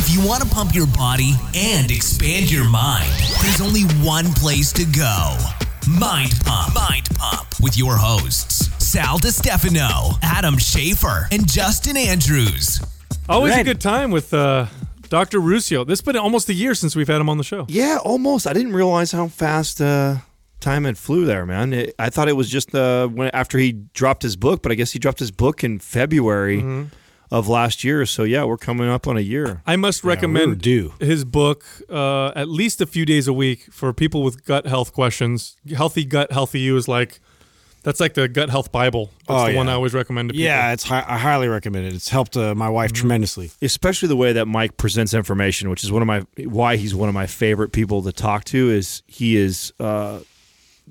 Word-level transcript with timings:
If 0.00 0.14
you 0.14 0.24
want 0.24 0.44
to 0.44 0.48
pump 0.48 0.76
your 0.76 0.86
body 0.86 1.32
and 1.56 1.90
expand 1.90 2.52
your 2.52 2.70
mind, 2.70 3.10
there's 3.42 3.60
only 3.60 3.82
one 4.06 4.26
place 4.34 4.72
to 4.74 4.84
go 4.84 5.36
Mind 5.88 6.34
Pump. 6.44 6.72
Mind 6.72 7.08
Pump 7.16 7.48
with 7.60 7.76
your 7.76 7.96
hosts, 7.96 8.68
Sal 8.78 9.18
DiStefano, 9.18 10.16
Adam 10.22 10.54
Schafer, 10.54 11.26
and 11.32 11.50
Justin 11.50 11.96
Andrews. 11.96 12.80
Always 13.28 13.56
a 13.56 13.64
good 13.64 13.80
time 13.80 14.12
with 14.12 14.32
uh, 14.32 14.66
Dr. 15.08 15.40
Ruscio. 15.40 15.84
This 15.84 15.98
has 15.98 16.02
been 16.04 16.16
almost 16.16 16.48
a 16.48 16.54
year 16.54 16.76
since 16.76 16.94
we've 16.94 17.08
had 17.08 17.20
him 17.20 17.28
on 17.28 17.36
the 17.36 17.42
show. 17.42 17.66
Yeah, 17.68 17.98
almost. 18.04 18.46
I 18.46 18.52
didn't 18.52 18.74
realize 18.74 19.10
how 19.10 19.26
fast 19.26 19.80
uh, 19.80 20.18
time 20.60 20.84
had 20.84 20.96
flew 20.96 21.24
there, 21.24 21.44
man. 21.44 21.72
It, 21.72 21.96
I 21.98 22.10
thought 22.10 22.28
it 22.28 22.36
was 22.36 22.48
just 22.48 22.72
uh, 22.72 23.08
when 23.08 23.30
after 23.34 23.58
he 23.58 23.72
dropped 23.72 24.22
his 24.22 24.36
book, 24.36 24.62
but 24.62 24.70
I 24.70 24.76
guess 24.76 24.92
he 24.92 25.00
dropped 25.00 25.18
his 25.18 25.32
book 25.32 25.64
in 25.64 25.80
February 25.80 26.58
Mm-hmm. 26.58 26.84
Of 27.30 27.48
last 27.48 27.84
year. 27.84 28.06
So 28.06 28.22
yeah, 28.24 28.44
we're 28.44 28.56
coming 28.56 28.88
up 28.88 29.06
on 29.06 29.16
a 29.16 29.20
year. 29.20 29.62
I 29.66 29.76
must 29.76 30.02
we 30.02 30.08
were 30.08 30.14
recommend 30.14 30.60
due. 30.60 30.94
his 31.00 31.24
book 31.24 31.64
uh, 31.90 32.28
at 32.34 32.48
least 32.48 32.80
a 32.80 32.86
few 32.86 33.04
days 33.04 33.28
a 33.28 33.32
week 33.32 33.68
for 33.72 33.92
people 33.92 34.22
with 34.22 34.44
gut 34.44 34.66
health 34.66 34.92
questions. 34.92 35.56
Healthy 35.74 36.04
Gut, 36.04 36.32
Healthy 36.32 36.60
You 36.60 36.76
is 36.76 36.88
like, 36.88 37.20
that's 37.82 38.00
like 38.00 38.14
the 38.14 38.28
gut 38.28 38.50
health 38.50 38.72
Bible. 38.72 39.10
That's 39.26 39.42
Oh, 39.42 39.50
the 39.50 39.56
one. 39.56 39.68
I 39.68 39.72
always 39.74 39.94
recommend 39.94 40.30
to 40.30 40.32
people. 40.32 40.44
Yeah, 40.44 40.72
it's 40.72 40.82
hi- 40.84 41.04
I 41.06 41.16
highly 41.16 41.48
recommend 41.48 41.86
it. 41.86 41.94
It's 41.94 42.08
helped 42.08 42.36
uh, 42.36 42.54
my 42.54 42.68
wife 42.68 42.92
tremendously. 42.92 43.50
especially 43.62 44.08
the 44.08 44.16
way 44.16 44.32
that 44.32 44.46
Mike 44.46 44.76
presents 44.76 45.14
information, 45.14 45.70
which 45.70 45.84
is 45.84 45.92
one 45.92 46.02
of 46.02 46.06
my 46.06 46.20
why 46.44 46.76
he's 46.76 46.94
one 46.94 47.08
of 47.08 47.14
my 47.14 47.26
favorite 47.26 47.72
people 47.72 48.02
to 48.02 48.12
talk 48.12 48.44
to. 48.46 48.70
Is 48.70 49.02
he 49.06 49.36
is 49.36 49.72
uh, 49.78 50.18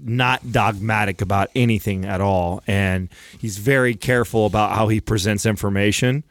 not 0.04 0.52
dogmatic 0.52 1.22
about 1.22 1.50
anything 1.56 2.06
at 2.06 2.22
all, 2.22 2.62
and 2.68 3.10
he's 3.40 3.58
very 3.58 3.96
careful 3.96 4.46
about 4.46 4.72
how 4.76 4.88
he 4.88 5.00
presents 5.02 5.46
information. 5.46 6.24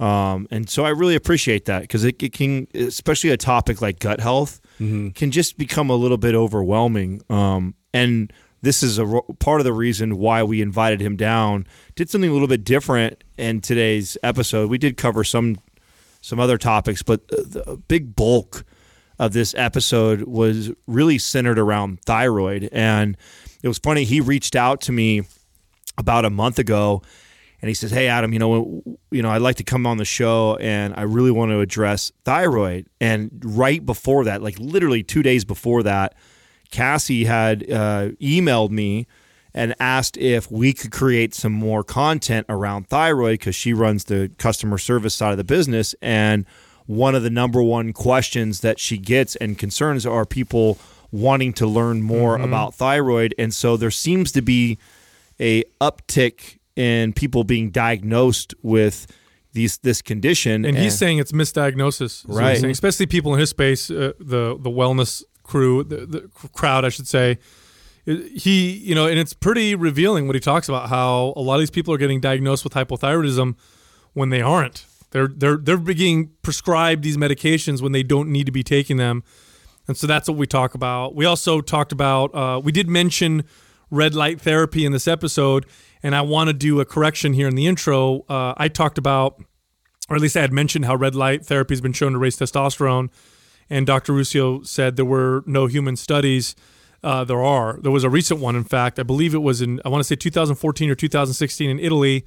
Um, 0.00 0.46
and 0.50 0.70
so 0.70 0.84
I 0.84 0.90
really 0.90 1.16
appreciate 1.16 1.64
that 1.64 1.82
because 1.82 2.04
it, 2.04 2.22
it 2.22 2.32
can, 2.32 2.68
especially 2.74 3.30
a 3.30 3.36
topic 3.36 3.82
like 3.82 3.98
gut 3.98 4.20
health, 4.20 4.60
can 4.78 5.32
just 5.32 5.58
become 5.58 5.90
a 5.90 5.96
little 5.96 6.18
bit 6.18 6.36
overwhelming. 6.36 7.20
Um, 7.28 7.74
and 7.92 8.32
this 8.62 8.80
is 8.84 8.98
a 8.98 9.04
ro- 9.06 9.26
part 9.40 9.60
of 9.60 9.64
the 9.64 9.72
reason 9.72 10.18
why 10.18 10.44
we 10.44 10.62
invited 10.62 11.00
him 11.00 11.16
down. 11.16 11.66
Did 11.96 12.08
something 12.10 12.30
a 12.30 12.32
little 12.32 12.46
bit 12.46 12.62
different 12.62 13.24
in 13.36 13.60
today's 13.60 14.16
episode. 14.22 14.70
We 14.70 14.78
did 14.78 14.96
cover 14.96 15.24
some 15.24 15.56
some 16.20 16.38
other 16.38 16.58
topics, 16.58 17.02
but 17.02 17.26
the 17.26 17.62
the 17.66 17.76
big 17.76 18.14
bulk 18.14 18.64
of 19.18 19.32
this 19.32 19.54
episode 19.56 20.22
was 20.22 20.70
really 20.86 21.18
centered 21.18 21.58
around 21.58 22.00
thyroid. 22.02 22.68
And 22.72 23.16
it 23.62 23.68
was 23.68 23.78
funny. 23.78 24.04
He 24.04 24.20
reached 24.20 24.54
out 24.54 24.80
to 24.82 24.92
me 24.92 25.22
about 25.96 26.24
a 26.24 26.30
month 26.30 26.58
ago 26.58 27.02
and 27.60 27.68
he 27.68 27.74
says, 27.74 27.90
"Hey 27.90 28.06
Adam, 28.06 28.32
you 28.32 28.38
know, 28.38 28.82
you 29.10 29.20
know, 29.20 29.30
I'd 29.30 29.42
like 29.42 29.56
to 29.56 29.64
come 29.64 29.84
on 29.84 29.96
the 29.96 30.04
show 30.04 30.56
and 30.60 30.94
I 30.96 31.02
really 31.02 31.32
want 31.32 31.50
to 31.50 31.60
address 31.60 32.12
thyroid." 32.24 32.86
And 33.00 33.42
right 33.44 33.84
before 33.84 34.24
that, 34.24 34.42
like 34.42 34.56
literally 34.60 35.02
2 35.02 35.22
days 35.24 35.44
before 35.44 35.82
that, 35.82 36.14
Cassie 36.70 37.24
had 37.24 37.64
uh, 37.64 38.10
emailed 38.20 38.70
me 38.70 39.08
and 39.54 39.74
asked 39.80 40.16
if 40.18 40.50
we 40.50 40.72
could 40.72 40.92
create 40.92 41.34
some 41.34 41.52
more 41.52 41.82
content 41.82 42.46
around 42.48 42.88
thyroid 42.88 43.40
because 43.40 43.56
she 43.56 43.72
runs 43.72 44.04
the 44.04 44.30
customer 44.38 44.78
service 44.78 45.14
side 45.14 45.32
of 45.32 45.38
the 45.38 45.44
business 45.44 45.96
and 46.00 46.44
one 46.88 47.14
of 47.14 47.22
the 47.22 47.30
number 47.30 47.62
one 47.62 47.92
questions 47.92 48.60
that 48.60 48.80
she 48.80 48.96
gets 48.98 49.36
and 49.36 49.56
concerns 49.58 50.04
are 50.06 50.24
people 50.24 50.78
wanting 51.12 51.52
to 51.52 51.66
learn 51.66 52.02
more 52.02 52.36
about 52.36 52.74
thyroid 52.74 53.34
and 53.38 53.52
so 53.54 53.76
there 53.76 53.90
seems 53.90 54.32
to 54.32 54.42
be 54.42 54.78
a 55.38 55.62
uptick 55.80 56.58
in 56.76 57.12
people 57.12 57.44
being 57.44 57.70
diagnosed 57.70 58.54
with 58.62 59.06
these 59.52 59.78
this 59.78 60.00
condition 60.02 60.64
And 60.64 60.76
he's 60.78 60.96
saying 60.98 61.18
it's 61.18 61.32
misdiagnosis, 61.32 62.02
is 62.02 62.24
what 62.26 62.32
he's 62.34 62.40
Right. 62.40 62.58
saying, 62.60 62.70
especially 62.70 63.06
people 63.06 63.32
in 63.34 63.40
his 63.40 63.50
space, 63.50 63.90
uh, 63.90 64.12
the 64.18 64.56
the 64.60 64.70
wellness 64.70 65.22
crew, 65.42 65.84
the, 65.84 66.06
the 66.06 66.20
crowd, 66.52 66.84
I 66.84 66.90
should 66.90 67.08
say. 67.08 67.38
He, 68.06 68.70
you 68.72 68.94
know, 68.94 69.06
and 69.06 69.18
it's 69.18 69.34
pretty 69.34 69.74
revealing 69.74 70.26
what 70.26 70.34
he 70.34 70.40
talks 70.40 70.68
about 70.68 70.88
how 70.88 71.34
a 71.36 71.40
lot 71.42 71.54
of 71.56 71.60
these 71.60 71.70
people 71.70 71.92
are 71.92 71.98
getting 71.98 72.20
diagnosed 72.20 72.64
with 72.64 72.72
hypothyroidism 72.72 73.54
when 74.14 74.30
they 74.30 74.40
aren't. 74.40 74.86
They're 75.10 75.28
they're 75.28 75.56
they're 75.56 75.76
being 75.76 76.32
prescribed 76.42 77.02
these 77.02 77.16
medications 77.16 77.80
when 77.80 77.92
they 77.92 78.02
don't 78.02 78.30
need 78.30 78.46
to 78.46 78.52
be 78.52 78.62
taking 78.62 78.96
them, 78.96 79.24
and 79.86 79.96
so 79.96 80.06
that's 80.06 80.28
what 80.28 80.36
we 80.36 80.46
talk 80.46 80.74
about. 80.74 81.14
We 81.14 81.24
also 81.24 81.60
talked 81.60 81.92
about 81.92 82.34
uh, 82.34 82.60
we 82.62 82.72
did 82.72 82.88
mention 82.88 83.44
red 83.90 84.14
light 84.14 84.40
therapy 84.40 84.84
in 84.84 84.92
this 84.92 85.08
episode, 85.08 85.66
and 86.02 86.14
I 86.14 86.20
want 86.20 86.48
to 86.48 86.54
do 86.54 86.80
a 86.80 86.84
correction 86.84 87.32
here 87.32 87.48
in 87.48 87.54
the 87.54 87.66
intro. 87.66 88.24
Uh, 88.28 88.52
I 88.56 88.68
talked 88.68 88.98
about 88.98 89.42
or 90.08 90.16
at 90.16 90.22
least 90.22 90.36
I 90.36 90.40
had 90.40 90.52
mentioned 90.52 90.86
how 90.86 90.94
red 90.94 91.14
light 91.14 91.44
therapy 91.44 91.74
has 91.74 91.80
been 91.80 91.92
shown 91.92 92.12
to 92.12 92.18
raise 92.18 92.36
testosterone. 92.36 93.10
And 93.70 93.86
Dr. 93.86 94.14
Ruscio 94.14 94.66
said 94.66 94.96
there 94.96 95.04
were 95.04 95.44
no 95.46 95.66
human 95.66 95.96
studies. 95.96 96.56
Uh, 97.02 97.24
there 97.24 97.42
are. 97.42 97.78
There 97.82 97.92
was 97.92 98.04
a 98.04 98.10
recent 98.10 98.40
one, 98.40 98.56
in 98.56 98.64
fact. 98.64 98.98
I 98.98 99.02
believe 99.02 99.34
it 99.34 99.42
was 99.42 99.60
in, 99.60 99.80
I 99.84 99.90
want 99.90 100.00
to 100.00 100.04
say 100.04 100.16
2014 100.16 100.90
or 100.90 100.94
2016 100.94 101.70
in 101.70 101.78
Italy. 101.78 102.24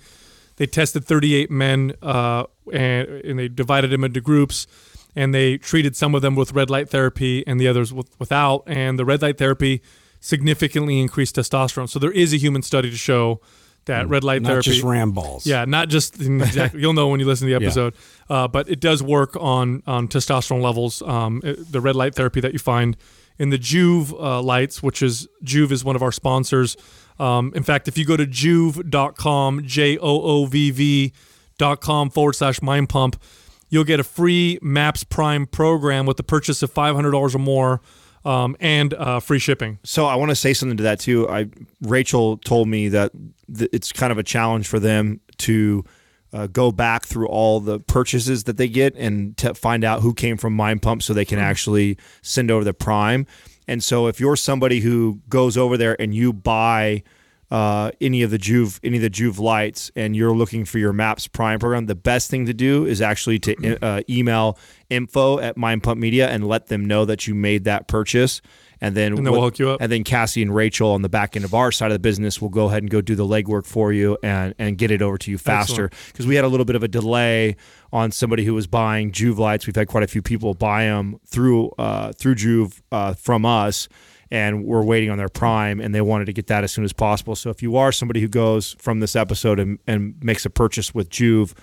They 0.62 0.68
tested 0.68 1.06
38 1.06 1.50
men 1.50 1.94
uh, 2.04 2.44
and, 2.72 3.08
and 3.10 3.40
they 3.40 3.48
divided 3.48 3.90
them 3.90 4.04
into 4.04 4.22
groups 4.22 4.68
and 5.16 5.34
they 5.34 5.58
treated 5.58 5.96
some 5.96 6.14
of 6.14 6.22
them 6.22 6.36
with 6.36 6.52
red 6.54 6.70
light 6.70 6.88
therapy 6.88 7.44
and 7.48 7.60
the 7.60 7.68
others 7.68 7.92
with, 7.92 8.08
without. 8.20 8.62
And 8.68 9.00
the 9.00 9.04
red 9.04 9.24
light 9.24 9.40
therapy 9.40 9.82
significantly 10.20 11.00
increased 11.00 11.36
testosterone. 11.36 11.90
So 11.90 11.98
there 11.98 12.12
is 12.12 12.32
a 12.32 12.38
human 12.38 12.62
study 12.62 12.92
to 12.92 12.96
show 12.96 13.42
that 13.86 14.08
red 14.08 14.24
light 14.24 14.44
Not 14.44 14.50
therapy. 14.50 14.70
just 14.70 14.84
ram 14.84 15.14
balls. 15.14 15.48
Yeah, 15.48 15.66
not 15.66 15.90
just 15.90 16.22
exactly. 16.22 16.80
You'll 16.80 16.94
know 16.94 17.08
when 17.08 17.20
you 17.20 17.26
listen 17.26 17.48
to 17.48 17.58
the 17.58 17.66
episode, 17.66 17.96
uh, 18.30 18.48
but 18.48 18.70
it 18.70 18.80
does 18.80 19.02
work 19.02 19.36
on 19.40 19.82
on 19.88 20.10
testosterone 20.10 20.62
levels. 20.62 21.02
Um, 21.02 21.42
it- 21.44 21.72
the 21.72 21.82
red 21.82 21.96
light 21.96 22.14
therapy 22.14 22.40
that 22.42 22.54
you 22.54 22.60
find 22.60 22.96
in 23.40 23.50
the 23.50 23.58
Joovv 23.58 24.14
uh, 24.14 24.40
lights, 24.44 24.84
which 24.84 25.02
is 25.02 25.28
Joovv 25.44 25.72
is 25.72 25.84
one 25.84 25.96
of 25.96 26.04
our 26.04 26.12
sponsors. 26.12 26.78
Um, 27.22 27.54
in 27.56 27.62
fact, 27.62 27.88
if 27.88 27.98
you 27.98 28.06
go 28.06 28.18
to 28.18 28.26
joovv.com, 28.26 29.66
J 29.66 29.98
O 30.00 30.22
O 30.22 30.46
V 30.46 30.72
V 30.72 31.14
dot 31.58 31.80
com 31.80 32.10
forward 32.10 32.34
slash 32.34 32.62
mind 32.62 32.90
pump, 32.90 33.22
you'll 33.70 33.84
get 33.84 34.00
a 34.00 34.04
free 34.04 34.58
MAPS 34.62 35.04
Prime 35.04 35.46
program 35.46 36.08
with 36.08 36.18
the 36.18 36.24
purchase 36.24 36.64
of 36.64 36.72
five 36.72 36.96
hundred 36.96 37.12
dollars 37.12 37.36
or 37.36 37.40
more, 37.40 37.82
um, 38.26 38.58
and 38.60 38.96
uh, 38.96 39.20
free 39.20 39.40
shipping. 39.40 39.78
So 39.84 40.08
I 40.08 40.16
want 40.16 40.30
to 40.32 40.36
say 40.36 40.54
something 40.54 40.78
to 40.78 40.84
that 40.84 41.00
too. 41.00 41.30
I 41.30 41.48
Rachel 41.82 42.38
told 42.38 42.68
me 42.68 42.88
that 42.90 43.12
th- 43.56 43.70
it's 43.72 43.92
kind 43.92 44.12
of 44.12 44.18
a 44.18 44.24
challenge 44.24 44.68
for 44.68 44.80
them 44.80 45.20
to 45.40 45.86
uh, 46.34 46.48
go 46.48 46.72
back 46.72 47.06
through 47.06 47.28
all 47.28 47.60
the 47.60 47.80
purchases 47.80 48.46
that 48.46 48.58
they 48.58 48.68
get 48.68 48.96
and 48.96 49.38
to 49.38 49.54
find 49.54 49.84
out 49.84 50.02
who 50.02 50.14
came 50.14 50.38
from 50.38 50.54
Mind 50.56 50.82
Pump, 50.82 51.04
so 51.04 51.14
they 51.14 51.26
can 51.26 51.40
actually 51.40 51.98
send 52.24 52.50
over 52.50 52.64
the 52.64 52.74
Prime. 52.74 53.28
And 53.72 53.82
so 53.82 54.08
if 54.08 54.20
you're 54.20 54.36
somebody 54.36 54.82
who 54.82 55.22
goes 55.30 55.56
over 55.56 55.78
there 55.78 55.96
and 55.98 56.14
you 56.14 56.34
buy 56.34 57.04
uh, 57.50 57.92
any 58.02 58.22
of 58.22 58.30
the 58.30 58.38
Joovv 58.38 58.82
any 58.84 58.98
of 58.98 59.02
the 59.02 59.10
Joovv 59.10 59.40
lights 59.40 59.90
and 59.96 60.14
you're 60.14 60.36
looking 60.36 60.66
for 60.66 60.78
your 60.78 60.92
Maps 60.92 61.26
Prime 61.26 61.58
program, 61.58 61.86
the 61.86 61.96
best 61.96 62.30
thing 62.30 62.46
to 62.48 62.54
do 62.54 62.86
is 62.86 63.02
actually 63.02 63.40
to 63.40 63.78
uh, 63.82 64.02
email 64.10 64.60
info 64.90 65.40
at 65.40 65.56
Mind 65.56 65.84
Pump 65.84 66.02
Media 66.02 66.30
and 66.30 66.46
let 66.46 66.68
them 66.68 66.84
know 66.84 67.06
that 67.06 67.28
you 67.28 67.34
made 67.34 67.64
that 67.64 67.88
purchase. 67.88 68.42
And 68.84 68.96
then, 68.96 69.16
And 69.16 69.26
then 69.26 69.32
we'll 69.32 69.44
hook 69.44 69.60
you 69.60 69.70
up. 69.70 69.82
And 69.82 69.92
then 69.92 70.04
Cassie 70.04 70.42
and 70.42 70.54
Rachel 70.54 70.92
on 70.92 71.04
the 71.04 71.10
back 71.10 71.36
end 71.36 71.46
of 71.46 71.54
our 71.54 71.72
side 71.72 71.92
of 71.92 71.96
the 71.96 72.00
business 72.00 72.42
will 72.42 72.50
go 72.50 72.66
ahead 72.66 72.82
and 72.82 72.90
go 72.90 73.00
do 73.00 73.14
the 73.14 73.26
legwork 73.26 73.66
for 73.68 73.94
you 73.94 74.18
and 74.24 74.56
and 74.58 74.78
get 74.78 74.90
it 74.90 75.02
over 75.02 75.18
to 75.20 75.30
you 75.32 75.38
faster. 75.38 75.90
Because 76.08 76.26
we 76.26 76.36
had 76.36 76.46
a 76.46 76.48
little 76.48 76.66
bit 76.66 76.76
of 76.76 76.82
a 76.82 76.88
delay 76.88 77.56
on 77.94 78.12
somebody 78.12 78.44
who 78.44 78.56
was 78.56 78.66
buying 78.66 79.12
Joovv 79.12 79.38
lights. 79.38 79.68
We've 79.68 79.76
had 79.76 79.88
quite 79.88 80.04
a 80.04 80.08
few 80.08 80.24
people 80.24 80.54
buy 80.56 80.86
them 80.86 81.20
through 81.28 81.70
uh, 81.78 82.12
through 82.14 82.36
Joovv 82.36 82.82
uh, 82.92 83.14
from 83.14 83.46
us 83.46 83.88
and 84.32 84.64
we're 84.64 84.84
waiting 84.84 85.10
on 85.10 85.18
their 85.18 85.30
prime 85.30 85.80
and 85.82 85.94
they 85.94 86.02
wanted 86.02 86.26
to 86.26 86.34
get 86.34 86.48
that 86.48 86.64
as 86.64 86.72
soon 86.72 86.86
as 86.86 86.94
possible. 86.94 87.36
So 87.36 87.50
if 87.50 87.62
you 87.62 87.76
are 87.76 87.92
somebody 87.92 88.22
who 88.22 88.30
goes 88.30 88.76
from 88.80 89.02
this 89.02 89.16
episode 89.16 89.60
and, 89.60 89.78
and 89.86 90.16
makes 90.24 90.46
a 90.46 90.50
purchase 90.50 90.96
with 90.96 91.10
Joovv 91.10 91.54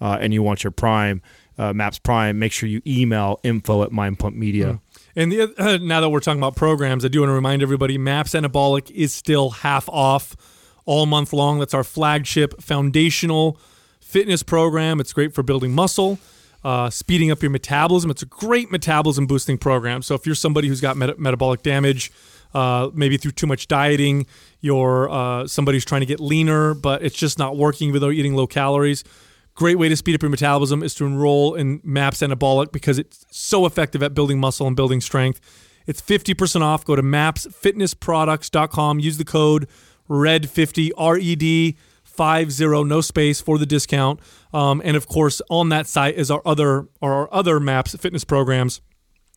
uh, 0.00 0.18
and 0.20 0.32
you 0.32 0.42
want 0.42 0.62
your 0.62 0.70
prime, 0.70 1.20
uh, 1.58 1.72
Maps 1.72 1.98
Prime, 1.98 2.38
make 2.38 2.52
sure 2.52 2.68
you 2.68 2.80
email 2.86 3.40
info 3.42 3.82
at 3.82 3.90
Mind 3.92 4.18
Pump 4.20 4.36
Media. 4.36 4.80
And 5.14 5.30
the, 5.30 5.54
uh, 5.58 5.78
now 5.82 6.00
that 6.00 6.10
we're 6.10 6.20
talking 6.20 6.40
about 6.40 6.56
programs, 6.56 7.04
I 7.04 7.08
do 7.08 7.20
want 7.20 7.30
to 7.30 7.34
remind 7.34 7.62
everybody 7.62 7.98
MAPS 7.98 8.32
Anabolic 8.32 8.90
is 8.90 9.12
still 9.12 9.50
half 9.50 9.88
off 9.88 10.36
all 10.84 11.06
month 11.06 11.32
long. 11.32 11.58
That's 11.58 11.74
our 11.74 11.84
flagship 11.84 12.60
foundational 12.60 13.58
fitness 14.00 14.42
program. 14.42 15.00
It's 15.00 15.12
great 15.12 15.34
for 15.34 15.42
building 15.42 15.72
muscle, 15.72 16.18
uh, 16.64 16.90
speeding 16.90 17.30
up 17.30 17.42
your 17.42 17.50
metabolism. 17.50 18.10
It's 18.10 18.22
a 18.22 18.26
great 18.26 18.70
metabolism 18.70 19.26
boosting 19.26 19.58
program. 19.58 20.02
So 20.02 20.14
if 20.14 20.26
you're 20.26 20.34
somebody 20.34 20.68
who's 20.68 20.80
got 20.80 20.96
meta- 20.96 21.16
metabolic 21.18 21.62
damage, 21.62 22.12
uh, 22.54 22.90
maybe 22.92 23.16
through 23.16 23.30
too 23.32 23.46
much 23.46 23.68
dieting, 23.68 24.26
you're 24.60 25.10
uh, 25.10 25.46
somebody 25.46 25.76
who's 25.76 25.84
trying 25.84 26.02
to 26.02 26.06
get 26.06 26.20
leaner, 26.20 26.74
but 26.74 27.02
it's 27.02 27.16
just 27.16 27.38
not 27.38 27.56
working 27.56 27.92
though 27.92 28.10
eating 28.10 28.34
low 28.34 28.46
calories. 28.46 29.04
Great 29.54 29.78
way 29.78 29.88
to 29.88 29.96
speed 29.96 30.14
up 30.14 30.22
your 30.22 30.30
metabolism 30.30 30.82
is 30.82 30.94
to 30.94 31.04
enroll 31.04 31.54
in 31.54 31.80
MAPS 31.84 32.20
Anabolic 32.20 32.72
because 32.72 32.98
it's 32.98 33.26
so 33.30 33.66
effective 33.66 34.02
at 34.02 34.14
building 34.14 34.40
muscle 34.40 34.66
and 34.66 34.74
building 34.74 35.00
strength. 35.00 35.40
It's 35.86 36.00
50% 36.00 36.62
off. 36.62 36.84
Go 36.84 36.96
to 36.96 37.02
mapsfitnessproducts.com. 37.02 39.00
Use 39.00 39.18
the 39.18 39.24
code 39.24 39.68
RED50, 40.08 40.90
R 40.96 41.18
E 41.18 41.36
D 41.36 41.76
50, 42.04 42.84
no 42.84 43.00
space 43.00 43.40
for 43.40 43.58
the 43.58 43.66
discount. 43.66 44.20
Um, 44.52 44.80
and 44.84 44.96
of 44.96 45.06
course, 45.06 45.40
on 45.50 45.70
that 45.70 45.86
site 45.86 46.14
is 46.14 46.30
our 46.30 46.42
other 46.44 46.88
our 47.00 47.32
other 47.32 47.58
maps 47.60 47.94
fitness 47.96 48.24
programs. 48.24 48.80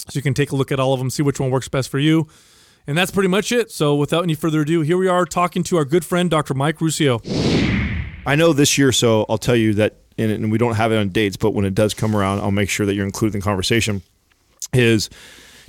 So 0.10 0.18
you 0.18 0.22
can 0.22 0.34
take 0.34 0.52
a 0.52 0.56
look 0.56 0.72
at 0.72 0.80
all 0.80 0.94
of 0.94 1.00
them, 1.00 1.10
see 1.10 1.24
which 1.24 1.40
one 1.40 1.50
works 1.50 1.68
best 1.68 1.90
for 1.90 2.00
you. 2.00 2.28
And 2.88 2.98
that's 2.98 3.10
pretty 3.12 3.30
much 3.30 3.52
it. 3.52 3.72
So 3.72 3.96
without 3.96 4.24
any 4.24 4.36
further 4.36 4.62
ado, 4.62 4.82
here 4.82 4.98
we 4.98 5.08
are 5.08 5.26
talking 5.26 5.64
to 5.64 5.78
our 5.78 5.86
good 5.86 6.06
friend, 6.06 6.30
Dr. 6.30 6.54
Mike 6.54 6.78
Ruscio. 6.78 7.20
I 8.28 8.36
know 8.36 8.54
this 8.54 8.78
year, 8.78 8.92
so 8.92 9.26
I'll 9.28 9.40
tell 9.40 9.56
you 9.56 9.74
that, 9.76 9.98
in 10.18 10.30
it, 10.30 10.36
and 10.36 10.52
we 10.52 10.58
don't 10.58 10.76
have 10.76 10.92
it 10.92 10.98
on 10.98 11.10
dates, 11.10 11.38
but 11.38 11.52
when 11.52 11.66
it 11.66 11.76
does 11.76 11.94
come 11.94 12.16
around, 12.16 12.40
I'll 12.40 12.52
make 12.52 12.70
sure 12.70 12.86
that 12.86 12.94
you're 12.96 13.06
included 13.06 13.36
in 13.36 13.40
the 13.42 13.44
conversation. 13.44 14.02
Is 14.74 15.10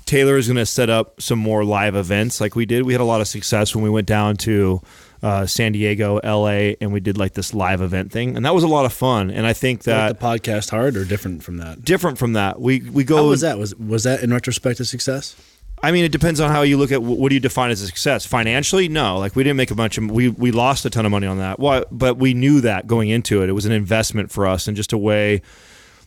Taylor 0.05 0.37
is 0.37 0.47
going 0.47 0.57
to 0.57 0.67
set 0.67 0.89
up 0.89 1.21
some 1.21 1.39
more 1.39 1.65
live 1.65 1.97
events 1.97 2.41
like 2.41 2.55
we 2.55 2.65
did. 2.67 2.85
We 2.85 2.93
had 2.93 3.01
a 3.01 3.05
lot 3.05 3.21
of 3.21 3.29
success 3.29 3.75
when 3.75 3.83
we 3.83 3.91
went 3.91 4.07
down 4.07 4.37
to 4.39 4.81
uh, 5.23 5.47
San 5.47 5.73
Diego, 5.73 6.21
LA, 6.23 6.75
and 6.81 6.93
we 6.93 7.01
did 7.01 7.19
like 7.19 7.35
this 7.35 7.53
live 7.55 7.81
event 7.81 8.13
thing, 8.13 8.37
and 8.37 8.45
that 8.45 8.55
was 8.55 8.63
a 8.63 8.69
lot 8.69 8.85
of 8.85 8.93
fun. 8.93 9.31
And 9.31 9.47
I 9.47 9.53
think 9.53 9.83
that 9.85 10.21
Like 10.21 10.41
the 10.41 10.45
podcast 10.45 10.71
hard 10.71 10.97
or 10.97 11.05
different 11.05 11.43
from 11.43 11.57
that? 11.57 11.85
different 11.85 12.19
from 12.19 12.35
that, 12.35 12.61
we 12.61 12.81
we 12.81 13.03
go. 13.05 13.17
How 13.17 13.29
was 13.29 13.41
that? 13.41 13.59
Was 13.59 13.75
was 13.77 14.05
that 14.05 14.23
in 14.23 14.33
retrospect 14.33 14.79
a 14.81 14.85
success? 14.85 15.35
I 15.83 15.93
mean, 15.93 16.05
it 16.05 16.13
depends 16.13 16.41
on 16.41 16.51
how 16.51 16.63
you 16.63 16.79
look 16.79 16.91
at 16.91 16.99
wh- 17.01 17.19
what 17.19 17.29
do 17.29 17.35
you 17.35 17.41
define 17.41 17.71
as 17.71 17.83
a 17.83 17.87
success. 17.87 18.25
Financially, 18.27 18.89
no. 18.89 19.19
Like 19.19 19.37
we 19.37 19.45
didn't 19.45 19.57
make 19.57 19.71
a 19.71 19.75
bunch 19.75 19.99
of 19.99 20.11
we 20.11 20.29
we 20.29 20.51
lost 20.51 20.85
a 20.85 20.91
ton 20.91 21.05
of 21.05 21.13
money 21.13 21.27
on 21.27 21.39
that. 21.39 21.59
Why? 21.59 21.85
But 21.91 22.17
we 22.17 22.35
knew 22.35 22.61
that 22.63 22.87
going 22.87 23.11
into 23.11 23.43
it, 23.43 23.49
it 23.49 23.53
was 23.53 23.67
an 23.67 23.73
investment 23.73 24.31
for 24.31 24.47
us 24.47 24.67
and 24.67 24.77
just 24.77 24.93
a 24.93 24.99
way 24.99 25.43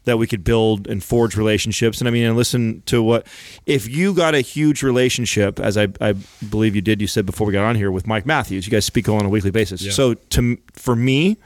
that 0.05 0.17
we 0.17 0.25
could 0.25 0.43
build 0.43 0.87
and 0.87 1.03
forge 1.03 1.35
relationships. 1.35 1.99
And 1.99 2.07
I 2.07 2.11
mean, 2.11 2.25
and 2.25 2.35
listen 2.35 2.81
to 2.87 3.03
what 3.03 3.27
if 3.65 3.87
you 3.87 4.13
got 4.13 4.33
a 4.33 4.41
huge 4.41 4.81
relationship, 4.81 5.59
as 5.59 5.77
I, 5.77 5.89
I 6.01 6.13
believe 6.49 6.75
you 6.75 6.81
did. 6.81 6.99
You 7.01 7.07
said 7.07 7.25
before 7.25 7.45
we 7.45 7.53
got 7.53 7.65
on 7.65 7.75
here 7.75 7.91
with 7.91 8.07
Mike 8.07 8.25
Matthews. 8.25 8.65
You 8.65 8.71
guys 8.71 8.85
speak 8.85 9.07
on 9.07 9.25
a 9.25 9.29
weekly 9.29 9.51
basis. 9.51 9.81
Yeah. 9.81 9.91
So 9.91 10.13
to 10.15 10.57
for 10.73 10.95
me, 10.95 11.37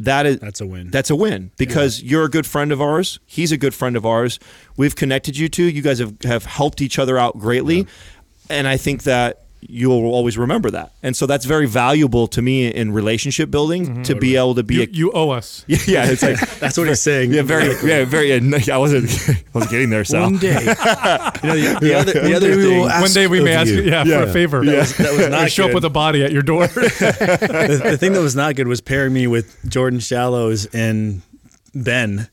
that 0.00 0.26
is 0.26 0.38
That's 0.40 0.60
a 0.60 0.66
win. 0.66 0.90
that's 0.90 1.10
a 1.10 1.16
win 1.16 1.52
because 1.56 2.02
you're 2.02 2.24
a 2.24 2.28
good 2.30 2.46
friend 2.46 2.72
of 2.72 2.80
ours. 2.80 3.20
He's 3.26 3.52
a 3.52 3.56
good 3.56 3.74
friend 3.74 3.96
of 3.96 4.04
ours. 4.04 4.38
We've 4.76 4.96
connected 4.96 5.36
you 5.38 5.48
two. 5.48 5.64
You 5.64 5.82
guys 5.82 5.98
have, 6.00 6.14
have 6.24 6.44
helped 6.44 6.80
each 6.80 6.98
other 6.98 7.16
out 7.18 7.38
greatly. 7.38 7.86
And 8.50 8.66
I 8.66 8.76
think 8.76 9.04
that 9.04 9.43
you'll 9.68 10.12
always 10.12 10.36
remember 10.36 10.70
that. 10.70 10.92
And 11.02 11.16
so 11.16 11.26
that's 11.26 11.44
very 11.44 11.66
valuable 11.66 12.26
to 12.28 12.42
me 12.42 12.66
in 12.72 12.92
relationship 12.92 13.50
building 13.50 13.86
mm-hmm. 13.86 14.02
to 14.02 14.14
be 14.14 14.36
able 14.36 14.54
to 14.56 14.62
be 14.62 14.76
You, 14.76 14.82
a 14.82 14.86
you 14.86 15.12
owe 15.12 15.30
us. 15.30 15.64
yeah, 15.68 16.06
it's 16.06 16.22
like 16.22 16.38
That's 16.60 16.76
what 16.76 16.88
he's 16.88 17.00
saying. 17.00 17.32
yeah, 17.32 17.42
very 17.42 17.74
yeah, 17.86 18.04
very 18.04 18.32
uh, 18.32 18.40
yeah, 18.40 18.74
I 18.74 18.78
wasn't 18.78 19.10
I 19.28 19.42
wasn't 19.52 19.70
getting 19.70 19.90
there, 19.90 20.04
Sal. 20.04 20.22
One 20.22 20.38
day, 20.38 20.60
you 20.60 20.66
know, 20.66 20.74
the, 20.74 21.78
the 21.80 21.94
other, 21.94 22.12
the 22.12 22.34
other 22.34 22.50
day 22.50 22.56
we 22.56 22.62
thing, 22.62 22.80
One 22.80 23.12
day 23.12 23.26
we 23.26 23.42
may 23.42 23.54
ask 23.54 23.70
you. 23.70 23.82
you, 23.82 23.90
yeah, 23.90 24.04
for 24.04 24.22
a 24.24 24.32
favor. 24.32 24.64
that 24.64 24.76
was, 24.78 24.96
that 24.96 25.10
was 25.12 25.20
We 25.20 25.28
not 25.28 25.50
show 25.50 25.66
up 25.66 25.74
with 25.74 25.84
a 25.84 25.90
body 25.90 26.24
at 26.24 26.32
your 26.32 26.42
door. 26.42 26.66
the, 26.66 27.80
the 27.84 27.98
thing 27.98 28.12
that 28.12 28.20
was 28.20 28.36
not 28.36 28.56
good 28.56 28.68
was 28.68 28.80
pairing 28.80 29.12
me 29.12 29.26
with 29.26 29.68
Jordan 29.68 30.00
Shallows 30.00 30.66
and 30.66 31.22
Ben 31.74 32.28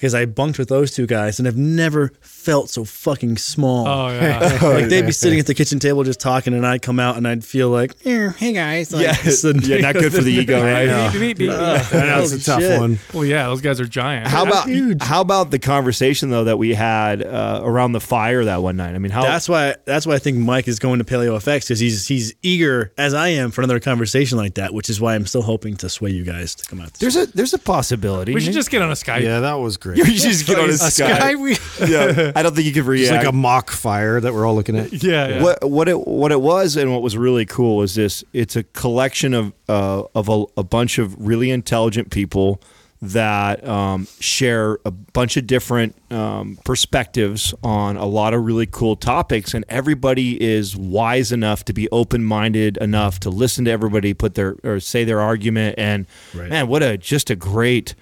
because 0.00 0.14
I 0.14 0.24
bunked 0.24 0.58
with 0.58 0.70
those 0.70 0.92
two 0.92 1.06
guys 1.06 1.38
and 1.38 1.46
I've 1.46 1.58
never 1.58 2.10
felt 2.22 2.70
so 2.70 2.86
fucking 2.86 3.36
small. 3.36 3.86
oh 3.86 4.08
yeah. 4.14 4.58
like 4.62 4.86
they'd 4.88 5.04
be 5.04 5.12
sitting 5.24 5.38
at 5.38 5.44
the 5.46 5.52
kitchen 5.54 5.78
table 5.78 6.04
just 6.04 6.20
talking, 6.20 6.54
and 6.54 6.66
I'd 6.66 6.80
come 6.80 6.98
out 6.98 7.18
and 7.18 7.28
I'd 7.28 7.44
feel 7.44 7.68
like, 7.68 7.94
"Eh, 8.06 8.30
"Hey 8.30 8.54
guys, 8.54 8.94
like, 8.94 9.02
Yeah, 9.02 9.12
this 9.22 9.44
is- 9.44 9.68
yeah, 9.68 9.76
not 9.78 9.94
good 9.94 10.14
for 10.14 10.22
the 10.22 10.32
ego, 10.32 10.62
right? 10.62 10.88
I 10.88 12.06
know 12.06 12.22
it's 12.22 12.32
a 12.32 12.42
tough 12.42 12.60
shit. 12.62 12.80
one. 12.80 12.98
well, 13.12 13.24
yeah, 13.26 13.44
those 13.44 13.60
guys 13.60 13.78
are 13.78 13.84
giant. 13.84 14.26
How 14.28 14.46
about 14.46 14.66
huge. 14.66 15.02
how 15.02 15.20
about 15.20 15.50
the 15.50 15.58
conversation 15.58 16.30
though 16.30 16.44
that 16.44 16.58
we 16.58 16.72
had 16.74 17.22
uh, 17.22 17.60
around 17.62 17.92
the 17.92 18.00
fire 18.00 18.44
that 18.44 18.62
one 18.62 18.76
night? 18.76 18.94
I 18.94 18.98
mean, 18.98 19.12
how 19.12 19.22
That's 19.22 19.48
why. 19.48 19.74
That's 19.84 20.06
why 20.06 20.14
I 20.14 20.18
think 20.18 20.38
Mike 20.38 20.66
is 20.68 20.78
going 20.78 20.98
to 20.98 21.04
Paleo 21.04 21.36
FX 21.36 21.64
because 21.66 21.80
he's 21.80 22.06
he's 22.06 22.34
eager 22.42 22.92
as 22.96 23.12
I 23.14 23.28
am 23.28 23.50
for 23.50 23.60
another 23.60 23.80
conversation 23.80 24.38
like 24.38 24.54
that. 24.54 24.72
Which 24.72 24.88
is 24.88 25.00
why 25.00 25.14
I'm 25.14 25.26
still 25.26 25.42
hoping 25.42 25.76
to 25.78 25.88
sway 25.88 26.10
you 26.10 26.24
guys 26.24 26.54
to 26.54 26.64
come 26.66 26.80
out. 26.80 26.94
there's 26.94 27.16
a 27.16 27.26
there's 27.26 27.52
a 27.54 27.58
possibility. 27.58 28.32
we 28.34 28.40
should 28.40 28.54
just 28.54 28.70
get 28.70 28.82
on 28.82 28.90
a 28.90 28.94
Skype. 28.94 29.20
Yeah, 29.22 29.40
that 29.40 29.54
was 29.54 29.76
great. 29.76 29.89
You 29.96 30.04
should 30.04 30.30
just 30.30 30.46
get 30.46 30.58
on 30.58 30.68
a, 30.70 30.72
Skype. 30.72 31.40
we 31.40 31.56
Yeah, 31.90 32.32
I 32.36 32.42
don't 32.42 32.54
think 32.54 32.66
you 32.66 32.72
could 32.72 32.80
It's 32.92 33.10
react. 33.10 33.24
like 33.24 33.32
a 33.32 33.36
mock 33.36 33.70
fire 33.70 34.20
that 34.20 34.32
we're 34.34 34.46
all 34.46 34.54
looking 34.54 34.76
at. 34.76 34.92
Yeah, 34.92 35.28
yeah. 35.28 35.42
What 35.42 35.70
what 35.70 35.88
it 35.88 36.06
what 36.06 36.32
it 36.32 36.40
was 36.40 36.76
and 36.76 36.92
what 36.92 37.02
was 37.02 37.16
really 37.16 37.46
cool 37.46 37.82
is 37.82 37.94
this. 37.94 38.22
It's 38.32 38.56
a 38.56 38.62
collection 38.64 39.34
of 39.34 39.52
uh, 39.68 40.02
of 40.14 40.28
a, 40.28 40.44
a 40.56 40.62
bunch 40.64 40.98
of 40.98 41.14
really 41.18 41.50
intelligent 41.50 42.10
people 42.10 42.60
that 43.02 43.66
um, 43.66 44.06
share 44.18 44.78
a 44.84 44.90
bunch 44.90 45.38
of 45.38 45.46
different 45.46 45.94
um, 46.12 46.58
perspectives 46.66 47.54
on 47.62 47.96
a 47.96 48.04
lot 48.04 48.34
of 48.34 48.44
really 48.44 48.66
cool 48.66 48.94
topics, 48.94 49.54
and 49.54 49.64
everybody 49.70 50.38
is 50.42 50.76
wise 50.76 51.32
enough 51.32 51.64
to 51.64 51.72
be 51.72 51.88
open 51.90 52.22
minded 52.22 52.76
enough 52.76 53.18
to 53.20 53.30
listen 53.30 53.64
to 53.64 53.70
everybody 53.70 54.12
put 54.12 54.34
their 54.34 54.56
or 54.62 54.80
say 54.80 55.04
their 55.04 55.20
argument. 55.20 55.76
And 55.78 56.06
Right. 56.34 56.50
man, 56.50 56.68
what 56.68 56.82
a 56.82 56.98
just 56.98 57.30
a 57.30 57.36
great 57.36 57.94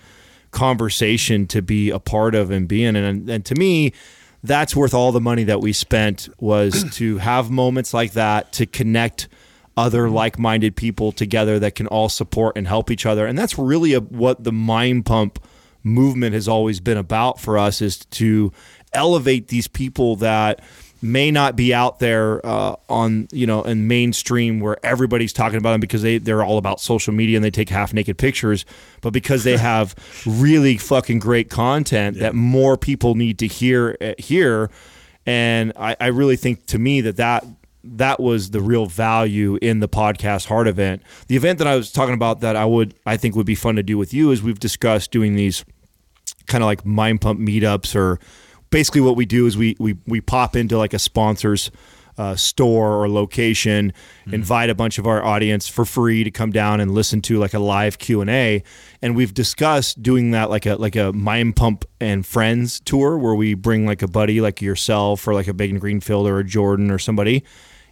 conversation 0.50 1.46
to 1.48 1.62
be 1.62 1.90
a 1.90 1.98
part 1.98 2.34
of 2.34 2.50
and 2.50 2.68
be 2.68 2.84
in. 2.84 2.96
And, 2.96 3.28
and 3.28 3.44
to 3.44 3.54
me, 3.54 3.92
that's 4.42 4.74
worth 4.74 4.94
all 4.94 5.12
the 5.12 5.20
money 5.20 5.44
that 5.44 5.60
we 5.60 5.72
spent 5.72 6.28
was 6.38 6.84
to 6.96 7.18
have 7.18 7.50
moments 7.50 7.92
like 7.92 8.12
that 8.12 8.52
to 8.54 8.66
connect 8.66 9.28
other 9.76 10.10
like-minded 10.10 10.74
people 10.74 11.12
together 11.12 11.58
that 11.60 11.76
can 11.76 11.86
all 11.86 12.08
support 12.08 12.56
and 12.56 12.66
help 12.66 12.90
each 12.90 13.06
other. 13.06 13.26
And 13.26 13.38
that's 13.38 13.56
really 13.58 13.94
a, 13.94 14.00
what 14.00 14.42
the 14.42 14.52
Mind 14.52 15.06
Pump 15.06 15.38
movement 15.84 16.34
has 16.34 16.48
always 16.48 16.80
been 16.80 16.98
about 16.98 17.40
for 17.40 17.56
us 17.56 17.80
is 17.80 17.98
to 17.98 18.52
elevate 18.92 19.48
these 19.48 19.68
people 19.68 20.16
that 20.16 20.60
may 21.00 21.30
not 21.30 21.56
be 21.56 21.72
out 21.72 21.98
there 21.98 22.44
uh, 22.44 22.76
on 22.88 23.28
you 23.32 23.46
know 23.46 23.62
in 23.62 23.86
mainstream 23.86 24.60
where 24.60 24.84
everybody's 24.84 25.32
talking 25.32 25.58
about 25.58 25.72
them 25.72 25.80
because 25.80 26.02
they 26.02 26.18
they're 26.18 26.42
all 26.42 26.58
about 26.58 26.80
social 26.80 27.12
media 27.12 27.36
and 27.36 27.44
they 27.44 27.50
take 27.50 27.68
half 27.68 27.92
naked 27.92 28.18
pictures 28.18 28.64
but 29.00 29.12
because 29.12 29.44
they 29.44 29.56
have 29.68 29.94
really 30.26 30.76
fucking 30.76 31.18
great 31.18 31.50
content 31.50 32.18
that 32.18 32.34
more 32.34 32.76
people 32.76 33.14
need 33.14 33.38
to 33.38 33.46
hear 33.46 33.96
uh, 34.00 34.14
hear. 34.18 34.70
And 35.26 35.72
I, 35.76 35.94
I 36.00 36.06
really 36.06 36.36
think 36.36 36.66
to 36.66 36.78
me 36.78 37.00
that 37.02 37.16
that 37.16 37.44
that 37.84 38.18
was 38.18 38.50
the 38.50 38.60
real 38.60 38.86
value 38.86 39.58
in 39.62 39.80
the 39.80 39.88
podcast 39.88 40.46
heart 40.46 40.66
event. 40.66 41.02
The 41.28 41.36
event 41.36 41.58
that 41.58 41.68
i 41.68 41.76
was 41.76 41.92
talking 41.92 42.14
about 42.14 42.40
that 42.40 42.56
i 42.56 42.64
would 42.64 42.94
i 43.06 43.16
think 43.16 43.36
would 43.36 43.46
be 43.46 43.54
fun 43.54 43.76
to 43.76 43.82
do 43.82 43.96
with 43.96 44.12
you 44.12 44.30
is 44.30 44.42
we've 44.42 44.58
discussed 44.58 45.10
doing 45.10 45.36
these 45.36 45.64
kind 46.46 46.64
of 46.64 46.66
like 46.66 46.84
mind 46.84 47.20
pump 47.20 47.38
meetups 47.40 47.94
or 47.94 48.18
basically 48.70 49.00
what 49.00 49.16
we 49.16 49.26
do 49.26 49.46
is 49.46 49.56
we 49.56 49.76
we, 49.78 49.96
we 50.06 50.20
pop 50.20 50.56
into 50.56 50.76
like 50.78 50.94
a 50.94 50.98
sponsor's 50.98 51.70
uh, 52.16 52.34
store 52.34 52.96
or 52.96 53.08
location 53.08 53.92
invite 54.32 54.68
a 54.70 54.74
bunch 54.74 54.98
of 54.98 55.06
our 55.06 55.24
audience 55.24 55.68
for 55.68 55.84
free 55.84 56.24
to 56.24 56.32
come 56.32 56.50
down 56.50 56.80
and 56.80 56.90
listen 56.92 57.22
to 57.22 57.38
like 57.38 57.54
a 57.54 57.60
live 57.60 57.98
q&a 57.98 58.60
and 59.00 59.14
we've 59.14 59.32
discussed 59.32 60.02
doing 60.02 60.32
that 60.32 60.50
like 60.50 60.66
a 60.66 60.74
like 60.74 60.96
a 60.96 61.12
mind 61.12 61.54
pump 61.54 61.84
and 62.00 62.26
friends 62.26 62.80
tour 62.80 63.16
where 63.16 63.36
we 63.36 63.54
bring 63.54 63.86
like 63.86 64.02
a 64.02 64.08
buddy 64.08 64.40
like 64.40 64.60
yourself 64.60 65.28
or 65.28 65.32
like 65.34 65.46
a 65.46 65.52
Megan 65.52 65.78
greenfield 65.78 66.26
or 66.26 66.40
a 66.40 66.44
jordan 66.44 66.90
or 66.90 66.98
somebody 66.98 67.44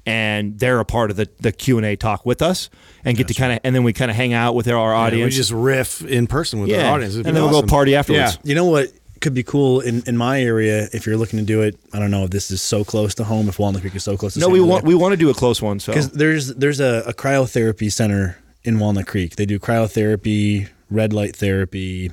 and 0.05 0.59
they're 0.59 0.81
a 0.81 0.85
part 0.85 1.11
of 1.13 1.17
the, 1.17 1.29
the 1.39 1.53
q&a 1.53 1.95
talk 1.95 2.27
with 2.27 2.43
us 2.43 2.69
and 3.05 3.17
get 3.17 3.29
to 3.29 3.35
kind 3.35 3.53
of 3.53 3.61
and 3.63 3.77
then 3.77 3.85
we 3.85 3.93
kind 3.93 4.11
of 4.11 4.17
hang 4.17 4.33
out 4.33 4.57
with 4.57 4.67
our 4.67 4.75
Yeah, 4.93 5.01
we 5.03 5.07
audience 5.07 5.37
just 5.37 5.53
riff 5.53 6.03
in 6.03 6.27
person 6.27 6.59
with 6.61 6.69
Yeah. 6.69 6.89
our 6.89 6.95
audience. 6.97 7.15
It'd 7.15 7.27
And 7.29 7.37
then 7.37 7.45
we'll 7.45 7.53
go 7.53 7.59
awesome. 7.59 7.69
party 7.69 7.95
afterwards. 7.95 8.35
Yeah. 8.43 8.49
You 8.49 8.55
know 8.57 8.65
what 8.67 8.91
could 9.21 9.35
be 9.35 9.43
cool 9.43 9.81
in, 9.81 10.03
in 10.07 10.17
my 10.17 10.41
area 10.41 10.89
if 10.93 11.07
you're 11.07 11.17
looking 11.17 11.39
to 11.39 11.45
do 11.45 11.63
it. 11.63 11.79
I 11.93 11.99
don't 11.99 12.11
know 12.11 12.25
if 12.25 12.31
this 12.31 12.51
is 12.51 12.63
so 12.63 12.85
close 12.85 13.15
to 13.17 13.25
home. 13.25 13.49
If 13.49 13.59
Walnut 13.59 13.81
Creek 13.81 13.95
is 13.95 14.05
so 14.05 14.17
close 14.17 14.35
to 14.35 14.41
no 14.41 14.49
we 14.49 14.61
want 14.61 14.85
we 14.85 14.95
want 14.95 15.13
to 15.13 15.17
do 15.17 15.31
a 15.31 15.35
close 15.35 15.63
one 15.63 15.81
so 15.81 15.93
because 15.93 16.11
there's 16.11 16.55
there's 16.55 16.81
a, 16.81 17.03
a 17.07 17.15
cryotherapy 17.15 17.91
center 17.93 18.39
in 18.65 18.79
Walnut 18.79 19.07
Creek. 19.07 19.37
They 19.37 19.47
do 19.47 19.59
cryotherapy, 19.59 20.69
red 20.91 21.13
light 21.13 21.37
therapy, 21.37 22.11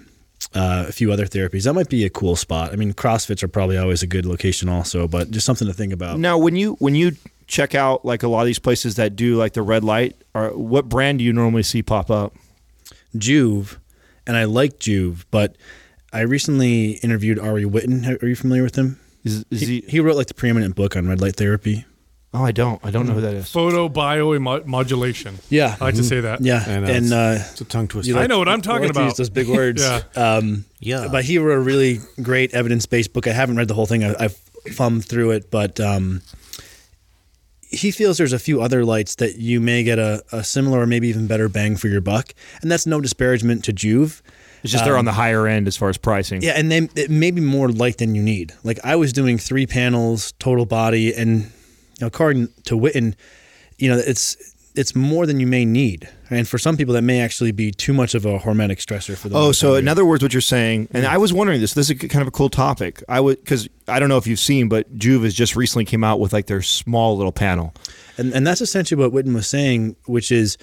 uh, 0.54 0.86
a 0.88 0.92
few 0.92 1.12
other 1.12 1.26
therapies. 1.26 1.64
That 1.64 1.74
might 1.74 1.90
be 1.90 2.06
a 2.06 2.10
cool 2.10 2.36
spot. 2.36 2.72
I 2.72 2.76
mean, 2.76 2.94
CrossFits 2.94 3.44
are 3.44 3.48
probably 3.48 3.78
always 3.78 4.04
a 4.04 4.08
good 4.08 4.26
location 4.26 4.70
also, 4.70 5.08
but 5.08 5.32
just 5.32 5.46
something 5.46 5.68
to 5.68 5.74
think 5.74 5.94
about. 5.94 6.20
Now, 6.20 6.38
when 6.38 6.56
you 6.56 6.74
when 6.80 6.96
you 6.96 7.14
check 7.48 7.76
out 7.76 8.06
like 8.06 8.24
a 8.24 8.28
lot 8.28 8.42
of 8.42 8.46
these 8.46 8.60
places 8.60 8.96
that 8.96 9.16
do 9.16 9.36
like 9.36 9.54
the 9.54 9.62
red 9.62 9.84
light, 9.84 10.16
or 10.34 10.50
what 10.50 10.90
brand 10.90 11.20
do 11.20 11.26
you 11.26 11.34
normally 11.34 11.64
see 11.64 11.82
pop 11.82 12.12
up? 12.12 12.34
Joovv, 13.16 13.78
and 14.26 14.38
I 14.38 14.46
like 14.46 14.80
Joovv, 14.80 15.26
but 15.32 15.56
I 16.14 16.22
recently 16.22 16.92
interviewed 17.04 17.40
Ari 17.40 17.66
Whitten. 17.66 18.22
Are 18.22 18.28
you 18.28 18.36
familiar 18.36 18.64
with 18.64 18.76
him? 18.76 19.00
Is, 19.24 19.44
is 19.50 19.62
He, 19.62 19.66
he, 19.82 19.82
he 19.88 20.00
wrote 20.00 20.16
like 20.16 20.28
the 20.28 20.34
preeminent 20.34 20.76
book 20.76 20.96
on 20.96 21.08
red 21.08 21.20
light 21.22 21.36
therapy. 21.36 21.86
Oh, 22.36 22.44
I 22.44 22.52
don't. 22.52 22.80
I 22.84 22.90
don't 22.90 23.06
know 23.08 23.14
who 23.14 23.22
that 23.22 23.36
is. 23.36 23.52
Photo 23.52 23.88
biomodulation. 23.90 25.36
Yeah, 25.50 25.76
I 25.80 25.86
like 25.86 25.96
to 25.96 26.04
say 26.04 26.22
that. 26.22 26.42
yeah, 26.42 26.64
And, 26.68 26.90
and, 26.90 27.14
uh, 27.14 27.36
It's 27.52 27.62
a 27.62 27.66
tongue 27.66 27.88
twister. 27.88 28.12
you 28.12 28.18
I 28.20 28.26
know 28.28 28.40
what 28.40 28.50
I'm 28.50 28.62
talking 28.62 28.86
I 28.86 28.88
like 28.88 28.94
to 28.94 29.00
about. 29.00 29.06
use 29.10 29.18
those 29.18 29.30
big 29.30 29.48
words. 29.60 29.82
Yeah. 29.84 30.02
Um, 30.16 30.66
Yeah. 30.80 31.08
But 31.12 31.26
he 31.26 31.38
wrote 31.38 31.58
a 31.58 31.60
really 31.60 32.00
great 32.22 32.54
evidence 32.56 32.86
based 32.88 33.14
book. 33.14 33.28
I 33.28 33.34
haven't 33.34 33.58
read 33.58 33.68
the 33.68 33.76
whole 33.76 33.86
thing. 33.86 34.04
I, 34.04 34.16
I've 34.20 34.36
thumbed 34.36 35.06
through 35.06 35.32
it, 35.32 35.52
but 35.52 35.80
um, 35.80 36.22
he 37.70 37.92
feels 37.92 38.18
there's 38.18 38.34
a 38.34 38.40
few 38.40 38.62
other 38.62 38.84
lights 38.86 39.16
that 39.16 39.36
you 39.38 39.60
may 39.62 39.84
get 39.84 40.00
a, 40.00 40.24
a 40.32 40.44
similar 40.44 40.80
or 40.82 40.88
maybe 40.88 41.08
even 41.10 41.28
better 41.28 41.50
bang 41.50 41.76
for 41.76 41.88
your 41.88 42.02
buck, 42.02 42.34
and 42.62 42.72
that's 42.72 42.86
no 42.86 43.00
disparagement 43.02 43.64
to 43.66 43.74
Joovv. 43.74 44.22
It's 44.64 44.72
just 44.72 44.86
they're 44.86 44.94
on 44.94 45.00
um, 45.00 45.06
the 45.06 45.12
higher 45.12 45.46
end 45.46 45.68
as 45.68 45.76
far 45.76 45.90
as 45.90 45.98
pricing. 45.98 46.42
Yeah, 46.42 46.54
and 46.56 46.72
then 46.72 46.90
it 46.96 47.12
may 47.12 47.32
be 47.32 47.42
more 47.42 47.70
light 47.70 47.98
than 47.98 48.16
you 48.16 48.24
need. 48.24 48.54
Like 48.64 48.80
I 48.84 48.96
was 48.96 49.12
doing 49.12 49.38
three 49.38 49.68
panels, 49.68 50.34
total 50.40 50.66
body, 50.66 51.14
and 51.14 51.42
you 51.42 51.50
know, 52.02 52.08
according 52.08 52.48
to 52.66 52.76
Whitten, 52.78 53.16
you 53.78 53.90
know, 53.90 53.98
it's 53.98 54.38
it's 54.76 54.96
more 54.96 55.26
than 55.26 55.40
you 55.40 55.46
may 55.46 55.66
need. 55.66 56.10
and 56.32 56.48
for 56.48 56.58
some 56.58 56.78
people 56.78 56.96
that 56.96 57.04
may 57.04 57.22
actually 57.22 57.52
be 57.52 57.72
too 57.72 57.94
much 57.94 58.16
of 58.16 58.26
a 58.26 58.40
hormetic 58.40 58.78
stressor 58.84 59.16
for 59.16 59.30
them. 59.30 59.38
Oh, 59.38 59.52
so 59.52 59.76
in 59.76 59.88
other 59.88 60.04
words, 60.04 60.24
what 60.24 60.34
you're 60.34 60.42
saying, 60.42 60.88
and 60.92 61.06
I 61.06 61.18
was 61.18 61.32
wondering 61.32 61.62
this. 61.62 61.74
This 61.74 61.90
is 61.90 62.00
kind 62.00 62.22
of 62.22 62.28
a 62.28 62.32
cool 62.32 62.50
topic. 62.50 63.04
I 63.08 63.20
would 63.20 63.40
because 63.40 63.68
I 63.88 64.00
don't 64.00 64.10
know 64.10 64.18
if 64.18 64.26
you've 64.26 64.40
seen, 64.40 64.70
but 64.70 64.98
Joovv 64.98 65.24
has 65.26 65.34
just 65.34 65.56
recently 65.56 65.86
came 65.86 66.04
out 66.04 66.20
with 66.20 66.34
like 66.34 66.48
their 66.48 66.62
small 66.62 67.18
little 67.18 67.32
panel. 67.34 67.74
And, 68.18 68.34
and 68.34 68.46
that's 68.46 68.62
essentially 68.62 69.04
what 69.04 69.12
Whitten 69.12 69.34
was 69.34 69.48
saying, 69.48 69.96
which 70.06 70.32
is 70.32 70.58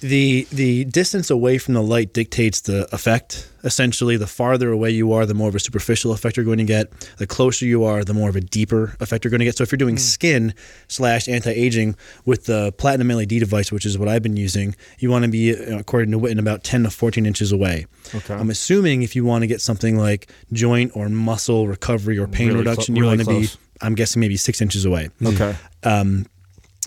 the 0.00 0.46
the 0.52 0.84
distance 0.84 1.30
away 1.30 1.58
from 1.58 1.74
the 1.74 1.82
light 1.82 2.12
dictates 2.12 2.60
the 2.60 2.92
effect. 2.94 3.50
Essentially, 3.64 4.16
the 4.16 4.26
farther 4.26 4.70
away 4.70 4.90
you 4.90 5.12
are, 5.12 5.26
the 5.26 5.34
more 5.34 5.48
of 5.48 5.54
a 5.54 5.58
superficial 5.58 6.12
effect 6.12 6.36
you're 6.36 6.44
going 6.44 6.58
to 6.58 6.64
get. 6.64 6.90
The 7.16 7.26
closer 7.26 7.64
you 7.64 7.84
are, 7.84 8.04
the 8.04 8.14
more 8.14 8.28
of 8.28 8.36
a 8.36 8.40
deeper 8.40 8.94
effect 9.00 9.24
you're 9.24 9.30
going 9.30 9.40
to 9.40 9.44
get. 9.44 9.56
So 9.56 9.62
if 9.62 9.72
you're 9.72 9.78
doing 9.78 9.94
hmm. 9.94 10.00
skin 10.00 10.54
slash 10.88 11.28
anti 11.28 11.50
aging 11.50 11.96
with 12.24 12.44
the 12.44 12.72
platinum 12.72 13.08
LED 13.08 13.28
device, 13.28 13.72
which 13.72 13.86
is 13.86 13.98
what 13.98 14.08
I've 14.08 14.22
been 14.22 14.36
using, 14.36 14.76
you 14.98 15.10
want 15.10 15.24
to 15.24 15.30
be, 15.30 15.50
according 15.50 16.10
to 16.12 16.18
Whitten, 16.20 16.38
about 16.38 16.62
10 16.62 16.84
to 16.84 16.90
14 16.90 17.26
inches 17.26 17.50
away. 17.50 17.86
Okay. 18.14 18.34
I'm 18.34 18.50
assuming 18.50 19.02
if 19.02 19.16
you 19.16 19.24
want 19.24 19.42
to 19.42 19.46
get 19.46 19.60
something 19.60 19.96
like 19.96 20.30
joint 20.52 20.92
or 20.94 21.08
muscle 21.08 21.66
recovery 21.66 22.18
or 22.18 22.28
pain 22.28 22.48
Really 22.48 22.60
reduction, 22.60 22.96
you 22.96 23.02
really 23.02 23.16
want 23.16 23.28
to 23.28 23.40
be. 23.40 23.48
I'm 23.82 23.94
guessing, 23.94 24.20
maybe 24.20 24.36
six 24.36 24.60
inches 24.62 24.84
away. 24.84 25.10
Okay. 25.22 25.54
Um, 25.82 26.26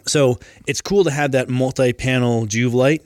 So 0.10 0.40
it's 0.68 0.82
cool 0.82 1.04
to 1.04 1.12
have 1.12 1.32
that 1.32 1.50
multi-panel 1.50 2.46
Joovv 2.48 2.74
light, 2.74 3.04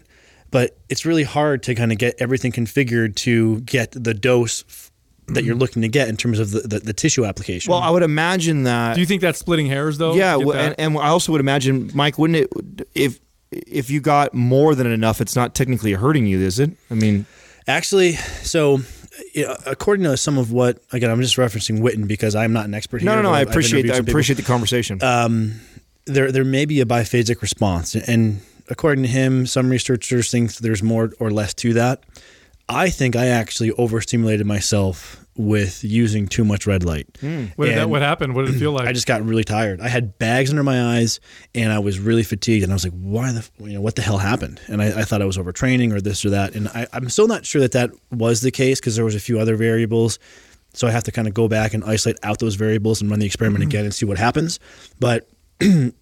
but 0.51 0.77
it's 0.89 1.05
really 1.05 1.23
hard 1.23 1.63
to 1.63 1.75
kind 1.75 1.91
of 1.91 1.97
get 1.97 2.15
everything 2.19 2.51
configured 2.51 3.15
to 3.17 3.61
get 3.61 3.91
the 3.91 4.13
dose 4.13 4.63
f- 4.67 4.91
that 5.27 5.43
you're 5.43 5.53
mm-hmm. 5.53 5.61
looking 5.61 5.81
to 5.83 5.87
get 5.87 6.09
in 6.09 6.17
terms 6.17 6.39
of 6.39 6.51
the, 6.51 6.59
the, 6.61 6.79
the 6.79 6.93
tissue 6.93 7.25
application. 7.25 7.71
Well, 7.71 7.79
I 7.79 7.89
would 7.89 8.03
imagine 8.03 8.63
that. 8.63 8.95
Do 8.95 8.99
you 8.99 9.07
think 9.07 9.21
that's 9.21 9.39
splitting 9.39 9.67
hairs 9.67 9.97
though? 9.97 10.15
yeah, 10.15 10.35
well, 10.35 10.57
and, 10.57 10.75
and 10.77 10.97
I 10.97 11.07
also 11.07 11.31
would 11.31 11.41
imagine, 11.41 11.91
Mike, 11.93 12.17
wouldn't 12.17 12.39
it 12.39 12.87
if 12.93 13.19
if 13.51 13.89
you 13.89 14.01
got 14.01 14.33
more 14.33 14.73
than 14.73 14.87
enough, 14.87 15.21
it's 15.21 15.35
not 15.35 15.53
technically 15.53 15.93
hurting 15.93 16.25
you, 16.25 16.39
is 16.39 16.59
it? 16.59 16.71
I 16.89 16.95
mean, 16.95 17.27
Actually, 17.67 18.13
so 18.43 18.79
you 19.33 19.53
according 19.65 20.03
to 20.03 20.17
some 20.17 20.37
of 20.37 20.51
what 20.51 20.79
again, 20.91 21.09
I'm 21.09 21.21
just 21.21 21.37
referencing 21.37 21.79
Whitten 21.79 22.07
because 22.07 22.35
I'm 22.35 22.51
not 22.51 22.65
an 22.65 22.73
expert 22.73 23.01
here. 23.01 23.09
no, 23.09 23.15
no, 23.15 23.21
no. 23.21 23.29
I 23.29 23.39
I've- 23.39 23.41
I've 23.41 23.49
appreciate 23.49 23.89
I 23.89 23.97
appreciate 23.97 24.35
the 24.35 24.43
conversation. 24.43 25.01
Um, 25.01 25.61
there 26.05 26.31
there 26.31 26.45
may 26.45 26.65
be 26.65 26.81
a 26.81 26.85
biphasic 26.85 27.41
response, 27.41 27.95
and 27.95 28.41
according 28.69 29.03
to 29.03 29.09
him, 29.09 29.45
some 29.45 29.69
researchers 29.69 30.31
think 30.31 30.55
there's 30.55 30.83
more 30.83 31.11
or 31.19 31.31
less 31.31 31.53
to 31.55 31.73
that. 31.73 32.03
I 32.69 32.89
think 32.89 33.15
I 33.15 33.27
actually 33.27 33.71
overstimulated 33.71 34.47
myself 34.47 35.23
with 35.35 35.83
using 35.83 36.27
too 36.27 36.45
much 36.45 36.67
red 36.67 36.83
light. 36.83 37.07
Hmm. 37.19 37.45
what, 37.55 37.65
did 37.65 37.77
that, 37.77 37.89
what 37.89 38.01
happened? 38.01 38.35
What 38.35 38.45
did 38.45 38.55
it 38.55 38.59
feel 38.59 38.71
like? 38.73 38.87
I 38.87 38.93
just 38.93 39.07
got 39.07 39.23
really 39.25 39.43
tired. 39.43 39.81
I 39.81 39.87
had 39.87 40.17
bags 40.19 40.49
under 40.49 40.63
my 40.63 40.97
eyes, 40.97 41.19
and 41.55 41.71
I 41.71 41.79
was 41.79 41.99
really 41.99 42.23
fatigued. 42.23 42.63
And 42.63 42.71
I 42.71 42.75
was 42.75 42.83
like, 42.83 42.93
"Why 42.93 43.31
the? 43.31 43.47
You 43.59 43.73
know, 43.73 43.81
what 43.81 43.95
the 43.95 44.01
hell 44.01 44.17
happened?" 44.17 44.61
And 44.67 44.81
I, 44.81 45.01
I 45.01 45.03
thought 45.03 45.21
I 45.21 45.25
was 45.25 45.37
overtraining 45.37 45.91
or 45.91 46.01
this 46.01 46.23
or 46.23 46.29
that. 46.31 46.55
And 46.55 46.67
I, 46.69 46.87
I'm 46.93 47.09
still 47.09 47.27
not 47.27 47.45
sure 47.45 47.61
that 47.61 47.73
that 47.73 47.91
was 48.11 48.41
the 48.41 48.51
case 48.51 48.79
because 48.79 48.95
there 48.95 49.05
was 49.05 49.15
a 49.15 49.19
few 49.19 49.39
other 49.39 49.55
variables. 49.55 50.19
So 50.75 50.87
I 50.87 50.91
have 50.91 51.03
to 51.03 51.11
kind 51.11 51.27
of 51.27 51.35
go 51.35 51.47
back 51.47 51.75
and 51.75 51.83
isolate 51.83 52.17
out 52.23 52.39
those 52.39 52.55
variables 52.55 53.01
and 53.01 53.09
run 53.09 53.19
the 53.19 53.27
experiment 53.27 53.61
mm-hmm. 53.61 53.69
again 53.69 53.85
and 53.85 53.93
see 53.93 54.05
what 54.05 54.17
happens. 54.17 54.59
But 54.99 55.29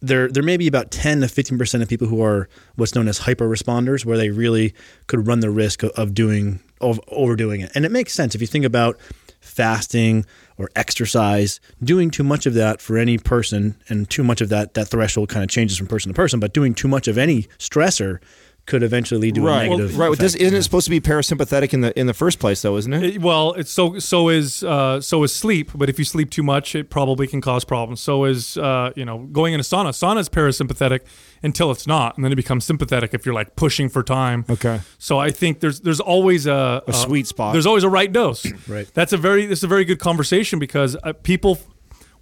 there 0.00 0.28
there 0.28 0.42
may 0.42 0.56
be 0.56 0.66
about 0.66 0.90
10 0.90 1.22
to 1.22 1.28
15 1.28 1.58
percent 1.58 1.82
of 1.82 1.88
people 1.88 2.06
who 2.06 2.22
are 2.22 2.48
what's 2.76 2.94
known 2.94 3.08
as 3.08 3.18
hyper 3.18 3.48
responders 3.48 4.04
where 4.04 4.18
they 4.18 4.30
really 4.30 4.74
could 5.06 5.26
run 5.26 5.40
the 5.40 5.50
risk 5.50 5.82
of, 5.82 5.90
of 5.90 6.14
doing 6.14 6.60
of 6.80 7.00
overdoing 7.08 7.62
it. 7.62 7.72
And 7.74 7.84
it 7.84 7.92
makes 7.92 8.12
sense. 8.12 8.34
If 8.34 8.40
you 8.40 8.46
think 8.46 8.64
about 8.64 8.98
fasting 9.40 10.24
or 10.56 10.70
exercise 10.74 11.60
doing 11.82 12.10
too 12.10 12.24
much 12.24 12.46
of 12.46 12.54
that 12.54 12.80
for 12.80 12.96
any 12.96 13.18
person 13.18 13.76
and 13.88 14.08
too 14.08 14.24
much 14.24 14.40
of 14.40 14.48
that 14.48 14.72
that 14.74 14.88
threshold 14.88 15.28
kind 15.28 15.44
of 15.44 15.50
changes 15.50 15.76
from 15.76 15.86
person 15.86 16.10
to 16.10 16.16
person 16.16 16.40
but 16.40 16.54
doing 16.54 16.72
too 16.72 16.88
much 16.88 17.06
of 17.08 17.18
any 17.18 17.42
stressor 17.58 18.20
could 18.66 18.82
eventually 18.82 19.20
lead 19.20 19.34
to 19.34 19.42
a 19.42 19.44
right, 19.44 19.68
negative 19.68 19.98
right. 19.98 20.08
effect. 20.08 20.20
This, 20.20 20.34
isn't 20.36 20.56
it 20.56 20.62
supposed 20.62 20.84
to 20.84 20.90
be 20.90 21.00
parasympathetic 21.00 21.74
in 21.74 21.82
the 21.82 21.98
in 21.98 22.06
the 22.06 22.14
first 22.14 22.38
place, 22.38 22.62
though? 22.62 22.76
Isn't 22.76 22.92
it? 22.94 23.02
It- 23.04 23.22
well, 23.22 23.52
it's 23.52 23.70
so 23.70 23.98
so 23.98 24.28
is 24.28 24.62
uh, 24.64 25.00
so 25.00 25.22
is 25.22 25.34
sleep. 25.34 25.70
But 25.74 25.88
if 25.88 25.98
you 25.98 26.04
sleep 26.04 26.30
too 26.30 26.42
much, 26.42 26.74
it 26.74 26.90
probably 26.90 27.26
can 27.26 27.40
cause 27.40 27.64
problems. 27.64 28.00
So 28.00 28.24
is 28.24 28.56
uh, 28.56 28.92
you 28.96 29.04
know 29.04 29.18
going 29.18 29.54
in 29.54 29.60
a 29.60 29.62
sauna. 29.62 29.90
Sauna 29.90 30.20
is 30.20 30.28
parasympathetic 30.28 31.00
until 31.42 31.70
it's 31.70 31.86
not, 31.86 32.16
and 32.16 32.24
then 32.24 32.32
it 32.32 32.36
becomes 32.36 32.64
sympathetic 32.64 33.12
if 33.12 33.26
you're 33.26 33.34
like 33.34 33.54
pushing 33.56 33.88
for 33.88 34.02
time. 34.02 34.44
Okay. 34.48 34.80
So 34.98 35.18
I 35.18 35.30
think 35.30 35.60
there's 35.60 35.80
there's 35.80 36.00
always 36.00 36.46
a, 36.46 36.82
A 36.86 36.92
sweet 36.92 37.26
spot. 37.26 37.52
There's 37.52 37.66
always 37.66 37.84
a 37.84 37.90
right 37.90 38.10
dose. 38.10 38.46
Right. 38.66 38.88
That's 38.94 39.12
a 39.12 39.18
very 39.18 39.46
this 39.46 39.58
is 39.60 39.64
a 39.64 39.68
very 39.68 39.84
good 39.84 39.98
conversation 39.98 40.58
because 40.58 40.96
uh, 41.02 41.12
people. 41.12 41.58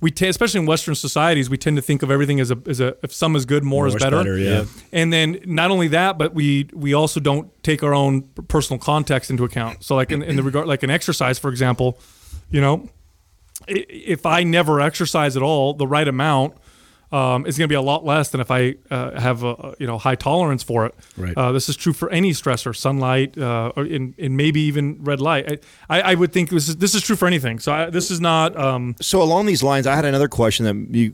We 0.03 0.11
t- 0.11 0.27
especially 0.27 0.61
in 0.61 0.67
Western 0.67 0.95
societies, 0.97 1.49
we 1.49 1.57
tend 1.57 1.77
to 1.77 1.83
think 1.83 2.03
of 2.03 2.11
everything 2.11 2.41
as 2.41 2.51
a, 2.51 2.59
as 2.67 2.81
a 2.81 2.97
if 3.03 3.13
some 3.15 3.37
is 3.37 3.47
good, 3.47 3.63
more, 3.65 3.85
More 3.85 3.87
is 3.87 3.95
better. 3.95 4.17
better, 4.19 4.37
yeah. 4.37 4.65
And 4.93 5.13
then 5.13 5.39
not 5.47 5.71
only 5.71 5.89
that, 5.89 6.19
but 6.19 6.35
we 6.35 6.69
we 6.75 6.93
also 6.93 7.21
don't 7.21 7.51
take 7.63 7.83
our 7.83 7.95
own 7.95 8.23
personal 8.49 8.79
context 8.81 9.31
into 9.31 9.45
account. 9.45 9.85
So 9.85 9.95
like 9.95 10.11
in, 10.11 10.23
in 10.23 10.37
the 10.37 10.43
regard 10.43 10.67
like 10.67 10.83
an 10.83 10.91
exercise, 10.91 11.39
for 11.39 11.51
example, 11.51 11.99
you 12.51 12.61
know, 12.61 12.89
if 13.69 14.27
I 14.27 14.43
never 14.43 14.81
exercise 14.81 15.37
at 15.37 15.43
all, 15.43 15.73
the 15.73 15.87
right 15.87 16.09
amount 16.09 16.55
um, 17.13 17.47
is 17.47 17.59
going 17.59 17.69
to 17.69 17.73
be 17.73 17.77
a 17.77 17.83
lot 17.83 18.05
less 18.05 18.31
than 18.31 18.41
if 18.41 18.51
I 18.51 18.75
uh, 18.91 19.21
have 19.21 19.45
a 19.45 19.75
you 19.79 19.87
know 19.87 19.99
high 19.99 20.15
tolerance 20.15 20.63
for 20.63 20.87
it. 20.87 20.95
Right. 21.17 21.37
Uh, 21.37 21.53
this 21.53 21.69
is 21.69 21.77
true 21.77 21.93
for 21.93 22.11
any 22.11 22.33
stressor, 22.33 22.75
sunlight, 22.75 23.37
uh, 23.37 23.73
or 23.77 23.85
in, 23.85 24.15
in 24.17 24.35
maybe 24.37 24.61
even 24.63 25.03
red 25.05 25.21
light. 25.21 25.63
I, 25.89 25.99
I, 25.99 26.13
I 26.13 26.15
would 26.15 26.33
think 26.33 26.51
this 26.51 26.69
is 26.69 26.77
this 26.79 26.95
is 26.95 27.03
true 27.03 27.17
for 27.17 27.27
anything. 27.27 27.59
So 27.59 27.73
I, 27.73 27.91
this 27.91 28.11
is 28.11 28.21
not. 28.21 28.57
Um, 28.57 28.97
So 29.01 29.23
along 29.23 29.47
these 29.47 29.63
lines, 29.63 29.87
I 29.87 29.95
had 29.95 30.05
another 30.05 30.29
question 30.29 30.65
that 30.67 30.97
you. 30.97 31.13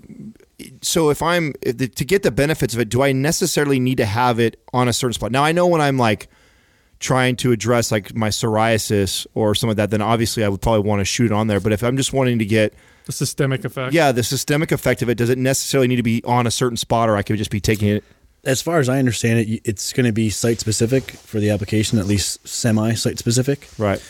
So 0.82 1.10
if 1.10 1.22
I'm 1.22 1.54
if 1.62 1.78
the, 1.78 1.88
to 1.88 2.04
get 2.04 2.22
the 2.22 2.30
benefits 2.30 2.74
of 2.74 2.80
it, 2.80 2.88
do 2.88 3.02
I 3.02 3.12
necessarily 3.12 3.78
need 3.80 3.98
to 3.98 4.06
have 4.06 4.38
it 4.40 4.60
on 4.72 4.88
a 4.88 4.92
certain 4.92 5.14
spot? 5.14 5.32
Now 5.32 5.44
I 5.44 5.52
know 5.52 5.66
when 5.66 5.80
I'm 5.80 5.98
like 5.98 6.28
trying 7.00 7.36
to 7.36 7.52
address 7.52 7.92
like 7.92 8.14
my 8.14 8.28
psoriasis 8.28 9.24
or 9.34 9.54
some 9.54 9.70
of 9.70 9.76
that, 9.76 9.90
then 9.90 10.02
obviously 10.02 10.42
I 10.44 10.48
would 10.48 10.60
probably 10.60 10.88
want 10.88 11.00
to 11.00 11.04
shoot 11.04 11.30
on 11.30 11.46
there. 11.46 11.60
But 11.60 11.72
if 11.72 11.82
I'm 11.84 11.96
just 11.96 12.12
wanting 12.12 12.40
to 12.40 12.44
get 12.44 12.74
the 13.08 13.12
systemic 13.12 13.64
effect. 13.64 13.92
yeah 13.92 14.12
the 14.12 14.22
systemic 14.22 14.70
effect 14.70 15.02
of 15.02 15.08
it, 15.08 15.16
does 15.16 15.30
it 15.30 15.38
necessarily 15.38 15.88
need 15.88 15.96
to 15.96 16.02
be 16.02 16.22
on 16.24 16.46
a 16.46 16.50
certain 16.50 16.76
spot, 16.76 17.08
or 17.08 17.16
I 17.16 17.22
could 17.22 17.38
just 17.38 17.50
be 17.50 17.60
taking 17.60 17.88
it? 17.88 18.04
as 18.44 18.62
far 18.62 18.78
as 18.78 18.88
I 18.88 18.98
understand 18.98 19.40
it, 19.40 19.60
it's 19.64 19.92
going 19.92 20.06
to 20.06 20.12
be 20.12 20.30
site 20.30 20.60
specific 20.60 21.10
for 21.10 21.40
the 21.40 21.50
application, 21.50 21.98
at 21.98 22.06
least 22.06 22.46
semi 22.46 22.94
site 22.94 23.18
specific. 23.18 23.68
Right. 23.78 24.00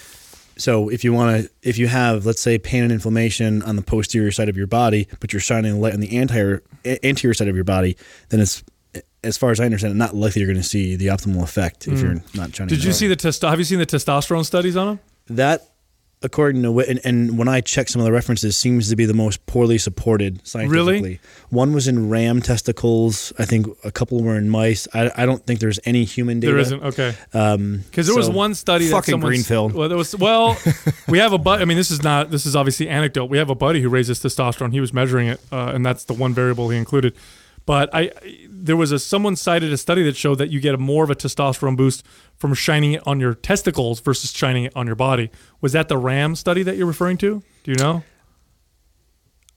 So 0.56 0.88
if 0.88 1.04
you 1.04 1.12
want 1.12 1.44
to, 1.44 1.50
if 1.62 1.78
you 1.78 1.86
have, 1.86 2.26
let's 2.26 2.42
say, 2.42 2.58
pain 2.58 2.82
and 2.82 2.92
inflammation 2.92 3.62
on 3.62 3.76
the 3.76 3.82
posterior 3.82 4.32
side 4.32 4.48
of 4.48 4.56
your 4.56 4.66
body, 4.66 5.08
but 5.20 5.32
you're 5.32 5.40
shining 5.40 5.72
the 5.72 5.78
light 5.78 5.94
on 5.94 6.00
the 6.00 6.18
anterior 6.18 6.62
anterior 6.84 7.34
side 7.34 7.48
of 7.48 7.54
your 7.54 7.64
body, 7.64 7.96
then 8.28 8.40
it's, 8.40 8.62
as 9.24 9.36
far 9.36 9.50
as 9.50 9.60
I 9.60 9.64
understand 9.64 9.92
it, 9.92 9.96
not 9.96 10.14
likely 10.14 10.40
you're 10.40 10.50
going 10.50 10.62
to 10.62 10.68
see 10.68 10.96
the 10.96 11.06
optimal 11.08 11.42
effect 11.42 11.86
if 11.86 12.00
hmm. 12.00 12.06
you're 12.06 12.22
not 12.34 12.52
trying 12.52 12.68
to. 12.68 12.74
Did 12.74 12.84
you 12.84 12.92
see 12.92 13.06
the 13.06 13.16
testo- 13.16 13.48
Have 13.48 13.58
you 13.58 13.64
seen 13.64 13.78
the 13.78 13.86
testosterone 13.86 14.44
studies 14.44 14.76
on 14.76 14.86
them? 14.86 15.00
that? 15.28 15.67
According 16.20 16.62
to 16.64 16.72
Whit- 16.72 16.88
and, 16.88 17.00
and 17.04 17.38
when 17.38 17.46
I 17.46 17.60
check 17.60 17.88
some 17.88 18.00
of 18.00 18.04
the 18.06 18.10
references, 18.10 18.56
seems 18.56 18.90
to 18.90 18.96
be 18.96 19.06
the 19.06 19.14
most 19.14 19.46
poorly 19.46 19.78
supported 19.78 20.44
scientifically. 20.44 20.92
Really? 21.00 21.20
One 21.50 21.72
was 21.72 21.86
in 21.86 22.10
ram 22.10 22.42
testicles. 22.42 23.32
I 23.38 23.44
think 23.44 23.68
a 23.84 23.92
couple 23.92 24.20
were 24.24 24.36
in 24.36 24.50
mice. 24.50 24.88
I, 24.92 25.12
I 25.16 25.26
don't 25.26 25.46
think 25.46 25.60
there's 25.60 25.78
any 25.84 26.02
human 26.02 26.40
data. 26.40 26.52
There 26.54 26.60
isn't. 26.60 26.82
Okay. 26.82 27.14
Um, 27.32 27.84
Because 27.88 28.08
there 28.08 28.16
was 28.16 28.28
one 28.28 28.56
study 28.56 28.86
that 28.86 28.90
Fucking 28.90 29.12
someone- 29.12 29.28
Greenfield. 29.30 29.74
Well, 29.74 29.88
there 29.88 29.96
was 29.96 30.16
well, 30.16 30.58
we 31.08 31.18
have 31.18 31.32
a 31.32 31.38
but. 31.38 31.62
I 31.62 31.64
mean, 31.66 31.76
this 31.76 31.92
is 31.92 32.02
not. 32.02 32.32
This 32.32 32.46
is 32.46 32.56
obviously 32.56 32.88
anecdote. 32.88 33.26
We 33.26 33.38
have 33.38 33.48
a 33.50 33.54
buddy 33.54 33.80
who 33.80 33.88
raises 33.88 34.18
testosterone. 34.20 34.72
He 34.72 34.80
was 34.80 34.92
measuring 34.92 35.28
it, 35.28 35.40
uh, 35.52 35.70
and 35.72 35.86
that's 35.86 36.02
the 36.04 36.14
one 36.14 36.34
variable 36.34 36.68
he 36.70 36.78
included. 36.78 37.14
But 37.64 37.94
I, 37.94 38.00
I- 38.00 38.47
there 38.68 38.76
was 38.76 38.92
a 38.92 38.98
someone 38.98 39.34
cited 39.34 39.72
a 39.72 39.76
study 39.76 40.02
that 40.04 40.14
showed 40.16 40.36
that 40.38 40.50
you 40.50 40.60
get 40.60 40.74
a 40.74 40.78
more 40.78 41.02
of 41.02 41.10
a 41.10 41.14
testosterone 41.16 41.76
boost 41.76 42.04
from 42.36 42.54
shining 42.54 42.92
it 42.92 43.02
on 43.06 43.18
your 43.18 43.34
testicles 43.34 43.98
versus 44.00 44.30
shining 44.30 44.64
it 44.64 44.72
on 44.76 44.86
your 44.86 44.94
body. 44.96 45.30
Was 45.60 45.72
that 45.72 45.88
the 45.88 45.96
RAM 45.98 46.36
study 46.36 46.62
that 46.62 46.76
you're 46.76 46.86
referring 46.86 47.16
to? 47.18 47.42
Do 47.64 47.70
you 47.72 47.76
know? 47.76 48.04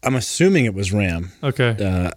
I'm 0.03 0.15
assuming 0.15 0.65
it 0.65 0.73
was 0.73 0.91
ram. 0.91 1.31
Okay. 1.43 1.75
uh, 1.79 2.11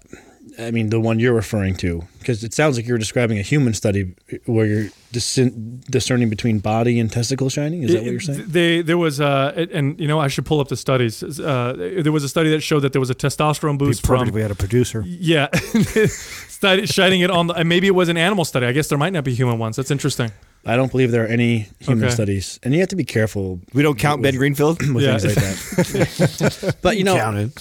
I 0.57 0.71
mean, 0.71 0.91
the 0.91 1.01
one 1.01 1.19
you're 1.19 1.35
referring 1.35 1.75
to, 1.79 2.03
because 2.21 2.45
it 2.45 2.55
sounds 2.55 2.77
like 2.77 2.87
you're 2.87 2.97
describing 2.99 3.39
a 3.41 3.43
human 3.43 3.75
study 3.75 4.15
where 4.47 4.67
you're 4.67 4.89
discern, 5.11 5.83
discerning 5.91 6.31
between 6.31 6.61
body 6.61 7.01
and 7.01 7.11
testicle 7.11 7.49
shining. 7.49 7.83
Is 7.83 7.93
that 7.93 8.03
what 8.05 8.11
you're 8.13 8.21
saying? 8.21 8.45
They 8.47 8.81
there 8.81 8.97
was 8.97 9.21
uh 9.21 9.53
and- 9.57 9.71
and 9.73 10.01
you 10.01 10.07
know 10.07 10.21
I 10.21 10.29
should 10.29 10.47
pull 10.47 10.61
up 10.61 10.69
the 10.69 10.77
studies. 10.77 11.25
Uh, 11.41 11.73
there 12.05 12.13
was 12.13 12.23
a 12.23 12.29
study 12.29 12.51
that 12.51 12.61
showed 12.61 12.81
that 12.81 12.93
there 12.93 13.01
was 13.01 13.11
a 13.11 13.17
testosterone 13.17 13.79
Be 13.79 13.87
boost 13.87 14.05
perfect 14.05 14.21
from 14.21 14.29
if 14.29 14.35
we 14.35 14.43
had 14.43 14.53
a 14.53 14.55
producer. 14.55 15.03
Yeah, 15.07 15.49
study, 16.64 16.87
shining 16.87 17.21
it 17.21 17.30
on 17.30 17.47
the. 17.49 17.54
and 17.54 17.68
Maybe 17.68 17.87
it 17.87 17.94
was 17.94 18.09
an 18.09 18.16
animal 18.16 18.44
study. 18.44 18.66
I 18.66 18.73
guess 18.73 18.88
there 18.88 18.99
might 18.99 19.12
not 19.12 19.25
be 19.25 19.35
human 19.35 19.59
ones. 19.59 19.76
That's 19.76 19.90
interesting. 19.90 20.30
I 20.66 20.76
don't 20.76 20.90
believe 20.90 21.11
there 21.11 21.25
are 21.25 21.28
any 21.28 21.68
human 21.80 22.04
Okay. 22.04 22.14
studies, 22.14 22.59
and 22.62 22.73
you 22.73 22.80
have 22.80 22.88
to 22.88 22.97
be 22.97 23.04
careful 23.04 23.61
We 23.75 23.83
don't 23.83 23.99
count 23.99 24.23
Ben 24.23 24.35
Greenfield. 24.37 24.80
with 24.94 25.04
Yeah. 25.04 25.18
things 25.18 25.37
like 25.37 26.09
that. 26.16 26.76
but 26.83 26.97
you 26.97 27.04
know, 27.04 27.16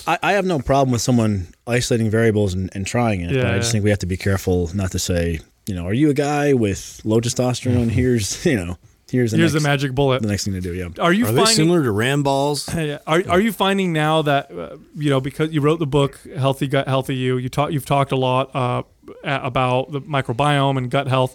I, 0.07 0.17
I 0.23 0.31
have 0.33 0.45
no 0.45 0.59
problem 0.59 0.91
with 0.93 1.01
someone 1.01 1.47
isolating 1.67 2.09
variables 2.09 2.53
and, 2.53 2.69
and 2.73 2.87
trying 2.87 3.19
it. 3.21 3.33
but 3.35 3.45
I 3.45 3.57
just 3.57 3.67
yeah. 3.69 3.71
think 3.73 3.83
we 3.83 3.89
have 3.89 3.99
to 3.99 4.05
be 4.05 4.15
careful 4.17 4.69
not 4.73 4.91
to 4.91 4.99
say, 4.99 5.41
you 5.67 5.75
know, 5.75 5.85
are 5.85 5.93
you 5.93 6.09
a 6.09 6.13
guy 6.13 6.53
with 6.53 7.01
low 7.03 7.19
testosterone? 7.19 7.73
Mm-hmm. 7.87 7.89
Here's, 7.89 8.45
you 8.53 8.55
know, 8.55 8.77
here's 9.13 9.31
the 9.31 9.37
Here's 9.37 9.53
next, 9.53 9.63
the 9.63 9.69
magic 9.69 9.95
bullet. 9.95 10.21
the 10.21 10.27
next 10.27 10.43
thing 10.43 10.53
to 10.53 10.61
do. 10.61 10.73
Yeah. 10.73 10.89
Are 10.99 11.13
you 11.13 11.25
Are 11.27 11.31
they 11.31 11.45
similar 11.45 11.81
to 11.83 11.91
ram 11.91 12.23
balls? 12.23 12.65
Hey, 12.73 12.99
Are, 13.07 13.23
are 13.29 13.39
you 13.39 13.53
finding 13.53 13.93
now 13.93 14.21
that 14.23 14.51
uh, 14.51 14.77
you 14.95 15.09
know 15.09 15.21
because 15.21 15.51
you 15.53 15.61
wrote 15.61 15.79
the 15.79 15.87
book 15.87 16.19
Healthy 16.37 16.67
Gut 16.67 16.87
Healthy 16.87 17.15
You 17.15 17.37
you 17.37 17.47
talk 17.49 17.71
you've 17.71 17.85
talked 17.85 18.11
a 18.11 18.17
lot 18.17 18.53
uh, 18.53 18.83
about 19.23 19.91
the 19.91 20.01
microbiome 20.01 20.77
and 20.77 20.91
gut 20.91 21.07
health 21.07 21.33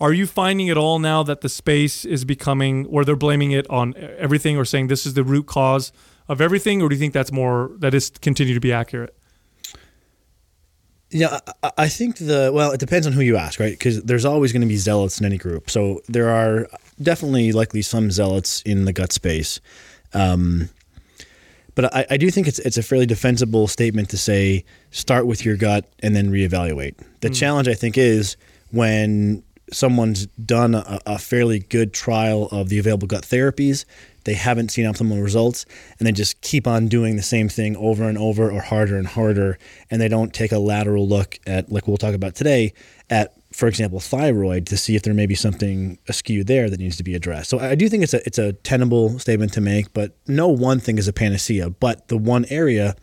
Are 0.00 0.12
you 0.12 0.26
finding 0.26 0.68
at 0.68 0.76
all 0.76 0.98
now 0.98 1.22
that 1.22 1.40
the 1.40 1.48
space 1.48 2.04
is 2.04 2.24
becoming 2.24 2.84
where 2.84 3.04
they're 3.04 3.16
blaming 3.16 3.52
it 3.52 3.66
on 3.70 3.94
everything 4.18 4.56
or 4.58 4.64
saying 4.64 4.88
this 4.88 5.06
is 5.06 5.14
the 5.14 5.24
root 5.24 5.46
cause 5.46 5.92
of 6.28 6.40
everything, 6.40 6.82
or 6.82 6.88
do 6.88 6.94
you 6.94 7.00
think 7.00 7.12
that's 7.12 7.32
more 7.32 7.70
that 7.78 7.94
is 7.94 8.10
continue 8.20 8.54
to 8.54 8.60
be 8.60 8.72
accurate? 8.72 9.14
Yeah, 11.10 11.40
I, 11.62 11.72
I 11.78 11.88
think 11.88 12.16
the 12.16 12.50
well, 12.54 12.72
it 12.72 12.80
depends 12.80 13.06
on 13.06 13.12
who 13.12 13.20
you 13.20 13.36
ask, 13.36 13.60
right? 13.60 13.72
Because 13.72 14.02
there's 14.02 14.24
always 14.24 14.52
going 14.52 14.62
to 14.62 14.68
be 14.68 14.76
zealots 14.76 15.20
in 15.20 15.26
any 15.26 15.36
group. 15.36 15.68
So 15.68 16.00
there 16.08 16.30
are 16.30 16.66
definitely 17.00 17.52
likely 17.52 17.82
some 17.82 18.10
zealots 18.10 18.62
in 18.62 18.84
the 18.84 18.92
gut 18.92 19.12
space. 19.12 19.60
Um, 20.14 20.68
but 21.74 21.94
I, 21.94 22.06
I 22.10 22.16
do 22.16 22.30
think 22.30 22.48
it's 22.48 22.58
it's 22.60 22.76
a 22.76 22.82
fairly 22.82 23.06
defensible 23.06 23.66
statement 23.66 24.10
to 24.10 24.18
say 24.18 24.64
start 24.90 25.26
with 25.26 25.44
your 25.44 25.56
gut 25.56 25.88
and 26.00 26.14
then 26.14 26.30
reevaluate. 26.30 26.94
The 27.20 27.30
challenge 27.30 27.68
I 27.68 27.74
think 27.74 27.96
is 27.96 28.36
when 28.70 29.42
someone's 29.72 30.26
done 30.26 30.74
a, 30.74 31.00
a 31.06 31.18
fairly 31.18 31.60
good 31.60 31.94
trial 31.94 32.48
of 32.50 32.68
the 32.68 32.78
available 32.78 33.06
gut 33.06 33.22
therapies, 33.22 33.86
they 34.24 34.34
haven't 34.34 34.70
seen 34.70 34.84
optimal 34.84 35.22
results, 35.22 35.64
and 35.98 36.06
they 36.06 36.12
just 36.12 36.40
keep 36.42 36.66
on 36.66 36.88
doing 36.88 37.16
the 37.16 37.22
same 37.22 37.48
thing 37.48 37.76
over 37.76 38.04
and 38.04 38.18
over 38.18 38.50
or 38.50 38.60
harder 38.60 38.96
and 38.96 39.06
harder, 39.06 39.58
and 39.90 40.00
they 40.00 40.08
don't 40.08 40.32
take 40.32 40.52
a 40.52 40.58
lateral 40.58 41.08
look 41.08 41.38
at, 41.46 41.72
like 41.72 41.88
we'll 41.88 41.96
talk 41.96 42.14
about 42.14 42.34
today, 42.34 42.72
at 43.10 43.34
for 43.52 43.68
example, 43.68 44.00
thyroid 44.00 44.66
to 44.66 44.76
see 44.76 44.96
if 44.96 45.02
there 45.02 45.14
may 45.14 45.26
be 45.26 45.34
something 45.34 45.98
askew 46.08 46.44
there 46.44 46.70
that 46.70 46.80
needs 46.80 46.96
to 46.96 47.02
be 47.02 47.14
addressed. 47.14 47.50
So 47.50 47.58
I 47.58 47.74
do 47.74 47.88
think 47.88 48.02
it's 48.02 48.14
a 48.14 48.26
it's 48.26 48.38
a 48.38 48.52
tenable 48.52 49.18
statement 49.18 49.52
to 49.54 49.60
make, 49.60 49.92
but 49.92 50.16
no 50.26 50.48
one 50.48 50.80
thing 50.80 50.98
is 50.98 51.08
a 51.08 51.12
panacea. 51.12 51.70
But 51.70 52.08
the 52.08 52.16
one 52.16 52.46
area 52.50 52.96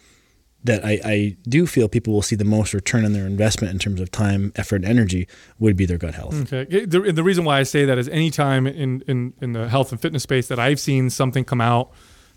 that 0.63 0.83
I, 0.83 0.99
I 1.05 1.37
do 1.47 1.65
feel 1.65 1.87
people 1.87 2.13
will 2.13 2.21
see 2.21 2.35
the 2.35 2.43
most 2.43 2.73
return 2.73 3.05
on 3.05 3.13
their 3.13 3.25
investment 3.25 3.71
in 3.71 3.79
terms 3.79 4.01
of 4.01 4.11
time, 4.11 4.51
effort, 4.55 4.77
and 4.77 4.85
energy 4.85 5.27
would 5.57 5.77
be 5.77 5.85
their 5.85 5.97
gut 5.97 6.15
health. 6.15 6.51
Okay. 6.53 6.85
The, 6.85 7.13
the 7.13 7.23
reason 7.23 7.45
why 7.45 7.59
I 7.59 7.63
say 7.63 7.85
that 7.85 7.97
is 7.97 8.09
anytime 8.09 8.67
in, 8.67 9.01
in, 9.07 9.33
in 9.41 9.53
the 9.53 9.69
health 9.69 9.91
and 9.91 10.01
fitness 10.01 10.23
space 10.23 10.47
that 10.49 10.59
I've 10.59 10.79
seen 10.79 11.09
something 11.09 11.45
come 11.45 11.61
out 11.61 11.91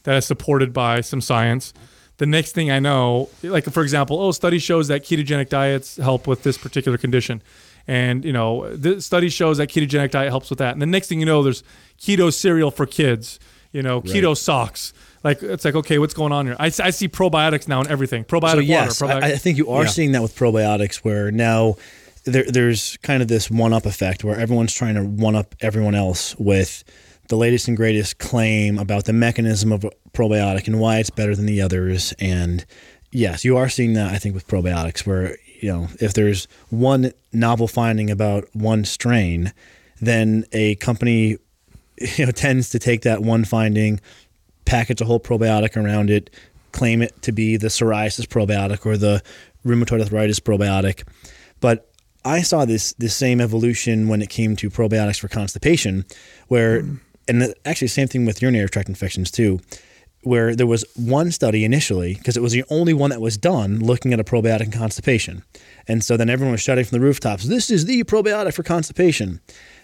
that 0.04 0.16
is 0.16 0.24
supported 0.24 0.72
by 0.72 1.00
some 1.00 1.20
science, 1.20 1.74
the 2.18 2.26
next 2.26 2.52
thing 2.52 2.70
I 2.70 2.78
know, 2.78 3.28
like 3.42 3.64
for 3.64 3.82
example, 3.82 4.20
oh, 4.20 4.30
study 4.30 4.60
shows 4.60 4.86
that 4.88 5.02
ketogenic 5.02 5.48
diets 5.48 5.96
help 5.96 6.28
with 6.28 6.44
this 6.44 6.56
particular 6.56 6.98
condition. 6.98 7.42
And, 7.86 8.24
you 8.24 8.32
know, 8.32 8.74
the 8.74 9.00
study 9.00 9.28
shows 9.28 9.58
that 9.58 9.68
ketogenic 9.68 10.10
diet 10.10 10.28
helps 10.30 10.50
with 10.50 10.58
that. 10.60 10.72
And 10.72 10.80
the 10.80 10.86
next 10.86 11.08
thing 11.08 11.20
you 11.20 11.26
know, 11.26 11.42
there's 11.42 11.64
keto 11.98 12.32
cereal 12.32 12.70
for 12.70 12.86
kids, 12.86 13.40
you 13.72 13.82
know, 13.82 14.00
keto 14.02 14.36
socks. 14.36 14.92
Like, 15.24 15.42
it's 15.42 15.64
like, 15.64 15.74
okay, 15.76 15.98
what's 15.98 16.14
going 16.14 16.32
on 16.32 16.46
here? 16.46 16.56
I, 16.58 16.66
I 16.66 16.90
see 16.90 17.08
probiotics 17.08 17.68
now 17.68 17.80
in 17.80 17.88
everything. 17.88 18.24
Probiotic 18.24 18.52
So 18.54 18.58
yes, 18.60 19.00
water. 19.00 19.14
Probiotic, 19.14 19.22
I, 19.22 19.32
I 19.32 19.36
think 19.36 19.56
you 19.58 19.70
are 19.70 19.82
Yeah. 19.84 19.88
seeing 19.88 20.12
that 20.12 20.22
with 20.22 20.34
probiotics, 20.34 20.96
where 20.96 21.30
now 21.30 21.76
there, 22.24 22.44
there's 22.44 22.96
kind 22.98 23.22
of 23.22 23.28
this 23.28 23.50
one-up 23.50 23.86
effect 23.86 24.24
where 24.24 24.36
everyone's 24.38 24.74
trying 24.74 24.94
to 24.96 25.04
one-up 25.04 25.54
everyone 25.60 25.94
else 25.94 26.36
with 26.38 26.82
the 27.28 27.36
latest 27.36 27.68
and 27.68 27.76
greatest 27.76 28.18
claim 28.18 28.78
about 28.78 29.04
the 29.04 29.12
mechanism 29.12 29.70
of 29.72 29.84
a 29.84 29.90
probiotic 30.12 30.66
and 30.66 30.80
why 30.80 30.98
it's 30.98 31.10
better 31.10 31.34
than 31.36 31.46
the 31.46 31.62
others. 31.62 32.12
And 32.18 32.64
yes, 33.12 33.44
you 33.44 33.56
are 33.56 33.68
seeing 33.68 33.92
that. 33.94 34.12
I 34.12 34.18
think 34.18 34.34
with 34.34 34.46
probiotics, 34.48 35.06
where 35.06 35.36
you 35.62 35.72
know 35.72 35.88
if 36.00 36.12
there's 36.12 36.48
one 36.70 37.12
novel 37.32 37.68
finding 37.68 38.10
about 38.10 38.48
one 38.52 38.84
strain, 38.84 39.52
then 40.00 40.44
a 40.52 40.74
company 40.76 41.38
you 42.16 42.26
know 42.26 42.32
tends 42.32 42.70
to 42.70 42.78
take 42.78 43.02
that 43.02 43.22
one 43.22 43.44
finding, 43.44 44.00
package 44.64 45.00
a 45.00 45.04
whole 45.04 45.20
probiotic 45.20 45.76
around 45.76 46.10
it, 46.10 46.30
claim 46.72 47.00
it 47.00 47.20
to 47.22 47.32
be 47.32 47.56
the 47.56 47.68
psoriasis 47.68 48.26
probiotic 48.26 48.84
or 48.84 48.96
the 48.96 49.22
rheumatoid 49.64 50.00
arthritis 50.00 50.40
probiotic. 50.40 51.06
But 51.60 51.88
I 52.24 52.42
saw 52.42 52.64
this 52.64 52.92
this 52.94 53.14
same 53.14 53.40
evolution 53.40 54.08
when 54.08 54.22
it 54.22 54.30
came 54.30 54.56
to 54.56 54.70
probiotics 54.70 55.20
for 55.20 55.28
constipation, 55.28 56.04
where 56.48 56.82
hmm. 56.82 56.96
and 57.28 57.42
the, 57.42 57.54
actually 57.64 57.88
same 57.88 58.08
thing 58.08 58.26
with 58.26 58.42
urinary 58.42 58.68
tract 58.68 58.88
infections 58.88 59.30
too, 59.30 59.60
where 60.22 60.54
there 60.54 60.66
was 60.66 60.84
one 60.96 61.30
study 61.30 61.64
initially 61.64 62.14
because 62.14 62.36
it 62.36 62.42
was 62.42 62.52
the 62.52 62.64
only 62.70 62.94
one 62.94 63.10
that 63.10 63.20
was 63.20 63.36
done 63.36 63.80
looking 63.80 64.12
at 64.12 64.20
a 64.20 64.24
probiotic 64.24 64.62
in 64.62 64.70
constipation, 64.70 65.42
and 65.88 66.04
so 66.04 66.16
then 66.16 66.30
everyone 66.30 66.52
was 66.52 66.60
shouting 66.60 66.84
from 66.84 66.98
the 66.98 67.04
rooftops, 67.04 67.44
"This 67.44 67.70
is 67.70 67.84
the 67.86 68.04
probiotic 68.04 68.54
for 68.54 68.62
constipation." 68.62 69.40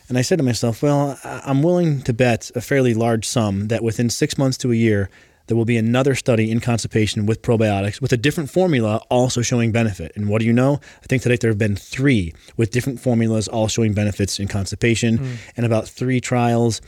And 0.09 0.17
I 0.17 0.23
said 0.23 0.39
to 0.39 0.43
myself, 0.43 0.83
well, 0.83 1.19
I'm 1.23 1.63
willing 1.63 2.01
to 2.03 2.15
bet 2.15 2.51
a 2.55 2.63
fairly 2.63 2.95
large 2.95 3.27
sum 3.27 3.69
that 3.69 3.83
within 3.83 4.09
six 4.09 4.39
months 4.39 4.57
to 4.59 4.73
a 4.73 4.75
year, 4.75 5.11
there 5.49 5.57
will 5.57 5.65
be 5.65 5.77
another 5.77 6.15
study 6.15 6.51
in 6.51 6.61
constipation 6.61 7.27
with 7.27 7.43
probiotics 7.43 8.01
with 8.01 8.13
a 8.13 8.17
different 8.17 8.51
formula 8.51 9.03
also 9.11 9.43
showing 9.43 9.73
benefit. 9.73 10.13
And 10.15 10.29
what 10.29 10.41
do 10.41 10.47
you 10.47 10.53
know? 10.53 10.81
I 11.03 11.07
think 11.07 11.23
today 11.23 11.37
there 11.37 11.51
have 11.51 11.59
been 11.59 11.77
three 11.77 12.35
with 12.57 12.71
different 12.71 13.01
formulas 13.01 13.49
all 13.49 13.69
showing 13.69 13.95
benefits 13.95 14.39
in 14.39 14.49
constipation 14.49 15.17
hmm. 15.19 15.35
and 15.57 15.67
about 15.67 15.89
three 15.89 16.21
trials 16.21 16.81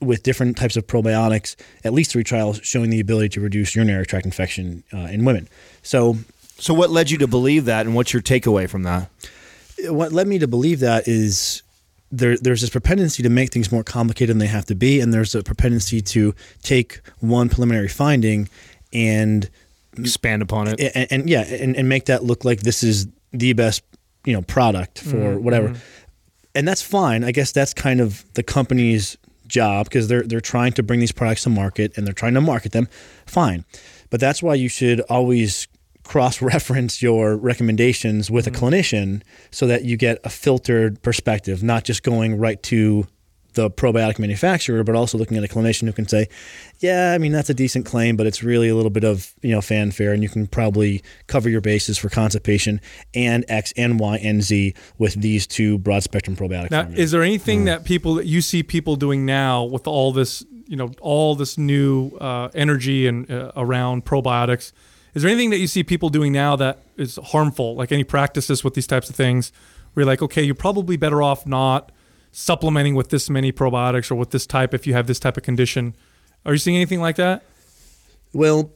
with 0.00 0.22
different 0.22 0.56
types 0.56 0.76
of 0.76 0.86
probiotics, 0.86 1.56
at 1.84 1.92
least 1.92 2.10
three 2.12 2.24
trials 2.24 2.60
showing 2.62 2.90
the 2.90 3.00
ability 3.00 3.28
to 3.30 3.40
reduce 3.40 3.74
urinary 3.74 4.04
tract 4.06 4.26
infection 4.26 4.82
uh, 4.92 4.98
in 4.98 5.24
women. 5.24 5.48
So 5.82 6.16
So, 6.58 6.74
what 6.74 6.90
led 6.90 7.10
you 7.10 7.18
to 7.18 7.26
believe 7.26 7.64
that, 7.66 7.86
and 7.86 7.94
what's 7.94 8.12
your 8.12 8.22
takeaway 8.22 8.68
from 8.68 8.82
that? 8.84 9.08
what 9.88 10.12
led 10.12 10.26
me 10.26 10.38
to 10.38 10.46
believe 10.46 10.80
that 10.80 11.06
is 11.08 11.62
there, 12.10 12.36
there's 12.38 12.60
this 12.60 12.70
propensity 12.70 13.22
to 13.24 13.28
make 13.28 13.52
things 13.52 13.72
more 13.72 13.82
complicated 13.82 14.30
than 14.30 14.38
they 14.38 14.46
have 14.46 14.64
to 14.66 14.74
be, 14.74 15.00
and 15.00 15.12
there's 15.12 15.34
a 15.34 15.42
propensity 15.42 16.00
to 16.00 16.32
take 16.62 17.00
one 17.20 17.48
preliminary 17.48 17.88
finding 17.88 18.48
and 18.92 19.50
Expand 19.98 20.42
upon 20.42 20.68
it. 20.68 20.80
and, 20.94 21.06
and 21.12 21.30
yeah, 21.30 21.42
and, 21.42 21.76
and 21.76 21.88
make 21.88 22.06
that 22.06 22.24
look 22.24 22.44
like 22.44 22.60
this 22.62 22.82
is 22.82 23.06
the 23.32 23.52
best 23.52 23.82
you 24.24 24.32
know 24.32 24.42
product 24.42 24.98
for 25.00 25.38
whatever, 25.38 25.74
and 26.54 26.66
that's 26.66 26.82
fine. 26.82 27.22
I 27.24 27.30
guess 27.32 27.52
that's 27.52 27.74
kind 27.74 28.00
of 28.00 28.24
the 28.34 28.42
company's 28.42 29.16
job 29.46 29.86
because 29.86 30.08
they're 30.08 30.22
they're 30.22 30.40
trying 30.40 30.72
to 30.72 30.82
bring 30.82 31.00
these 31.00 31.12
products 31.12 31.42
to 31.44 31.50
market 31.50 31.96
and 31.96 32.06
they're 32.06 32.14
trying 32.14 32.34
to 32.34 32.40
market 32.40 32.72
them. 32.72 32.88
Fine, 33.26 33.64
but 34.10 34.20
that's 34.20 34.42
why 34.42 34.54
you 34.54 34.68
should 34.68 35.00
always 35.02 35.68
cross-reference 36.04 37.02
your 37.02 37.36
recommendations 37.36 38.30
with 38.30 38.46
a 38.46 38.50
mm-hmm. 38.50 38.64
clinician 38.64 39.22
so 39.50 39.66
that 39.66 39.84
you 39.84 39.96
get 39.96 40.18
a 40.22 40.28
filtered 40.28 41.00
perspective, 41.02 41.62
not 41.62 41.82
just 41.84 42.02
going 42.02 42.36
right 42.36 42.62
to 42.62 43.06
the 43.54 43.70
probiotic 43.70 44.18
manufacturer, 44.18 44.84
but 44.84 44.94
also 44.94 45.18
looking 45.18 45.36
at 45.36 45.44
a 45.44 45.48
clinician 45.48 45.86
who 45.86 45.92
can 45.92 46.06
say, 46.06 46.28
"Yeah, 46.78 47.12
I 47.12 47.18
mean 47.18 47.32
that's 47.32 47.50
a 47.50 47.54
decent 47.54 47.86
claim, 47.86 48.16
but 48.16 48.26
it's 48.26 48.42
really 48.42 48.68
a 48.68 48.74
little 48.74 48.90
bit 48.90 49.04
of 49.04 49.32
you 49.42 49.50
know 49.50 49.60
fanfare, 49.60 50.12
and 50.12 50.22
you 50.22 50.28
can 50.28 50.46
probably 50.46 51.02
cover 51.26 51.48
your 51.48 51.60
bases 51.60 51.98
for 51.98 52.08
constipation 52.08 52.80
and 53.14 53.44
X 53.48 53.72
and 53.76 53.98
Y 53.98 54.16
and 54.18 54.42
Z 54.42 54.74
with 54.98 55.14
these 55.14 55.46
two 55.46 55.78
broad 55.78 56.02
spectrum 56.02 56.36
probiotic 56.36 56.70
Now, 56.70 56.82
formulas." 56.82 57.00
is 57.00 57.10
there 57.10 57.22
anything 57.22 57.64
that 57.64 57.84
people 57.84 58.14
that 58.14 58.26
you 58.26 58.40
see 58.40 58.62
people 58.62 58.96
doing 58.96 59.24
now 59.24 59.64
with 59.64 59.86
all 59.86 60.12
this, 60.12 60.44
you 60.66 60.76
know, 60.76 60.92
all 61.00 61.34
this 61.34 61.56
new 61.58 62.10
uh, 62.20 62.48
energy 62.54 63.06
and 63.06 63.30
uh, 63.30 63.52
around 63.56 64.04
probiotics? 64.04 64.72
Is 65.14 65.22
there 65.22 65.30
anything 65.30 65.50
that 65.50 65.58
you 65.58 65.68
see 65.68 65.84
people 65.84 66.08
doing 66.08 66.32
now 66.32 66.56
that 66.56 66.80
is 66.96 67.18
harmful? 67.22 67.76
Like 67.76 67.92
any 67.92 68.02
practices 68.04 68.64
with 68.64 68.74
these 68.74 68.86
types 68.88 69.08
of 69.08 69.14
things, 69.14 69.52
where 69.92 70.02
you're 70.02 70.10
like, 70.10 70.22
okay, 70.22 70.42
you're 70.42 70.56
probably 70.56 70.96
better 70.96 71.22
off 71.22 71.46
not 71.46 71.92
supplementing 72.34 72.94
with 72.96 73.10
this 73.10 73.30
many 73.30 73.52
probiotics 73.52 74.10
or 74.10 74.16
with 74.16 74.30
this 74.30 74.46
type 74.46 74.74
if 74.74 74.86
you 74.86 74.92
have 74.92 75.06
this 75.06 75.20
type 75.20 75.36
of 75.36 75.42
condition. 75.44 75.94
Are 76.44 76.52
you 76.52 76.58
seeing 76.58 76.76
anything 76.76 77.00
like 77.00 77.16
that? 77.16 77.44
Well, 78.32 78.72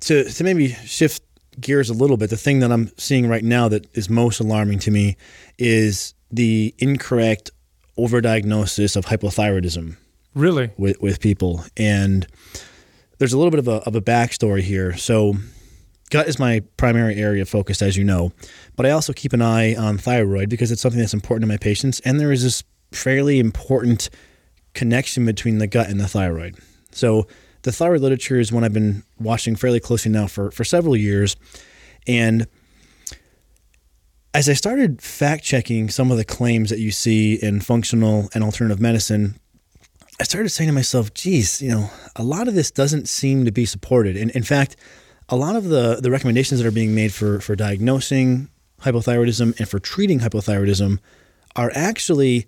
to 0.00 0.24
to 0.24 0.44
maybe 0.44 0.68
shift 0.84 1.22
gears 1.60 1.90
a 1.90 1.94
little 1.94 2.16
bit, 2.16 2.30
the 2.30 2.36
thing 2.36 2.60
that 2.60 2.72
I'm 2.72 2.90
seeing 2.96 3.28
right 3.28 3.44
now 3.44 3.68
that 3.68 3.86
is 3.96 4.08
most 4.08 4.40
alarming 4.40 4.78
to 4.80 4.90
me 4.90 5.16
is 5.58 6.14
the 6.30 6.74
incorrect 6.78 7.50
overdiagnosis 7.98 8.96
of 8.96 9.06
hypothyroidism 9.06 9.96
Really? 10.34 10.70
with, 10.78 11.00
with 11.02 11.20
people. 11.20 11.64
And 11.76 12.26
there's 13.18 13.32
a 13.32 13.36
little 13.36 13.50
bit 13.50 13.58
of 13.58 13.66
a, 13.68 13.76
of 13.86 13.96
a 13.96 14.00
backstory 14.00 14.60
here. 14.62 14.96
So, 14.96 15.34
gut 16.10 16.28
is 16.28 16.38
my 16.38 16.62
primary 16.76 17.16
area 17.16 17.42
of 17.42 17.48
focus, 17.48 17.82
as 17.82 17.96
you 17.96 18.04
know, 18.04 18.32
but 18.76 18.86
I 18.86 18.90
also 18.90 19.12
keep 19.12 19.32
an 19.32 19.42
eye 19.42 19.74
on 19.74 19.98
thyroid 19.98 20.48
because 20.48 20.70
it's 20.70 20.80
something 20.80 21.00
that's 21.00 21.14
important 21.14 21.42
to 21.42 21.48
my 21.48 21.56
patients. 21.56 21.98
And 22.00 22.20
there 22.20 22.30
is 22.30 22.44
this 22.44 22.62
fairly 22.92 23.38
important 23.38 24.10
connection 24.74 25.26
between 25.26 25.58
the 25.58 25.66
gut 25.66 25.88
and 25.88 26.00
the 26.00 26.08
thyroid. 26.08 26.56
So, 26.90 27.26
the 27.62 27.72
thyroid 27.72 28.00
literature 28.00 28.38
is 28.38 28.52
one 28.52 28.64
I've 28.64 28.72
been 28.72 29.02
watching 29.18 29.56
fairly 29.56 29.80
closely 29.80 30.12
now 30.12 30.26
for, 30.26 30.50
for 30.52 30.64
several 30.64 30.96
years. 30.96 31.36
And 32.06 32.46
as 34.32 34.48
I 34.48 34.52
started 34.52 35.02
fact 35.02 35.42
checking 35.42 35.90
some 35.90 36.10
of 36.10 36.16
the 36.16 36.24
claims 36.24 36.70
that 36.70 36.78
you 36.78 36.90
see 36.90 37.34
in 37.34 37.60
functional 37.60 38.28
and 38.32 38.44
alternative 38.44 38.80
medicine, 38.80 39.38
I 40.20 40.24
started 40.24 40.50
saying 40.50 40.68
to 40.68 40.72
myself, 40.72 41.12
geez, 41.14 41.60
you 41.60 41.70
know, 41.70 41.90
a 42.16 42.22
lot 42.22 42.48
of 42.48 42.54
this 42.54 42.70
doesn't 42.70 43.08
seem 43.08 43.44
to 43.44 43.52
be 43.52 43.64
supported. 43.64 44.16
And 44.16 44.30
in 44.32 44.42
fact, 44.42 44.76
a 45.28 45.36
lot 45.36 45.56
of 45.56 45.64
the, 45.64 45.98
the 46.00 46.10
recommendations 46.10 46.60
that 46.60 46.66
are 46.66 46.72
being 46.72 46.94
made 46.94 47.12
for, 47.12 47.40
for 47.40 47.54
diagnosing 47.54 48.48
hypothyroidism 48.82 49.58
and 49.58 49.68
for 49.68 49.78
treating 49.78 50.20
hypothyroidism 50.20 50.98
are 51.56 51.70
actually 51.74 52.46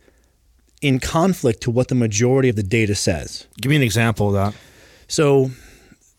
in 0.80 0.98
conflict 0.98 1.62
to 1.62 1.70
what 1.70 1.88
the 1.88 1.94
majority 1.94 2.48
of 2.48 2.56
the 2.56 2.62
data 2.62 2.94
says. 2.94 3.46
Give 3.60 3.70
me 3.70 3.76
an 3.76 3.82
example 3.82 4.28
of 4.28 4.32
that. 4.34 4.60
So, 5.08 5.50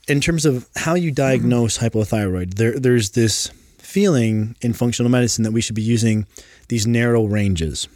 in 0.07 0.19
terms 0.19 0.45
of 0.45 0.67
how 0.75 0.95
you 0.95 1.11
diagnose 1.11 1.77
hypothyroid, 1.77 2.55
there, 2.55 2.77
there's 2.77 3.11
this 3.11 3.51
feeling 3.77 4.55
in 4.61 4.73
functional 4.73 5.11
medicine 5.11 5.43
that 5.43 5.51
we 5.51 5.61
should 5.61 5.75
be 5.75 5.81
using 5.81 6.25
these 6.69 6.87
narrow 6.87 7.25
ranges. 7.25 7.87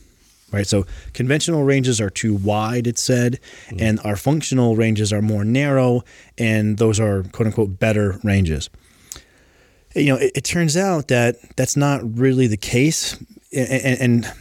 right? 0.51 0.67
So 0.67 0.86
conventional 1.13 1.63
ranges 1.63 1.99
are 2.01 2.10
too 2.10 2.36
wide, 2.36 2.88
it's 2.88 3.01
said, 3.01 3.39
mm-hmm. 3.67 3.78
and 3.80 3.99
our 4.04 4.15
functional 4.15 4.75
ranges 4.75 5.12
are 5.13 5.21
more 5.21 5.45
narrow, 5.45 6.04
and 6.38 6.78
those 6.78 6.99
are 6.99 7.23
quote 7.23 7.47
unquote 7.47 7.80
better 7.80 8.19
ranges. 8.23 8.69
You 9.95 10.08
know, 10.08 10.17
it, 10.17 10.34
it 10.36 10.43
turns 10.43 10.75
out 10.75 11.08
that 11.08 11.38
that's 11.56 11.78
not 11.78 12.01
really 12.17 12.47
the 12.47 12.58
case, 12.58 13.17
and, 13.54 13.99
and 14.01 14.34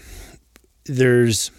there's 0.86 1.50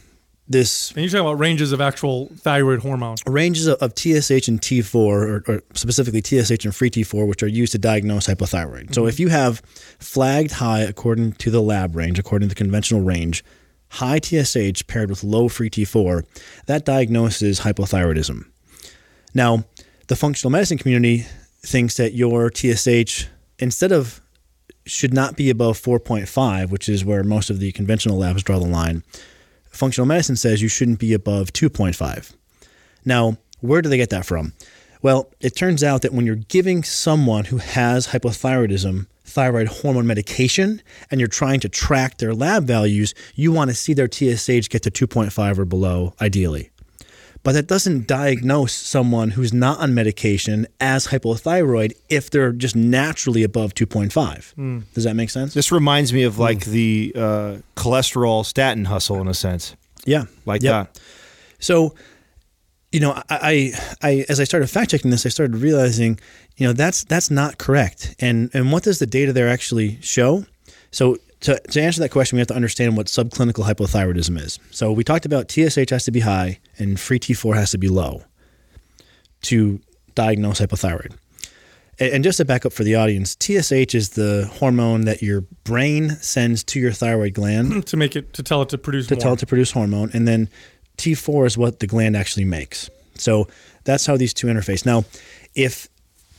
this 0.48 0.92
And 0.92 1.00
you're 1.00 1.10
talking 1.10 1.22
about 1.22 1.40
ranges 1.40 1.72
of 1.72 1.82
actual 1.82 2.28
thyroid 2.38 2.82
hormone. 2.82 3.16
ranges 3.26 3.68
of, 3.68 3.82
of 3.82 3.94
TSH 3.98 4.48
and 4.48 4.62
T4, 4.62 4.96
or, 4.96 5.44
or 5.48 5.64
specifically 5.74 6.22
TSH 6.22 6.66
and 6.66 6.76
free 6.76 6.90
T4, 6.90 7.28
which 7.28 7.42
are 7.42 7.48
used 7.48 7.72
to 7.72 7.78
diagnose 7.78 8.28
hypothyroid. 8.28 8.94
So 8.94 9.02
mm-hmm. 9.02 9.10
if 9.10 9.20
you 9.20 9.30
have 9.30 9.62
flagged 10.00 10.52
high 10.52 10.82
according 10.82 11.34
to 11.34 11.50
the 11.50 11.62
lab 11.62 11.96
range, 11.96 12.20
according 12.20 12.50
to 12.50 12.56
the 12.56 12.58
conventional 12.58 13.02
range, 13.02 13.44
high 13.90 14.20
TSH 14.20 14.86
paired 14.88 15.10
with 15.10 15.24
low 15.24 15.48
free 15.48 15.70
T4, 15.70 16.24
that 16.68 16.86
diagnoses 16.86 17.62
hypothyroidism. 17.62 18.46
Now, 19.34 19.66
the 20.08 20.16
functional 20.16 20.52
medicine 20.52 20.78
community 20.78 21.26
thinks 21.62 21.98
that 21.98 22.14
your 22.14 22.52
TSH, 22.54 23.28
instead 23.58 23.92
of 23.92 24.22
should 24.86 25.14
not 25.14 25.36
be 25.36 25.50
above 25.50 25.82
4.5, 25.82 26.70
which 26.70 26.88
is 26.88 27.04
where 27.04 27.24
most 27.24 27.50
of 27.50 27.60
the 27.60 27.72
conventional 27.72 28.18
labs 28.18 28.44
draw 28.44 28.60
the 28.60 28.68
line, 28.68 29.04
functional 29.76 30.08
medicine 30.08 30.36
says 30.36 30.62
you 30.62 30.68
shouldn't 30.68 31.00
be 31.00 31.14
above 31.14 31.54
2.5. 31.54 32.34
Now, 33.04 33.38
where 33.62 33.82
do 33.82 33.90
they 33.90 33.98
get 33.98 34.10
that 34.10 34.26
from? 34.26 34.54
Well, 35.02 35.32
it 35.40 35.56
turns 35.56 35.84
out 35.84 36.02
that 36.02 36.14
when 36.14 36.26
you're 36.26 36.36
giving 36.36 36.84
someone 36.84 37.46
who 37.46 37.58
has 37.58 38.08
hypothyroidism 38.08 39.08
thyroid 39.24 39.68
hormone 39.68 40.08
medication 40.08 40.82
and 41.10 41.20
you're 41.20 41.28
trying 41.28 41.60
to 41.60 41.70
track 41.70 42.18
their 42.18 42.34
lab 42.34 42.66
values, 42.66 43.14
you 43.34 43.52
want 43.52 43.70
to 43.70 43.76
see 43.76 43.94
their 43.94 44.08
TSH 44.08 44.70
get 44.70 44.84
to 44.84 44.92
2.5 44.92 45.58
or 45.58 45.66
below, 45.66 46.14
ideally. 46.22 46.70
But 47.46 47.54
that 47.54 47.68
doesn't 47.68 48.08
diagnose 48.08 48.74
someone 48.74 49.30
who's 49.30 49.54
not 49.54 49.80
on 49.80 49.94
medication 49.94 50.66
as 50.82 51.08
hypothyroid 51.08 51.94
if 52.10 52.30
they're 52.32 52.52
just 52.52 52.76
naturally 52.76 53.44
above 53.44 53.74
2.5. 53.76 54.84
Does 54.94 55.04
that 55.06 55.16
make 55.16 55.30
sense? 55.30 55.54
This 55.54 55.72
reminds 55.72 56.12
me 56.12 56.24
of 56.24 56.40
like 56.40 56.66
the 56.66 57.14
uh, 57.16 57.58
cholesterol 57.78 58.44
statin 58.44 58.86
hustle 58.86 59.22
in 59.22 59.28
a 59.28 59.34
sense, 59.34 59.76
Yeah. 60.06 60.26
like 60.46 60.64
Yep. 60.64 60.72
that. 60.94 61.00
So, 61.60 61.96
you 62.92 63.00
know, 63.00 63.12
I, 63.30 63.72
I, 64.02 64.10
I 64.10 64.26
as 64.28 64.40
I 64.40 64.44
started 64.44 64.68
fact 64.68 64.92
checking 64.92 65.12
this, 65.12 65.26
I 65.26 65.30
started 65.30 65.56
realizing, 65.58 66.20
you 66.58 66.66
know, 66.68 66.74
that's 66.74 67.04
that's 67.04 67.30
not 67.30 67.58
correct. 67.58 68.16
And 68.20 68.50
and 68.54 68.72
what 68.72 68.84
does 68.84 69.00
the 69.00 69.06
data 69.08 69.34
there 69.34 69.50
actually 69.50 70.00
show? 70.02 70.46
So 70.92 71.18
to, 71.42 71.60
to 71.60 71.82
answer 71.82 72.02
that 72.02 72.10
question, 72.10 72.38
we 72.38 72.40
have 72.40 72.48
to 72.48 72.56
understand 72.56 72.98
what 72.98 73.08
subclinical 73.08 73.66
hypothyroidism 73.66 74.40
is. 74.40 74.60
So 74.72 74.92
we 74.92 75.04
talked 75.04 75.26
about 75.26 75.52
TSH 75.52 75.90
has 75.90 76.06
to 76.06 76.12
be 76.12 76.22
high 76.22 76.60
and 76.78 77.00
free 77.00 77.20
T4 77.20 77.56
has 77.56 77.72
to 77.72 77.78
be 77.78 77.88
low 77.88 78.24
to 79.44 79.80
diagnose 80.16 80.60
hypothyroid. 80.60 81.14
And 81.98 82.24
just 82.26 82.38
to 82.38 82.46
back 82.46 82.66
up 82.66 82.74
for 82.74 82.84
the 82.84 82.96
audience, 82.96 83.38
TSH 83.40 83.96
is 83.96 84.10
the 84.10 84.50
hormone 84.56 85.02
that 85.06 85.22
your 85.22 85.42
brain 85.64 86.10
sends 86.10 86.64
to 86.66 86.80
your 86.80 86.92
thyroid 86.92 87.34
gland 87.34 87.88
to 87.88 87.96
make 87.96 88.18
it 88.18 88.34
to 88.34 88.44
tell 88.44 88.62
it 88.62 88.70
to 88.70 88.78
produce 88.78 89.08
to 89.08 89.16
more. 89.16 89.22
tell 89.22 89.34
it 89.34 89.40
to 89.40 89.46
produce 89.46 89.72
hormone, 89.72 90.10
and 90.14 90.28
then 90.28 90.50
T4 90.98 91.46
is 91.48 91.58
what 91.58 91.80
the 91.80 91.88
gland 91.88 92.18
actually 92.18 92.44
makes. 92.44 92.90
So 93.16 93.48
that's 93.86 94.06
how 94.06 94.18
these 94.18 94.34
two 94.34 94.48
interface. 94.48 94.86
Now, 94.86 95.06
if 95.54 95.88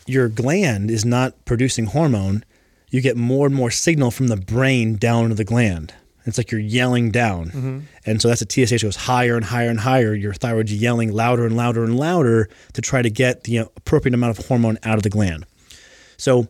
your 0.07 0.29
gland 0.29 0.91
is 0.91 1.07
not 1.07 1.43
producing 1.47 1.87
hormone, 1.87 2.45
you 2.97 3.03
get 3.03 3.15
more 3.15 3.47
and 3.47 3.55
more 3.55 3.71
signal 3.71 4.11
from 4.11 4.29
the 4.29 4.39
brain 4.39 4.97
down 4.97 5.29
to 5.29 5.35
the 5.35 5.45
gland. 5.45 5.93
It's 6.25 6.39
like 6.39 6.51
you're 6.51 6.63
yelling 6.63 7.11
down. 7.11 7.49
Mm-hmm. 7.49 7.79
And 8.07 8.23
so 8.23 8.29
that's 8.29 8.41
a 8.41 8.47
TSH 8.47 8.83
goes 8.83 8.97
higher 8.97 9.37
and 9.37 9.45
higher 9.45 9.69
and 9.69 9.79
higher. 9.79 10.15
Your 10.15 10.33
thyroid's 10.33 10.75
yelling 10.75 11.13
louder 11.13 11.45
and 11.45 11.55
louder 11.59 11.85
and 11.85 11.99
louder 11.99 12.49
to 12.73 12.81
try 12.81 13.03
to 13.03 13.11
get 13.11 13.45
the 13.45 13.59
appropriate 13.59 14.15
amount 14.15 14.39
of 14.39 14.47
hormone 14.47 14.79
out 14.83 14.97
of 14.97 15.03
the 15.03 15.11
gland. 15.11 15.45
So 16.17 16.49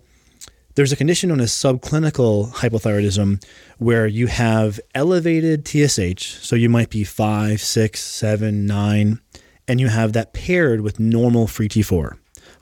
there's 0.76 0.92
a 0.92 0.96
condition 0.96 1.30
known 1.30 1.40
as 1.40 1.50
subclinical 1.50 2.52
hypothyroidism 2.52 3.44
where 3.78 4.06
you 4.06 4.28
have 4.28 4.78
elevated 4.94 5.66
TSH. 5.66 6.22
So 6.42 6.54
you 6.54 6.68
might 6.68 6.90
be 6.90 7.02
five, 7.02 7.60
six, 7.60 8.00
seven, 8.00 8.66
nine, 8.66 9.18
and 9.66 9.80
you 9.80 9.88
have 9.88 10.12
that 10.12 10.32
paired 10.32 10.82
with 10.82 11.00
normal 11.00 11.48
free 11.48 11.68
T4. 11.68 12.16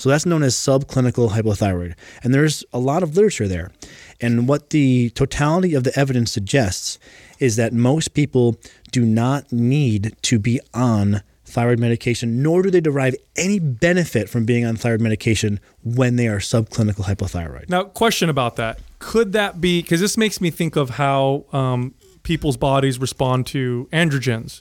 So 0.04 0.10
that's 0.10 0.26
known 0.26 0.42
as 0.42 0.54
subclinical 0.54 1.30
hypothyroid. 1.30 1.94
And 2.22 2.34
there's 2.34 2.62
a 2.74 2.78
lot 2.78 3.02
of 3.02 3.16
literature 3.16 3.48
there. 3.48 3.72
And 4.20 4.46
what 4.46 4.68
the 4.68 5.08
totality 5.08 5.72
of 5.72 5.82
the 5.82 5.98
evidence 5.98 6.30
suggests 6.30 6.98
is 7.38 7.56
that 7.56 7.72
most 7.72 8.12
people 8.12 8.56
do 8.92 9.06
not 9.06 9.50
need 9.50 10.14
to 10.20 10.38
be 10.38 10.60
on 10.74 11.22
thyroid 11.46 11.78
medication, 11.78 12.42
nor 12.42 12.60
do 12.60 12.70
they 12.70 12.82
derive 12.82 13.16
any 13.36 13.58
benefit 13.58 14.28
from 14.28 14.44
being 14.44 14.66
on 14.66 14.76
thyroid 14.76 15.00
medication 15.00 15.58
when 15.82 16.16
they 16.16 16.28
are 16.28 16.38
subclinical 16.38 17.06
hypothyroid. 17.06 17.70
Now, 17.70 17.84
question 17.84 18.28
about 18.28 18.56
that: 18.56 18.80
Could 18.98 19.32
that 19.32 19.58
be 19.58 19.80
because 19.80 20.02
this 20.02 20.18
makes 20.18 20.38
me 20.38 20.50
think 20.50 20.76
of 20.76 20.90
how 20.90 21.46
um, 21.50 21.94
people's 22.24 22.58
bodies 22.58 22.98
respond 22.98 23.46
to 23.46 23.88
androgens? 23.90 24.60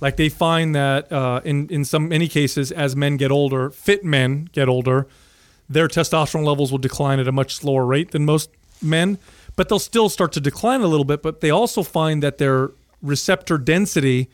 Like 0.00 0.16
they 0.16 0.28
find 0.28 0.74
that 0.74 1.10
uh, 1.10 1.40
in 1.44 1.68
in 1.68 1.84
some 1.84 2.08
many 2.08 2.28
cases, 2.28 2.72
as 2.72 2.94
men 2.94 3.16
get 3.16 3.30
older, 3.30 3.70
fit 3.70 4.04
men 4.04 4.48
get 4.52 4.68
older, 4.68 5.06
their 5.68 5.88
testosterone 5.88 6.44
levels 6.44 6.70
will 6.70 6.78
decline 6.78 7.20
at 7.20 7.28
a 7.28 7.32
much 7.32 7.54
slower 7.54 7.86
rate 7.86 8.10
than 8.10 8.24
most 8.24 8.50
men, 8.82 9.18
but 9.56 9.68
they'll 9.68 9.78
still 9.78 10.08
start 10.08 10.32
to 10.32 10.40
decline 10.40 10.82
a 10.82 10.86
little 10.86 11.04
bit. 11.04 11.22
But 11.22 11.40
they 11.40 11.50
also 11.50 11.82
find 11.82 12.22
that 12.22 12.38
their 12.38 12.70
receptor 13.00 13.56
density 13.58 14.28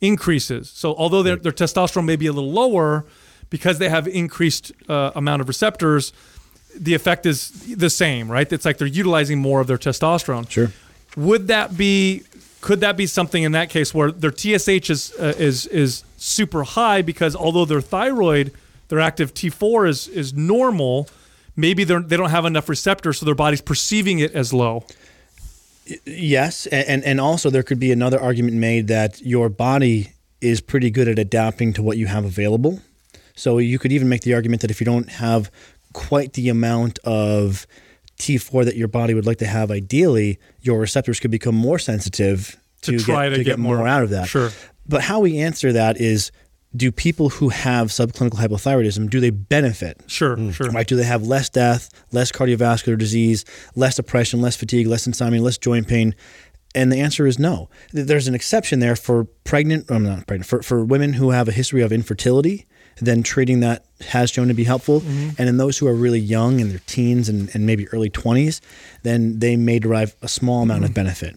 increases. 0.00 0.70
So 0.70 0.94
although 0.94 1.22
their, 1.22 1.36
their 1.36 1.52
testosterone 1.52 2.04
may 2.04 2.16
be 2.16 2.26
a 2.26 2.32
little 2.32 2.50
lower, 2.50 3.04
because 3.50 3.78
they 3.78 3.90
have 3.90 4.08
increased 4.08 4.72
uh, 4.88 5.12
amount 5.14 5.42
of 5.42 5.46
receptors, 5.46 6.12
the 6.74 6.94
effect 6.94 7.26
is 7.26 7.50
the 7.76 7.90
same, 7.90 8.32
right? 8.32 8.50
It's 8.50 8.64
like 8.64 8.78
they're 8.78 8.86
utilizing 8.88 9.38
more 9.38 9.60
of 9.60 9.66
their 9.66 9.76
testosterone. 9.76 10.48
Sure. 10.50 10.72
Would 11.16 11.48
that 11.48 11.76
be? 11.76 12.22
Could 12.62 12.80
that 12.80 12.96
be 12.96 13.06
something 13.06 13.42
in 13.42 13.52
that 13.52 13.70
case 13.70 13.92
where 13.92 14.12
their 14.12 14.30
TSH 14.30 14.88
is 14.88 15.12
uh, 15.18 15.34
is 15.36 15.66
is 15.66 16.04
super 16.16 16.62
high 16.62 17.02
because 17.02 17.34
although 17.34 17.64
their 17.64 17.80
thyroid, 17.80 18.52
their 18.88 19.00
active 19.00 19.34
T4 19.34 19.88
is 19.88 20.06
is 20.06 20.32
normal, 20.32 21.08
maybe 21.56 21.82
they 21.82 21.98
they 21.98 22.16
don't 22.16 22.30
have 22.30 22.46
enough 22.46 22.68
receptors, 22.68 23.18
so 23.18 23.26
their 23.26 23.34
body's 23.34 23.60
perceiving 23.60 24.20
it 24.20 24.32
as 24.32 24.52
low. 24.52 24.84
Yes, 26.06 26.66
and 26.66 27.02
and 27.04 27.20
also 27.20 27.50
there 27.50 27.64
could 27.64 27.80
be 27.80 27.90
another 27.90 28.20
argument 28.20 28.56
made 28.56 28.86
that 28.86 29.20
your 29.20 29.48
body 29.48 30.12
is 30.40 30.60
pretty 30.60 30.90
good 30.90 31.08
at 31.08 31.18
adapting 31.18 31.72
to 31.72 31.82
what 31.82 31.98
you 31.98 32.06
have 32.06 32.24
available. 32.24 32.80
So 33.34 33.58
you 33.58 33.80
could 33.80 33.90
even 33.90 34.08
make 34.08 34.22
the 34.22 34.34
argument 34.34 34.62
that 34.62 34.70
if 34.70 34.80
you 34.80 34.84
don't 34.84 35.08
have 35.08 35.50
quite 35.92 36.34
the 36.34 36.48
amount 36.48 37.00
of 37.00 37.66
T4 38.22 38.64
that 38.64 38.76
your 38.76 38.88
body 38.88 39.14
would 39.14 39.26
like 39.26 39.38
to 39.38 39.46
have 39.46 39.70
ideally, 39.70 40.38
your 40.60 40.78
receptors 40.80 41.20
could 41.20 41.30
become 41.30 41.54
more 41.54 41.78
sensitive 41.78 42.56
To 42.82 42.98
try 42.98 43.28
to 43.28 43.36
get, 43.36 43.44
get 43.44 43.58
more 43.58 43.78
more. 43.78 43.88
out 43.88 44.02
of 44.02 44.10
that. 44.10 44.28
Sure. 44.28 44.50
But 44.88 45.02
how 45.02 45.20
we 45.20 45.38
answer 45.38 45.72
that 45.72 46.00
is 46.00 46.30
do 46.74 46.90
people 46.90 47.28
who 47.28 47.50
have 47.50 47.88
subclinical 47.88 48.38
hypothyroidism 48.40 49.10
do 49.10 49.20
they 49.20 49.30
benefit 49.30 50.00
Sure, 50.06 50.36
mm. 50.36 50.54
sure. 50.54 50.70
right? 50.70 50.86
Do 50.86 50.96
they 50.96 51.04
have 51.04 51.22
less 51.26 51.48
death, 51.50 51.90
less 52.12 52.32
cardiovascular 52.32 52.96
disease, 52.96 53.44
less 53.74 53.96
depression, 53.96 54.40
less 54.40 54.56
fatigue, 54.56 54.86
less 54.86 55.06
insomnia, 55.06 55.42
less 55.42 55.58
joint 55.58 55.86
pain? 55.86 56.14
And 56.74 56.90
the 56.90 57.00
answer 57.00 57.26
is 57.26 57.38
no. 57.38 57.68
There's 57.92 58.26
an 58.28 58.34
exception 58.34 58.80
there 58.80 58.96
for 58.96 59.24
pregnant, 59.44 59.90
I'm 59.90 60.04
not 60.04 60.26
pregnant, 60.26 60.46
for, 60.48 60.62
for 60.62 60.82
women 60.84 61.12
who 61.12 61.30
have 61.30 61.46
a 61.46 61.52
history 61.52 61.82
of 61.82 61.92
infertility, 61.92 62.66
then 62.96 63.22
treating 63.22 63.60
that 63.60 63.84
has 64.08 64.30
shown 64.30 64.48
to 64.48 64.54
be 64.54 64.64
helpful. 64.64 65.00
Mm-hmm. 65.00 65.30
And 65.38 65.48
in 65.48 65.56
those 65.56 65.78
who 65.78 65.86
are 65.86 65.94
really 65.94 66.20
young 66.20 66.60
in 66.60 66.68
their 66.68 66.80
teens 66.86 67.28
and, 67.28 67.54
and 67.54 67.66
maybe 67.66 67.88
early 67.88 68.10
20s, 68.10 68.60
then 69.02 69.38
they 69.38 69.56
may 69.56 69.78
derive 69.78 70.14
a 70.22 70.28
small 70.28 70.62
amount 70.62 70.84
of 70.84 70.90
mm-hmm. 70.90 70.94
benefit. 70.94 71.36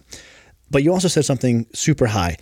But 0.72 0.84
you 0.84 0.92
also 0.92 1.08
said 1.08 1.26
something 1.26 1.68
super 1.74 2.08
high 2.08 2.38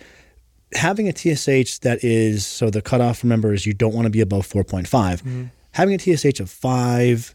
having 0.76 1.08
a 1.08 1.12
TSH 1.12 1.78
that 1.80 2.02
is 2.02 2.46
so 2.46 2.70
the 2.70 2.82
cutoff 2.82 3.22
remember 3.22 3.52
is 3.52 3.66
you 3.66 3.74
don't 3.74 3.94
want 3.94 4.06
to 4.06 4.10
be 4.10 4.20
above 4.20 4.46
4.5. 4.46 4.86
Mm-hmm. 4.88 5.44
Having 5.72 5.94
a 5.94 6.16
TSH 6.16 6.40
of 6.40 6.50
5 6.50 7.34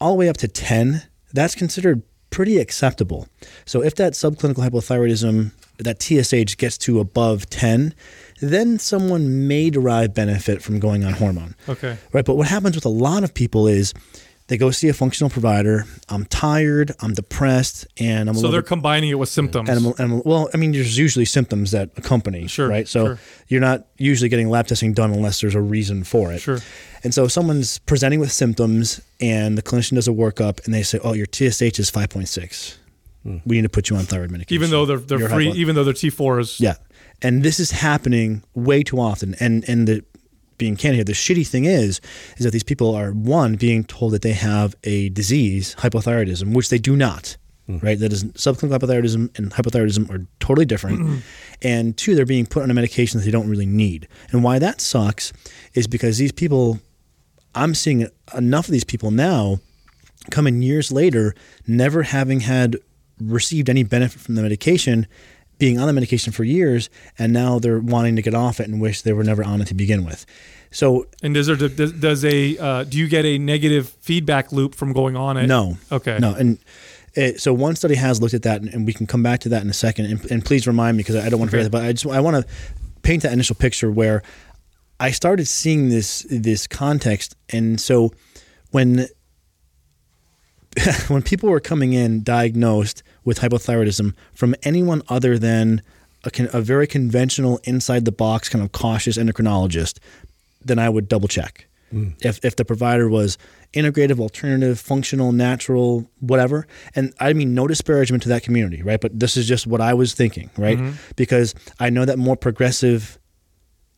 all 0.00 0.12
the 0.12 0.18
way 0.18 0.28
up 0.28 0.36
to 0.38 0.48
10, 0.48 1.02
that's 1.32 1.54
considered 1.54 2.02
pretty 2.30 2.58
acceptable. 2.58 3.28
So 3.64 3.82
if 3.82 3.94
that 3.96 4.12
subclinical 4.12 4.68
hypothyroidism 4.68 5.52
that 5.78 6.02
TSH 6.02 6.56
gets 6.56 6.78
to 6.78 7.00
above 7.00 7.48
10, 7.50 7.94
then 8.40 8.78
someone 8.78 9.46
may 9.48 9.70
derive 9.70 10.14
benefit 10.14 10.62
from 10.62 10.78
going 10.78 11.04
on 11.04 11.12
hormone. 11.14 11.54
Okay. 11.68 11.96
Right, 12.12 12.24
but 12.24 12.36
what 12.36 12.48
happens 12.48 12.74
with 12.74 12.84
a 12.84 12.88
lot 12.90 13.24
of 13.24 13.34
people 13.34 13.66
is 13.66 13.92
they 14.46 14.56
go 14.56 14.70
see 14.70 14.88
a 14.88 14.94
functional 14.94 15.28
provider. 15.28 15.84
I'm 16.08 16.24
tired, 16.24 16.92
I'm 17.00 17.12
depressed, 17.12 17.86
and 17.98 18.30
I'm 18.30 18.34
a 18.34 18.38
So 18.38 18.42
little 18.42 18.52
they're 18.52 18.62
bit 18.62 18.68
combining 18.68 19.10
it 19.10 19.18
with 19.18 19.28
symptoms. 19.28 19.68
and, 19.68 19.78
I'm, 19.78 19.86
and 19.98 20.12
I'm- 20.12 20.22
well, 20.24 20.48
I 20.54 20.56
mean, 20.56 20.72
there's 20.72 20.96
usually 20.96 21.26
symptoms 21.26 21.72
that 21.72 21.90
accompany, 21.98 22.46
Sure, 22.46 22.66
right? 22.68 22.88
So 22.88 23.04
sure. 23.04 23.18
you're 23.48 23.60
not 23.60 23.86
usually 23.98 24.30
getting 24.30 24.48
lab 24.48 24.66
testing 24.66 24.94
done 24.94 25.12
unless 25.12 25.40
there's 25.42 25.54
a 25.54 25.60
reason 25.60 26.02
for 26.04 26.32
it. 26.32 26.40
Sure. 26.40 26.60
And 27.04 27.12
so 27.12 27.24
if 27.24 27.32
someone's 27.32 27.78
presenting 27.80 28.20
with 28.20 28.32
symptoms 28.32 29.00
and 29.20 29.58
the 29.58 29.62
clinician 29.62 29.96
does 29.96 30.08
a 30.08 30.12
workup 30.12 30.64
and 30.64 30.72
they 30.72 30.82
say, 30.82 30.98
"Oh, 31.04 31.12
your 31.12 31.26
TSH 31.26 31.78
is 31.78 31.90
5.6. 31.90 32.76
Hmm. 33.22 33.36
We 33.44 33.56
need 33.56 33.62
to 33.62 33.68
put 33.68 33.90
you 33.90 33.96
on 33.96 34.04
thyroid 34.04 34.30
medication." 34.30 34.54
even 34.62 34.70
though 34.70 34.86
they're 34.86 34.96
they're 34.98 35.28
free, 35.28 35.50
even 35.50 35.74
though 35.74 35.84
their 35.84 35.92
T4 35.94 36.40
is 36.40 36.58
yeah. 36.58 36.74
And 37.22 37.42
this 37.42 37.58
is 37.58 37.70
happening 37.70 38.42
way 38.54 38.82
too 38.82 38.98
often. 38.98 39.34
And 39.40 39.68
and 39.68 39.88
the 39.88 40.04
being 40.58 40.76
candid 40.76 40.96
here, 40.96 41.04
the 41.04 41.12
shitty 41.12 41.46
thing 41.46 41.64
is, 41.64 42.00
is 42.36 42.44
that 42.44 42.50
these 42.50 42.64
people 42.64 42.94
are 42.94 43.12
one 43.12 43.54
being 43.54 43.84
told 43.84 44.12
that 44.12 44.22
they 44.22 44.32
have 44.32 44.74
a 44.84 45.08
disease, 45.10 45.76
hypothyroidism, 45.76 46.52
which 46.54 46.68
they 46.68 46.78
do 46.78 46.96
not. 46.96 47.36
Mm. 47.68 47.82
Right, 47.82 47.98
that 47.98 48.12
is 48.14 48.24
subclinical 48.24 48.78
hypothyroidism 48.78 49.38
and 49.38 49.52
hypothyroidism 49.52 50.10
are 50.10 50.26
totally 50.40 50.64
different. 50.64 51.00
Mm-hmm. 51.00 51.18
and 51.60 51.96
two, 51.96 52.14
they're 52.14 52.24
being 52.24 52.46
put 52.46 52.62
on 52.62 52.70
a 52.70 52.74
medication 52.74 53.20
that 53.20 53.26
they 53.26 53.30
don't 53.30 53.48
really 53.48 53.66
need. 53.66 54.08
And 54.30 54.42
why 54.42 54.58
that 54.58 54.80
sucks 54.80 55.34
is 55.74 55.86
because 55.86 56.16
these 56.16 56.32
people, 56.32 56.80
I'm 57.54 57.74
seeing 57.74 58.08
enough 58.34 58.68
of 58.68 58.72
these 58.72 58.84
people 58.84 59.10
now 59.10 59.60
come 60.30 60.46
in 60.46 60.62
years 60.62 60.90
later, 60.90 61.34
never 61.66 62.04
having 62.04 62.40
had 62.40 62.76
received 63.20 63.68
any 63.68 63.82
benefit 63.82 64.20
from 64.20 64.34
the 64.34 64.42
medication, 64.42 65.06
being 65.58 65.78
on 65.78 65.86
the 65.86 65.92
medication 65.92 66.32
for 66.32 66.44
years, 66.44 66.88
and 67.18 67.32
now 67.32 67.58
they're 67.58 67.80
wanting 67.80 68.16
to 68.16 68.22
get 68.22 68.34
off 68.34 68.60
it 68.60 68.68
and 68.68 68.80
wish 68.80 69.02
they 69.02 69.12
were 69.12 69.24
never 69.24 69.44
on 69.44 69.60
it 69.60 69.66
to 69.68 69.74
begin 69.74 70.04
with. 70.04 70.24
So 70.70 71.06
And 71.22 71.34
does 71.34 71.46
there 71.46 71.56
does, 71.56 71.92
does 71.92 72.24
a 72.24 72.56
uh, 72.58 72.84
do 72.84 72.98
you 72.98 73.08
get 73.08 73.24
a 73.24 73.38
negative 73.38 73.88
feedback 74.00 74.52
loop 74.52 74.74
from 74.74 74.92
going 74.92 75.16
on 75.16 75.36
it? 75.36 75.46
no, 75.46 75.76
Okay. 75.92 76.18
no, 76.20 76.34
and. 76.34 76.58
It, 77.14 77.40
so 77.40 77.52
one 77.52 77.74
study 77.74 77.96
has 77.96 78.20
looked 78.20 78.34
at 78.34 78.42
that, 78.42 78.60
and, 78.60 78.72
and 78.72 78.86
we 78.86 78.92
can 78.92 79.04
come 79.06 79.24
back 79.24 79.40
to 79.40 79.48
that 79.48 79.62
in 79.62 79.70
a 79.70 79.72
second. 79.72 80.04
And, 80.04 80.30
and 80.30 80.44
please 80.44 80.68
remind 80.68 80.96
me 80.96 81.02
because 81.02 81.16
I 81.16 81.28
don't 81.28 81.40
want 81.40 81.50
to 81.50 81.56
Okay. 81.56 81.64
forget. 81.64 81.72
But 81.72 81.84
I 81.84 81.92
just 81.92 82.06
I 82.06 82.20
want 82.20 82.36
to 82.36 82.52
paint 83.02 83.24
that 83.24 83.32
initial 83.32 83.56
picture 83.56 83.90
where 83.90 84.22
I 85.00 85.10
started 85.10 85.48
seeing 85.48 85.88
this 85.88 86.24
this 86.30 86.68
context, 86.68 87.34
and 87.48 87.80
so 87.80 88.12
when 88.70 89.08
when 91.08 91.22
people 91.22 91.48
were 91.48 91.60
coming 91.60 91.92
in 91.92 92.22
diagnosed 92.22 93.02
with 93.28 93.40
hypothyroidism 93.40 94.14
from 94.32 94.54
anyone 94.62 95.02
other 95.08 95.38
than 95.38 95.82
a, 96.24 96.30
a 96.54 96.62
very 96.62 96.86
conventional 96.86 97.60
inside 97.64 98.06
the 98.06 98.10
box 98.10 98.48
kind 98.48 98.64
of 98.64 98.72
cautious 98.72 99.18
endocrinologist, 99.18 99.98
then 100.64 100.78
I 100.78 100.88
would 100.88 101.08
double 101.08 101.28
check. 101.28 101.66
Hmm. 101.90 102.08
If, 102.22 102.42
if 102.42 102.56
the 102.56 102.64
provider 102.64 103.06
was 103.06 103.36
integrative, 103.74 104.18
alternative, 104.18 104.80
functional, 104.80 105.32
natural, 105.32 106.10
whatever. 106.20 106.66
And 106.94 107.12
I 107.20 107.34
mean, 107.34 107.54
no 107.54 107.66
disparagement 107.66 108.22
to 108.22 108.30
that 108.30 108.42
community, 108.42 108.82
right? 108.82 109.00
But 109.00 109.20
this 109.20 109.36
is 109.36 109.46
just 109.46 109.66
what 109.66 109.82
I 109.82 109.92
was 109.92 110.14
thinking, 110.14 110.48
right? 110.56 110.78
Mm-hmm. 110.78 110.96
Because 111.16 111.54
I 111.78 111.90
know 111.90 112.06
that 112.06 112.18
more 112.18 112.36
progressive 112.36 113.18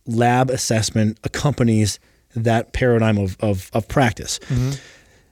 lab 0.07 0.51
assessment 0.51 1.21
accompanies 1.23 2.01
that 2.35 2.73
paradigm 2.73 3.17
of, 3.17 3.37
of, 3.39 3.71
of 3.73 3.87
practice. 3.87 4.41
Mm-hmm. 4.41 4.73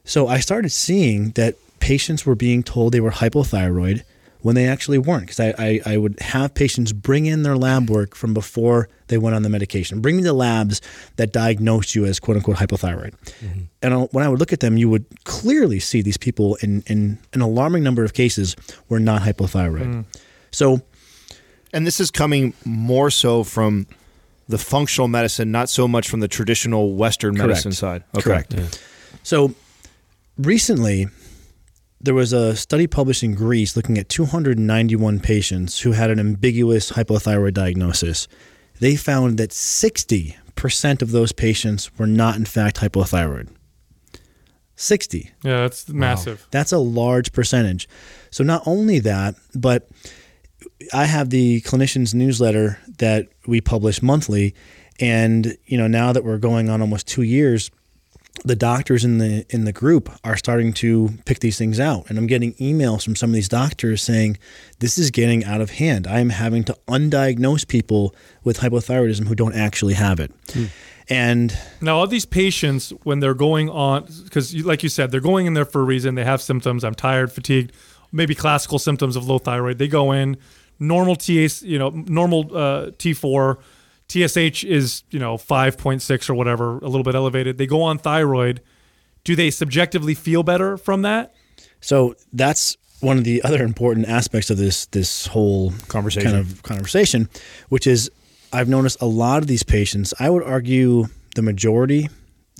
So 0.04 0.28
I 0.28 0.38
started 0.38 0.70
seeing 0.70 1.30
that 1.32 1.56
patients 1.80 2.24
were 2.26 2.34
being 2.34 2.62
told 2.62 2.92
they 2.92 3.00
were 3.00 3.10
hypothyroid 3.10 4.02
when 4.40 4.54
they 4.54 4.68
actually 4.68 4.98
weren't. 4.98 5.22
Because 5.26 5.40
I, 5.40 5.54
I, 5.58 5.80
I 5.84 5.96
would 5.96 6.18
have 6.20 6.54
patients 6.54 6.92
bring 6.92 7.26
in 7.26 7.42
their 7.42 7.56
lab 7.56 7.90
work 7.90 8.14
from 8.14 8.32
before 8.34 8.88
they 9.08 9.18
went 9.18 9.34
on 9.34 9.42
the 9.42 9.48
medication. 9.48 10.00
Bring 10.00 10.16
me 10.16 10.22
the 10.22 10.32
labs 10.32 10.80
that 11.16 11.32
diagnosed 11.32 11.94
you 11.94 12.04
as 12.04 12.20
quote 12.20 12.36
unquote 12.36 12.56
hypothyroid. 12.58 13.14
Mm-hmm. 13.40 13.60
And 13.82 13.94
I- 13.94 14.08
when 14.12 14.24
I 14.24 14.28
would 14.28 14.38
look 14.38 14.52
at 14.52 14.60
them, 14.60 14.76
you 14.76 14.88
would 14.88 15.06
clearly 15.24 15.80
see 15.80 16.02
these 16.02 16.16
people 16.18 16.56
in, 16.62 16.82
in 16.86 17.18
an 17.32 17.40
alarming 17.40 17.82
number 17.82 18.04
of 18.04 18.14
cases 18.14 18.54
were 18.88 19.00
not 19.00 19.22
hypothyroid. 19.22 19.92
Mm. 19.92 20.04
So 20.52 20.82
And 21.72 21.86
this 21.86 22.00
is 22.00 22.10
coming 22.10 22.54
more 22.64 23.10
so 23.10 23.44
from 23.44 23.86
the 24.48 24.56
functional 24.58 25.08
medicine, 25.08 25.50
not 25.50 25.68
so 25.68 25.86
much 25.88 26.08
from 26.08 26.20
the 26.20 26.28
traditional 26.28 26.94
Western 26.94 27.34
Correct. 27.34 27.48
medicine 27.48 27.72
side. 27.72 28.02
Okay. 28.16 28.22
Correct. 28.22 28.82
So 29.22 29.52
recently, 30.38 31.06
there 32.00 32.14
was 32.14 32.32
a 32.32 32.54
study 32.54 32.86
published 32.86 33.22
in 33.22 33.34
Greece 33.34 33.76
looking 33.76 33.98
at 33.98 34.08
291 34.08 35.20
patients 35.20 35.80
who 35.80 35.92
had 35.92 36.10
an 36.10 36.20
ambiguous 36.20 36.92
hypothyroid 36.92 37.54
diagnosis. 37.54 38.28
They 38.80 38.94
found 38.94 39.38
that 39.38 39.50
60% 39.50 41.02
of 41.02 41.10
those 41.10 41.32
patients 41.32 41.96
were 41.98 42.06
not, 42.06 42.36
in 42.36 42.44
fact, 42.44 42.76
hypothyroid. 42.76 43.48
60. 44.76 45.32
Yeah, 45.42 45.62
that's 45.62 45.88
massive. 45.88 46.46
That's 46.52 46.70
a 46.70 46.78
large 46.78 47.32
percentage. 47.32 47.88
So 48.30 48.44
not 48.44 48.62
only 48.64 49.00
that, 49.00 49.34
but 49.54 49.88
I 50.92 51.06
have 51.06 51.30
the 51.30 51.60
clinicians 51.62 52.14
newsletter 52.14 52.78
that 52.98 53.26
we 53.46 53.60
publish 53.60 54.02
monthly, 54.02 54.54
and 55.00 55.56
you 55.66 55.76
know 55.76 55.88
now 55.88 56.12
that 56.12 56.24
we're 56.24 56.38
going 56.38 56.68
on 56.68 56.80
almost 56.80 57.08
two 57.08 57.22
years, 57.22 57.70
the 58.44 58.56
doctors 58.56 59.04
in 59.04 59.18
the 59.18 59.44
in 59.50 59.64
the 59.64 59.72
group 59.72 60.10
are 60.24 60.36
starting 60.36 60.72
to 60.74 61.10
pick 61.24 61.40
these 61.40 61.58
things 61.58 61.80
out, 61.80 62.08
and 62.08 62.18
I'm 62.18 62.26
getting 62.26 62.54
emails 62.54 63.04
from 63.04 63.16
some 63.16 63.30
of 63.30 63.34
these 63.34 63.48
doctors 63.48 64.02
saying 64.02 64.38
this 64.78 64.98
is 64.98 65.10
getting 65.10 65.44
out 65.44 65.60
of 65.60 65.70
hand. 65.70 66.06
I 66.06 66.20
am 66.20 66.30
having 66.30 66.64
to 66.64 66.76
undiagnose 66.86 67.66
people 67.66 68.14
with 68.44 68.58
hypothyroidism 68.60 69.26
who 69.26 69.34
don't 69.34 69.54
actually 69.54 69.94
have 69.94 70.20
it, 70.20 70.30
and 71.08 71.56
Now, 71.80 71.98
all 71.98 72.06
these 72.06 72.26
patients, 72.26 72.90
when 73.02 73.20
they're 73.20 73.34
going 73.34 73.70
on, 73.70 74.06
because 74.24 74.54
like 74.64 74.82
you 74.82 74.88
said, 74.88 75.10
they're 75.10 75.20
going 75.20 75.46
in 75.46 75.54
there 75.54 75.64
for 75.64 75.80
a 75.80 75.84
reason. 75.84 76.14
They 76.14 76.24
have 76.24 76.42
symptoms. 76.42 76.84
I'm 76.84 76.94
tired, 76.94 77.32
fatigued, 77.32 77.72
maybe 78.12 78.34
classical 78.34 78.78
symptoms 78.78 79.16
of 79.16 79.26
low 79.26 79.38
thyroid. 79.38 79.78
They 79.78 79.88
go 79.88 80.12
in, 80.12 80.36
normal 80.78 81.16
TS, 81.16 81.62
you 81.62 81.78
know, 81.78 81.90
normal 81.90 82.54
uh, 82.54 82.86
T4, 82.92 83.58
TSH 84.08 84.64
is 84.64 85.02
you 85.10 85.18
know 85.18 85.36
5.6 85.36 86.30
or 86.30 86.34
whatever, 86.34 86.78
a 86.78 86.88
little 86.88 87.02
bit 87.02 87.14
elevated. 87.14 87.58
They 87.58 87.66
go 87.66 87.82
on 87.82 87.98
thyroid. 87.98 88.60
Do 89.24 89.36
they 89.36 89.50
subjectively 89.50 90.14
feel 90.14 90.42
better 90.42 90.76
from 90.76 91.02
that? 91.02 91.34
So 91.80 92.14
that's 92.32 92.76
one 93.00 93.18
of 93.18 93.24
the 93.24 93.42
other 93.42 93.62
important 93.62 94.08
aspects 94.08 94.50
of 94.50 94.56
this 94.56 94.86
this 94.86 95.26
whole 95.26 95.72
Conversation. 95.88 96.30
kind 96.30 96.40
of 96.40 96.62
conversation, 96.62 97.28
which 97.68 97.86
is 97.86 98.10
I've 98.52 98.68
noticed 98.68 99.00
a 99.00 99.06
lot 99.06 99.42
of 99.42 99.46
these 99.46 99.62
patients. 99.62 100.14
I 100.18 100.30
would 100.30 100.42
argue 100.42 101.06
the 101.34 101.42
majority 101.42 102.08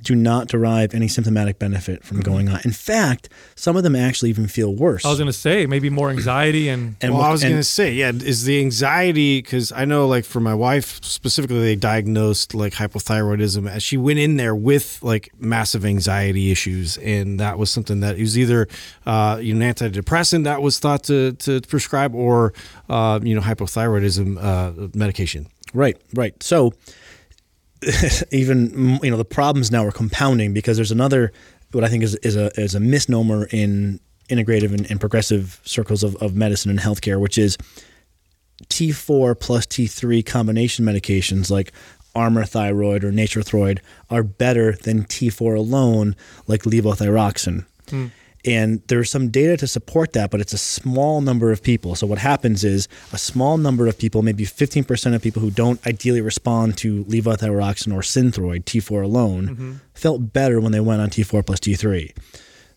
do 0.01 0.15
not 0.15 0.47
derive 0.47 0.93
any 0.93 1.07
symptomatic 1.07 1.59
benefit 1.59 2.03
from 2.03 2.19
going 2.21 2.47
on. 2.49 2.59
In 2.63 2.71
fact, 2.71 3.29
some 3.55 3.75
of 3.75 3.83
them 3.83 3.95
actually 3.95 4.29
even 4.29 4.47
feel 4.47 4.73
worse. 4.73 5.05
I 5.05 5.09
was 5.09 5.17
going 5.19 5.27
to 5.27 5.33
say 5.33 5.65
maybe 5.65 5.89
more 5.89 6.09
anxiety 6.09 6.69
and 6.69 6.95
and 7.01 7.13
well, 7.13 7.21
what- 7.21 7.29
I 7.29 7.31
was 7.31 7.43
going 7.43 7.55
to 7.55 7.63
say, 7.63 7.93
yeah, 7.93 8.11
is 8.13 8.45
the 8.45 8.59
anxiety 8.61 9.41
because 9.41 9.71
I 9.71 9.85
know, 9.85 10.07
like, 10.07 10.25
for 10.25 10.39
my 10.39 10.53
wife 10.53 11.03
specifically, 11.03 11.59
they 11.59 11.75
diagnosed 11.75 12.53
like 12.53 12.73
hypothyroidism 12.73 13.69
as 13.69 13.83
she 13.83 13.97
went 13.97 14.19
in 14.19 14.37
there 14.37 14.55
with 14.55 14.99
like 15.03 15.29
massive 15.39 15.83
anxiety 15.85 16.51
issues, 16.51 16.97
and 16.97 17.39
that 17.39 17.57
was 17.57 17.69
something 17.69 17.99
that 17.99 18.17
it 18.17 18.21
was 18.21 18.37
either 18.37 18.67
uh, 19.05 19.39
you 19.41 19.53
know 19.53 19.65
an 19.65 19.73
antidepressant 19.73 20.43
that 20.45 20.61
was 20.61 20.79
thought 20.79 21.03
to 21.03 21.33
to 21.33 21.59
prescribe 21.61 22.15
or 22.15 22.53
uh, 22.89 23.19
you 23.21 23.35
know 23.35 23.41
hypothyroidism 23.41 24.37
uh, 24.41 24.87
medication. 24.93 25.47
Right, 25.73 25.97
right. 26.15 26.41
So 26.41 26.73
even 28.31 28.71
mm, 28.71 29.03
you 29.03 29.11
know 29.11 29.17
the 29.17 29.25
problems 29.25 29.71
now 29.71 29.85
are 29.85 29.91
compounding 29.91 30.53
because 30.53 30.77
there's 30.77 30.91
another 30.91 31.31
what 31.71 31.83
I 31.83 31.87
think 31.87 32.03
is 32.03 32.15
is 32.15 32.35
a 32.35 32.47
is 32.59 32.75
a 32.75 32.79
misnomer 32.79 33.45
in 33.51 33.99
integrative 34.29 34.73
and, 34.73 34.89
and 34.89 34.99
progressive 34.99 35.59
circles 35.65 36.03
of, 36.03 36.15
of 36.17 36.35
medicine 36.35 36.69
and 36.69 36.79
healthcare, 36.79 37.19
which 37.19 37.37
is 37.37 37.57
T4 38.65 39.39
plus 39.39 39.65
T3 39.65 40.25
combination 40.25 40.85
medications 40.85 41.49
like 41.49 41.71
Armour 42.15 42.45
Thyroid 42.45 43.03
or 43.03 43.11
Nature 43.11 43.43
are 44.09 44.23
better 44.23 44.73
than 44.73 45.05
T4 45.05 45.57
alone, 45.57 46.15
like 46.47 46.63
levothyroxine. 46.63 47.65
And 48.45 48.81
there's 48.87 49.11
some 49.11 49.29
data 49.29 49.57
to 49.57 49.67
support 49.67 50.13
that, 50.13 50.31
but 50.31 50.39
it's 50.39 50.53
a 50.53 50.57
small 50.57 51.19
number 51.19 51.51
of 51.51 51.61
people. 51.61 51.95
So 51.95 52.07
what 52.07 52.19
happens 52.19 52.63
is 52.63 52.87
a 53.11 53.17
small 53.17 53.57
number 53.57 53.85
of 53.87 53.97
people, 53.97 54.21
maybe 54.21 54.45
15% 54.45 55.13
of 55.13 55.21
people 55.21 55.41
who 55.41 55.51
don't 55.51 55.85
ideally 55.85 56.21
respond 56.21 56.77
to 56.77 57.03
levothyroxine 57.05 57.93
or 57.93 57.99
Synthroid 57.99 58.63
T4 58.63 59.03
alone, 59.03 59.47
mm-hmm. 59.47 59.73
felt 59.93 60.31
better 60.31 60.61
when 60.61 60.71
they 60.71 60.79
went 60.79 61.01
on 61.01 61.09
T4 61.09 61.45
plus 61.45 61.59
T3. 61.59 62.13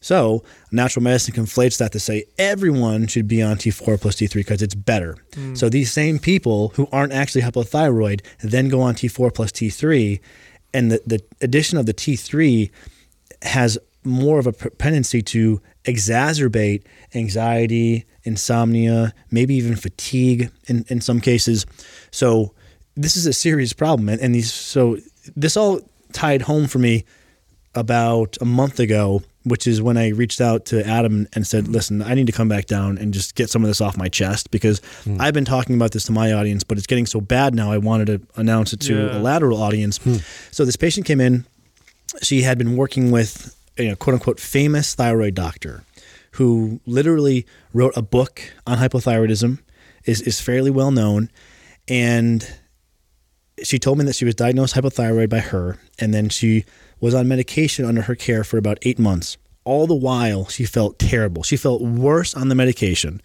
So 0.02 0.42
natural 0.72 1.04
medicine 1.04 1.32
conflates 1.32 1.78
that 1.78 1.92
to 1.92 2.00
say 2.00 2.24
everyone 2.36 3.06
should 3.06 3.28
be 3.28 3.40
on 3.40 3.56
T4 3.56 4.00
plus 4.00 4.16
T3 4.16 4.34
because 4.34 4.60
it's 4.60 4.74
better. 4.74 5.16
Mm. 5.30 5.56
So 5.56 5.68
these 5.68 5.92
same 5.92 6.18
people 6.18 6.72
who 6.74 6.88
aren't 6.90 7.12
actually 7.12 7.42
hypothyroid 7.42 8.20
then 8.40 8.68
go 8.68 8.80
on 8.80 8.94
T4 8.94 9.32
plus 9.32 9.52
T3, 9.52 10.20
and 10.74 10.90
the, 10.90 11.00
the 11.06 11.22
addition 11.40 11.78
of 11.78 11.86
the 11.86 11.94
T3 11.94 12.70
has 13.42 13.78
more 14.04 14.38
of 14.38 14.46
a 14.46 14.52
propensity 14.52 15.22
to 15.22 15.60
exacerbate 15.84 16.82
anxiety, 17.14 18.04
insomnia, 18.24 19.12
maybe 19.30 19.54
even 19.54 19.76
fatigue 19.76 20.50
in, 20.66 20.84
in 20.88 21.00
some 21.00 21.20
cases. 21.20 21.66
So 22.10 22.54
this 22.96 23.16
is 23.16 23.26
a 23.26 23.32
serious 23.32 23.72
problem. 23.72 24.08
And, 24.08 24.20
and 24.20 24.34
these 24.34 24.52
so 24.52 24.98
this 25.36 25.56
all 25.56 25.80
tied 26.12 26.42
home 26.42 26.66
for 26.66 26.78
me 26.78 27.04
about 27.74 28.36
a 28.40 28.44
month 28.44 28.78
ago, 28.78 29.22
which 29.44 29.66
is 29.66 29.80
when 29.80 29.96
I 29.96 30.08
reached 30.08 30.40
out 30.40 30.66
to 30.66 30.86
Adam 30.86 31.26
and 31.32 31.46
said, 31.46 31.68
"Listen, 31.68 32.02
I 32.02 32.14
need 32.14 32.26
to 32.26 32.32
come 32.32 32.48
back 32.48 32.66
down 32.66 32.98
and 32.98 33.14
just 33.14 33.34
get 33.34 33.50
some 33.50 33.62
of 33.62 33.68
this 33.68 33.80
off 33.80 33.96
my 33.96 34.08
chest 34.08 34.50
because 34.50 34.80
hmm. 35.04 35.16
I've 35.20 35.34
been 35.34 35.44
talking 35.44 35.74
about 35.74 35.92
this 35.92 36.04
to 36.04 36.12
my 36.12 36.32
audience, 36.32 36.64
but 36.64 36.76
it's 36.76 36.86
getting 36.86 37.06
so 37.06 37.20
bad 37.20 37.54
now. 37.54 37.72
I 37.72 37.78
wanted 37.78 38.06
to 38.08 38.40
announce 38.40 38.72
it 38.72 38.80
to 38.80 38.94
Yeah. 38.94 39.18
a 39.18 39.20
lateral 39.20 39.62
audience." 39.62 39.98
Hmm. 39.98 40.16
So 40.50 40.64
this 40.64 40.76
patient 40.76 41.06
came 41.06 41.20
in. 41.20 41.46
She 42.22 42.42
had 42.42 42.58
been 42.58 42.76
working 42.76 43.10
with 43.10 43.56
you 43.76 43.88
know, 43.88 43.96
quote 43.96 44.14
unquote 44.14 44.40
famous 44.40 44.94
thyroid 44.94 45.34
doctor 45.34 45.84
who 46.32 46.80
literally 46.86 47.46
wrote 47.74 47.92
a 47.96 48.02
book 48.02 48.42
on 48.66 48.78
hypothyroidism, 48.78 49.58
is, 50.04 50.20
is 50.22 50.40
fairly 50.40 50.70
well 50.70 50.90
known. 50.90 51.30
and 51.88 52.58
she 53.62 53.78
told 53.78 53.98
me 53.98 54.04
that 54.04 54.16
she 54.16 54.24
was 54.24 54.34
diagnosed 54.34 54.74
hypothyroid 54.74 55.28
by 55.28 55.38
her, 55.38 55.78
and 55.98 56.12
then 56.12 56.28
she 56.28 56.64
was 57.00 57.14
on 57.14 57.28
medication 57.28 57.84
under 57.84 58.02
her 58.02 58.14
care 58.14 58.44
for 58.44 58.58
about 58.58 58.78
eight 58.82 58.98
months. 58.98 59.36
All 59.64 59.86
the 59.86 59.94
while, 59.94 60.46
she 60.46 60.64
felt 60.64 60.98
terrible. 60.98 61.42
She 61.42 61.56
felt 61.56 61.82
worse 61.82 62.34
on 62.34 62.48
the 62.48 62.54
medication. 62.54 63.20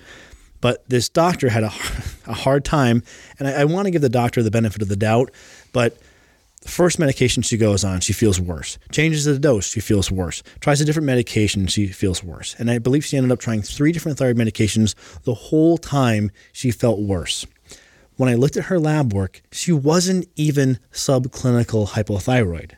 But 0.59 0.87
this 0.89 1.09
doctor 1.09 1.49
had 1.49 1.63
a, 1.63 1.67
a 2.27 2.33
hard 2.33 2.65
time, 2.65 3.03
and 3.39 3.47
I, 3.47 3.61
I 3.61 3.65
want 3.65 3.85
to 3.85 3.91
give 3.91 4.01
the 4.01 4.09
doctor 4.09 4.43
the 4.43 4.51
benefit 4.51 4.81
of 4.81 4.89
the 4.89 4.95
doubt, 4.95 5.31
but 5.71 5.97
the 6.61 6.69
first 6.69 6.99
medication 6.99 7.43
she 7.43 7.57
goes 7.57 7.83
on, 7.83 7.99
she 7.99 8.13
feels 8.13 8.39
worse. 8.39 8.77
Changes 8.91 9.25
the 9.25 9.37
dose, 9.37 9.67
she 9.67 9.79
feels 9.79 10.11
worse. 10.11 10.41
Tries 10.59 10.81
a 10.81 10.85
different 10.85 11.05
medication, 11.05 11.67
she 11.67 11.87
feels 11.87 12.23
worse. 12.23 12.55
And 12.57 12.69
I 12.69 12.79
believe 12.79 13.05
she 13.05 13.17
ended 13.17 13.31
up 13.31 13.39
trying 13.39 13.61
three 13.61 13.91
different 13.91 14.17
thyroid 14.17 14.37
medications. 14.37 14.95
The 15.23 15.33
whole 15.33 15.77
time, 15.77 16.31
she 16.51 16.71
felt 16.71 16.99
worse. 16.99 17.45
When 18.15 18.29
I 18.29 18.33
looked 18.33 18.57
at 18.57 18.65
her 18.65 18.79
lab 18.79 19.13
work, 19.13 19.41
she 19.51 19.71
wasn't 19.71 20.27
even 20.35 20.79
subclinical 20.91 21.89
hypothyroid, 21.89 22.71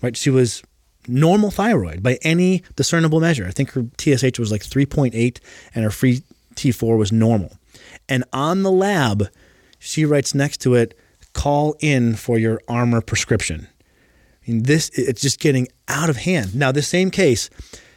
right? 0.00 0.16
She 0.16 0.30
was 0.30 0.62
normal 1.08 1.50
thyroid 1.50 2.02
by 2.02 2.18
any 2.22 2.62
discernible 2.76 3.20
measure. 3.20 3.46
I 3.46 3.50
think 3.50 3.72
her 3.72 3.86
TSH 3.98 4.38
was 4.38 4.52
like 4.52 4.62
3.8 4.62 5.40
and 5.74 5.84
her 5.84 5.90
free 5.90 6.22
T4 6.54 6.96
was 6.96 7.12
normal. 7.12 7.52
And 8.08 8.24
on 8.32 8.62
the 8.62 8.70
lab, 8.70 9.28
she 9.78 10.04
writes 10.04 10.34
next 10.34 10.58
to 10.58 10.74
it, 10.74 10.96
call 11.36 11.76
in 11.80 12.16
for 12.16 12.38
your 12.38 12.60
Armour 12.66 13.02
prescription. 13.02 13.68
I 14.46 14.50
mean, 14.50 14.62
this 14.62 14.88
it's 14.94 15.20
just 15.20 15.38
getting 15.38 15.68
out 15.86 16.08
of 16.08 16.16
hand. 16.16 16.54
Now, 16.54 16.72
the 16.72 16.82
same 16.82 17.10
case, 17.10 17.50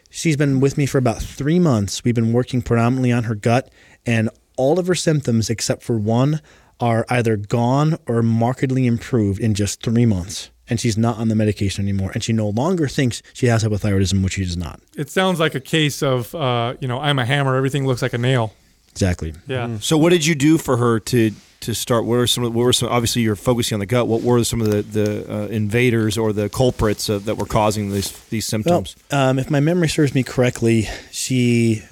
she's 0.09 0.35
been 0.35 0.59
with 0.59 0.77
me 0.77 0.85
for 0.85 0.97
about 0.97 1.21
three 1.21 1.57
months. 1.57 2.03
We've 2.03 2.13
been 2.13 2.33
working 2.33 2.61
predominantly 2.61 3.13
on 3.13 3.23
her 3.23 3.35
gut, 3.35 3.71
and 4.05 4.29
all 4.57 4.77
of 4.77 4.87
her 4.87 4.95
symptoms, 4.95 5.49
except 5.49 5.83
for 5.83 5.97
one, 5.97 6.41
are 6.81 7.05
either 7.09 7.37
gone 7.37 7.97
or 8.07 8.21
markedly 8.21 8.85
improved 8.85 9.39
in 9.39 9.53
just 9.53 9.81
three 9.81 10.05
months. 10.05 10.51
And 10.67 10.79
she's 10.79 10.97
not 10.97 11.17
on 11.17 11.29
the 11.29 11.35
medication 11.35 11.85
anymore, 11.85 12.11
and 12.13 12.21
she 12.23 12.33
no 12.33 12.49
longer 12.49 12.87
thinks 12.87 13.21
she 13.33 13.47
has 13.47 13.63
hypothyroidism, 13.63 14.23
which 14.23 14.33
she 14.33 14.43
does 14.43 14.57
not. 14.57 14.81
It 14.97 15.09
sounds 15.09 15.39
like 15.39 15.55
a 15.55 15.59
case 15.61 16.03
of, 16.03 16.35
uh, 16.35 16.75
you 16.79 16.87
know, 16.87 16.99
I'm 16.99 17.19
a 17.19 17.25
hammer. 17.25 17.55
Everything 17.55 17.87
looks 17.87 18.01
like 18.01 18.13
a 18.13 18.17
nail. 18.17 18.53
Exactly. 18.91 19.33
Yeah. 19.47 19.77
So 19.79 19.97
what 19.97 20.09
did 20.09 20.25
you 20.25 20.35
do 20.35 20.57
for 20.57 20.77
her 20.77 20.99
to 20.99 21.31
to 21.61 21.73
start? 21.75 22.05
What 22.05 22.17
were 22.17 22.27
some? 22.27 22.43
What 22.43 22.53
were 22.53 22.73
some? 22.73 22.89
Obviously, 22.89 23.21
you're 23.21 23.35
focusing 23.35 23.75
on 23.75 23.79
the 23.79 23.85
gut. 23.85 24.07
What 24.07 24.21
were 24.21 24.43
some 24.43 24.61
of 24.61 24.69
the 24.71 24.81
the 24.81 25.33
uh, 25.33 25.47
invaders 25.47 26.17
or 26.17 26.33
the 26.33 26.49
culprits 26.49 27.09
uh, 27.09 27.19
that 27.19 27.35
were 27.35 27.45
causing 27.45 27.91
these 27.91 28.11
these 28.29 28.45
symptoms? 28.45 28.95
Well, 29.11 29.29
um, 29.29 29.39
if 29.39 29.49
my 29.49 29.59
memory 29.59 29.89
serves 29.89 30.15
me 30.15 30.23
correctly, 30.23 30.87
she 31.11 31.83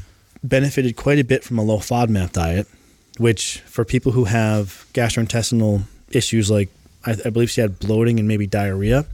benefited 0.43 0.95
quite 0.95 1.19
a 1.19 1.23
bit 1.23 1.43
from 1.43 1.57
a 1.59 1.63
low 1.63 1.79
FODMAP 1.79 2.31
diet, 2.31 2.67
which 3.17 3.59
for 3.61 3.83
people 3.83 4.11
who 4.13 4.25
have 4.25 4.85
gastrointestinal 4.93 5.83
issues 6.11 6.49
like 6.49 6.69
I, 7.05 7.15
I 7.25 7.29
believe 7.29 7.49
she 7.49 7.61
had 7.61 7.79
bloating 7.79 8.19
and 8.19 8.27
maybe 8.27 8.47
diarrhea, 8.47 9.05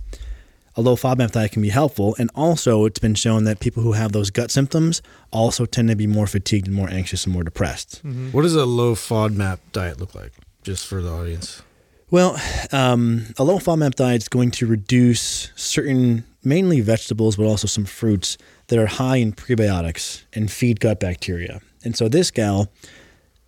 a 0.75 0.81
low 0.81 0.95
FODMAP 0.95 1.31
diet 1.31 1.51
can 1.51 1.61
be 1.61 1.69
helpful. 1.69 2.15
And 2.17 2.29
also, 2.35 2.85
it's 2.85 2.99
been 2.99 3.15
shown 3.15 3.43
that 3.43 3.59
people 3.59 3.83
who 3.83 3.93
have 3.93 4.11
those 4.11 4.29
gut 4.31 4.51
symptoms 4.51 5.01
also 5.31 5.65
tend 5.65 5.89
to 5.89 5.95
be 5.95 6.07
more 6.07 6.27
fatigued 6.27 6.67
and 6.67 6.75
more 6.75 6.89
anxious 6.89 7.25
and 7.25 7.33
more 7.33 7.43
depressed. 7.43 8.01
What 8.31 8.41
does 8.41 8.55
a 8.55 8.65
low 8.65 8.95
FODMAP 8.95 9.59
diet 9.71 9.99
look 9.99 10.15
like, 10.15 10.31
just 10.63 10.87
for 10.87 11.01
the 11.01 11.11
audience? 11.11 11.61
Well, 12.09 12.39
um, 12.71 13.25
a 13.37 13.43
low 13.43 13.59
FODMAP 13.59 13.95
diet 13.95 14.21
is 14.21 14.29
going 14.29 14.51
to 14.51 14.67
reduce 14.67 15.51
certain, 15.55 16.25
mainly 16.43 16.81
vegetables, 16.81 17.35
but 17.37 17.45
also 17.45 17.67
some 17.67 17.85
fruits 17.85 18.37
that 18.67 18.77
are 18.77 18.85
high 18.85 19.17
in 19.17 19.33
prebiotics 19.33 20.23
and 20.33 20.51
feed 20.51 20.79
gut 20.79 20.99
bacteria. 20.99 21.59
And 21.83 21.95
so 21.95 22.07
this 22.07 22.31
gal, 22.31 22.71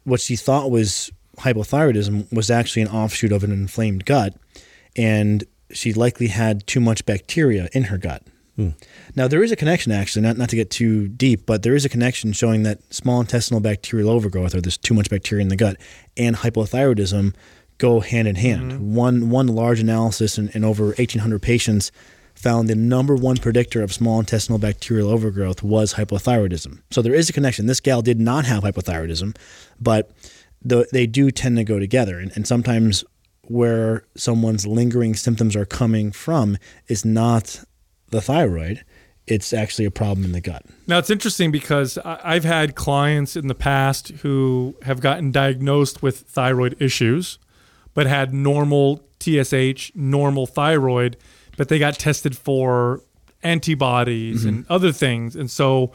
what 0.04 0.20
she 0.20 0.36
thought 0.36 0.72
was 0.72 1.12
hypothyroidism 1.38 2.32
was 2.34 2.50
actually 2.50 2.82
an 2.82 2.88
offshoot 2.88 3.32
of 3.32 3.44
an 3.44 3.52
inflamed 3.52 4.06
gut, 4.06 4.36
and 4.96 5.44
she 5.71 5.93
likely 5.93 6.28
had 6.28 6.65
too 6.67 6.80
much 6.80 7.06
bacteria 7.06 7.69
in 7.73 7.86
her 7.86 7.97
gut. 7.97 8.23
Hmm. 8.56 8.69
Now 9.15 9.28
there 9.28 9.43
is 9.43 9.51
a 9.51 9.56
connection 9.56 9.91
actually, 9.91 10.21
not 10.21 10.38
not 10.38 10.49
to 10.49 10.56
get 10.56 10.69
too 10.69 11.08
deep, 11.10 11.45
but 11.45 11.63
there 11.63 11.75
is 11.75 11.84
a 11.84 11.89
connection 11.89 12.32
showing 12.32 12.63
that 12.63 12.93
small 12.93 13.19
intestinal 13.19 13.60
bacterial 13.60 14.10
overgrowth 14.10 14.56
or 14.56 14.62
there's 14.62 14.78
too 14.78 14.93
much 14.93 15.10
bacteria 15.10 15.41
in 15.41 15.49
the 15.49 15.58
gut 15.58 15.78
and 16.15 16.38
hypothyroidism 16.38 17.36
go 17.78 17.99
hand 17.99 18.28
in 18.28 18.36
hand. 18.36 18.71
Mm-hmm. 18.71 18.95
One 18.95 19.30
one 19.30 19.47
large 19.47 19.82
analysis 19.82 20.38
in, 20.38 20.49
in 20.49 20.63
over 20.63 20.86
1,800 20.86 21.41
patients 21.41 21.91
found 22.34 22.67
the 22.67 22.75
number 22.75 23.15
one 23.15 23.38
predictor 23.38 23.82
of 23.82 23.93
small 23.93 24.19
intestinal 24.19 24.60
bacterial 24.60 25.10
overgrowth 25.10 25.63
was 25.63 25.93
hypothyroidism. 25.93 26.82
So 26.91 27.01
there 27.01 27.13
is 27.13 27.30
a 27.30 27.34
connection. 27.34 27.65
This 27.65 27.80
gal 27.80 28.01
did 28.01 28.19
not 28.19 28.45
have 28.45 28.63
hypothyroidism, 28.63 29.36
but 29.80 30.12
the, 30.62 30.88
they 30.91 31.08
do 31.08 31.32
tend 31.32 31.58
to 31.58 31.63
go 31.63 31.80
together. 31.80 32.19
And, 32.19 32.32
and 32.36 32.45
sometimes 32.45 33.06
where 33.48 34.06
someone's 34.16 34.66
lingering 34.66 35.16
symptoms 35.16 35.56
are 35.56 35.66
coming 35.66 36.12
from 36.12 36.58
is 36.88 37.06
not 37.06 37.64
the 38.10 38.22
thyroid, 38.22 38.84
it's 39.28 39.54
actually 39.54 39.86
a 39.86 39.92
problem 39.92 40.24
in 40.26 40.32
the 40.32 40.42
gut. 40.42 40.64
Now 40.88 41.00
it's 41.00 41.10
interesting 41.10 41.52
because 41.52 41.98
I've 42.06 42.44
had 42.44 42.76
clients 42.76 43.36
in 43.36 43.48
the 43.48 43.56
past 43.56 44.10
who 44.22 44.76
have 44.84 45.00
gotten 45.00 45.32
diagnosed 45.32 46.04
with 46.04 46.22
thyroid 46.22 46.76
issues, 46.80 47.40
but 47.94 48.06
had 48.06 48.34
normal 48.34 49.04
TSH, 49.20 49.92
normal 49.96 50.46
thyroid, 50.46 51.18
but 51.58 51.70
they 51.70 51.80
got 51.80 51.96
tested 51.96 52.38
for 52.38 53.02
antibodies 53.42 54.42
mm-hmm. 54.42 54.50
and 54.50 54.66
other 54.70 54.92
things. 54.92 55.36
And 55.36 55.50
so, 55.50 55.92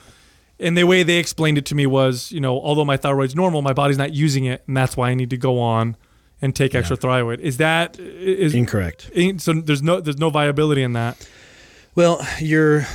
and 0.59 0.77
the 0.77 0.85
way 0.85 1.03
they 1.03 1.19
explained 1.19 1.59
it 1.59 1.67
to 1.67 1.75
me 1.75 1.87
was, 1.87 2.33
you 2.33 2.41
know, 2.41 2.61
although 2.61 2.85
my 2.85 2.97
thyroid's 2.97 3.37
normal, 3.37 3.63
my 3.63 3.73
body's 3.73 3.99
not 3.99 4.13
using 4.13 4.45
it, 4.45 4.63
and 4.67 4.77
that's 4.77 4.97
why 4.97 5.11
I 5.11 5.15
need 5.15 5.31
to 5.31 5.37
go 5.37 5.61
on 5.61 5.97
and 6.43 6.55
take 6.55 6.75
extra 6.75 6.97
thyroid. 6.97 7.41
Is 7.41 7.59
that 7.59 7.99
is 7.99 8.55
Incorrect. 8.55 9.11
so? 9.39 9.53
There's 9.53 9.83
no 9.83 10.01
there's 10.01 10.19
no 10.19 10.31
viability 10.31 10.83
in 10.83 10.93
that. 10.95 11.29
Well, 11.95 12.27
your 12.41 12.87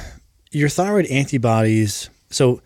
your 0.52 0.70
thyroid 0.70 1.06
antibodies. 1.08 2.10
So, 2.30 2.62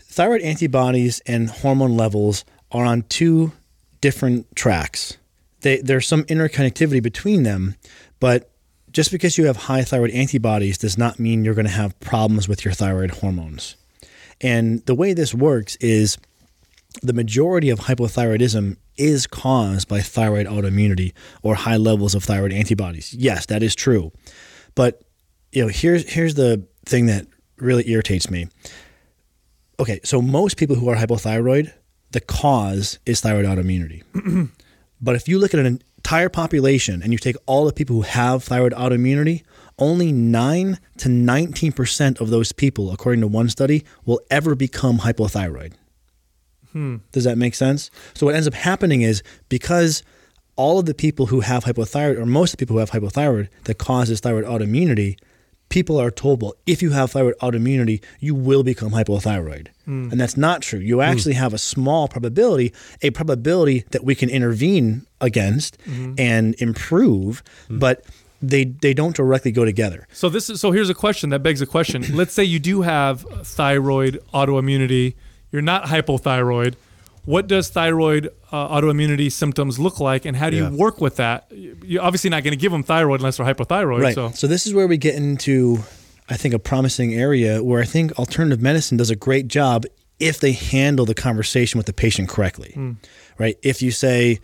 thyroid 0.00 0.42
antibodies 0.42 1.20
and 1.26 1.50
hormone 1.50 1.96
levels 1.96 2.44
are 2.70 2.84
on 2.84 3.02
two 3.02 3.52
different 4.00 4.54
tracks. 4.54 5.16
They, 5.60 5.78
there's 5.78 6.06
some 6.06 6.24
interconnectivity 6.24 7.02
between 7.02 7.42
them, 7.42 7.76
but 8.20 8.50
just 8.92 9.10
because 9.10 9.36
you 9.36 9.46
have 9.46 9.56
high 9.56 9.82
thyroid 9.82 10.10
antibodies 10.10 10.78
does 10.78 10.96
not 10.96 11.18
mean 11.18 11.44
you're 11.44 11.54
going 11.54 11.66
to 11.66 11.72
have 11.72 11.98
problems 12.00 12.48
with 12.48 12.64
your 12.64 12.74
thyroid 12.74 13.10
hormones. 13.10 13.76
And 14.40 14.84
the 14.86 14.94
way 14.94 15.12
this 15.14 15.34
works 15.34 15.76
is 15.76 16.18
the 17.02 17.12
majority 17.12 17.70
of 17.70 17.80
hypothyroidism 17.80 18.76
is 18.96 19.26
caused 19.26 19.88
by 19.88 20.00
thyroid 20.00 20.46
autoimmunity 20.46 21.12
or 21.42 21.54
high 21.54 21.76
levels 21.76 22.14
of 22.14 22.24
thyroid 22.24 22.52
antibodies. 22.52 23.14
Yes, 23.14 23.46
that 23.46 23.62
is 23.62 23.74
true. 23.74 24.12
But 24.74 25.02
you 25.52 25.62
know, 25.62 25.68
here's 25.68 26.08
here's 26.12 26.34
the 26.34 26.66
thing 26.84 27.06
that 27.06 27.26
really 27.56 27.88
irritates 27.88 28.30
me. 28.30 28.48
Okay, 29.78 30.00
so 30.04 30.22
most 30.22 30.56
people 30.56 30.76
who 30.76 30.88
are 30.88 30.96
hypothyroid, 30.96 31.72
the 32.10 32.20
cause 32.20 32.98
is 33.06 33.20
thyroid 33.20 33.44
autoimmunity. 33.44 34.02
but 35.00 35.16
if 35.16 35.28
you 35.28 35.38
look 35.38 35.54
at 35.54 35.60
an 35.60 35.80
entire 35.98 36.28
population 36.28 37.02
and 37.02 37.12
you 37.12 37.18
take 37.18 37.36
all 37.46 37.64
the 37.64 37.72
people 37.72 37.96
who 37.96 38.02
have 38.02 38.44
thyroid 38.44 38.72
autoimmunity, 38.72 39.42
only 39.78 40.12
9 40.12 40.78
to 40.98 41.08
19% 41.08 42.20
of 42.20 42.30
those 42.30 42.52
people, 42.52 42.92
according 42.92 43.20
to 43.20 43.26
one 43.26 43.48
study, 43.48 43.84
will 44.04 44.20
ever 44.30 44.54
become 44.54 44.98
hypothyroid. 44.98 45.72
Does 47.12 47.24
that 47.24 47.38
make 47.38 47.54
sense? 47.54 47.90
So 48.14 48.26
what 48.26 48.34
ends 48.34 48.46
up 48.46 48.54
happening 48.54 49.02
is 49.02 49.22
because 49.48 50.02
all 50.56 50.78
of 50.78 50.86
the 50.86 50.94
people 50.94 51.26
who 51.26 51.40
have 51.40 51.64
hypothyroid, 51.64 52.18
or 52.18 52.26
most 52.26 52.52
of 52.52 52.58
the 52.58 52.62
people 52.66 52.74
who 52.74 52.80
have 52.80 52.90
hypothyroid 52.90 53.48
that 53.64 53.78
causes 53.78 54.20
thyroid 54.20 54.44
autoimmunity, 54.44 55.16
people 55.68 56.00
are 56.00 56.10
told, 56.10 56.42
well, 56.42 56.54
if 56.66 56.82
you 56.82 56.90
have 56.90 57.10
thyroid 57.10 57.36
autoimmunity, 57.38 58.02
you 58.20 58.34
will 58.34 58.62
become 58.62 58.90
hypothyroid. 58.90 59.68
Hmm. 59.84 60.08
And 60.10 60.20
that's 60.20 60.36
not 60.36 60.62
true. 60.62 60.78
You 60.78 61.00
actually 61.00 61.34
hmm. 61.34 61.40
have 61.40 61.54
a 61.54 61.58
small 61.58 62.08
probability, 62.08 62.72
a 63.02 63.10
probability 63.10 63.84
that 63.90 64.04
we 64.04 64.14
can 64.14 64.30
intervene 64.30 65.06
against 65.20 65.80
hmm. 65.82 66.14
and 66.18 66.54
improve, 66.60 67.42
but 67.68 68.04
they 68.40 68.64
they 68.64 68.94
don't 68.94 69.16
directly 69.16 69.50
go 69.50 69.64
together. 69.64 70.06
So 70.12 70.28
this 70.28 70.50
is 70.50 70.60
so 70.60 70.70
here's 70.70 70.90
a 70.90 70.94
question 70.94 71.30
that 71.30 71.42
begs 71.42 71.60
a 71.60 71.66
question. 71.66 72.04
Let's 72.14 72.34
say 72.34 72.44
you 72.44 72.58
do 72.58 72.82
have 72.82 73.22
thyroid 73.42 74.20
autoimmunity, 74.32 75.14
you're 75.54 75.62
not 75.62 75.84
hypothyroid. 75.84 76.74
What 77.24 77.46
does 77.46 77.68
thyroid 77.70 78.28
uh, 78.52 78.68
autoimmunity 78.68 79.30
symptoms 79.32 79.78
look 79.78 79.98
like, 80.00 80.26
and 80.26 80.36
how 80.36 80.50
do 80.50 80.56
Yeah. 80.56 80.70
you 80.70 80.76
work 80.76 81.00
with 81.00 81.14
that? 81.16 81.46
You're 81.50 82.02
obviously 82.02 82.28
not 82.28 82.42
going 82.44 82.50
to 82.52 82.58
give 82.60 82.72
them 82.72 82.82
thyroid 82.82 83.20
unless 83.20 83.36
they're 83.38 83.46
hypothyroid. 83.46 84.02
Right. 84.02 84.14
So 84.14 84.30
So. 84.34 84.46
this 84.46 84.66
is 84.66 84.74
where 84.74 84.86
we 84.88 84.98
get 84.98 85.14
into, 85.14 85.84
I 86.28 86.36
think, 86.36 86.52
a 86.54 86.58
promising 86.58 87.14
area 87.14 87.62
where 87.62 87.80
I 87.80 87.86
think 87.86 88.18
alternative 88.18 88.60
medicine 88.60 88.98
does 88.98 89.10
a 89.10 89.16
great 89.16 89.46
job 89.48 89.86
if 90.18 90.38
they 90.40 90.52
handle 90.52 91.06
the 91.06 91.14
conversation 91.14 91.78
with 91.78 91.86
the 91.86 91.92
patient 91.94 92.28
correctly. 92.28 92.76
Right. 93.38 93.56
If 93.62 93.80
you 93.80 93.90
say, 93.90 94.40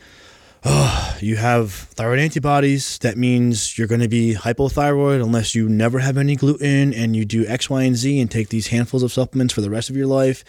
"Oh, 0.65 1.17
you 1.21 1.37
have 1.37 1.73
thyroid 1.73 2.19
antibodies," 2.19 2.99
that 2.99 3.17
means 3.17 3.77
you're 3.79 3.87
going 3.89 4.01
to 4.01 4.09
be 4.09 4.35
hypothyroid 4.35 5.23
unless 5.23 5.55
you 5.55 5.69
never 5.69 5.99
have 6.01 6.17
any 6.19 6.35
gluten 6.35 6.95
and 6.95 7.15
you 7.15 7.25
do 7.25 7.47
X, 7.47 7.69
Y, 7.71 7.83
and 7.83 7.97
Z 7.97 8.21
and 8.21 8.31
take 8.31 8.49
these 8.49 8.69
handfuls 8.69 9.03
of 9.03 9.13
supplements 9.13 9.53
for 9.55 9.61
the 9.61 9.71
rest 9.71 9.91
of 9.91 9.97
your 9.97 10.07
life. 10.07 10.45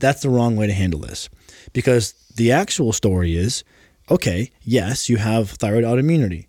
That's 0.00 0.22
the 0.22 0.30
wrong 0.30 0.56
way 0.56 0.66
to 0.66 0.72
handle 0.72 1.00
this, 1.00 1.28
because 1.72 2.14
the 2.36 2.52
actual 2.52 2.92
story 2.92 3.36
is 3.36 3.62
okay, 4.10 4.50
yes, 4.62 5.08
you 5.08 5.18
have 5.18 5.50
thyroid 5.50 5.84
autoimmunity. 5.84 6.46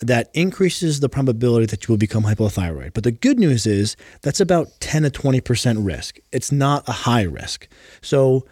That 0.00 0.30
increases 0.34 1.00
the 1.00 1.08
probability 1.08 1.66
that 1.66 1.86
you 1.86 1.92
will 1.92 1.98
become 1.98 2.24
hypothyroid. 2.24 2.94
But 2.94 3.04
the 3.04 3.12
good 3.12 3.38
news 3.38 3.66
is 3.66 3.96
that's 4.22 4.40
about 4.40 4.68
10 4.80 5.02
to 5.02 5.10
20% 5.10 5.84
risk. 5.84 6.18
It's 6.32 6.50
not 6.50 6.88
a 6.88 6.92
high 6.92 7.22
risk. 7.22 7.68
So 8.00 8.46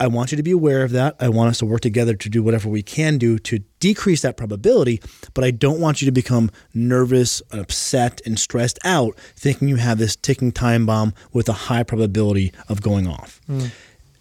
I 0.00 0.06
want 0.06 0.30
you 0.30 0.36
to 0.36 0.42
be 0.42 0.52
aware 0.52 0.84
of 0.84 0.92
that. 0.92 1.16
I 1.18 1.28
want 1.28 1.50
us 1.50 1.58
to 1.58 1.66
work 1.66 1.80
together 1.80 2.14
to 2.14 2.28
do 2.28 2.42
whatever 2.42 2.68
we 2.68 2.82
can 2.82 3.18
do 3.18 3.38
to 3.40 3.58
decrease 3.80 4.22
that 4.22 4.36
probability, 4.36 5.00
but 5.34 5.44
I 5.44 5.50
don't 5.50 5.80
want 5.80 6.00
you 6.00 6.06
to 6.06 6.12
become 6.12 6.50
nervous, 6.72 7.42
upset, 7.50 8.20
and 8.24 8.38
stressed 8.38 8.78
out 8.84 9.16
thinking 9.34 9.68
you 9.68 9.76
have 9.76 9.98
this 9.98 10.14
ticking 10.14 10.52
time 10.52 10.86
bomb 10.86 11.14
with 11.32 11.48
a 11.48 11.52
high 11.52 11.82
probability 11.82 12.52
of 12.68 12.80
going 12.80 13.08
off. 13.08 13.40
Hmm. 13.46 13.66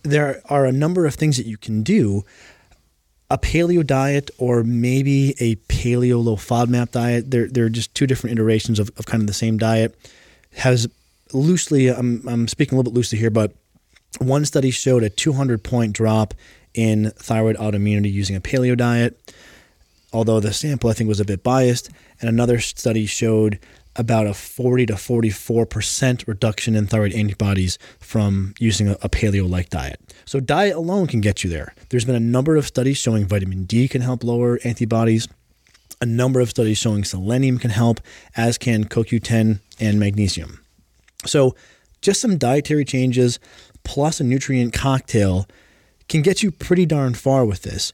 There 0.03 0.41
are 0.45 0.65
a 0.65 0.71
number 0.71 1.05
of 1.05 1.15
things 1.15 1.37
that 1.37 1.45
you 1.45 1.57
can 1.57 1.83
do. 1.83 2.23
A 3.29 3.37
paleo 3.37 3.85
diet 3.85 4.31
or 4.37 4.63
maybe 4.63 5.35
a 5.39 5.55
paleo 5.67 6.23
low 6.23 6.37
FODMAP 6.37 6.91
diet, 6.91 7.29
they're, 7.29 7.47
they're 7.47 7.69
just 7.69 7.93
two 7.93 8.07
different 8.07 8.33
iterations 8.33 8.79
of, 8.79 8.89
of 8.97 9.05
kind 9.05 9.21
of 9.21 9.27
the 9.27 9.33
same 9.33 9.57
diet, 9.57 9.95
has 10.53 10.87
loosely, 11.33 11.89
I'm, 11.89 12.25
I'm 12.27 12.47
speaking 12.47 12.75
a 12.75 12.77
little 12.77 12.91
bit 12.91 12.95
loosely 12.95 13.19
here, 13.19 13.29
but 13.29 13.53
one 14.19 14.45
study 14.45 14.71
showed 14.71 15.03
a 15.03 15.09
200 15.09 15.63
point 15.63 15.93
drop 15.93 16.33
in 16.73 17.11
thyroid 17.11 17.57
autoimmunity 17.57 18.11
using 18.11 18.35
a 18.35 18.41
paleo 18.41 18.77
diet, 18.77 19.33
although 20.13 20.39
the 20.39 20.53
sample 20.53 20.89
I 20.89 20.93
think 20.93 21.07
was 21.07 21.19
a 21.19 21.25
bit 21.25 21.43
biased. 21.43 21.89
And 22.19 22.29
another 22.29 22.59
study 22.59 23.05
showed 23.05 23.59
about 23.95 24.27
a 24.27 24.33
40 24.33 24.85
to 24.87 24.93
44% 24.93 26.27
reduction 26.27 26.75
in 26.75 26.85
thyroid 26.85 27.13
antibodies 27.13 27.79
from 27.99 28.53
using 28.59 28.89
a, 28.89 28.93
a 29.01 29.09
paleo 29.09 29.49
like 29.49 29.69
diet. 29.69 29.99
So, 30.25 30.39
diet 30.39 30.75
alone 30.75 31.07
can 31.07 31.19
get 31.19 31.43
you 31.43 31.49
there. 31.49 31.73
There's 31.89 32.05
been 32.05 32.15
a 32.15 32.19
number 32.19 32.55
of 32.55 32.67
studies 32.67 32.97
showing 32.97 33.25
vitamin 33.25 33.65
D 33.65 33.87
can 33.87 34.01
help 34.01 34.23
lower 34.23 34.59
antibodies, 34.63 35.27
a 35.99 36.05
number 36.05 36.39
of 36.39 36.49
studies 36.49 36.77
showing 36.77 37.03
selenium 37.03 37.57
can 37.57 37.71
help, 37.71 37.99
as 38.35 38.57
can 38.57 38.85
CoQ10 38.85 39.59
and 39.79 39.99
magnesium. 39.99 40.63
So, 41.25 41.55
just 42.07 42.21
some 42.21 42.37
dietary 42.37 42.85
changes 42.85 43.37
plus 43.83 44.21
a 44.21 44.23
nutrient 44.23 44.71
cocktail 44.71 45.45
can 46.07 46.21
get 46.21 46.41
you 46.41 46.51
pretty 46.51 46.85
darn 46.85 47.13
far 47.13 47.45
with 47.45 47.63
this. 47.63 47.91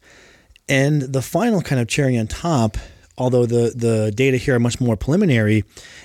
And 0.69 1.01
the 1.01 1.23
final 1.23 1.63
kind 1.63 1.81
of 1.81 1.87
cherry 1.87 2.15
on 2.15 2.27
top, 2.27 2.77
although 3.17 3.47
the, 3.47 3.73
the 3.75 4.13
data 4.15 4.37
here 4.37 4.53
are 4.53 4.59
much 4.59 4.79
more 4.79 4.95
preliminary, 4.95 5.63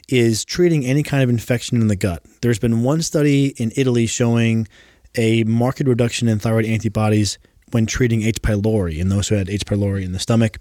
is 0.09 0.43
treating 0.43 0.87
any 0.87 1.03
kind 1.03 1.23
of 1.23 1.29
infection 1.29 1.83
in 1.83 1.89
the 1.89 1.97
gut. 1.97 2.23
There's 2.41 2.59
been 2.59 2.83
one 2.83 3.03
study 3.03 3.49
in 3.59 3.73
Italy 3.77 4.07
showing 4.07 4.67
a 5.15 5.45
marked 5.45 5.81
reduction 5.81 6.29
in 6.29 6.39
thyroid 6.39 6.65
antibodies 6.65 7.37
when 7.73 7.85
treating 7.85 8.23
H. 8.23 8.41
pylori 8.41 8.97
in 8.97 9.11
those 9.11 9.29
who 9.29 9.35
had 9.35 9.51
H. 9.51 9.67
pylori 9.67 10.03
in 10.03 10.13
the 10.13 10.19
stomach 10.19 10.57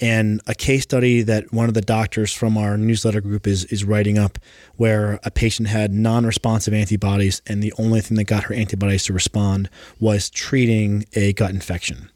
and 0.00 0.40
a 0.46 0.54
case 0.54 0.82
study 0.82 1.22
that 1.22 1.52
one 1.52 1.68
of 1.68 1.74
the 1.74 1.80
doctors 1.80 2.32
from 2.32 2.58
our 2.58 2.76
newsletter 2.76 3.20
group 3.20 3.46
is 3.46 3.64
is 3.66 3.84
writing 3.84 4.18
up 4.18 4.38
where 4.76 5.20
a 5.24 5.30
patient 5.30 5.68
had 5.68 5.92
non-responsive 5.92 6.74
antibodies 6.74 7.40
and 7.46 7.62
the 7.62 7.72
only 7.78 8.00
thing 8.00 8.16
that 8.16 8.24
got 8.24 8.44
her 8.44 8.54
antibodies 8.54 9.04
to 9.04 9.12
respond 9.12 9.70
was 10.00 10.30
treating 10.30 11.04
a 11.14 11.32
gut 11.34 11.50
infection. 11.50 12.10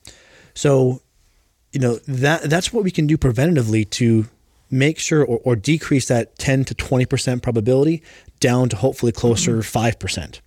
So, 0.54 1.02
you 1.72 1.80
know, 1.80 1.96
that 2.08 2.42
that's 2.42 2.72
what 2.72 2.82
we 2.82 2.90
can 2.90 3.06
do 3.06 3.16
preventatively 3.16 3.88
to 3.90 4.26
make 4.70 4.98
sure 4.98 5.24
or, 5.24 5.40
or 5.44 5.56
decrease 5.56 6.08
that 6.08 6.36
10 6.38 6.64
to 6.66 6.74
20% 6.74 7.42
probability 7.42 8.02
down 8.40 8.68
to 8.68 8.76
hopefully 8.76 9.12
closer 9.12 9.58
mm-hmm. 9.58 9.78
5%. 9.78 10.40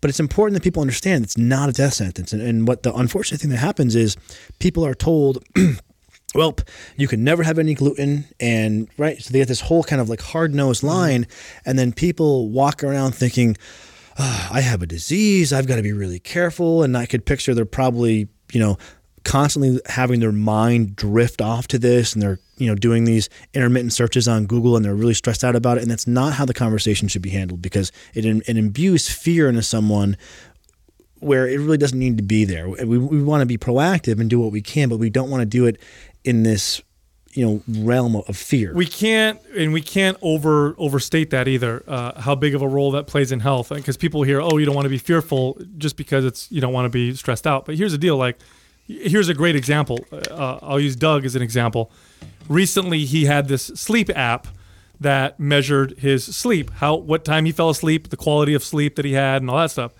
But 0.00 0.08
it's 0.08 0.20
important 0.20 0.54
that 0.54 0.64
people 0.64 0.80
understand 0.80 1.24
it's 1.24 1.36
not 1.36 1.68
a 1.68 1.72
death 1.72 1.94
sentence. 1.94 2.32
And, 2.32 2.42
and 2.42 2.66
what 2.66 2.82
the 2.82 2.94
unfortunate 2.94 3.40
thing 3.40 3.50
that 3.50 3.58
happens 3.58 3.94
is 3.94 4.16
people 4.58 4.84
are 4.84 4.94
told 4.94 5.44
well, 6.34 6.56
you 6.96 7.08
can 7.08 7.24
never 7.24 7.42
have 7.42 7.58
any 7.58 7.74
gluten, 7.74 8.26
and 8.38 8.88
right, 8.98 9.20
so 9.20 9.32
they 9.32 9.38
get 9.38 9.48
this 9.48 9.62
whole 9.62 9.82
kind 9.82 10.00
of 10.00 10.08
like 10.08 10.20
hard 10.20 10.54
nosed 10.54 10.80
mm-hmm. 10.80 10.94
line, 10.94 11.26
and 11.64 11.78
then 11.78 11.92
people 11.92 12.50
walk 12.50 12.84
around 12.84 13.14
thinking, 13.14 13.56
oh, 14.18 14.48
I 14.52 14.60
have 14.60 14.82
a 14.82 14.86
disease, 14.86 15.52
I've 15.52 15.66
got 15.66 15.76
to 15.76 15.82
be 15.82 15.92
really 15.92 16.18
careful, 16.18 16.82
and 16.82 16.96
I 16.96 17.06
could 17.06 17.24
picture 17.24 17.54
they're 17.54 17.64
probably, 17.64 18.28
you 18.52 18.60
know, 18.60 18.76
constantly 19.24 19.80
having 19.86 20.20
their 20.20 20.32
mind 20.32 20.96
drift 20.96 21.40
off 21.40 21.66
to 21.68 21.78
this, 21.78 22.12
and 22.12 22.22
they're, 22.22 22.40
you 22.56 22.66
know, 22.66 22.74
doing 22.74 23.04
these 23.04 23.30
intermittent 23.54 23.94
searches 23.94 24.28
on 24.28 24.46
Google, 24.46 24.76
and 24.76 24.84
they're 24.84 24.94
really 24.94 25.14
stressed 25.14 25.44
out 25.44 25.56
about 25.56 25.78
it, 25.78 25.82
and 25.82 25.90
that's 25.90 26.06
not 26.06 26.34
how 26.34 26.44
the 26.44 26.54
conversation 26.54 27.08
should 27.08 27.22
be 27.22 27.30
handled 27.30 27.62
because 27.62 27.90
it, 28.14 28.26
it 28.26 28.56
imbues 28.56 29.08
fear 29.08 29.48
into 29.48 29.62
someone 29.62 30.16
where 31.20 31.48
it 31.48 31.58
really 31.58 31.78
doesn't 31.78 31.98
need 31.98 32.16
to 32.16 32.22
be 32.22 32.44
there. 32.44 32.68
We, 32.68 32.98
we 32.98 33.22
want 33.22 33.40
to 33.40 33.46
be 33.46 33.58
proactive 33.58 34.20
and 34.20 34.30
do 34.30 34.38
what 34.38 34.52
we 34.52 34.62
can, 34.62 34.88
but 34.88 34.98
we 34.98 35.10
don't 35.10 35.30
want 35.30 35.40
to 35.40 35.46
do 35.46 35.66
it 35.66 35.80
in 36.28 36.42
this 36.42 36.82
you 37.32 37.46
know 37.46 37.62
realm 37.84 38.16
of 38.16 38.36
fear. 38.36 38.74
We 38.74 38.84
can't, 38.84 39.40
and 39.56 39.72
we 39.72 39.80
can't 39.80 40.18
over 40.20 40.74
overstate 40.76 41.30
that 41.30 41.48
either. 41.48 41.82
Uh, 41.88 42.20
how 42.20 42.34
big 42.34 42.54
of 42.54 42.60
a 42.60 42.68
role 42.68 42.90
that 42.92 43.06
plays 43.06 43.32
in 43.32 43.40
health? 43.40 43.70
Because 43.70 43.96
people 43.96 44.24
hear, 44.24 44.40
"Oh, 44.42 44.58
you 44.58 44.66
don't 44.66 44.74
want 44.74 44.84
to 44.84 44.90
be 44.90 44.98
fearful," 44.98 45.58
just 45.78 45.96
because 45.96 46.26
it's 46.26 46.52
you 46.52 46.60
don't 46.60 46.74
want 46.74 46.84
to 46.84 46.90
be 46.90 47.14
stressed 47.14 47.46
out. 47.46 47.64
But 47.64 47.76
here's 47.76 47.92
the 47.92 47.98
deal: 47.98 48.18
like, 48.18 48.38
here's 48.86 49.30
a 49.30 49.34
great 49.34 49.56
example. 49.56 50.04
Uh, 50.12 50.58
I'll 50.60 50.80
use 50.80 50.96
Doug 50.96 51.24
as 51.24 51.34
an 51.34 51.40
example. 51.40 51.90
Recently, 52.46 53.06
he 53.06 53.24
had 53.24 53.48
this 53.48 53.66
sleep 53.68 54.10
app 54.14 54.46
that 55.00 55.40
measured 55.40 55.98
his 55.98 56.24
sleep, 56.24 56.70
how 56.74 56.96
what 56.96 57.24
time 57.24 57.46
he 57.46 57.52
fell 57.52 57.70
asleep, 57.70 58.10
the 58.10 58.16
quality 58.16 58.52
of 58.52 58.62
sleep 58.62 58.96
that 58.96 59.04
he 59.06 59.12
had, 59.12 59.40
and 59.40 59.50
all 59.50 59.58
that 59.58 59.70
stuff. 59.70 59.92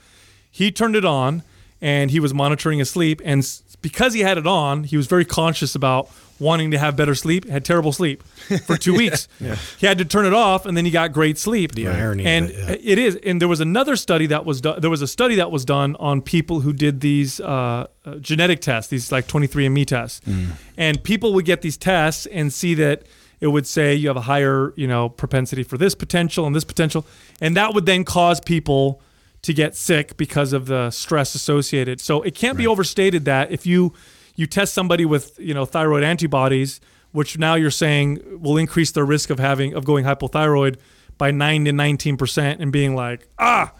He 0.51 0.73
turned 0.73 0.97
it 0.97 1.05
on, 1.05 1.43
and 1.81 2.11
he 2.11 2.21
was 2.21 2.35
monitoring 2.35 2.81
his 2.81 2.91
sleep, 2.91 3.23
and 3.25 3.45
because 3.83 4.15
he 4.15 4.21
had 4.21 4.39
it 4.39 4.47
on, 4.47 4.85
he 4.85 4.97
was 4.97 5.07
very 5.07 5.25
conscious 5.25 5.75
about 5.75 6.11
wanting 6.41 6.71
to 6.71 6.79
have 6.79 6.97
better 6.97 7.15
sleep. 7.15 7.49
Had 7.49 7.65
terrible 7.65 7.93
sleep 7.93 8.23
for 8.67 8.77
two 8.77 8.95
weeks. 8.97 9.29
yeah. 9.41 9.57
He 9.79 9.87
had 9.87 9.99
to 9.99 10.05
turn 10.05 10.27
it 10.27 10.33
off, 10.33 10.67
and 10.67 10.77
then 10.77 10.85
he 10.85 10.91
got 10.91 11.13
great 11.13 11.39
sleep. 11.39 11.73
The 11.73 11.89
irony, 11.89 12.25
and 12.25 12.51
it, 12.51 12.81
yeah. 12.83 12.93
it 12.93 12.99
is. 12.99 13.17
And 13.17 13.41
there 13.41 13.49
was 13.49 13.61
another 13.61 13.97
study 13.97 14.27
that 14.27 14.45
was 14.45 14.61
done. 14.61 14.81
There 14.81 14.91
was 14.91 15.03
a 15.03 15.07
study 15.07 15.37
that 15.37 15.51
was 15.51 15.65
done 15.65 15.97
on 15.97 16.23
people 16.23 16.61
who 16.61 16.73
did 16.73 17.01
these 17.01 17.41
uh, 17.41 17.87
uh, 18.05 18.15
genetic 18.17 18.61
tests, 18.61 18.91
these 18.91 19.13
like 19.13 19.27
23andMe 19.27 19.87
tests, 19.87 20.21
mm. 20.27 20.51
and 20.77 21.03
people 21.03 21.33
would 21.35 21.45
get 21.45 21.63
these 21.63 21.77
tests 21.77 22.27
and 22.27 22.53
see 22.53 22.75
that 22.75 23.05
it 23.41 23.49
would 23.49 23.67
say 23.67 23.95
you 23.95 24.09
have 24.09 24.17
a 24.17 24.23
higher, 24.23 24.73
you 24.77 24.89
know, 24.89 25.09
propensity 25.09 25.63
for 25.63 25.79
this 25.79 25.95
potential 25.95 26.47
and 26.47 26.55
this 26.55 26.65
potential, 26.65 27.07
and 27.41 27.57
that 27.57 27.75
would 27.75 27.87
then 27.87 28.05
cause 28.05 28.41
people 28.41 29.01
to 29.43 29.55
get 29.55 29.77
sick 29.77 30.17
because 30.17 30.53
of 30.53 30.67
the 30.67 30.91
stress 30.91 31.35
associated. 31.35 32.01
So 32.01 32.23
it 32.23 32.35
can't 32.35 32.57
right. 32.57 32.63
be 32.63 32.67
overstated 32.67 33.25
that 33.27 33.51
if 33.51 33.67
you 33.67 33.95
you 34.35 34.47
test 34.47 34.75
somebody 34.75 35.05
with 35.05 35.39
you 35.39 35.55
know 35.55 35.65
thyroid 35.65 36.03
antibodies, 36.03 36.81
which 37.13 37.39
now 37.39 37.55
you're 37.55 37.71
saying 37.71 38.21
will 38.41 38.57
increase 38.57 38.91
their 38.93 39.05
risk 39.05 39.31
of 39.31 39.39
having 39.39 39.75
of 39.75 39.85
going 39.85 40.05
hypothyroid 40.05 40.77
by 41.17 41.31
nine 41.31 41.65
to 41.65 41.73
nineteen 41.73 42.17
percent, 42.17 42.61
and 42.61 42.73
being 42.73 42.95
like, 42.95 43.29
ah, 43.39 43.73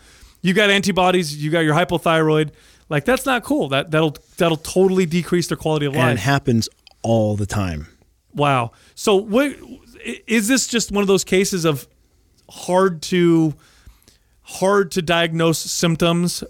you 0.43 0.55
got 0.55 0.71
antibodies, 0.71 1.37
you 1.43 1.51
got 1.51 1.61
your 1.61 1.75
hypothyroid. 1.75 2.51
Like 2.89 3.05
that's 3.05 3.27
not 3.27 3.45
cool. 3.45 3.69
That 3.69 3.91
that'll 3.91 4.17
that'll 4.37 4.57
totally 4.57 5.07
decrease 5.07 5.49
their 5.49 5.57
quality 5.57 5.87
of 5.87 5.95
life. 5.95 6.03
And 6.03 6.19
it 6.19 6.23
happens 6.23 6.69
all 7.03 7.37
the 7.37 7.47
time. 7.47 7.89
Wow. 8.35 8.73
So 8.95 9.17
what 9.17 9.57
is 10.27 10.49
this 10.49 10.67
just 10.67 10.93
one 10.93 11.03
of 11.03 11.09
those 11.09 11.25
cases 11.25 11.65
of 11.65 11.87
hard 12.49 13.03
to 13.03 13.55
hard 14.49 14.91
to 14.93 15.03
diagnose 15.03 15.59
symptoms, 15.59 16.43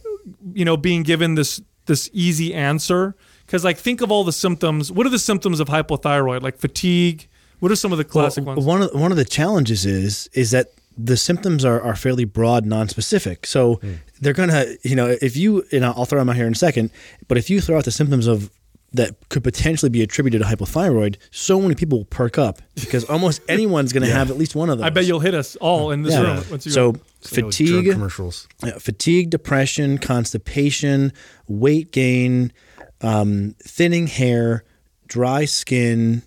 you 0.52 0.64
know, 0.64 0.76
being 0.76 1.02
given 1.02 1.34
this 1.34 1.60
this 1.86 2.08
easy 2.12 2.54
answer. 2.54 3.14
Because 3.46 3.64
like 3.64 3.78
think 3.78 4.00
of 4.00 4.10
all 4.10 4.24
the 4.24 4.32
symptoms. 4.32 4.92
What 4.92 5.06
are 5.06 5.10
the 5.10 5.18
symptoms 5.18 5.60
of 5.60 5.68
hypothyroid? 5.68 6.42
Like 6.42 6.58
fatigue. 6.58 7.28
What 7.60 7.72
are 7.72 7.76
some 7.76 7.92
of 7.92 7.98
the 7.98 8.04
classic 8.04 8.44
well, 8.46 8.56
ones? 8.56 8.66
One 8.66 8.82
of 8.82 8.94
one 8.94 9.10
of 9.10 9.16
the 9.16 9.24
challenges 9.24 9.84
is 9.84 10.28
is 10.32 10.50
that 10.52 10.68
the 10.96 11.16
symptoms 11.16 11.64
are, 11.64 11.80
are 11.80 11.94
fairly 11.94 12.24
broad, 12.24 12.66
non-specific. 12.66 13.46
So 13.46 13.76
mm. 13.76 13.98
they're 14.20 14.32
gonna, 14.32 14.66
you 14.82 14.96
know, 14.96 15.16
if 15.22 15.36
you, 15.36 15.64
you 15.70 15.78
know, 15.78 15.94
I'll 15.96 16.06
throw 16.06 16.18
them 16.18 16.28
out 16.28 16.34
here 16.34 16.46
in 16.46 16.52
a 16.52 16.56
second. 16.56 16.90
But 17.28 17.38
if 17.38 17.48
you 17.48 17.60
throw 17.60 17.78
out 17.78 17.84
the 17.84 17.92
symptoms 17.92 18.26
of 18.26 18.50
that 18.92 19.28
could 19.28 19.44
potentially 19.44 19.90
be 19.90 20.02
attributed 20.02 20.40
to 20.40 20.48
hypothyroid, 20.48 21.16
so 21.30 21.60
many 21.60 21.74
people 21.74 21.98
will 21.98 22.04
perk 22.06 22.38
up 22.38 22.62
because 22.74 23.04
almost 23.04 23.42
anyone's 23.48 23.92
going 23.92 24.02
to 24.02 24.08
yeah. 24.08 24.16
have 24.16 24.30
at 24.30 24.38
least 24.38 24.54
one 24.54 24.70
of 24.70 24.78
those. 24.78 24.86
I 24.86 24.90
bet 24.90 25.04
you'll 25.04 25.20
hit 25.20 25.34
us 25.34 25.56
all 25.56 25.90
in 25.90 26.02
this 26.02 26.14
yeah. 26.14 26.22
room. 26.22 26.44
Once 26.50 26.64
you 26.64 26.72
so 26.72 26.92
go. 26.92 27.00
fatigue, 27.20 27.92
commercials, 27.92 28.48
fatigue, 28.78 29.30
depression, 29.30 29.98
constipation, 29.98 31.12
weight 31.46 31.92
gain, 31.92 32.52
um, 33.02 33.54
thinning 33.62 34.06
hair, 34.06 34.64
dry 35.06 35.44
skin, 35.44 36.22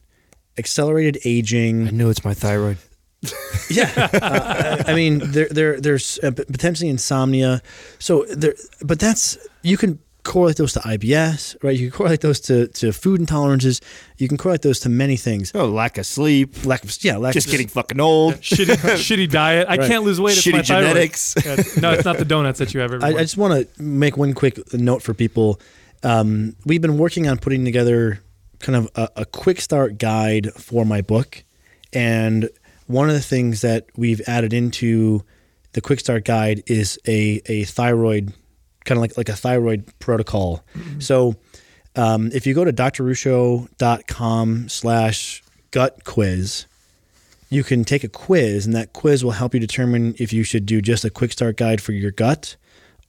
accelerated 0.57 1.19
aging. 1.25 1.87
I 1.87 1.91
know 1.91 2.09
it's 2.09 2.23
my 2.23 2.35
thyroid. 2.35 2.77
yeah, 3.69 4.09
uh, 4.13 4.83
I 4.87 4.95
mean, 4.95 5.19
there, 5.31 5.47
there, 5.49 5.79
there's 5.79 6.19
uh, 6.23 6.31
potentially 6.31 6.89
insomnia. 6.89 7.61
So 7.99 8.25
there, 8.25 8.55
but 8.83 8.99
that's 8.99 9.37
you 9.61 9.77
can 9.77 9.99
correlate 10.23 10.57
those 10.57 10.73
to 10.73 10.79
IBS, 10.79 11.55
right? 11.63 11.77
You 11.77 11.89
can 11.89 11.97
correlate 11.97 12.21
those 12.21 12.39
to, 12.41 12.67
to 12.67 12.91
food 12.91 13.21
intolerances. 13.21 13.81
You 14.17 14.27
can 14.27 14.37
correlate 14.37 14.61
those 14.61 14.79
to 14.81 14.89
many 14.89 15.17
things. 15.17 15.51
Oh, 15.55 15.67
lack 15.67 15.97
of 15.97 16.05
sleep. 16.05 16.65
Lack 16.65 16.83
of 16.83 16.95
yeah, 17.03 17.17
lack 17.17 17.33
just 17.33 17.47
of, 17.47 17.51
getting 17.51 17.67
fucking 17.67 17.99
old. 17.99 18.35
shitty, 18.35 18.75
shitty 18.75 19.29
diet. 19.29 19.67
I 19.67 19.77
right. 19.77 19.87
can't 19.87 20.03
lose 20.03 20.21
weight. 20.21 20.37
It's 20.37 20.45
shitty 20.45 20.53
my 20.53 20.61
genetics. 20.61 21.35
Yeah, 21.43 21.55
no, 21.81 21.91
it's 21.91 22.05
not 22.05 22.17
the 22.17 22.25
donuts 22.25 22.59
that 22.59 22.73
you 22.73 22.79
have. 22.81 23.03
I, 23.03 23.07
I, 23.07 23.13
just 23.13 23.37
want 23.37 23.75
to 23.75 23.81
make 23.81 24.17
one 24.17 24.33
quick 24.33 24.73
note 24.73 25.01
for 25.01 25.13
people. 25.13 25.59
Um, 26.03 26.55
we've 26.65 26.81
been 26.81 26.97
working 26.97 27.27
on 27.27 27.37
putting 27.37 27.65
together 27.65 28.21
kind 28.59 28.75
of 28.75 28.91
a, 28.95 29.21
a 29.21 29.25
quick 29.25 29.59
start 29.59 29.97
guide 29.97 30.53
for 30.53 30.85
my 30.85 31.01
book. 31.01 31.43
And 31.93 32.49
one 32.87 33.09
of 33.09 33.15
the 33.15 33.21
things 33.21 33.61
that 33.61 33.87
we've 33.95 34.21
added 34.27 34.53
into 34.53 35.23
the 35.73 35.81
quick 35.81 35.99
start 35.99 36.25
guide 36.25 36.63
is 36.67 36.99
a, 37.07 37.41
a 37.45 37.63
thyroid, 37.65 38.33
kind 38.85 38.97
of 38.97 39.01
like, 39.01 39.17
like 39.17 39.29
a 39.29 39.35
thyroid 39.35 39.91
protocol. 39.99 40.63
So 40.99 41.35
um, 41.95 42.31
if 42.33 42.45
you 42.47 42.53
go 42.53 42.65
to 42.65 42.73
drruscio.com 42.73 44.69
slash 44.69 45.43
gut 45.71 46.03
quiz, 46.03 46.65
you 47.49 47.63
can 47.63 47.83
take 47.83 48.03
a 48.03 48.09
quiz, 48.09 48.65
and 48.65 48.75
that 48.75 48.93
quiz 48.93 49.23
will 49.23 49.31
help 49.31 49.53
you 49.53 49.59
determine 49.59 50.15
if 50.17 50.31
you 50.31 50.43
should 50.43 50.65
do 50.65 50.81
just 50.81 51.03
a 51.03 51.09
quick 51.09 51.31
start 51.33 51.57
guide 51.57 51.81
for 51.81 51.91
your 51.91 52.11
gut 52.11 52.55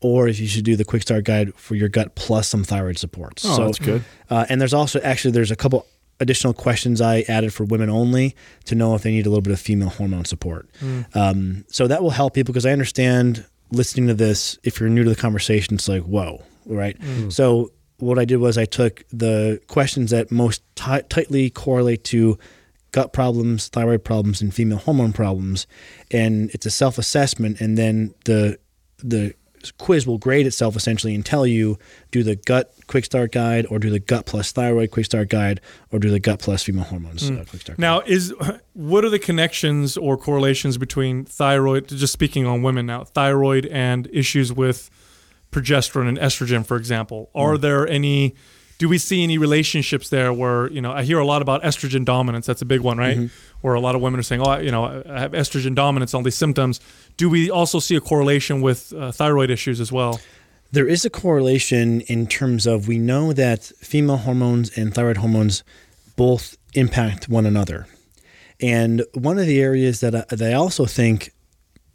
or 0.00 0.26
if 0.26 0.40
you 0.40 0.48
should 0.48 0.64
do 0.64 0.74
the 0.74 0.84
quick 0.84 1.02
start 1.02 1.24
guide 1.24 1.54
for 1.54 1.76
your 1.76 1.88
gut 1.88 2.14
plus 2.16 2.48
some 2.48 2.64
thyroid 2.64 2.98
support. 2.98 3.40
Oh, 3.44 3.64
that's 3.64 3.78
good. 3.78 4.02
Uh, 4.28 4.44
and 4.48 4.60
there's 4.60 4.74
also 4.74 5.00
actually 5.00 5.30
there's 5.30 5.52
a 5.52 5.56
couple 5.56 5.86
additional 6.18 6.52
questions 6.52 7.00
I 7.00 7.20
added 7.28 7.52
for 7.54 7.64
women 7.64 7.88
only 7.88 8.34
to 8.64 8.74
know 8.74 8.94
if 8.94 9.02
they 9.02 9.10
need 9.10 9.26
a 9.26 9.28
little 9.28 9.42
bit 9.42 9.52
of 9.52 9.60
female 9.60 9.88
hormone 9.90 10.24
support. 10.24 10.68
Um, 11.14 11.64
so 11.68 11.86
that 11.86 12.02
will 12.02 12.10
help 12.10 12.34
people 12.34 12.52
because 12.52 12.66
I 12.66 12.72
understand 12.72 13.44
listening 13.72 14.06
to 14.08 14.14
this. 14.14 14.58
If 14.62 14.78
you're 14.78 14.88
new 14.88 15.04
to 15.04 15.10
the 15.10 15.16
conversation, 15.16 15.74
it's 15.74 15.88
like 15.88 16.02
whoa, 16.02 16.42
right? 16.66 16.98
Mm. 17.00 17.32
So 17.32 17.72
what 17.98 18.18
I 18.18 18.24
did 18.24 18.36
was 18.36 18.58
I 18.58 18.64
took 18.64 19.04
the 19.12 19.60
questions 19.68 20.10
that 20.10 20.30
most 20.30 20.62
ti- 20.74 21.02
tightly 21.08 21.50
correlate 21.50 22.04
to 22.04 22.38
gut 22.92 23.12
problems, 23.12 23.68
thyroid 23.68 24.04
problems, 24.04 24.42
and 24.42 24.54
female 24.54 24.78
hormone 24.78 25.12
problems, 25.12 25.66
and 26.10 26.50
it's 26.50 26.66
a 26.66 26.70
self 26.70 26.98
assessment, 26.98 27.60
and 27.60 27.76
then 27.76 28.14
the 28.24 28.58
the 28.98 29.34
quiz 29.78 30.06
will 30.06 30.18
grade 30.18 30.46
itself 30.46 30.76
essentially 30.76 31.14
and 31.14 31.24
tell 31.24 31.46
you 31.46 31.78
do 32.10 32.22
the 32.22 32.36
gut 32.36 32.72
quick 32.86 33.04
start 33.04 33.32
guide 33.32 33.66
or 33.70 33.78
do 33.78 33.90
the 33.90 33.98
gut 33.98 34.26
plus 34.26 34.52
thyroid 34.52 34.90
quick 34.90 35.06
start 35.06 35.28
guide 35.28 35.60
or 35.90 35.98
do 35.98 36.10
the 36.10 36.20
gut 36.20 36.38
plus 36.38 36.62
female 36.62 36.84
hormones 36.84 37.30
uh, 37.30 37.44
quick 37.48 37.62
start 37.62 37.78
guide. 37.78 37.78
Now, 37.78 38.00
is 38.00 38.34
what 38.72 39.04
are 39.04 39.10
the 39.10 39.18
connections 39.18 39.96
or 39.96 40.16
correlations 40.16 40.78
between 40.78 41.24
thyroid? 41.24 41.88
Just 41.88 42.12
speaking 42.12 42.46
on 42.46 42.62
women 42.62 42.86
now, 42.86 43.04
thyroid 43.04 43.66
and 43.66 44.08
issues 44.12 44.52
with 44.52 44.90
progesterone 45.50 46.08
and 46.08 46.18
estrogen, 46.18 46.64
for 46.64 46.76
example. 46.76 47.30
Are 47.34 47.58
there 47.58 47.86
any? 47.86 48.34
Do 48.82 48.88
we 48.88 48.98
see 48.98 49.22
any 49.22 49.38
relationships 49.38 50.08
there 50.08 50.32
where 50.32 50.68
you 50.76 50.80
know 50.84 50.90
I 51.00 51.02
hear 51.04 51.20
a 51.20 51.24
lot 51.32 51.40
about 51.40 51.62
estrogen 51.62 52.04
dominance? 52.04 52.46
That's 52.46 52.62
a 52.62 52.70
big 52.74 52.80
one, 52.80 52.98
right? 52.98 53.16
Where 53.60 53.74
a 53.74 53.80
lot 53.86 53.94
of 53.94 54.00
women 54.02 54.18
are 54.18 54.24
saying, 54.24 54.42
"Oh, 54.42 54.50
I- 54.56 54.60
you 54.66 54.72
know, 54.72 54.84
I 55.16 55.20
have 55.20 55.32
estrogen 55.32 55.74
dominance, 55.74 56.14
all 56.14 56.22
these 56.30 56.40
symptoms." 56.46 56.80
Do 57.16 57.30
we 57.30 57.48
also 57.48 57.78
see 57.78 57.94
a 57.96 58.00
correlation 58.00 58.60
with 58.60 58.92
uh, 58.92 59.12
thyroid 59.12 59.50
issues 59.50 59.78
as 59.80 59.90
well? 59.92 60.20
There 60.72 60.88
is 60.88 61.04
a 61.04 61.10
correlation 61.10 62.00
in 62.14 62.26
terms 62.26 62.66
of 62.66 62.88
we 62.88 62.98
know 62.98 63.32
that 63.44 63.60
female 63.90 64.16
hormones 64.26 64.76
and 64.76 64.92
thyroid 64.92 65.18
hormones 65.18 65.62
both 66.16 66.56
impact 66.74 67.28
one 67.28 67.46
another. 67.46 67.86
And 68.60 69.04
one 69.14 69.38
of 69.38 69.46
the 69.46 69.60
areas 69.60 70.00
that 70.00 70.14
I, 70.14 70.24
that 70.34 70.42
I 70.42 70.54
also 70.54 70.86
think 70.86 71.30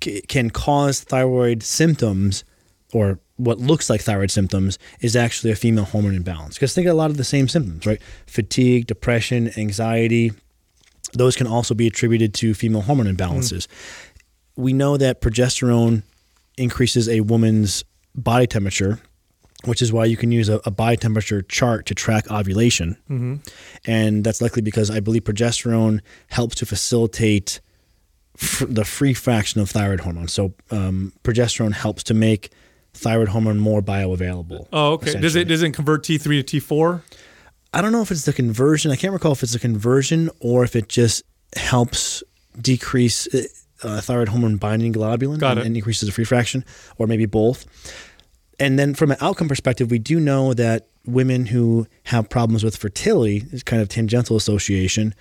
c- 0.03 0.21
can 0.33 0.51
cause 0.51 1.01
thyroid 1.01 1.63
symptoms 1.63 2.45
or 2.93 3.19
what 3.37 3.59
looks 3.59 3.89
like 3.89 4.01
thyroid 4.01 4.31
symptoms 4.31 4.77
is 5.01 5.15
actually 5.15 5.51
a 5.51 5.55
female 5.55 5.85
hormone 5.85 6.15
imbalance. 6.15 6.55
Because 6.55 6.73
think 6.73 6.87
of 6.87 6.93
a 6.93 6.97
lot 6.97 7.09
of 7.11 7.17
the 7.17 7.23
same 7.23 7.47
symptoms, 7.47 7.85
right? 7.85 8.01
Fatigue, 8.25 8.87
depression, 8.87 9.51
anxiety, 9.57 10.31
those 11.13 11.35
can 11.35 11.47
also 11.47 11.73
be 11.73 11.87
attributed 11.87 12.33
to 12.35 12.53
female 12.53 12.81
hormone 12.81 13.05
imbalances. 13.07 13.67
We 14.55 14.73
know 14.73 14.97
that 14.97 15.21
progesterone 15.21 16.03
increases 16.57 17.07
a 17.07 17.21
woman's 17.21 17.83
body 18.15 18.47
temperature, 18.47 18.99
which 19.65 19.81
is 19.81 19.93
why 19.93 20.05
you 20.05 20.17
can 20.17 20.31
use 20.31 20.49
a, 20.49 20.59
a 20.65 20.71
body 20.71 20.97
temperature 20.97 21.41
chart 21.43 21.85
to 21.85 21.95
track 21.95 22.29
ovulation. 22.29 22.97
And 23.85 24.23
that's 24.23 24.41
likely 24.41 24.61
because 24.61 24.89
I 24.89 24.99
believe 24.99 25.23
progesterone 25.23 26.01
helps 26.29 26.55
to 26.55 26.65
facilitate 26.65 27.61
the 28.61 28.85
free 28.85 29.13
fraction 29.13 29.61
of 29.61 29.69
thyroid 29.69 30.01
hormone. 30.01 30.27
So 30.27 30.53
um, 30.71 31.13
progesterone 31.23 31.73
helps 31.73 32.03
to 32.03 32.13
make 32.13 32.51
thyroid 32.97 33.29
hormone 33.29 33.59
more 33.59 33.81
bioavailable. 33.81 34.67
Oh, 34.73 34.93
okay. 34.93 35.19
Does 35.19 35.35
it 35.35 35.47
does 35.47 35.61
it 35.61 35.71
convert 35.71 36.03
T 36.03 36.17
three 36.17 36.37
to 36.37 36.43
T 36.43 36.59
four? 36.59 37.03
I 37.73 37.81
don't 37.81 37.91
know 37.91 38.01
if 38.01 38.11
it's 38.11 38.25
the 38.25 38.33
conversion. 38.33 38.91
I 38.91 38.95
can't 38.95 39.13
recall 39.13 39.33
if 39.33 39.43
it's 39.43 39.55
a 39.55 39.59
conversion 39.59 40.29
or 40.39 40.63
if 40.63 40.75
it 40.75 40.89
just 40.89 41.23
helps 41.55 42.23
decrease 42.59 43.27
uh, 43.33 43.43
uh, 43.83 44.01
thyroid 44.01 44.29
hormone 44.29 44.57
binding 44.57 44.93
globulin 44.93 45.39
Got 45.39 45.51
and, 45.51 45.59
it. 45.59 45.65
and 45.67 45.77
increases 45.77 46.07
the 46.07 46.13
free 46.13 46.23
fraction, 46.23 46.65
or 46.97 47.07
maybe 47.07 47.25
both. 47.25 47.65
And 48.59 48.79
then 48.79 48.95
from 48.95 49.11
an 49.11 49.17
outcome 49.21 49.47
perspective, 49.47 49.91
we 49.91 49.99
do 49.99 50.19
know 50.19 50.53
that 50.55 50.87
women 51.05 51.45
who 51.45 51.85
have 52.03 52.27
problems 52.29 52.63
with 52.63 52.75
fertility, 52.75 53.43
is 53.51 53.63
kind 53.63 53.81
of 53.81 53.89
tangential 53.89 54.35
association, 54.35 55.13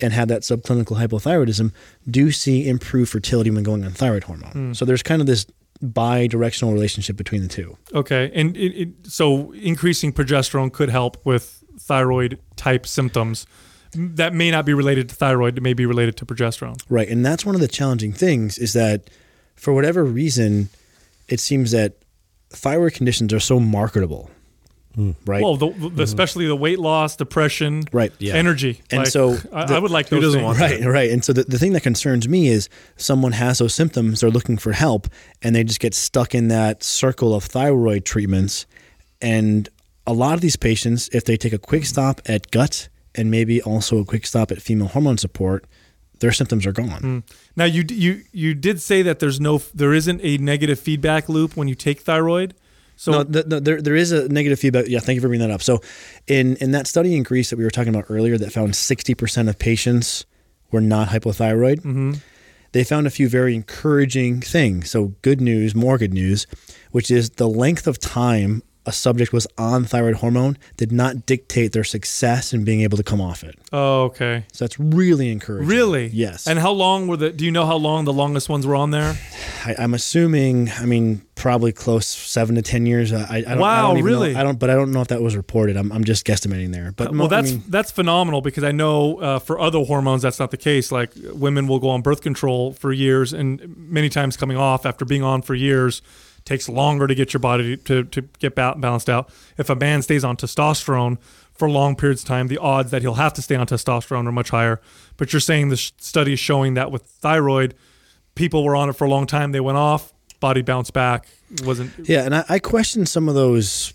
and 0.00 0.12
have 0.12 0.28
that 0.28 0.42
subclinical 0.42 0.96
hypothyroidism, 0.96 1.72
do 2.08 2.30
see 2.30 2.68
improved 2.68 3.10
fertility 3.10 3.50
when 3.50 3.64
going 3.64 3.84
on 3.84 3.90
thyroid 3.90 4.24
hormone. 4.24 4.50
Hmm. 4.50 4.72
So 4.72 4.84
there's 4.84 5.02
kind 5.02 5.20
of 5.20 5.26
this 5.26 5.46
bi-directional 5.82 6.72
relationship 6.72 7.16
between 7.16 7.42
the 7.42 7.48
two. 7.48 7.76
Okay, 7.94 8.30
and 8.34 8.56
it, 8.56 8.80
it, 8.80 8.88
so 9.06 9.52
increasing 9.52 10.12
progesterone 10.12 10.72
could 10.72 10.90
help 10.90 11.24
with 11.24 11.62
thyroid 11.78 12.38
type 12.56 12.86
symptoms 12.86 13.46
that 13.96 14.34
may 14.34 14.50
not 14.50 14.64
be 14.64 14.74
related 14.74 15.08
to 15.08 15.14
thyroid. 15.14 15.56
It 15.56 15.62
may 15.62 15.74
be 15.74 15.86
related 15.86 16.16
to 16.18 16.26
progesterone. 16.26 16.80
Right. 16.88 17.08
And 17.08 17.24
that's 17.24 17.46
one 17.46 17.54
of 17.54 17.60
the 17.60 17.68
challenging 17.68 18.12
things 18.12 18.58
is 18.58 18.72
that 18.74 19.10
for 19.54 19.72
whatever 19.72 20.04
reason, 20.04 20.68
it 21.28 21.40
seems 21.40 21.70
that 21.70 21.96
thyroid 22.50 22.94
conditions 22.94 23.32
are 23.32 23.40
so 23.40 23.58
marketable. 23.58 24.30
Mm, 24.96 25.14
right. 25.26 25.42
Well, 25.42 25.56
the, 25.56 25.68
the, 25.68 25.74
mm-hmm. 25.74 26.00
especially 26.00 26.46
the 26.46 26.56
weight 26.56 26.78
loss, 26.78 27.16
depression, 27.16 27.82
Right, 27.92 28.12
yeah. 28.18 28.34
energy, 28.34 28.80
And 28.90 29.00
Like, 29.00 29.08
so 29.08 29.36
I, 29.52 29.64
the- 29.66 29.74
I 29.74 29.78
would 29.78 29.90
like 29.90 30.08
who 30.08 30.16
those 30.16 30.34
doesn't 30.34 30.40
things. 30.40 30.58
want 30.58 30.70
Right, 30.72 30.84
right. 30.84 31.10
And 31.10 31.22
so 31.24 31.32
the, 31.34 31.44
the 31.44 31.58
thing 31.58 31.72
that 31.74 31.82
concerns 31.82 32.26
me 32.28 32.48
is 32.48 32.68
someone 32.96 33.32
has 33.32 33.58
those 33.58 33.74
symptoms, 33.74 34.20
they're 34.20 34.30
looking 34.30 34.56
for 34.56 34.72
help, 34.72 35.08
and 35.42 35.54
they 35.54 35.64
just 35.64 35.80
get 35.80 35.92
stuck 35.94 36.34
in 36.34 36.48
that 36.48 36.82
circle 36.82 37.34
of 37.34 37.44
thyroid 37.44 38.04
treatments. 38.06 38.64
And 39.20 39.68
a 40.06 40.12
lot 40.14 40.34
of 40.34 40.40
these 40.40 40.56
patients, 40.56 41.08
if 41.12 41.24
they 41.24 41.36
take 41.36 41.52
a 41.52 41.58
quick 41.58 41.84
stop 41.84 42.20
at 42.26 42.50
gut 42.50 42.88
and 43.14 43.30
maybe 43.30 43.60
also 43.62 43.98
a 43.98 44.04
quick 44.04 44.24
stop 44.26 44.50
at 44.50 44.62
female 44.62 44.88
hormone 44.88 45.18
support, 45.18 45.66
their 46.20 46.32
symptoms 46.32 46.64
are 46.66 46.72
gone. 46.72 47.02
Mm. 47.02 47.22
Now 47.56 47.64
you 47.66 47.84
you 47.90 48.22
you 48.32 48.54
did 48.54 48.80
say 48.80 49.02
that 49.02 49.18
there's 49.18 49.38
no 49.38 49.58
there 49.74 49.92
isn't 49.92 50.20
a 50.22 50.38
negative 50.38 50.80
feedback 50.80 51.28
loop 51.28 51.56
when 51.56 51.68
you 51.68 51.74
take 51.74 52.00
thyroid. 52.00 52.54
So 52.96 53.12
no, 53.12 53.22
the, 53.24 53.42
the, 53.42 53.60
there 53.60 53.82
there 53.82 53.94
is 53.94 54.10
a 54.10 54.28
negative 54.28 54.58
feedback. 54.58 54.86
Yeah, 54.88 55.00
thank 55.00 55.16
you 55.16 55.20
for 55.20 55.28
bringing 55.28 55.46
that 55.46 55.54
up. 55.54 55.62
So, 55.62 55.80
in 56.26 56.56
in 56.56 56.72
that 56.72 56.86
study 56.86 57.14
in 57.14 57.22
Greece 57.22 57.50
that 57.50 57.56
we 57.56 57.64
were 57.64 57.70
talking 57.70 57.94
about 57.94 58.06
earlier, 58.08 58.38
that 58.38 58.52
found 58.52 58.74
sixty 58.74 59.14
percent 59.14 59.48
of 59.48 59.58
patients 59.58 60.24
were 60.70 60.80
not 60.80 61.08
hypothyroid. 61.08 61.76
Mm-hmm. 61.76 62.12
They 62.72 62.84
found 62.84 63.06
a 63.06 63.10
few 63.10 63.28
very 63.28 63.54
encouraging 63.54 64.40
things. 64.40 64.90
So, 64.90 65.14
good 65.22 65.40
news, 65.40 65.74
more 65.74 65.98
good 65.98 66.14
news, 66.14 66.46
which 66.90 67.10
is 67.10 67.30
the 67.30 67.48
length 67.48 67.86
of 67.86 67.98
time 67.98 68.62
a 68.86 68.92
subject 68.92 69.32
was 69.32 69.46
on 69.58 69.84
thyroid 69.84 70.14
hormone 70.16 70.56
did 70.76 70.92
not 70.92 71.26
dictate 71.26 71.72
their 71.72 71.84
success 71.84 72.52
in 72.54 72.64
being 72.64 72.80
able 72.82 72.96
to 72.96 73.02
come 73.02 73.20
off 73.20 73.42
it. 73.44 73.58
oh, 73.72 74.04
okay, 74.04 74.44
So 74.52 74.64
that's 74.64 74.78
really 74.78 75.30
encouraging. 75.30 75.68
really, 75.68 76.06
Yes. 76.08 76.46
And 76.46 76.58
how 76.58 76.70
long 76.72 77.08
were 77.08 77.16
the? 77.16 77.30
Do 77.30 77.44
you 77.44 77.50
know 77.50 77.66
how 77.66 77.76
long 77.76 78.04
the 78.04 78.12
longest 78.12 78.48
ones 78.48 78.66
were 78.66 78.76
on 78.76 78.92
there? 78.92 79.16
I, 79.64 79.74
I'm 79.78 79.92
assuming. 79.94 80.70
I 80.70 80.86
mean, 80.86 81.22
probably 81.34 81.72
close 81.72 82.06
seven 82.06 82.54
to 82.54 82.62
ten 82.62 82.86
years. 82.86 83.12
I, 83.12 83.26
I 83.38 83.40
don't, 83.42 83.52
I 83.52 83.56
Wow, 83.56 83.88
don't 83.88 83.98
even 83.98 84.12
know- 84.12 84.18
really? 84.20 84.36
I 84.36 84.42
don't, 84.42 84.58
but 84.58 84.70
I 84.70 84.74
don't 84.74 84.92
know 84.92 85.00
if 85.00 85.08
that 85.08 85.20
was 85.20 85.36
reported. 85.36 85.76
I'm, 85.76 85.90
I'm 85.92 86.04
just 86.04 86.24
guesstimating 86.26 86.72
there. 86.72 86.92
But 86.92 87.12
well, 87.12 87.24
I 87.26 87.28
that's 87.28 87.52
mean, 87.52 87.64
that's 87.68 87.90
phenomenal 87.90 88.40
because 88.40 88.62
I 88.64 88.72
know 88.72 89.18
uh, 89.18 89.38
for 89.40 89.58
other 89.58 89.80
hormones 89.80 90.22
that's 90.22 90.38
not 90.38 90.50
the 90.52 90.56
case. 90.56 90.92
Like 90.92 91.10
women 91.32 91.66
will 91.66 91.80
go 91.80 91.90
on 91.90 92.02
birth 92.02 92.22
control 92.22 92.72
for 92.72 92.92
years, 92.92 93.32
and 93.32 93.76
many 93.76 94.08
times 94.08 94.36
coming 94.36 94.56
off 94.56 94.86
after 94.86 95.04
being 95.04 95.22
on 95.24 95.42
for 95.42 95.54
years 95.54 96.02
takes 96.46 96.68
longer 96.68 97.06
to 97.06 97.14
get 97.14 97.34
your 97.34 97.40
body 97.40 97.76
to 97.76 98.04
to 98.04 98.22
get 98.38 98.54
ba- 98.54 98.76
balanced 98.78 99.10
out. 99.10 99.28
If 99.58 99.68
a 99.68 99.74
man 99.74 100.00
stays 100.00 100.24
on 100.24 100.38
testosterone 100.38 101.18
for 101.52 101.68
long 101.68 101.96
periods 101.96 102.22
of 102.22 102.28
time, 102.28 102.48
the 102.48 102.58
odds 102.58 102.90
that 102.92 103.02
he'll 103.02 103.14
have 103.14 103.34
to 103.34 103.42
stay 103.42 103.56
on 103.56 103.66
testosterone 103.66 104.26
are 104.26 104.32
much 104.32 104.50
higher. 104.50 104.80
But 105.18 105.32
you're 105.32 105.40
saying 105.40 105.68
the 105.68 105.76
study 105.76 106.32
is 106.32 106.40
showing 106.40 106.74
that 106.74 106.90
with 106.90 107.02
thyroid, 107.02 107.74
people 108.34 108.64
were 108.64 108.76
on 108.76 108.88
it 108.88 108.94
for 108.94 109.04
a 109.04 109.10
long 109.10 109.26
time, 109.26 109.52
they 109.52 109.60
went 109.60 109.76
off, 109.76 110.12
body 110.40 110.62
bounced 110.62 110.92
back, 110.92 111.26
wasn't 111.64 111.92
yeah, 112.08 112.24
and 112.24 112.34
I, 112.34 112.44
I 112.48 112.58
question 112.58 113.04
some 113.04 113.28
of 113.28 113.34
those 113.34 113.92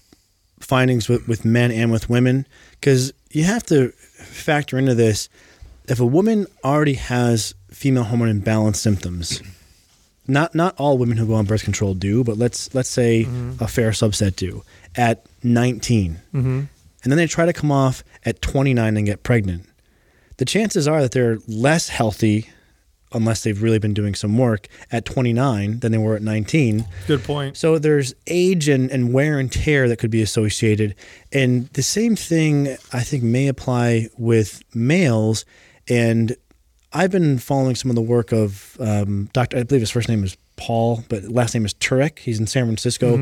findings 0.60 1.10
with, 1.10 1.28
with 1.28 1.44
men 1.44 1.72
and 1.72 1.92
with 1.92 2.10
women 2.10 2.46
because 2.72 3.12
you 3.32 3.44
have 3.44 3.64
to 3.68 3.90
factor 3.90 4.78
into 4.78 4.94
this. 4.94 5.30
If 5.88 6.00
a 6.00 6.06
woman 6.06 6.46
already 6.64 6.94
has 6.94 7.56
female 7.72 8.04
hormone 8.04 8.30
imbalance 8.30 8.80
symptoms, 8.80 9.42
not 10.28 10.56
not 10.56 10.76
all 10.78 10.98
women 10.98 11.18
who 11.18 11.28
go 11.28 11.34
on 11.36 11.46
birth 11.46 11.64
control 11.64 11.94
do, 11.94 12.24
but 12.24 12.38
let's 12.38 12.74
let's 12.74 12.90
say 12.90 13.24
mm-hmm. 13.24 13.64
a 13.64 13.68
fair 13.68 13.92
subset 13.92 14.36
do 14.36 14.64
at 14.96 15.26
19, 15.44 16.20
mm-hmm. 16.34 16.50
and 16.50 16.70
then 17.04 17.18
they 17.18 17.28
try 17.28 17.46
to 17.46 17.54
come 17.54 17.72
off 17.72 18.04
at 18.26 18.42
29 18.42 18.98
and 18.98 19.06
get 19.06 19.24
pregnant. 19.24 19.68
The 20.38 20.46
chances 20.46 20.88
are 20.88 21.02
that 21.02 21.12
they're 21.12 21.40
less 21.48 21.90
healthy 21.90 22.50
unless 23.14 23.44
they've 23.44 23.62
really 23.62 23.80
been 23.80 23.94
doing 23.94 24.16
some 24.16 24.38
work 24.38 24.68
at 24.92 25.06
29 25.06 25.80
than 25.80 25.92
they 25.92 25.98
were 25.98 26.16
at 26.16 26.22
19. 26.22 26.86
Good 27.08 27.24
point. 27.24 27.58
So 27.58 27.78
there's 27.78 28.14
age 28.28 28.70
and, 28.70 28.90
and 28.90 29.14
wear 29.14 29.38
and 29.40 29.52
tear 29.52 29.88
that 29.90 29.98
could 29.98 30.12
be 30.12 30.22
associated. 30.22 30.96
And 31.32 31.68
the 31.70 31.84
same 31.84 32.16
thing 32.16 32.78
I 32.94 33.02
think 33.02 33.24
may 33.24 33.48
apply 33.48 34.10
with 34.18 34.64
males. 34.74 35.46
And 35.90 36.36
I've 36.94 37.12
been 37.12 37.38
following 37.38 37.76
some 37.76 37.90
of 37.90 37.96
the 37.96 38.02
work 38.02 38.34
of 38.34 38.76
um, 38.80 39.30
Dr. 39.34 39.58
I 39.58 39.64
believe 39.64 39.82
his 39.82 39.92
first 39.92 40.10
name 40.10 40.24
is 40.24 40.36
Paul, 40.58 41.04
but 41.08 41.24
last 41.24 41.54
name 41.54 41.66
is 41.66 41.74
Turek. 41.76 42.20
He's 42.20 42.40
in 42.40 42.48
San 42.48 42.66
Francisco. 42.66 43.16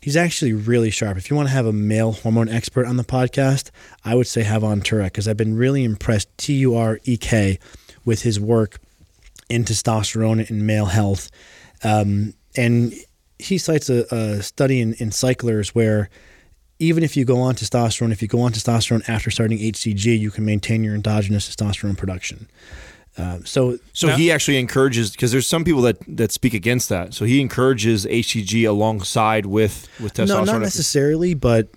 He's 0.00 0.16
actually 0.16 0.52
really 0.52 0.90
sharp. 0.90 1.18
If 1.18 1.28
you 1.28 1.36
want 1.36 1.48
to 1.48 1.52
have 1.54 1.66
a 1.66 1.72
male 1.72 2.12
hormone 2.12 2.48
expert 2.48 2.86
on 2.86 2.96
the 2.96 3.04
podcast, 3.04 3.70
I 4.04 4.14
would 4.14 4.28
say 4.28 4.44
have 4.44 4.62
on 4.62 4.80
Turek 4.80 5.06
because 5.06 5.26
I've 5.26 5.36
been 5.36 5.56
really 5.56 5.82
impressed, 5.82 6.28
T 6.38 6.54
U 6.54 6.76
R 6.76 7.00
E 7.04 7.16
K, 7.16 7.58
with 8.04 8.22
his 8.22 8.38
work 8.38 8.78
in 9.48 9.64
testosterone 9.64 10.48
and 10.48 10.66
male 10.66 10.86
health. 10.86 11.30
Um, 11.82 12.34
and 12.56 12.94
he 13.38 13.58
cites 13.58 13.90
a, 13.90 14.06
a 14.14 14.42
study 14.42 14.80
in, 14.80 14.94
in 14.94 15.10
cyclers 15.10 15.74
where 15.74 16.08
even 16.78 17.02
if 17.02 17.16
you 17.16 17.24
go 17.24 17.40
on 17.40 17.54
testosterone, 17.54 18.12
if 18.12 18.22
you 18.22 18.28
go 18.28 18.40
on 18.40 18.52
testosterone 18.52 19.06
after 19.08 19.30
starting 19.30 19.58
HCG, 19.58 20.18
you 20.18 20.30
can 20.30 20.44
maintain 20.44 20.84
your 20.84 20.94
endogenous 20.94 21.48
testosterone 21.48 21.96
production. 21.96 22.48
Um, 23.18 23.46
so, 23.46 23.78
So 23.92 24.08
he 24.08 24.30
actually 24.30 24.58
encourages 24.58 25.10
because 25.10 25.32
there's 25.32 25.46
some 25.46 25.64
people 25.64 25.82
that 25.82 25.96
that 26.16 26.32
speak 26.32 26.54
against 26.54 26.88
that. 26.90 27.14
So 27.14 27.24
he 27.24 27.40
encourages 27.40 28.04
HCG 28.06 28.68
alongside 28.68 29.46
with 29.46 29.88
with 30.00 30.14
testosterone. 30.14 30.28
no, 30.28 30.44
not 30.44 30.60
necessarily, 30.60 31.34
but 31.34 31.68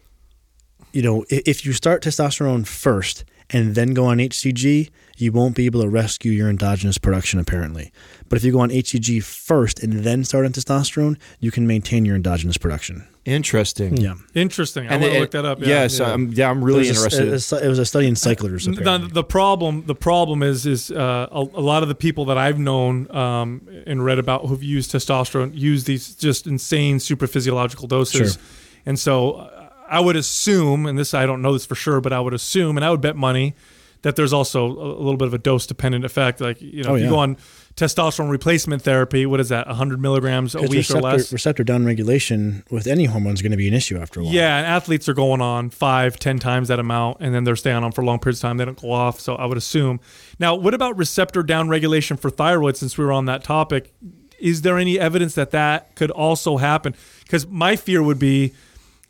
you 0.94 1.02
know, 1.02 1.26
if 1.30 1.66
you 1.66 1.74
start 1.74 2.04
testosterone 2.04 2.66
first 2.68 3.24
and 3.52 3.74
then 3.76 3.94
go 3.94 4.06
on 4.06 4.18
HCG, 4.20 4.90
you 5.18 5.32
won't 5.32 5.56
be 5.56 5.66
able 5.66 5.82
to 5.82 5.90
rescue 5.90 6.32
your 6.32 6.50
endogenous 6.50 6.98
production 6.98 7.40
apparently. 7.40 7.92
But 8.30 8.38
if 8.38 8.44
you 8.44 8.52
go 8.52 8.60
on 8.60 8.70
HCG 8.70 9.24
first 9.24 9.82
and 9.84 9.92
then 10.04 10.24
start 10.24 10.46
on 10.46 10.52
testosterone, 10.54 11.18
you 11.40 11.52
can 11.52 11.66
maintain 11.68 12.06
your 12.06 12.16
endogenous 12.16 12.58
production. 12.58 13.08
Interesting. 13.26 13.98
Yeah. 13.98 14.16
Interesting. 14.34 14.88
I 14.88 14.94
And 14.94 15.02
want 15.02 15.14
to 15.14 15.20
look 15.20 15.32
that 15.32 15.46
up. 15.46 15.60
Yeah, 15.62 15.68
yes, 15.68 16.00
yeah. 16.00 16.12
I'm, 16.14 16.32
yeah, 16.32 16.50
I'm 16.50 16.64
really 16.64 16.84
There's 16.86 16.98
interested. 17.04 17.54
a- 17.62 17.66
it 17.66 17.68
was 17.70 17.80
a 17.80 17.86
study 17.86 18.08
in 18.08 18.16
cyclers. 18.16 18.66
the, 18.66 18.72
apparently. 18.72 19.10
the 19.12 19.24
problem 19.24 19.84
the 19.86 19.96
problem 19.96 20.42
is 20.44 20.66
is 20.66 20.90
uh, 20.92 21.28
a, 21.32 21.40
a 21.40 21.62
lot 21.62 21.84
of 21.84 21.90
the 21.90 21.96
people 21.96 22.26
that 22.26 22.38
I've 22.38 22.60
known 22.60 23.10
um, 23.16 23.68
and 23.86 24.04
read 24.06 24.20
about 24.20 24.46
who've 24.46 24.64
used 24.64 24.92
testosterone 24.92 25.52
use 25.56 25.84
these 25.84 26.16
just 26.16 26.48
insane 26.48 27.00
super 27.00 27.28
physiological 27.28 27.88
doses, 27.88 28.34
Sure. 28.34 28.42
and 28.86 28.98
so 28.98 29.32
uh, 29.34 29.59
I 29.90 30.00
would 30.00 30.16
assume, 30.16 30.86
and 30.86 30.98
this 30.98 31.14
I 31.14 31.26
don't 31.26 31.42
know 31.42 31.54
this 31.54 31.66
for 31.66 31.76
sure, 31.76 32.02
but 32.02 32.14
I 32.14 32.20
would 32.20 32.34
assume, 32.34 32.78
and 32.78 32.86
I 32.86 32.92
would 32.92 33.02
bet 33.02 33.16
money 33.16 33.56
that 34.02 34.16
there's 34.16 34.32
also 34.32 34.66
a, 34.66 34.72
little 35.02 35.18
bit 35.18 35.28
of 35.28 35.34
a 35.34 35.38
dose 35.38 35.66
dependent 35.68 36.06
effect. 36.06 36.40
Like 36.40 36.62
you 36.62 36.84
know, 36.84 36.92
Oh, 36.92 36.96
if 36.96 37.04
you 37.04 37.10
go 37.10 37.18
on 37.20 37.38
testosterone 37.76 38.30
replacement 38.30 38.82
therapy, 38.82 39.26
what 39.26 39.40
is 39.40 39.50
that, 39.50 39.68
100 39.68 40.00
milligrams 40.02 40.56
a 40.56 40.62
week 40.62 40.72
receptor, 40.72 41.00
or 41.00 41.12
less? 41.12 41.34
receptor 41.34 41.64
downregulation 41.64 42.70
with 42.72 42.88
any 42.88 43.06
hormone 43.06 43.34
is 43.34 43.42
going 43.42 43.52
to 43.52 43.58
be 43.58 43.68
an 43.68 43.74
issue 43.74 43.98
after 43.98 44.20
a 44.20 44.24
while. 44.24 44.34
Yeah, 44.34 44.58
and 44.58 44.66
athletes 44.66 45.10
are 45.10 45.14
going 45.14 45.42
on 45.42 45.70
five, 45.70 46.18
ten 46.18 46.40
times 46.40 46.68
that 46.70 46.80
amount, 46.80 47.18
and 47.20 47.34
then 47.34 47.44
they're 47.44 47.56
staying 47.56 47.84
on 47.84 47.92
for 47.92 48.04
long 48.04 48.20
periods 48.20 48.40
of 48.40 48.44
time. 48.44 48.58
They 48.58 48.66
don't 48.66 48.80
go 48.82 48.92
off. 48.92 49.20
So 49.20 49.36
I 49.36 49.46
would 49.46 49.58
assume. 49.58 50.00
Now, 50.40 50.56
what 50.56 50.74
about 50.74 50.98
receptor 50.98 51.44
downregulation 51.44 52.18
for 52.20 52.30
thyroid? 52.30 52.78
Since 52.78 52.98
we 52.98 53.04
were 53.04 53.12
on 53.14 53.26
that 53.26 53.44
topic, 53.44 53.94
is 54.40 54.62
there 54.62 54.78
any 54.78 54.98
evidence 54.98 55.36
that 55.36 55.52
that 55.52 55.96
could 55.96 56.12
also 56.12 56.58
happen? 56.58 56.96
Because 57.24 57.48
my 57.48 57.76
fear 57.76 58.02
would 58.02 58.20
be 58.20 58.54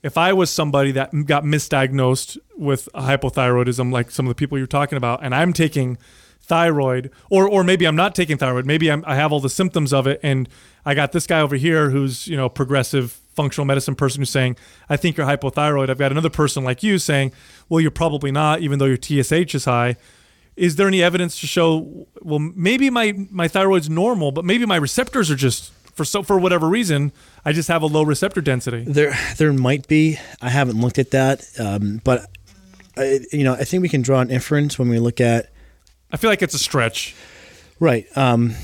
if 0.01 0.17
I 0.17 0.33
was 0.33 0.49
somebody 0.49 0.91
that 0.93 1.11
got 1.25 1.43
misdiagnosed 1.43 2.37
with 2.55 2.87
hypothyroidism, 2.95 3.91
like 3.91 4.11
some 4.11 4.25
of 4.25 4.29
the 4.29 4.35
people 4.35 4.57
you're 4.57 4.67
talking 4.67 4.97
about, 4.97 5.23
and 5.23 5.35
I'm 5.35 5.53
taking 5.53 5.97
thyroid, 6.41 7.11
or 7.29 7.47
or 7.47 7.63
maybe 7.63 7.85
I'm 7.85 7.95
not 7.95 8.15
taking 8.15 8.37
thyroid. 8.37 8.65
Maybe 8.65 8.91
I'm, 8.91 9.03
I 9.05 9.15
have 9.15 9.31
all 9.31 9.39
the 9.39 9.49
symptoms 9.49 9.93
of 9.93 10.07
it, 10.07 10.19
and 10.23 10.47
I 10.85 10.95
got 10.95 11.11
this 11.11 11.27
guy 11.27 11.41
over 11.41 11.55
here 11.55 11.89
who's 11.89 12.27
you 12.27 12.37
know 12.37 12.49
progressive 12.49 13.19
functional 13.33 13.65
medicine 13.65 13.95
person 13.95 14.21
who's 14.21 14.29
saying 14.29 14.57
I 14.89 14.97
think 14.97 15.15
you're 15.17 15.27
hypothyroid. 15.27 15.89
I've 15.89 15.97
got 15.97 16.11
another 16.11 16.29
person 16.29 16.63
like 16.63 16.81
you 16.81 16.97
saying, 16.97 17.31
well, 17.69 17.79
you're 17.79 17.91
probably 17.91 18.31
not, 18.31 18.61
even 18.61 18.79
though 18.79 18.85
your 18.85 18.97
TSH 18.97 19.55
is 19.55 19.65
high. 19.65 19.95
Is 20.55 20.75
there 20.75 20.87
any 20.87 21.01
evidence 21.01 21.39
to 21.39 21.47
show? 21.47 22.07
Well, 22.21 22.39
maybe 22.39 22.89
my 22.89 23.13
my 23.29 23.47
thyroid's 23.47 23.89
normal, 23.89 24.31
but 24.31 24.45
maybe 24.45 24.65
my 24.65 24.75
receptors 24.77 25.29
are 25.29 25.35
just 25.35 25.71
for 25.99 26.05
so 26.05 26.23
for 26.23 26.39
whatever 26.39 26.69
reason 26.69 27.11
I 27.43 27.51
just 27.51 27.67
have 27.67 27.81
a 27.81 27.85
low 27.85 28.03
receptor 28.03 28.39
density. 28.39 28.85
There, 28.87 29.13
there 29.35 29.51
might 29.51 29.85
be. 29.89 30.17
I 30.41 30.49
haven't 30.49 30.79
looked 30.79 30.97
at 30.97 31.11
that, 31.11 31.45
um, 31.59 31.99
but 32.05 32.25
I, 32.95 33.19
you 33.33 33.43
know, 33.43 33.51
I 33.53 33.65
think 33.65 33.81
we 33.81 33.89
can 33.89 34.01
draw 34.01 34.21
an 34.21 34.31
inference 34.31 34.79
when 34.79 34.87
we 34.87 34.97
look 34.97 35.19
at 35.19 35.51
I 36.09 36.15
feel 36.15 36.29
like 36.29 36.41
it's 36.41 36.53
a 36.53 36.59
stretch. 36.59 37.15
right. 37.81 38.05
Um, 38.15 38.55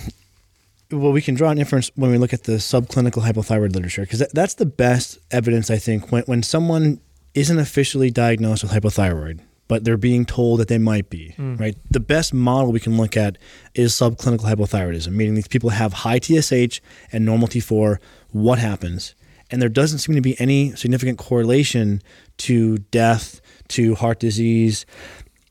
well, 0.92 1.12
we 1.12 1.22
can 1.22 1.36
draw 1.36 1.50
an 1.50 1.58
inference 1.58 1.92
when 1.96 2.10
we 2.10 2.18
look 2.18 2.32
at 2.32 2.46
the 2.46 2.54
subclinical 2.54 3.22
hypothyroid 3.22 3.74
literature 3.74 4.04
because 4.04 4.20
that, 4.20 4.34
that's 4.34 4.54
the 4.54 4.66
best 4.66 5.18
evidence 5.30 5.70
I 5.70 5.78
think 5.78 6.14
when 6.14 6.24
when 6.24 6.42
someone 6.42 7.02
isn't 7.34 7.60
officially 7.60 8.12
diagnosed 8.12 8.64
with 8.64 8.72
hypothyroid, 8.72 9.42
but 9.68 9.84
they're 9.84 9.98
being 9.98 10.26
told 10.26 10.60
that 10.60 10.68
they 10.68 10.78
might 10.78 11.10
be. 11.10 11.34
Right. 11.38 11.76
The 11.90 12.00
best 12.00 12.34
model 12.34 12.72
we 12.72 12.80
can 12.80 12.98
look 12.98 13.18
at 13.18 13.38
is 13.74 13.94
subclinical 13.94 14.42
hypothyroidism, 14.42 15.12
meaning 15.12 15.34
these 15.36 15.48
people 15.48 15.72
have 15.72 15.94
high 15.94 16.20
TSH 16.20 16.80
and 17.12 17.26
normal 17.26 17.48
T4. 17.48 17.98
What 18.32 18.60
happens? 18.60 19.16
And 19.52 19.62
there 19.62 19.70
doesn't 19.70 20.00
seem 20.00 20.16
to 20.16 20.22
be 20.22 20.40
any 20.40 20.76
significant 20.76 21.18
correlation 21.18 22.02
to 22.38 22.78
death, 22.80 23.42
to 23.70 23.96
heart 23.96 24.20
disease. 24.20 24.86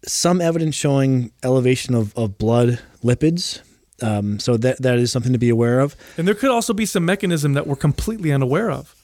Some 0.07 0.41
evidence 0.41 0.75
showing 0.75 1.33
elevation 1.43 1.95
of, 1.95 2.17
of 2.17 2.37
blood 2.39 2.81
lipids. 3.03 3.61
Um, 4.03 4.41
so 4.41 4.57
that 4.57 4.83
that 4.83 4.99
is 4.99 5.13
something 5.13 5.33
to 5.33 5.39
be 5.39 5.49
aware 5.49 5.79
of. 5.81 5.95
And 6.19 6.27
there 6.27 6.35
could 6.35 6.51
also 6.51 6.73
be 6.75 6.85
some 6.85 7.05
mechanism 7.05 7.53
that 7.55 7.67
we're 7.69 7.77
completely 7.77 8.33
unaware 8.33 8.71
of. 8.71 8.95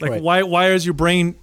Like 0.00 0.12
Right. 0.12 0.22
why 0.22 0.42
why 0.44 0.70
is 0.70 0.86
your 0.86 0.94
brain, 0.94 1.34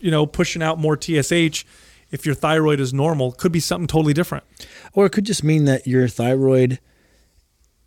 you 0.00 0.10
know, 0.12 0.26
pushing 0.26 0.62
out 0.62 0.78
more 0.78 0.96
TSH 0.96 1.64
if 2.12 2.24
your 2.24 2.34
thyroid 2.34 2.78
is 2.78 2.94
normal? 2.94 3.32
Could 3.32 3.50
be 3.50 3.60
something 3.60 3.88
totally 3.88 4.14
different. 4.14 4.44
Or 4.92 5.06
it 5.06 5.10
could 5.10 5.24
just 5.24 5.42
mean 5.42 5.64
that 5.64 5.86
your 5.86 6.06
thyroid 6.06 6.78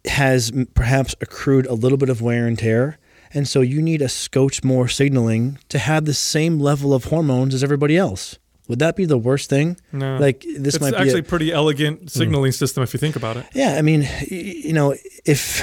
has 0.05 0.51
perhaps 0.73 1.15
accrued 1.21 1.65
a 1.67 1.73
little 1.73 1.97
bit 1.97 2.09
of 2.09 2.21
wear 2.21 2.47
and 2.47 2.59
tear. 2.59 2.97
And 3.33 3.47
so 3.47 3.61
you 3.61 3.81
need 3.81 4.01
a 4.01 4.09
scotch 4.09 4.63
more 4.63 4.87
signaling 4.87 5.59
to 5.69 5.79
have 5.79 6.05
the 6.05 6.13
same 6.13 6.59
level 6.59 6.93
of 6.93 7.05
hormones 7.05 7.53
as 7.53 7.63
everybody 7.63 7.97
else. 7.97 8.37
Would 8.67 8.79
that 8.79 8.95
be 8.95 9.05
the 9.05 9.17
worst 9.17 9.49
thing? 9.49 9.77
No. 9.91 10.17
Like 10.17 10.41
this 10.41 10.75
it's 10.75 10.81
might 10.81 10.91
be 10.91 10.97
actually 10.97 11.19
a- 11.19 11.23
pretty 11.23 11.51
elegant 11.51 11.99
hmm. 12.01 12.07
signaling 12.07 12.51
system 12.51 12.81
if 12.83 12.93
you 12.93 12.99
think 12.99 13.15
about 13.15 13.37
it. 13.37 13.45
Yeah, 13.53 13.75
I 13.77 13.81
mean, 13.81 14.01
y- 14.01 14.27
you 14.29 14.73
know, 14.73 14.95
if 15.25 15.61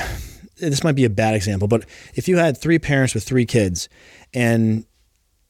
this 0.56 0.84
might 0.84 0.94
be 0.94 1.04
a 1.04 1.10
bad 1.10 1.34
example, 1.34 1.66
but 1.66 1.84
if 2.14 2.28
you 2.28 2.36
had 2.36 2.56
three 2.56 2.78
parents 2.78 3.14
with 3.14 3.24
three 3.24 3.46
kids 3.46 3.88
and 4.32 4.84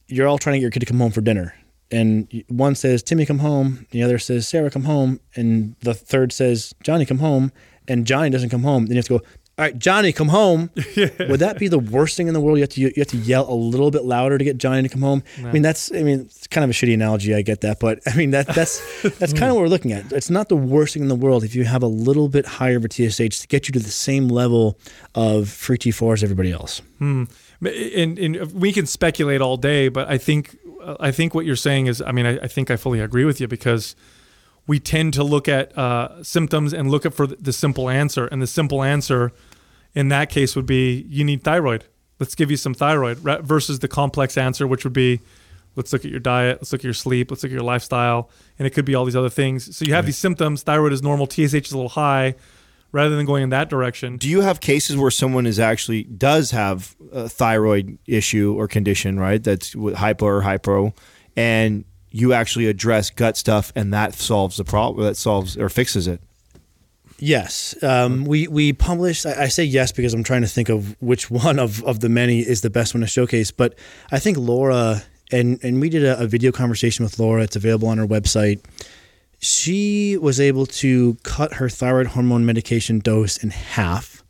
you're 0.07 0.27
all 0.27 0.37
trying 0.37 0.53
to 0.53 0.59
get 0.59 0.63
your 0.63 0.71
kid 0.71 0.79
to 0.79 0.85
come 0.85 0.99
home 0.99 1.11
for 1.11 1.21
dinner, 1.21 1.53
and 1.93 2.43
one 2.47 2.75
says, 2.75 3.03
Timmy, 3.03 3.25
come 3.25 3.39
home, 3.39 3.85
the 3.91 4.01
other 4.01 4.17
says, 4.17 4.47
Sarah, 4.47 4.71
come 4.71 4.83
home, 4.83 5.19
and 5.35 5.75
the 5.81 5.93
third 5.93 6.33
says, 6.33 6.73
Johnny, 6.81 7.05
come 7.05 7.19
home, 7.19 7.51
and 7.87 8.07
Johnny 8.07 8.29
doesn't 8.29 8.49
come 8.49 8.63
home, 8.63 8.87
then 8.87 8.95
you 8.95 8.99
have 8.99 9.05
to 9.05 9.19
go, 9.19 9.25
all 9.55 9.65
right, 9.65 9.77
Johnny, 9.77 10.11
come 10.11 10.29
home. 10.29 10.71
Would 10.97 11.39
that 11.41 11.57
be 11.59 11.67
the 11.67 11.77
worst 11.77 12.17
thing 12.17 12.27
in 12.27 12.33
the 12.33 12.41
world? 12.41 12.57
You 12.57 12.63
have 12.63 12.69
to 12.71 12.81
you 12.81 12.91
have 12.97 13.07
to 13.09 13.17
yell 13.17 13.47
a 13.47 13.53
little 13.53 13.91
bit 13.91 14.03
louder 14.03 14.39
to 14.39 14.43
get 14.43 14.57
Johnny 14.57 14.81
to 14.81 14.89
come 14.89 15.03
home. 15.03 15.21
I 15.37 15.51
mean, 15.51 15.61
that's 15.61 15.91
I 15.93 16.01
mean, 16.01 16.21
it's 16.21 16.47
kind 16.47 16.63
of 16.63 16.71
a 16.71 16.73
shitty 16.73 16.95
analogy. 16.95 17.35
I 17.35 17.43
get 17.43 17.61
that, 17.61 17.79
but 17.79 17.99
I 18.07 18.15
mean 18.15 18.31
that 18.31 18.47
that's 18.47 18.81
that's 19.19 19.31
kind 19.31 19.51
of 19.51 19.55
what 19.55 19.61
we're 19.61 19.67
looking 19.67 19.91
at. 19.91 20.11
It's 20.11 20.31
not 20.31 20.49
the 20.49 20.55
worst 20.55 20.95
thing 20.95 21.03
in 21.03 21.07
the 21.07 21.15
world 21.15 21.43
if 21.43 21.53
you 21.53 21.65
have 21.65 21.83
a 21.83 21.87
little 21.87 22.29
bit 22.29 22.47
higher 22.47 22.77
of 22.77 22.85
a 22.85 22.91
TSH 22.91 23.41
to 23.41 23.47
get 23.47 23.67
you 23.67 23.73
to 23.73 23.79
the 23.79 23.91
same 23.91 24.27
level 24.27 24.79
of 25.13 25.49
free 25.49 25.77
T4 25.77 26.13
as 26.13 26.23
everybody 26.23 26.51
else. 26.51 26.81
Hmm. 26.97 27.25
And, 27.61 28.17
and 28.17 28.51
we 28.53 28.73
can 28.73 28.87
speculate 28.87 29.39
all 29.39 29.55
day, 29.55 29.87
but 29.87 30.09
I 30.09 30.17
think 30.17 30.57
I 30.99 31.11
think 31.11 31.33
what 31.33 31.45
you're 31.45 31.55
saying 31.55 31.87
is, 31.87 32.01
I 32.01 32.11
mean, 32.11 32.25
I, 32.25 32.39
I 32.39 32.47
think 32.47 32.71
I 32.71 32.75
fully 32.75 32.99
agree 32.99 33.25
with 33.25 33.39
you 33.39 33.47
because 33.47 33.95
we 34.67 34.79
tend 34.79 35.13
to 35.15 35.23
look 35.23 35.47
at 35.47 35.77
uh, 35.77 36.23
symptoms 36.23 36.73
and 36.73 36.89
look 36.89 37.05
at 37.05 37.13
for 37.13 37.27
the 37.27 37.53
simple 37.53 37.89
answer, 37.89 38.27
and 38.27 38.41
the 38.41 38.47
simple 38.47 38.83
answer 38.83 39.31
in 39.93 40.09
that 40.09 40.29
case 40.29 40.55
would 40.55 40.65
be 40.65 41.05
you 41.09 41.23
need 41.23 41.43
thyroid. 41.43 41.85
Let's 42.19 42.35
give 42.35 42.49
you 42.49 42.57
some 42.57 42.73
thyroid 42.73 43.17
versus 43.17 43.79
the 43.79 43.87
complex 43.87 44.37
answer, 44.37 44.65
which 44.65 44.83
would 44.83 44.93
be 44.93 45.19
let's 45.75 45.91
look 45.91 46.05
at 46.05 46.11
your 46.11 46.19
diet, 46.19 46.59
let's 46.59 46.71
look 46.71 46.81
at 46.81 46.85
your 46.85 46.93
sleep, 46.93 47.31
let's 47.31 47.43
look 47.43 47.51
at 47.51 47.53
your 47.53 47.63
lifestyle, 47.63 48.29
and 48.57 48.65
it 48.65 48.71
could 48.71 48.85
be 48.85 48.95
all 48.95 49.05
these 49.05 49.15
other 49.15 49.29
things. 49.29 49.75
So 49.75 49.85
you 49.85 49.93
have 49.93 50.05
these 50.05 50.17
symptoms. 50.17 50.63
Thyroid 50.63 50.93
is 50.93 51.01
normal. 51.01 51.27
TSH 51.27 51.53
is 51.53 51.71
a 51.71 51.77
little 51.77 51.89
high. 51.89 52.35
Rather 52.93 53.15
than 53.15 53.25
going 53.25 53.43
in 53.43 53.49
that 53.49 53.69
direction, 53.69 54.17
Do 54.17 54.29
you 54.29 54.41
have 54.41 54.59
cases 54.59 54.95
where 54.95 55.11
someone 55.11 55.45
is 55.45 55.59
actually 55.59 56.03
does 56.03 56.51
have 56.51 56.95
a 57.11 57.27
thyroid 57.27 57.97
issue 58.05 58.55
or 58.55 58.67
condition, 58.67 59.19
right? 59.19 59.43
That's 59.43 59.75
with 59.75 59.95
hypo 59.95 60.27
or 60.27 60.41
hypo, 60.41 60.93
and 61.35 61.85
you 62.11 62.33
actually 62.33 62.67
address 62.67 63.09
gut 63.09 63.35
stuff, 63.35 63.73
and 63.75 63.91
that 63.93 64.13
solves 64.13 64.57
the 64.57 64.63
problem. 64.63 65.05
That 65.05 65.17
solves 65.17 65.57
or 65.57 65.69
fixes 65.69 66.07
it. 66.07 66.21
Yes, 67.17 67.75
um, 67.83 68.25
we 68.25 68.47
we 68.47 68.73
published. 68.73 69.25
I, 69.25 69.43
I 69.43 69.47
say 69.47 69.63
yes 69.63 69.91
because 69.91 70.13
I'm 70.13 70.23
trying 70.23 70.41
to 70.41 70.47
think 70.47 70.69
of 70.69 70.95
which 71.01 71.31
one 71.31 71.57
of, 71.57 71.83
of 71.85 71.99
the 71.99 72.09
many 72.09 72.39
is 72.39 72.61
the 72.61 72.69
best 72.69 72.93
one 72.93 73.01
to 73.01 73.07
showcase. 73.07 73.49
But 73.49 73.75
I 74.11 74.19
think 74.19 74.37
Laura 74.37 75.01
and 75.31 75.59
and 75.63 75.81
we 75.81 75.89
did 75.89 76.03
a, 76.03 76.19
a 76.19 76.27
video 76.27 76.51
conversation 76.51 77.03
with 77.03 77.17
Laura. 77.17 77.41
It's 77.41 77.55
available 77.55 77.87
on 77.87 77.99
our 77.99 78.05
website. 78.05 78.63
She 79.43 80.17
was 80.17 80.39
able 80.39 80.65
to 80.65 81.15
cut 81.23 81.55
her 81.55 81.67
thyroid 81.67 82.07
hormone 82.07 82.45
medication 82.45 82.99
dose 82.99 83.35
in 83.35 83.49
half 83.49 84.23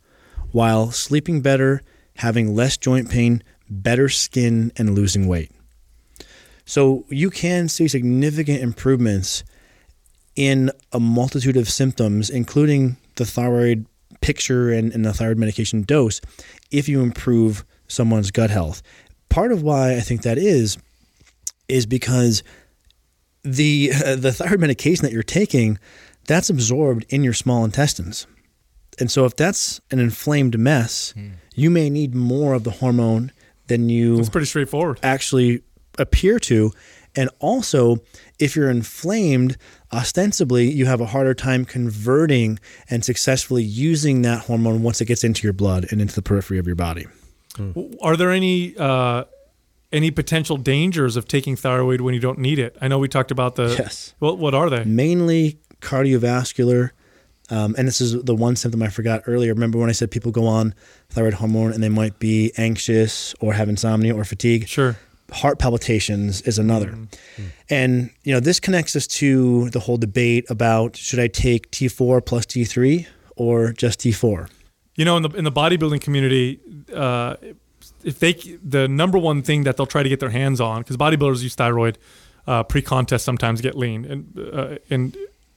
while 0.50 0.90
sleeping 0.90 1.40
better, 1.40 1.82
having 2.16 2.54
less 2.54 2.76
joint 2.76 3.08
pain, 3.08 3.40
better 3.70 4.08
skin, 4.08 4.72
and 4.76 4.94
losing 4.94 5.28
weight. 5.28 5.52
So 6.64 7.04
you 7.10 7.30
can 7.30 7.68
see 7.68 7.86
significant 7.86 8.60
improvements 8.60 9.44
in 10.34 10.72
a 10.92 10.98
multitude 10.98 11.56
of 11.56 11.68
symptoms, 11.68 12.28
including 12.28 12.96
the 13.14 13.24
thyroid 13.24 13.86
picture 14.20 14.72
and, 14.72 14.92
and 14.92 15.04
the 15.04 15.12
thyroid 15.12 15.38
medication 15.38 15.82
dose, 15.82 16.20
if 16.72 16.88
you 16.88 17.02
improve 17.02 17.64
someone's 17.86 18.32
gut 18.32 18.50
health. 18.50 18.82
Part 19.28 19.52
of 19.52 19.62
why 19.62 19.94
I 19.94 20.00
think 20.00 20.22
that 20.22 20.38
is, 20.38 20.76
is 21.68 21.86
because 21.86 22.42
the 23.44 23.92
uh, 23.92 24.16
the 24.16 24.32
thyroid 24.32 24.60
medication 24.60 25.04
that 25.04 25.12
you're 25.12 25.22
taking, 25.22 25.78
that's 26.26 26.50
absorbed 26.50 27.04
in 27.08 27.22
your 27.22 27.34
small 27.34 27.64
intestines. 27.64 28.26
And 28.98 29.10
so 29.10 29.24
if 29.24 29.36
that's 29.36 29.80
an 29.90 29.98
inflamed 29.98 30.58
mess, 30.58 31.14
you 31.54 31.68
may 31.70 31.90
need 31.90 32.14
more 32.14 32.54
of 32.54 32.64
the 32.64 32.70
hormone 32.70 33.32
than 33.66 33.88
you 33.88 34.18
It's 34.20 34.28
pretty 34.28 34.46
straightforward. 34.46 35.00
actually 35.02 35.62
appear 35.98 36.38
to. 36.40 36.72
And 37.16 37.30
also, 37.38 37.98
if 38.40 38.56
you're 38.56 38.70
inflamed, 38.70 39.56
ostensibly 39.92 40.68
you 40.70 40.86
have 40.86 41.00
a 41.00 41.06
harder 41.06 41.34
time 41.34 41.64
converting 41.64 42.58
and 42.90 43.04
successfully 43.04 43.62
using 43.62 44.22
that 44.22 44.42
hormone 44.42 44.82
once 44.82 45.00
it 45.00 45.04
gets 45.04 45.22
into 45.22 45.44
your 45.44 45.52
blood 45.52 45.86
and 45.90 46.00
into 46.00 46.14
the 46.14 46.22
periphery 46.22 46.58
of 46.58 46.66
your 46.66 46.74
body. 46.76 47.06
Are 48.02 48.16
there 48.16 48.32
any 48.32 48.76
uh, 48.76 49.24
any 49.94 50.10
potential 50.10 50.56
dangers 50.58 51.16
of 51.16 51.26
taking 51.26 51.56
thyroid 51.56 52.00
when 52.00 52.12
you 52.12 52.20
don't 52.20 52.38
need 52.38 52.58
it? 52.58 52.76
I 52.80 52.88
know 52.88 52.98
we 52.98 53.08
talked 53.08 53.30
about 53.30 53.54
the. 53.54 53.74
Yes. 53.78 54.14
What 54.18 54.38
what 54.38 54.54
are 54.54 54.68
they? 54.68 54.84
Mainly 54.84 55.58
cardiovascular. 55.80 56.90
Um, 57.50 57.74
and 57.76 57.86
this 57.86 58.00
is 58.00 58.22
the 58.22 58.34
one 58.34 58.56
symptom 58.56 58.82
I 58.82 58.88
forgot 58.88 59.22
earlier. 59.26 59.52
Remember 59.52 59.78
when 59.78 59.90
I 59.90 59.92
said 59.92 60.10
people 60.10 60.32
go 60.32 60.46
on 60.46 60.74
thyroid 61.10 61.34
hormone 61.34 61.72
and 61.72 61.82
they 61.82 61.90
might 61.90 62.18
be 62.18 62.52
anxious 62.56 63.34
or 63.38 63.52
have 63.52 63.68
insomnia 63.68 64.14
or 64.16 64.24
fatigue? 64.24 64.66
Sure. 64.66 64.96
heart 65.30 65.58
palpitations 65.58 66.40
is 66.42 66.58
another. 66.58 66.96
And 67.68 68.10
you 68.22 68.32
know, 68.32 68.40
this 68.40 68.60
connects 68.60 68.96
us 68.96 69.06
to 69.20 69.68
the 69.70 69.80
whole 69.80 69.98
debate 69.98 70.46
about 70.50 70.96
should 70.96 71.20
I 71.20 71.28
take 71.28 71.70
T4 71.70 72.24
plus 72.24 72.46
T3 72.46 73.06
or 73.36 73.72
just 73.72 74.00
T4? 74.00 74.48
You 74.96 75.04
know, 75.04 75.16
in 75.16 75.22
the 75.24 75.30
in 75.30 75.44
the 75.44 75.52
bodybuilding 75.52 76.00
community, 76.00 76.60
uh, 76.94 77.36
if 78.04 78.18
they 78.18 78.32
the 78.62 78.88
number 78.88 79.18
one 79.18 79.42
thing 79.42 79.64
that 79.64 79.76
they'll 79.76 79.86
try 79.86 80.02
to 80.02 80.08
get 80.08 80.20
their 80.20 80.30
hands 80.30 80.60
on 80.60 80.82
because 80.82 80.96
bodybuilders 80.96 81.42
use 81.42 81.54
thyroid 81.54 81.98
uh, 82.46 82.62
pre-contest 82.62 83.24
sometimes 83.24 83.60
get 83.60 83.76
lean 83.76 84.04
and 84.04 84.38
uh, 84.52 84.76
and 84.90 85.16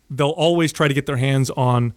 they'll 0.09 0.29
always 0.29 0.71
try 0.71 0.87
to 0.87 0.93
get 0.93 1.05
their 1.05 1.17
hands 1.17 1.49
on 1.51 1.93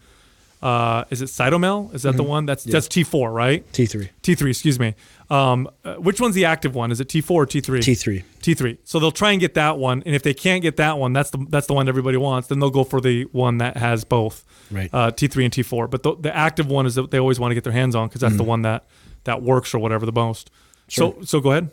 uh, 0.63 1.05
is 1.09 1.23
it 1.23 1.27
Cytomel? 1.27 1.95
Is 1.95 2.03
that 2.03 2.17
the 2.17 2.23
one? 2.23 2.45
That's 2.45 2.65
that's 2.65 2.87
T 2.87 3.03
four, 3.03 3.33
right? 3.33 3.67
T3. 3.73 4.11
T 4.21 4.35
three, 4.35 4.51
excuse 4.51 4.79
me. 4.79 4.95
Um, 5.31 5.71
uh, 5.85 5.95
which 5.95 6.21
one's 6.21 6.35
the 6.35 6.45
active 6.45 6.75
one? 6.75 6.93
Is 6.93 7.01
it 7.01 7.09
T 7.09 7.23
four 7.23 7.45
or 7.45 7.47
T 7.47 7.63
three? 7.63 7.81
T3. 7.81 8.23
T 8.43 8.53
three. 8.55 8.79
So 8.85 8.99
they'll 8.99 9.11
try 9.11 9.31
and 9.31 9.41
get 9.41 9.55
that 9.55 9.79
one, 9.79 10.03
and 10.05 10.15
if 10.15 10.23
they 10.23 10.35
can't 10.35 10.61
get 10.61 10.77
that 10.77 10.99
one, 10.99 11.15
that's 11.15 11.31
the 11.31 11.47
that's 11.49 11.67
the 11.67 11.73
one 11.73 11.89
everybody 11.89 12.19
wants. 12.19 12.49
Then 12.49 12.59
they'll 12.59 12.69
go 12.69 12.85
for 12.85 13.01
the 13.01 13.23
one 13.33 13.57
that 13.59 13.79
has 13.79 14.05
both, 14.05 14.45
Right. 14.71 14.91
Uh, 14.93 15.11
T 15.11 15.29
three 15.29 15.45
and 15.45 15.53
T 15.53 15.63
four. 15.63 15.89
But 15.89 16.03
the, 16.03 16.15
the 16.17 16.37
active 16.37 16.67
one 16.67 16.85
is 16.85 16.95
that 16.97 17.11
they 17.11 17.19
always 17.19 17.41
want 17.41 17.53
to 17.53 17.55
get 17.55 17.65
their 17.65 17.73
hands 17.73 17.95
on 17.95 18.09
because 18.09 18.21
that's 18.21 18.37
the 18.37 18.45
one 18.45 18.63
that 18.63 18.85
that 19.25 19.43
works 19.43 19.75
or 19.75 19.79
whatever 19.79 20.07
the 20.07 20.13
most. 20.13 20.51
So 20.89 21.19
so 21.23 21.41
go 21.41 21.53
ahead. 21.53 21.71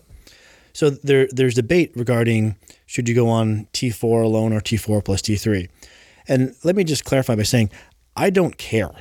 So 0.73 0.91
there, 0.91 1.27
there's 1.31 1.55
debate 1.55 1.91
regarding 1.95 2.55
should 2.85 3.09
you 3.09 3.15
go 3.15 3.27
on 3.29 3.67
T4 3.73 4.23
alone 4.23 4.53
or 4.53 4.61
T4 4.61 5.03
plus 5.03 5.23
T3. 5.23 5.67
And 6.27 6.53
let 6.63 6.75
me 6.75 6.83
just 6.83 7.03
clarify 7.03 7.35
by 7.35 7.43
saying 7.43 7.71
I 8.15 8.29
don't 8.29 8.57
care. 8.57 8.91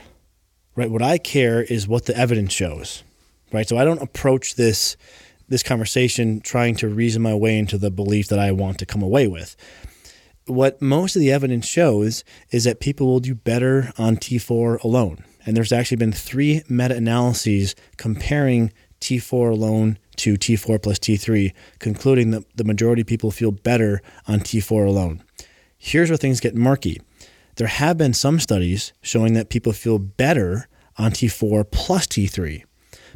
Right? 0.74 0.90
What 0.90 1.02
I 1.02 1.18
care 1.18 1.62
is 1.62 1.86
what 1.86 2.06
the 2.06 2.16
evidence 2.16 2.54
shows. 2.54 3.02
Right? 3.52 3.68
So 3.68 3.76
I 3.76 3.84
don't 3.84 4.00
approach 4.00 4.54
this 4.54 4.96
this 5.48 5.62
conversation 5.62 6.40
trying 6.40 6.76
to 6.76 6.88
reason 6.88 7.22
my 7.22 7.34
way 7.34 7.58
into 7.58 7.76
the 7.76 7.90
belief 7.90 8.28
that 8.28 8.38
I 8.38 8.52
want 8.52 8.78
to 8.78 8.86
come 8.86 9.02
away 9.02 9.28
with. 9.28 9.54
What 10.46 10.80
most 10.80 11.14
of 11.14 11.20
the 11.20 11.30
evidence 11.30 11.66
shows 11.66 12.24
is 12.50 12.64
that 12.64 12.80
people 12.80 13.06
will 13.06 13.20
do 13.20 13.34
better 13.34 13.92
on 13.98 14.16
T4 14.16 14.82
alone. 14.82 15.24
And 15.46 15.56
there's 15.56 15.72
actually 15.72 15.98
been 15.98 16.12
three 16.12 16.62
meta 16.68 16.96
analyses 16.96 17.74
comparing 17.96 18.72
T4 19.00 19.50
alone 19.52 19.98
to 20.16 20.34
T4 20.34 20.82
plus 20.82 20.98
T3, 20.98 21.52
concluding 21.78 22.32
that 22.32 22.44
the 22.56 22.64
majority 22.64 23.02
of 23.02 23.06
people 23.06 23.30
feel 23.30 23.52
better 23.52 24.02
on 24.26 24.40
T4 24.40 24.86
alone. 24.86 25.22
Here's 25.78 26.10
where 26.10 26.16
things 26.16 26.40
get 26.40 26.56
murky. 26.56 27.00
There 27.56 27.68
have 27.68 27.96
been 27.96 28.12
some 28.12 28.40
studies 28.40 28.92
showing 29.02 29.34
that 29.34 29.48
people 29.48 29.72
feel 29.72 29.98
better 29.98 30.68
on 30.98 31.12
T4 31.12 31.70
plus 31.70 32.06
T3. 32.06 32.64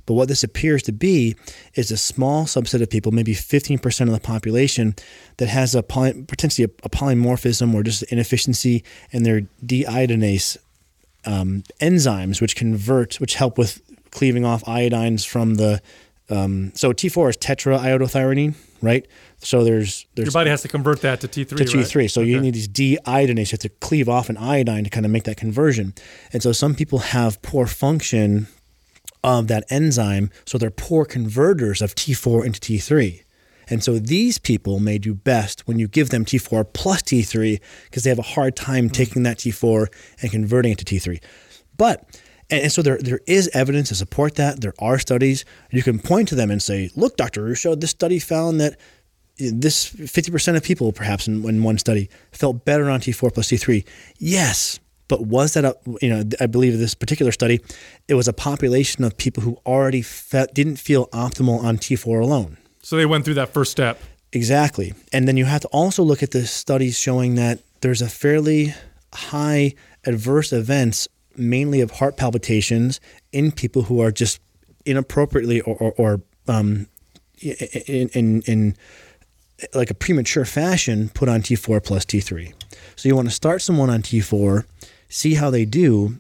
But 0.07 0.15
what 0.15 0.29
this 0.29 0.45
appears 0.45 0.83
to 0.85 0.93
be 0.93 1.37
is 1.75 1.91
a 1.91 1.97
small 1.97 2.45
subset 2.45 2.83
of 2.83 2.91
people, 2.91 3.13
maybe 3.13 3.35
15% 3.35 4.01
of 4.03 4.13
the 4.13 4.21
population, 4.21 4.95
that 5.37 5.49
has 5.49 5.75
a 5.75 5.83
poly, 5.83 6.23
potentially 6.25 6.65
a, 6.65 6.87
a 6.87 6.91
polymorphism 6.91 7.75
or 7.75 7.83
just 7.83 8.03
inefficiency 8.05 8.83
in 9.11 9.25
their 9.25 9.43
deiodinase 9.65 10.57
um, 11.25 11.63
enzymes, 11.81 12.41
which 12.41 12.57
convert, 12.57 13.21
which 13.21 13.35
help 13.35 13.59
with 13.59 13.81
cleaving 14.11 14.45
off 14.45 14.65
iodines 14.65 15.27
from 15.27 15.55
the. 15.57 15.81
Um, 16.29 16.71
so 16.77 16.93
T4 16.93 17.31
is 17.31 17.37
tetraiodothyronine, 17.39 18.55
right? 18.83 19.05
So 19.39 19.65
there's 19.65 20.07
there's 20.15 20.27
Your 20.27 20.33
body 20.33 20.51
has 20.51 20.63
to 20.63 20.69
convert 20.69 21.01
that 21.01 21.21
to 21.23 21.29
T 21.29 21.45
three. 21.45 21.65
to 21.65 21.65
T3. 21.65 22.11
So 22.11 22.21
you 22.21 22.41
need 22.41 22.55
these 22.55 22.69
deiodinases. 22.69 23.51
You 23.51 23.55
have 23.55 23.61
to 23.61 23.69
cleave 23.69 24.09
off 24.09 24.29
an 24.29 24.37
iodine 24.37 24.85
to 24.85 24.91
kind 24.91 25.05
of 25.05 25.11
make 25.11 25.25
that 25.25 25.37
conversion. 25.37 25.95
And 26.33 26.43
so 26.43 26.53
some 26.53 26.75
people 26.75 27.01
have 27.01 27.43
poor 27.43 27.67
function 27.67 28.47
of 29.25 29.49
that 29.49 29.65
enzyme, 29.71 30.31
so 30.47 30.57
they're 30.57 30.71
poor 30.71 31.05
converters 31.05 31.83
of 31.83 31.95
T4 31.95 32.45
into 32.45 32.61
T3. 32.61 33.23
And 33.71 33.83
so 33.83 33.99
these 33.99 34.37
people 34.39 34.81
may 34.81 34.99
do 34.99 35.15
best 35.15 35.67
when 35.67 35.79
you 35.79 35.89
give 35.89 36.11
them 36.11 36.25
T4 36.25 36.73
plus 36.75 37.03
T3 37.03 37.61
because 37.85 38.03
they 38.03 38.11
have 38.11 38.19
a 38.19 38.23
hard 38.23 38.57
time 38.57 38.89
mm. 38.89 38.93
taking 38.93 39.23
that 39.23 39.39
T4 39.39 39.87
and 40.21 40.31
converting 40.31 40.73
it 40.73 40.79
to 40.79 40.85
T3. 40.85 41.23
But 41.77 42.05
and, 42.51 42.71
so 42.71 42.83
there 42.83 42.99
there 42.99 43.21
is 43.27 43.49
evidence 43.55 43.89
to 43.89 43.95
support 43.95 44.35
that. 44.35 44.61
There 44.61 44.75
are 44.81 44.99
studies. 44.99 45.45
You 45.71 45.83
can 45.83 46.01
point 46.01 46.29
to 46.29 46.35
them 46.35 46.51
and 46.51 46.61
say, 46.61 46.91
"Look, 46.97 47.17
Dr. 47.17 47.43
Ruscio, 47.43 47.79
this 47.79 47.91
study 47.91 48.19
found 48.19 48.61
that 48.61 48.73
eh, 49.39 49.51
this 49.55 49.91
50% 49.91 50.57
of 50.57 50.65
people, 50.65 50.93
perhaps 50.93 51.29
in, 51.29 51.49
in 51.49 51.63
one 51.63 51.79
study, 51.79 52.11
felt 52.33 52.65
better 52.65 52.91
on 52.91 53.01
T4 53.01 53.33
plus 53.33 53.49
T3. 53.49 53.87
Yes, 54.19 54.81
but 55.07 55.27
was 55.27 55.55
that 55.55 55.65
a, 55.65 55.77
you 56.03 56.09
know, 56.09 56.25
I 56.41 56.47
believe 56.47 56.79
this 56.79 56.95
particular 56.95 57.33
study, 57.33 57.61
it 58.09 58.15
was 58.15 58.29
a 58.29 58.33
population 58.33 59.05
of 59.05 59.17
people 59.17 59.43
who 59.43 59.59
already 59.65 60.03
fe- 60.03 60.47
didn't 60.53 60.77
feel 60.77 61.07
optimal 61.09 61.63
on 61.63 61.79
T4 61.79 62.23
alone. 62.23 62.59
So 62.83 62.97
they 62.97 63.07
went 63.07 63.25
through 63.25 63.35
that 63.35 63.53
first 63.53 63.71
step. 63.71 64.01
Exactly. 64.33 64.95
And 65.13 65.27
then 65.27 65.37
you 65.37 65.45
have 65.45 65.61
to 65.63 65.69
also 65.69 66.03
look 66.03 66.23
at 66.23 66.31
the 66.31 66.47
studies 66.47 66.99
showing 66.99 67.35
that 67.35 67.61
there's 67.81 68.01
a 68.01 68.09
fairly 68.09 68.75
high 69.13 69.75
adverse 70.05 70.53
events, 70.53 71.09
mainly 71.37 71.81
of 71.81 71.93
heart 71.93 72.17
palpitations, 72.17 73.01
in 73.33 73.53
people 73.53 73.83
who 73.83 74.01
are 74.01 74.13
just 74.13 74.41
inappropriately 74.87 75.61
or, 75.63 75.77
or, 75.77 75.93
or 75.93 76.21
um, 76.49 76.87
in, 77.41 78.09
in, 78.11 78.43
in 78.43 78.77
like 79.75 79.91
a 79.91 79.95
premature 79.95 80.45
fashion 80.45 81.11
put 81.11 81.29
on 81.29 81.43
T4 81.43 81.85
plus 81.85 82.05
T3. 82.05 82.53
So 82.97 83.09
you 83.09 83.17
want 83.17 83.29
to 83.29 83.35
start 83.35 83.63
someone 83.63 83.91
on 83.91 84.03
T4, 84.03 84.65
see 85.09 85.35
how 85.35 85.51
they 85.51 85.65
do, 85.65 86.19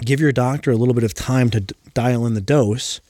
give 0.00 0.20
your 0.20 0.32
doctor 0.32 0.70
a 0.70 0.76
little 0.76 0.94
bit 0.94 1.04
of 1.04 1.14
time 1.14 1.50
to 1.50 1.60
d- 1.60 1.74
dial 1.94 2.26
in 2.26 2.34
the 2.34 2.40
dose. 2.40 3.00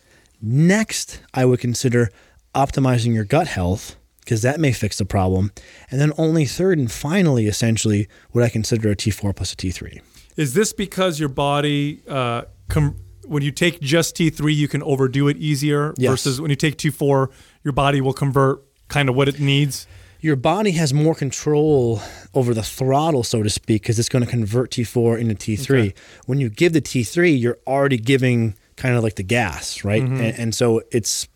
Next, 0.41 1.21
I 1.33 1.45
would 1.45 1.61
consider 1.61 2.11
optimizing 2.55 3.15
your 3.15 3.25
gut 3.25 3.47
health 3.49 3.97
because 4.21 4.43
that 4.43 4.61
may 4.61 4.73
fix 4.73 4.99
the 4.99 5.05
problem. 5.05 5.53
And 5.91 6.01
then 6.01 6.13
only 6.17 6.45
third 6.45 6.79
and 6.79 6.91
finally, 6.91 7.47
essentially, 7.47 8.09
what 8.31 8.45
I 8.45 8.49
consider 8.49 8.91
a 8.91 8.97
T4 8.97 9.35
plus 9.35 9.53
a 9.53 9.57
T3. 9.57 10.01
Is 10.37 10.55
this 10.55 10.73
because 10.73 11.19
your 11.19 11.29
body, 11.29 12.03
uh, 12.09 12.43
com- 12.69 12.97
when 13.27 13.43
you 13.43 13.51
take 13.51 13.81
just 13.81 14.17
T3, 14.17 14.55
you 14.55 14.69
can 14.69 14.83
overdo 14.83 15.29
it 15.29 15.37
easier 15.39 15.93
Yes. 15.99 16.11
versus 16.11 16.41
when 16.41 16.51
you 16.51 16.57
take 16.57 16.77
T4, 16.77 17.29
your 17.65 17.73
body 17.73 18.01
will 18.01 18.13
convert 18.13 18.63
kind 18.89 19.09
of 19.09 19.15
what 19.17 19.29
it 19.29 19.41
needs? 19.41 19.87
your 20.25 20.37
body 20.37 20.71
has 20.71 20.95
more 20.95 21.17
control 21.17 22.01
over 22.33 22.55
the 22.55 22.63
throttle, 22.63 23.25
so 23.25 23.43
to 23.43 23.51
speak, 23.51 23.83
because 23.83 23.99
it's 23.99 24.09
going 24.09 24.25
to 24.25 24.31
convert 24.31 24.71
T4 24.71 25.19
into 25.19 25.35
T3. 25.35 25.93
When 26.27 26.39
you 26.39 26.49
give 26.49 26.75
the 26.75 26.81
T3, 26.81 27.41
you're 27.41 27.59
already 27.67 27.97
giving 27.97 28.55
kind 28.77 28.95
of 28.95 29.03
like 29.03 29.17
the 29.17 29.25
gas, 29.25 29.83
right? 29.83 30.01
And, 30.01 30.21
and 30.21 30.55
so 30.55 30.81
it's 30.93 31.27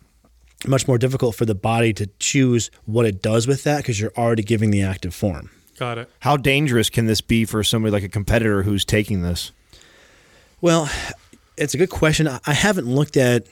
much 0.65 0.87
more 0.87 0.97
difficult 0.97 1.35
for 1.35 1.45
the 1.45 1.55
body 1.55 1.93
to 1.93 2.07
choose 2.19 2.71
what 2.85 3.05
it 3.05 3.21
does 3.21 3.47
with 3.47 3.63
that 3.63 3.77
because 3.77 3.99
you're 3.99 4.13
already 4.17 4.43
giving 4.43 4.71
the 4.71 4.81
active 4.81 5.13
form. 5.13 5.49
Got 5.77 5.99
it. 5.99 6.09
How 6.21 6.37
dangerous 6.37 6.89
can 6.89 7.05
this 7.05 7.21
be 7.21 7.45
for 7.45 7.63
somebody 7.63 7.91
like 7.91 8.03
a 8.03 8.09
competitor 8.09 8.63
who's 8.63 8.83
taking 8.83 9.21
this? 9.21 9.51
Well, 10.59 10.89
it's 11.55 11.73
a 11.73 11.77
good 11.77 11.89
question. 11.89 12.27
I 12.27 12.39
I 12.47 12.53
haven't 12.53 12.87
looked 12.87 13.17
at 13.17 13.45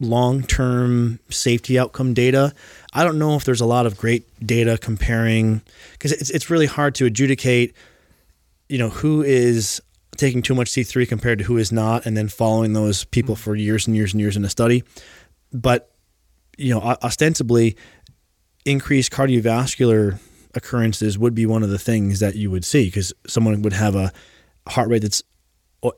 long 0.00 0.42
term 0.42 1.20
safety 1.30 1.78
outcome 1.78 2.12
data. 2.12 2.52
I 2.92 3.04
don't 3.04 3.18
know 3.18 3.36
if 3.36 3.44
there's 3.44 3.60
a 3.60 3.66
lot 3.66 3.86
of 3.86 3.96
great 3.96 4.26
data 4.44 4.76
comparing 4.76 5.62
because 5.92 6.12
it's 6.12 6.30
it's 6.30 6.50
really 6.50 6.66
hard 6.66 6.94
to 6.96 7.06
adjudicate, 7.06 7.74
you 8.68 8.78
know, 8.78 8.88
who 8.88 9.22
is 9.22 9.80
taking 10.16 10.42
too 10.42 10.54
much 10.54 10.70
T3 10.72 11.08
compared 11.08 11.38
to 11.38 11.44
who 11.44 11.56
is 11.56 11.72
not, 11.72 12.04
and 12.04 12.16
then 12.16 12.28
following 12.28 12.72
those 12.72 13.04
people 13.04 13.36
mm. 13.36 13.38
for 13.38 13.54
years 13.54 13.86
and 13.86 13.96
years 13.96 14.12
and 14.12 14.20
years 14.20 14.36
in 14.36 14.44
a 14.44 14.50
study. 14.50 14.82
But 15.52 15.91
you 16.58 16.74
know, 16.74 16.80
ostensibly, 17.02 17.76
increased 18.64 19.10
cardiovascular 19.12 20.18
occurrences 20.54 21.18
would 21.18 21.34
be 21.34 21.46
one 21.46 21.62
of 21.62 21.70
the 21.70 21.78
things 21.78 22.20
that 22.20 22.34
you 22.36 22.50
would 22.50 22.64
see 22.64 22.84
because 22.86 23.12
someone 23.26 23.62
would 23.62 23.72
have 23.72 23.94
a 23.94 24.12
heart 24.68 24.88
rate 24.88 25.02
that's 25.02 25.22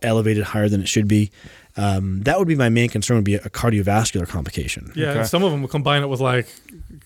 elevated 0.01 0.45
higher 0.45 0.69
than 0.69 0.81
it 0.81 0.89
should 0.89 1.07
be. 1.09 1.31
Um, 1.77 2.23
that 2.23 2.39
would 2.39 2.47
be 2.49 2.55
my 2.55 2.69
main 2.69 2.89
concern. 2.89 3.17
Would 3.17 3.25
be 3.25 3.35
a 3.35 3.51
cardiovascular 3.51 4.27
complication. 4.29 4.93
Yeah, 4.95 5.11
Okay. 5.11 5.19
and 5.21 5.29
some 5.29 5.43
of 5.43 5.51
them 5.51 5.61
will 5.61 5.69
combine 5.69 6.03
it 6.03 6.07
with 6.07 6.21
like, 6.21 6.47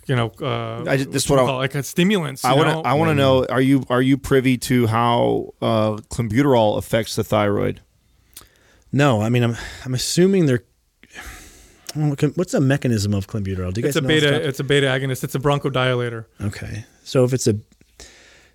you 0.06 0.14
know, 0.14 0.30
uh, 0.40 0.84
I 0.86 0.98
just- 0.98 1.10
this 1.10 1.24
is 1.24 1.30
what 1.30 1.36
what 1.38 1.44
I- 1.44 1.46
call 1.46 1.56
like 1.58 1.74
a 1.74 1.82
stimulants. 1.82 2.44
I 2.44 2.52
want 2.52 2.68
to. 2.68 2.88
I 2.88 2.92
want 2.92 3.08
to 3.08 3.14
know. 3.14 3.46
Are 3.46 3.62
you 3.62 3.82
are 3.88 4.02
you 4.02 4.18
privy 4.18 4.58
to 4.58 4.86
how 4.86 5.54
uh, 5.62 5.96
clenbuterol 6.12 6.76
affects 6.78 7.16
the 7.16 7.24
thyroid? 7.24 7.80
No, 8.92 9.22
I 9.22 9.28
mean, 9.30 9.42
I'm 9.42 9.56
I'm 9.84 9.94
assuming 9.94 10.46
they're. 10.46 10.62
What's 11.98 12.52
the 12.52 12.60
mechanism 12.60 13.14
of 13.14 13.26
clenbuterol? 13.26 13.72
Do 13.72 13.80
you 13.80 13.86
It's 13.86 13.96
guys 13.96 13.96
a 13.96 14.02
beta. 14.02 14.46
It's 14.48 14.60
a 14.60 14.64
beta 14.64 14.86
agonist. 14.86 15.24
It's 15.24 15.34
a 15.34 15.38
bronchodilator. 15.38 16.24
Okay, 16.40 16.84
so 17.04 17.24
if 17.24 17.32
it's 17.32 17.46
a, 17.46 17.56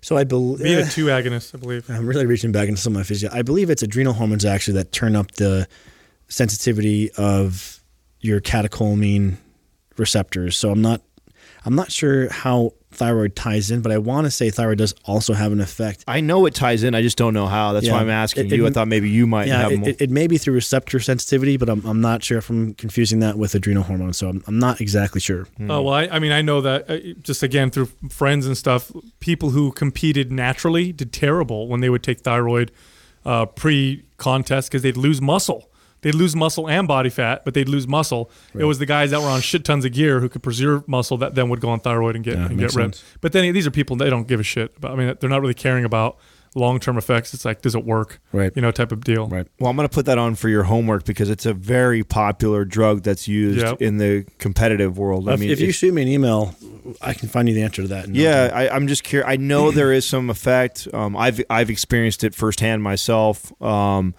so 0.00 0.16
I 0.16 0.24
believe 0.24 0.60
Beta 0.60 0.82
eh, 0.82 0.88
two 0.88 1.06
agonist, 1.06 1.54
I 1.54 1.58
believe. 1.58 1.88
I'm 1.88 2.06
really 2.06 2.26
reaching 2.26 2.52
back 2.52 2.68
into 2.68 2.80
some 2.80 2.94
of 2.94 2.98
my 2.98 3.02
physio. 3.04 3.30
I 3.32 3.42
believe 3.42 3.70
it's 3.70 3.82
adrenal 3.82 4.12
hormones 4.12 4.44
actually 4.44 4.74
that 4.74 4.92
turn 4.92 5.16
up 5.16 5.32
the 5.32 5.66
sensitivity 6.28 7.10
of 7.12 7.80
your 8.20 8.40
catecholamine 8.40 9.36
receptors. 9.96 10.56
So 10.56 10.70
I'm 10.70 10.82
not 10.82 11.02
I'm 11.64 11.74
not 11.74 11.90
sure 11.90 12.30
how 12.30 12.72
thyroid 12.94 13.36
ties 13.36 13.70
in, 13.70 13.80
but 13.82 13.92
I 13.92 13.98
want 13.98 14.26
to 14.26 14.30
say 14.30 14.50
thyroid 14.50 14.78
does 14.78 14.94
also 15.04 15.34
have 15.34 15.52
an 15.52 15.60
effect. 15.60 16.04
I 16.08 16.20
know 16.20 16.46
it 16.46 16.54
ties 16.54 16.82
in. 16.82 16.94
I 16.94 17.02
just 17.02 17.16
don't 17.18 17.34
know 17.34 17.46
how. 17.46 17.72
That's 17.72 17.86
Yeah. 17.86 17.92
why 17.92 18.00
I'm 18.00 18.10
asking 18.10 18.46
It- 18.46 18.56
you. 18.56 18.64
it- 18.66 18.70
I 18.70 18.72
thought 18.72 18.88
maybe 18.88 19.08
you 19.10 19.26
might 19.26 19.48
Yeah, 19.48 19.62
have 19.62 19.72
it, 19.72 19.78
more. 19.80 19.88
it, 19.90 20.00
it 20.00 20.10
may 20.10 20.26
be 20.26 20.38
through 20.38 20.54
receptor 20.54 21.00
sensitivity, 21.00 21.56
but 21.56 21.68
I'm, 21.68 21.84
I'm 21.84 22.00
not 22.00 22.22
sure 22.24 22.38
if 22.38 22.48
I'm 22.50 22.74
confusing 22.74 23.20
that 23.20 23.36
with 23.38 23.54
adrenal 23.54 23.82
hormones. 23.82 24.16
So 24.18 24.28
I'm, 24.28 24.42
I'm 24.46 24.58
not 24.58 24.80
exactly 24.80 25.20
sure. 25.20 25.46
Oh 25.68 25.82
well, 25.82 25.94
I, 25.94 26.04
I 26.10 26.18
mean, 26.18 26.32
I 26.32 26.42
know 26.42 26.60
that 26.60 26.90
uh, 26.90 26.98
just 27.22 27.42
again 27.42 27.70
through 27.70 27.90
friends 28.10 28.46
and 28.46 28.56
stuff. 28.56 28.90
People 29.20 29.50
who 29.50 29.72
competed 29.72 30.30
naturally 30.32 30.92
did 30.92 31.12
terrible 31.12 31.68
when 31.68 31.80
they 31.80 31.90
would 31.90 32.02
take 32.02 32.20
thyroid 32.20 32.70
uh, 33.24 33.46
pre-contest 33.46 34.70
because 34.70 34.82
they'd 34.82 34.96
lose 34.96 35.20
muscle. 35.20 35.70
They'd 36.04 36.14
lose 36.14 36.36
muscle 36.36 36.68
and 36.68 36.86
body 36.86 37.10
fat, 37.10 37.44
but 37.44 37.54
they'd 37.54 37.68
lose 37.68 37.88
muscle. 37.88 38.30
It 38.56 38.64
was 38.64 38.78
the 38.78 38.86
guys 38.86 39.10
that 39.10 39.20
were 39.20 39.26
on 39.28 39.40
shit 39.40 39.64
tons 39.64 39.84
of 39.84 39.92
gear 39.92 40.20
who 40.20 40.28
could 40.28 40.42
preserve 40.44 40.86
muscle 40.86 41.16
that 41.18 41.34
then 41.34 41.48
would 41.48 41.60
go 41.60 41.70
on 41.70 41.80
thyroid 41.80 42.14
and 42.14 42.24
get 42.24 42.36
Yeah, 42.36 42.46
and 42.46 42.58
get 42.58 42.74
ripped. 42.74 42.96
sense. 42.96 43.04
But 43.20 43.32
then 43.32 43.52
these 43.52 43.66
are 43.66 43.70
people 43.72 43.96
they 43.96 44.10
don't 44.10 44.28
give 44.28 44.38
a 44.38 44.44
shit 44.44 44.74
about. 44.76 44.92
I 44.92 44.94
mean, 44.96 45.16
they're 45.18 45.30
not 45.30 45.40
really 45.40 45.54
caring 45.54 45.84
about 45.84 46.16
long-term 46.56 46.96
effects. 46.96 47.34
It's 47.34 47.44
like, 47.44 47.62
does 47.62 47.74
it 47.74 47.84
work? 47.84 48.20
Right. 48.32 48.52
You 48.54 48.62
know, 48.62 48.70
type 48.70 48.92
of 48.92 49.02
deal. 49.02 49.26
Right. 49.26 49.46
well, 49.58 49.70
I'm 49.70 49.76
going 49.76 49.88
to 49.88 49.92
put 49.92 50.06
that 50.06 50.18
on 50.18 50.36
for 50.36 50.48
your 50.48 50.62
homework 50.62 51.04
because 51.04 51.28
it's 51.28 51.46
a 51.46 51.52
very 51.52 52.04
popular 52.04 52.64
drug 52.64 53.02
that's 53.02 53.26
used 53.26 53.58
Yep. 53.58 53.82
in 53.82 53.96
the 53.96 54.24
competitive 54.38 54.96
world. 54.96 55.28
I 55.28 55.34
mean, 55.34 55.50
if 55.50 55.58
you 55.58 55.64
it's- 55.64 55.74
shoot 55.76 55.92
me 55.92 56.02
an 56.02 56.08
email, 56.08 56.54
I 57.02 57.12
can 57.14 57.28
find 57.28 57.48
you 57.48 57.54
the 57.56 57.62
answer 57.62 57.82
to 57.82 57.88
that. 57.88 58.04
in 58.04 58.12
no 58.12 58.20
Yeah. 58.20 58.50
I, 58.54 58.68
I'm 58.68 58.86
just 58.86 59.02
curious. 59.02 59.28
I 59.28 59.34
know 59.36 59.72
there 59.72 59.92
is 59.92 60.04
some 60.06 60.30
effect. 60.30 60.86
Um, 60.94 61.16
I've 61.16 61.40
I've 61.50 61.70
experienced 61.70 62.22
it 62.22 62.34
firsthand 62.36 62.82
myself. 62.84 63.50
Um, 63.60 64.14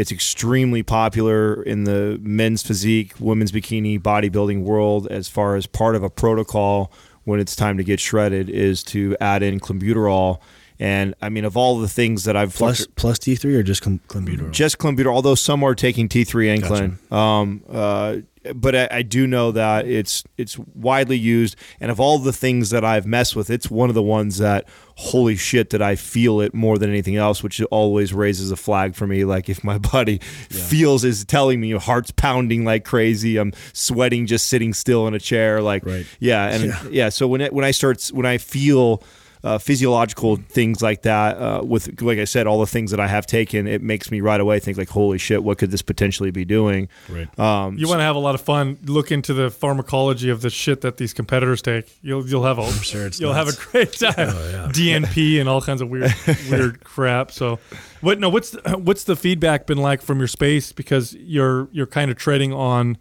it's 0.00 0.10
extremely 0.10 0.82
popular 0.82 1.62
in 1.62 1.84
the 1.84 2.18
men's 2.22 2.62
physique, 2.62 3.12
women's 3.20 3.52
bikini, 3.52 4.00
bodybuilding 4.00 4.62
world. 4.62 5.06
As 5.08 5.28
far 5.28 5.56
as 5.56 5.66
part 5.66 5.94
of 5.94 6.02
a 6.02 6.08
protocol 6.08 6.90
when 7.24 7.38
it's 7.38 7.54
time 7.54 7.76
to 7.76 7.84
get 7.84 8.00
shredded, 8.00 8.48
is 8.48 8.82
to 8.84 9.14
add 9.20 9.42
in 9.42 9.60
clenbuterol. 9.60 10.40
And 10.82 11.14
I 11.20 11.28
mean, 11.28 11.44
of 11.44 11.58
all 11.58 11.78
the 11.78 11.88
things 11.88 12.24
that 12.24 12.36
I've 12.38 12.54
plus 12.54 12.86
plus 12.96 13.18
T3 13.18 13.44
or 13.54 13.62
just 13.62 13.82
clen- 13.82 14.00
clenbuterol. 14.08 14.50
just 14.50 14.78
clenbuterol, 14.78 15.12
although 15.14 15.34
some 15.34 15.62
are 15.62 15.74
taking 15.74 16.08
T3 16.08 16.54
and 16.54 16.62
Gotcha. 16.62 16.74
clen. 16.74 16.98
Um, 17.20 17.62
uh, 17.70 18.16
but 18.54 18.74
I, 18.74 18.88
I 18.90 19.02
do 19.02 19.26
know 19.26 19.52
that 19.52 19.86
it's 19.86 20.24
it's 20.38 20.58
widely 20.58 21.18
used, 21.18 21.56
and 21.80 21.90
of 21.90 22.00
all 22.00 22.18
the 22.18 22.32
things 22.32 22.70
that 22.70 22.82
I've 22.82 23.04
messed 23.04 23.36
with, 23.36 23.50
it's 23.50 23.70
one 23.70 23.90
of 23.90 23.94
the 23.94 24.02
ones 24.02 24.38
that 24.38 24.66
holy 24.96 25.36
shit 25.36 25.68
that 25.70 25.82
I 25.82 25.96
feel 25.96 26.40
it 26.40 26.54
more 26.54 26.78
than 26.78 26.88
anything 26.88 27.16
else, 27.16 27.42
which 27.42 27.60
always 27.70 28.14
raises 28.14 28.50
a 28.50 28.56
flag 28.56 28.94
for 28.94 29.06
me. 29.06 29.26
Like 29.26 29.50
if 29.50 29.62
my 29.62 29.76
body 29.92 30.20
feels 30.48 31.04
is 31.04 31.26
telling 31.26 31.60
me 31.60 31.68
your 31.68 31.80
heart's 31.80 32.10
pounding 32.12 32.64
like 32.64 32.86
crazy, 32.86 33.36
I'm 33.36 33.52
sweating 33.74 34.26
just 34.26 34.46
sitting 34.46 34.72
still 34.72 35.06
in 35.06 35.12
a 35.12 35.20
chair, 35.20 35.60
like 35.60 35.84
Right. 35.84 36.06
yeah, 36.18 36.46
and 36.48 36.90
yeah. 36.90 37.10
so 37.10 37.28
when 37.28 37.42
it, 37.42 37.52
when 37.52 37.66
I 37.66 37.70
start 37.72 38.02
when 38.14 38.24
I 38.24 38.38
feel 38.38 39.02
uh, 39.42 39.56
physiological 39.58 40.36
things 40.36 40.82
like 40.82 41.02
that, 41.02 41.36
uh, 41.38 41.62
with 41.64 42.02
like 42.02 42.18
I 42.18 42.24
said, 42.24 42.46
all 42.46 42.60
the 42.60 42.66
things 42.66 42.90
that 42.90 43.00
I 43.00 43.06
have 43.08 43.26
taken, 43.26 43.66
it 43.66 43.80
makes 43.82 44.10
me 44.10 44.20
right 44.20 44.40
away 44.40 44.60
think 44.60 44.76
like, 44.76 44.90
holy 44.90 45.16
shit, 45.18 45.42
what 45.42 45.56
could 45.58 45.70
this 45.70 45.80
potentially 45.82 46.30
be 46.30 46.44
doing? 46.44 46.88
Right. 47.08 47.26
Um, 47.38 47.78
You 47.78 47.88
want 47.88 48.00
to 48.00 48.04
have 48.04 48.16
a 48.16 48.20
lot 48.20 48.34
of 48.34 48.42
fun. 48.42 48.78
Look 48.84 49.10
into 49.10 49.32
the 49.32 49.50
pharmacology 49.50 50.28
of 50.28 50.42
the 50.42 50.50
shit 50.50 50.82
that 50.82 50.98
these 50.98 51.14
competitors 51.14 51.62
take. 51.62 51.98
You'll 52.02 52.26
you'll 52.28 52.44
have 52.44 52.58
a 52.58 52.70
sure 52.82 53.06
it's 53.06 53.18
you'll 53.18 53.32
have 53.32 53.48
a 53.48 53.56
great 53.70 53.92
time. 53.94 54.12
DNP 54.72 55.40
and 55.40 55.48
all 55.48 55.62
kinds 55.62 55.80
of 55.80 55.88
weird 55.88 56.12
weird 56.50 56.84
crap. 56.84 57.30
So, 57.32 57.58
what 58.00 58.18
no? 58.18 58.28
What's 58.28 58.50
the, 58.50 58.60
what's 58.78 59.04
the 59.04 59.16
feedback 59.16 59.66
been 59.66 59.78
like 59.78 60.02
from 60.02 60.18
your 60.18 60.28
space? 60.28 60.72
Because 60.72 61.14
you're 61.14 61.68
you're 61.72 61.86
kind 61.86 62.10
of 62.10 62.16
treading 62.16 62.52
on 62.52 62.98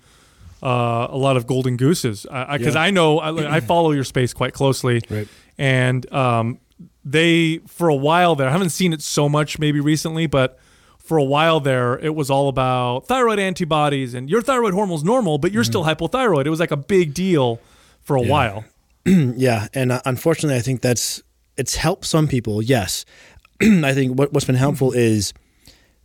uh, 0.64 1.08
a 1.10 1.18
lot 1.18 1.38
of 1.38 1.48
golden 1.48 1.78
gooses. 1.78 2.24
Because 2.24 2.46
I, 2.50 2.58
'cause 2.58 2.76
Yeah. 2.76 2.82
I 2.82 2.92
know 2.92 3.20
I, 3.20 3.56
I 3.56 3.60
follow 3.60 3.92
your 3.92 4.04
space 4.04 4.34
quite 4.34 4.54
closely, 4.54 5.02
Right. 5.10 5.28
And 5.60 6.12
um, 6.12 6.60
they 7.06 7.60
for 7.68 7.90
a 7.90 7.96
while 7.96 8.36
there. 8.36 8.48
I 8.48 8.52
haven't 8.52 8.72
seen 8.72 8.94
it 8.94 9.04
so 9.04 9.30
much 9.30 9.60
maybe 9.60 9.80
recently, 9.80 10.26
but 10.26 10.58
for 10.98 11.18
a 11.18 11.24
while 11.24 11.60
there, 11.60 12.00
it 12.00 12.16
was 12.16 12.32
all 12.32 12.48
about 12.48 13.08
thyroid 13.08 13.40
antibodies 13.40 14.14
and 14.14 14.30
your 14.30 14.42
thyroid 14.42 14.74
hormone's 14.74 15.04
normal, 15.04 15.38
but 15.38 15.52
you're 15.52 15.64
still 15.64 15.84
hypothyroid. 15.84 16.46
It 16.46 16.50
was 16.50 16.60
like 16.60 16.72
a 16.72 16.78
big 16.78 17.14
deal 17.14 17.60
for 18.02 18.16
a 18.16 18.22
while. 18.22 18.66
Yeah, 19.06 19.70
and 19.74 19.92
uh, 19.92 20.02
unfortunately, 20.06 20.56
I 20.56 20.62
think 20.62 20.82
that's 20.82 21.24
it's 21.58 21.76
helped 21.76 22.06
some 22.06 22.28
people. 22.28 22.62
Yes, 22.62 23.06
I 23.62 23.92
think 23.94 24.20
what, 24.20 24.32
what's 24.32 24.46
been 24.46 24.54
helpful 24.54 24.92
is 24.92 25.34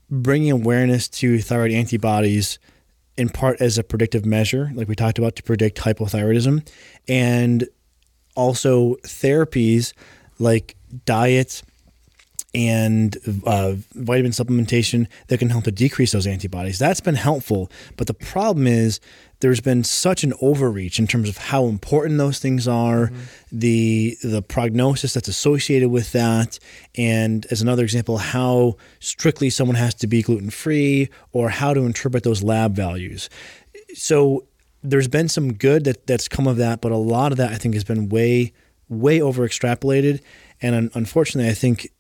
bringing 0.08 0.50
awareness 0.50 1.06
to 1.08 1.38
thyroid 1.42 1.70
antibodies 1.70 2.58
in 3.18 3.28
part 3.28 3.60
as 3.60 3.76
a 3.76 3.84
predictive 3.84 4.24
measure, 4.24 4.70
like 4.74 4.88
we 4.88 4.94
talked 4.94 5.18
about, 5.18 5.36
to 5.36 5.42
predict 5.42 5.78
hypothyroidism, 5.78 6.66
and 7.06 7.68
also 8.34 8.94
therapies 9.02 9.92
like 10.38 10.76
diets 11.04 11.62
and 12.54 13.16
uh, 13.46 13.74
vitamin 13.94 14.30
supplementation 14.30 15.08
that 15.26 15.38
can 15.38 15.50
help 15.50 15.64
to 15.64 15.72
decrease 15.72 16.12
those 16.12 16.26
antibodies. 16.26 16.78
That's 16.78 17.00
been 17.00 17.16
helpful, 17.16 17.70
but 17.96 18.06
the 18.06 18.14
problem 18.14 18.66
is 18.66 19.00
there's 19.40 19.60
been 19.60 19.82
such 19.82 20.22
an 20.22 20.32
overreach 20.40 20.98
in 20.98 21.06
terms 21.06 21.28
of 21.28 21.36
how 21.36 21.66
important 21.66 22.16
those 22.16 22.38
things 22.38 22.68
are, 22.68 23.10
the 23.50 24.16
the 24.22 24.40
prognosis 24.40 25.12
that's 25.12 25.28
associated 25.28 25.90
with 25.90 26.12
that, 26.12 26.58
and 26.96 27.44
as 27.50 27.60
another 27.60 27.82
example, 27.82 28.18
how 28.18 28.76
strictly 29.00 29.50
someone 29.50 29.74
has 29.74 29.94
to 29.94 30.06
be 30.06 30.22
gluten 30.22 30.50
free 30.50 31.10
or 31.32 31.48
how 31.48 31.74
to 31.74 31.80
interpret 31.80 32.22
those 32.22 32.42
lab 32.42 32.74
values. 32.74 33.28
So 33.94 34.44
there's 34.84 35.08
been 35.08 35.28
some 35.28 35.54
good 35.54 35.84
that, 35.84 36.06
that's 36.06 36.28
come 36.28 36.46
of 36.46 36.58
that, 36.58 36.80
but 36.80 36.92
a 36.92 36.96
lot 36.96 37.32
of 37.32 37.38
that 37.38 37.50
I 37.50 37.56
think 37.56 37.74
has 37.74 37.84
been 37.84 38.08
way 38.08 38.52
way 38.88 39.20
over 39.20 39.48
extrapolated, 39.48 40.20
and 40.60 40.74
un- 40.74 40.90
unfortunately, 40.94 41.50
I 41.50 41.54
think 41.54 41.90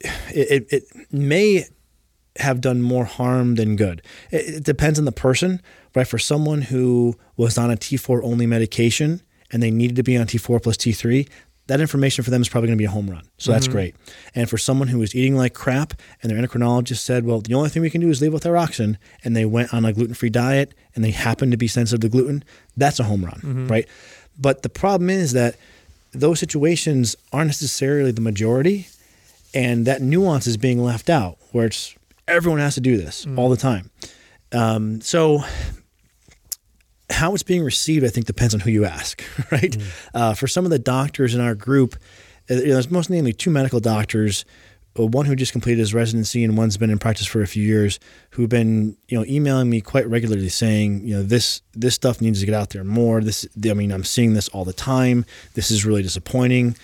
it, 0.00 0.66
it, 0.70 0.72
it 0.72 1.12
may 1.12 1.66
have 2.36 2.60
done 2.60 2.80
more 2.80 3.04
harm 3.04 3.56
than 3.56 3.74
good. 3.74 4.00
It, 4.30 4.56
it 4.56 4.64
depends 4.64 4.98
on 4.98 5.04
the 5.04 5.12
person, 5.12 5.60
right? 5.94 6.06
For 6.06 6.18
someone 6.18 6.62
who 6.62 7.16
was 7.36 7.58
on 7.58 7.70
a 7.70 7.76
T4 7.76 8.22
only 8.22 8.46
medication 8.46 9.22
and 9.50 9.60
they 9.60 9.72
needed 9.72 9.96
to 9.96 10.04
be 10.04 10.16
on 10.16 10.26
T4 10.26 10.62
plus 10.62 10.76
T3, 10.76 11.28
that 11.66 11.80
information 11.80 12.24
for 12.24 12.30
them 12.30 12.42
is 12.42 12.48
probably 12.48 12.68
going 12.68 12.78
to 12.78 12.82
be 12.82 12.86
a 12.86 12.90
home 12.90 13.08
run. 13.08 13.22
So 13.38 13.52
that's 13.52 13.66
mm-hmm. 13.66 13.72
great. 13.72 13.94
And 14.34 14.50
for 14.50 14.58
someone 14.58 14.88
who 14.88 14.98
was 14.98 15.14
eating 15.14 15.36
like 15.36 15.54
crap 15.54 15.94
and 16.22 16.30
their 16.30 16.38
endocrinologist 16.38 16.98
said, 16.98 17.24
well, 17.24 17.40
the 17.40 17.54
only 17.54 17.68
thing 17.68 17.82
we 17.82 17.90
can 17.90 18.00
do 18.00 18.08
is 18.08 18.20
levothyroxine, 18.20 18.96
and 19.22 19.36
they 19.36 19.44
went 19.44 19.72
on 19.72 19.84
a 19.84 19.92
gluten 19.92 20.14
free 20.14 20.30
diet 20.30 20.74
and 20.94 21.04
they 21.04 21.12
happen 21.12 21.50
to 21.52 21.56
be 21.56 21.68
sensitive 21.68 22.00
to 22.00 22.08
gluten, 22.08 22.42
that's 22.76 22.98
a 22.98 23.04
home 23.04 23.24
run, 23.24 23.40
mm-hmm. 23.40 23.68
right? 23.68 23.88
But 24.38 24.62
the 24.62 24.68
problem 24.68 25.10
is 25.10 25.32
that 25.32 25.56
those 26.12 26.40
situations 26.40 27.14
aren't 27.32 27.48
necessarily 27.48 28.10
the 28.10 28.20
majority 28.20 28.88
and 29.54 29.86
that 29.86 30.02
nuance 30.02 30.46
is 30.46 30.56
being 30.56 30.82
left 30.82 31.08
out 31.08 31.38
where 31.52 31.66
it's 31.66 31.94
everyone 32.26 32.60
has 32.60 32.74
to 32.74 32.80
do 32.80 32.96
this 32.96 33.26
mm. 33.26 33.38
all 33.38 33.48
the 33.48 33.56
time 33.56 33.90
um, 34.52 35.00
so 35.00 35.42
how 37.10 37.34
it's 37.34 37.42
being 37.42 37.64
received 37.64 38.04
i 38.04 38.08
think 38.08 38.26
depends 38.26 38.54
on 38.54 38.60
who 38.60 38.70
you 38.70 38.84
ask 38.84 39.22
right? 39.52 39.76
Uh, 40.14 40.34
for 40.34 40.46
some 40.46 40.64
of 40.64 40.70
the 40.70 40.78
doctors 40.78 41.34
in 41.34 41.40
our 41.40 41.54
group 41.54 41.96
uh, 42.50 42.54
you 42.54 42.66
know, 42.66 42.74
there's 42.74 42.90
most 42.90 43.10
namely 43.10 43.32
two 43.32 43.50
medical 43.50 43.80
doctors 43.80 44.44
uh, 44.98 45.06
one 45.06 45.26
who 45.26 45.36
just 45.36 45.52
completed 45.52 45.78
his 45.78 45.94
residency 45.94 46.42
and 46.42 46.56
one's 46.56 46.76
been 46.76 46.90
in 46.90 46.98
practice 46.98 47.26
for 47.26 47.42
a 47.42 47.46
few 47.46 47.62
years 47.62 48.00
who've 48.30 48.48
been 48.48 48.96
you 49.08 49.18
know 49.18 49.24
emailing 49.26 49.70
me 49.70 49.80
quite 49.80 50.08
regularly 50.08 50.48
saying 50.48 51.06
you 51.06 51.14
know 51.14 51.22
this 51.22 51.62
this 51.74 51.94
stuff 51.94 52.20
needs 52.20 52.40
to 52.40 52.46
get 52.46 52.54
out 52.54 52.70
there 52.70 52.84
more. 52.84 53.20
This 53.20 53.46
i 53.68 53.74
mean 53.74 53.92
i'm 53.92 54.04
seeing 54.04 54.34
this 54.34 54.48
all 54.48 54.64
the 54.64 54.72
time. 54.72 55.24
This 55.54 55.70
is 55.70 55.84
really 55.84 56.02
disappointing. 56.02 56.76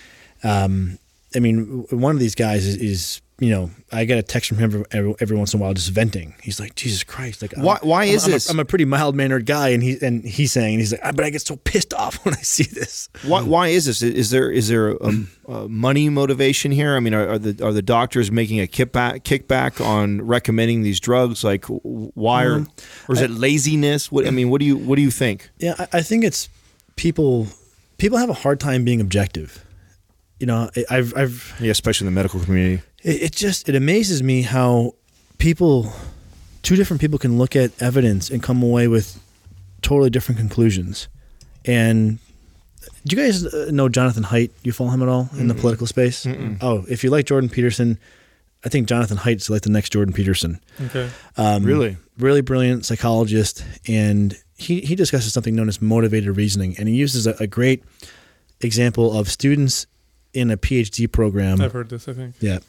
Um, 0.43 0.99
i 1.35 1.39
mean 1.39 1.85
one 1.89 2.15
of 2.15 2.19
these 2.19 2.35
guys 2.35 2.65
is, 2.65 2.77
is 2.77 3.21
you 3.39 3.51
know, 3.51 3.69
I 3.91 4.05
get 4.05 4.17
a 4.17 4.23
text 4.23 4.49
from 4.49 4.57
him 4.57 4.83
every, 4.91 5.15
every, 5.19 5.37
once 5.37 5.53
in 5.53 5.59
a 5.59 5.63
while, 5.63 5.73
just 5.73 5.91
venting. 5.91 6.33
He's 6.41 6.59
like, 6.59 6.73
"Jesus 6.73 7.03
Christ! 7.03 7.43
Like, 7.43 7.53
why? 7.55 7.77
Why 7.83 8.03
I'm, 8.03 8.09
is 8.09 8.25
I'm 8.25 8.31
this? 8.31 8.49
A, 8.49 8.51
I'm 8.51 8.59
a 8.59 8.65
pretty 8.65 8.85
mild 8.85 9.15
mannered 9.15 9.45
guy, 9.45 9.69
and 9.69 9.83
he 9.83 9.97
and 10.01 10.25
he's 10.25 10.51
saying, 10.51 10.79
he's 10.79 10.91
like, 10.91 11.15
but 11.15 11.23
I 11.23 11.29
get 11.29 11.41
so 11.41 11.55
pissed 11.57 11.93
off 11.93 12.15
when 12.25 12.33
I 12.33 12.41
see 12.41 12.63
this. 12.63 13.09
Why? 13.23 13.43
Why 13.43 13.67
is 13.67 13.85
this? 13.85 14.01
Is 14.01 14.31
there 14.31 14.49
is 14.49 14.69
there 14.69 14.89
a, 14.89 15.25
a 15.47 15.69
money 15.69 16.09
motivation 16.09 16.71
here? 16.71 16.95
I 16.95 16.99
mean, 16.99 17.13
are, 17.13 17.33
are, 17.33 17.37
the 17.37 17.63
are 17.63 17.73
the 17.73 17.83
doctors 17.83 18.31
making 18.31 18.59
a 18.59 18.65
kickback 18.65 19.21
kickback 19.21 19.85
on 19.85 20.21
recommending 20.23 20.81
these 20.81 20.99
drugs? 20.99 21.43
Like, 21.43 21.65
why? 21.65 22.45
Are, 22.45 22.55
um, 22.55 22.71
or 23.07 23.13
is 23.13 23.21
I, 23.21 23.25
it 23.25 23.31
laziness? 23.31 24.11
What 24.11 24.25
I 24.25 24.31
mean, 24.31 24.49
what 24.49 24.59
do 24.61 24.65
you 24.65 24.77
what 24.77 24.95
do 24.95 25.03
you 25.03 25.11
think? 25.11 25.51
Yeah, 25.59 25.75
I, 25.77 25.99
I 25.99 26.01
think 26.01 26.23
it's 26.23 26.49
people. 26.95 27.47
People 27.99 28.17
have 28.19 28.29
a 28.29 28.33
hard 28.33 28.59
time 28.59 28.83
being 28.83 29.01
objective. 29.01 29.63
You 30.39 30.45
know, 30.45 30.69
I've, 30.89 31.15
I've 31.15 31.55
yeah, 31.59 31.71
especially 31.71 32.07
in 32.07 32.13
the 32.13 32.19
medical 32.19 32.39
community 32.39 32.83
it, 33.07 33.23
it 33.23 33.31
just 33.31 33.69
it 33.69 33.75
amazes 33.75 34.21
me 34.21 34.41
how 34.41 34.93
people, 35.37 35.91
two 36.63 36.75
different 36.75 37.01
people, 37.01 37.17
can 37.17 37.37
look 37.37 37.55
at 37.55 37.71
evidence 37.81 38.29
and 38.29 38.43
come 38.43 38.61
away 38.61 38.87
with 38.87 39.19
totally 39.81 40.09
different 40.09 40.39
conclusions. 40.39 41.07
And 41.65 42.19
do 43.05 43.15
you 43.15 43.21
guys 43.21 43.45
uh, 43.45 43.69
know 43.71 43.89
Jonathan 43.89 44.23
Haidt? 44.23 44.51
You 44.63 44.71
follow 44.71 44.91
him 44.91 45.01
at 45.01 45.09
all 45.09 45.29
in 45.33 45.45
mm 45.45 45.47
the 45.47 45.55
political 45.55 45.87
space? 45.87 46.25
Mm-mm. 46.25 46.57
Oh, 46.61 46.85
if 46.89 47.03
you 47.03 47.09
like 47.09 47.25
Jordan 47.25 47.49
Peterson, 47.49 47.97
I 48.65 48.69
think 48.69 48.87
Jonathan 48.87 49.17
Haidt's 49.17 49.49
like 49.49 49.61
the 49.61 49.69
next 49.69 49.91
Jordan 49.91 50.13
Peterson. 50.13 50.59
Okay. 50.87 51.09
Um, 51.37 51.63
really? 51.63 51.97
Really 52.17 52.41
brilliant 52.41 52.85
psychologist. 52.85 53.63
And 53.87 54.37
he, 54.57 54.81
he 54.81 54.95
discusses 54.95 55.31
something 55.33 55.55
known 55.55 55.69
as 55.69 55.81
motivated 55.81 56.35
reasoning. 56.35 56.75
And 56.77 56.89
he 56.89 56.95
uses 56.95 57.27
a, 57.27 57.35
a 57.39 57.47
great 57.47 57.83
example 58.61 59.17
of 59.17 59.29
students 59.29 59.85
in 60.37 60.51
a 60.51 60.57
PhD 60.57 61.11
program. 61.11 61.59
I've 61.59 61.73
heard 61.73 61.89
this, 61.89 62.07
I 62.07 62.13
think. 62.13 62.35
Yeah. 62.39 62.59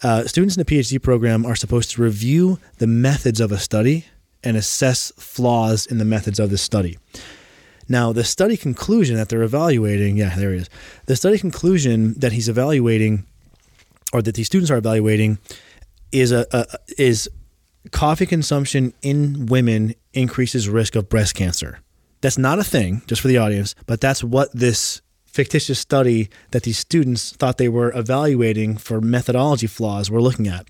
Uh, 0.00 0.24
students 0.26 0.56
in 0.56 0.62
a 0.62 0.64
PhD 0.64 1.02
program 1.02 1.44
are 1.44 1.56
supposed 1.56 1.90
to 1.90 2.02
review 2.02 2.60
the 2.78 2.86
methods 2.86 3.40
of 3.40 3.50
a 3.50 3.58
study 3.58 4.04
and 4.44 4.56
assess 4.56 5.10
flaws 5.18 5.86
in 5.86 5.98
the 5.98 6.04
methods 6.04 6.38
of 6.38 6.50
the 6.50 6.58
study. 6.58 6.98
Now, 7.88 8.12
the 8.12 8.22
study 8.22 8.56
conclusion 8.56 9.16
that 9.16 9.28
they're 9.28 9.42
evaluating, 9.42 10.16
yeah, 10.16 10.36
there 10.36 10.52
he 10.52 10.58
is. 10.58 10.70
The 11.06 11.16
study 11.16 11.36
conclusion 11.36 12.14
that 12.14 12.30
he's 12.30 12.48
evaluating, 12.48 13.26
or 14.12 14.22
that 14.22 14.36
these 14.36 14.46
students 14.46 14.70
are 14.70 14.76
evaluating, 14.76 15.38
is 16.12 16.30
a, 16.30 16.46
a 16.52 16.64
is 16.96 17.28
coffee 17.90 18.26
consumption 18.26 18.94
in 19.02 19.46
women 19.46 19.94
increases 20.12 20.68
risk 20.68 20.94
of 20.94 21.08
breast 21.08 21.34
cancer. 21.34 21.80
That's 22.20 22.38
not 22.38 22.60
a 22.60 22.64
thing, 22.64 23.02
just 23.08 23.20
for 23.20 23.28
the 23.28 23.38
audience, 23.38 23.74
but 23.86 24.00
that's 24.00 24.22
what 24.22 24.48
this 24.52 25.02
fictitious 25.36 25.78
study 25.78 26.30
that 26.52 26.62
these 26.62 26.78
students 26.78 27.32
thought 27.32 27.58
they 27.58 27.68
were 27.68 27.92
evaluating 27.94 28.78
for 28.78 29.00
methodology 29.02 29.66
flaws 29.66 30.10
were 30.10 30.22
looking 30.22 30.48
at. 30.48 30.66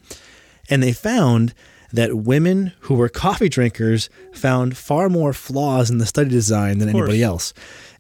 And 0.68 0.82
they 0.82 0.92
found 0.92 1.54
that 1.92 2.16
women 2.16 2.72
who 2.80 2.94
were 2.94 3.08
coffee 3.08 3.48
drinkers 3.48 4.10
found 4.34 4.76
far 4.76 5.08
more 5.08 5.32
flaws 5.32 5.88
in 5.88 5.98
the 5.98 6.06
study 6.06 6.30
design 6.30 6.78
than 6.78 6.88
anybody 6.88 7.22
else. 7.22 7.54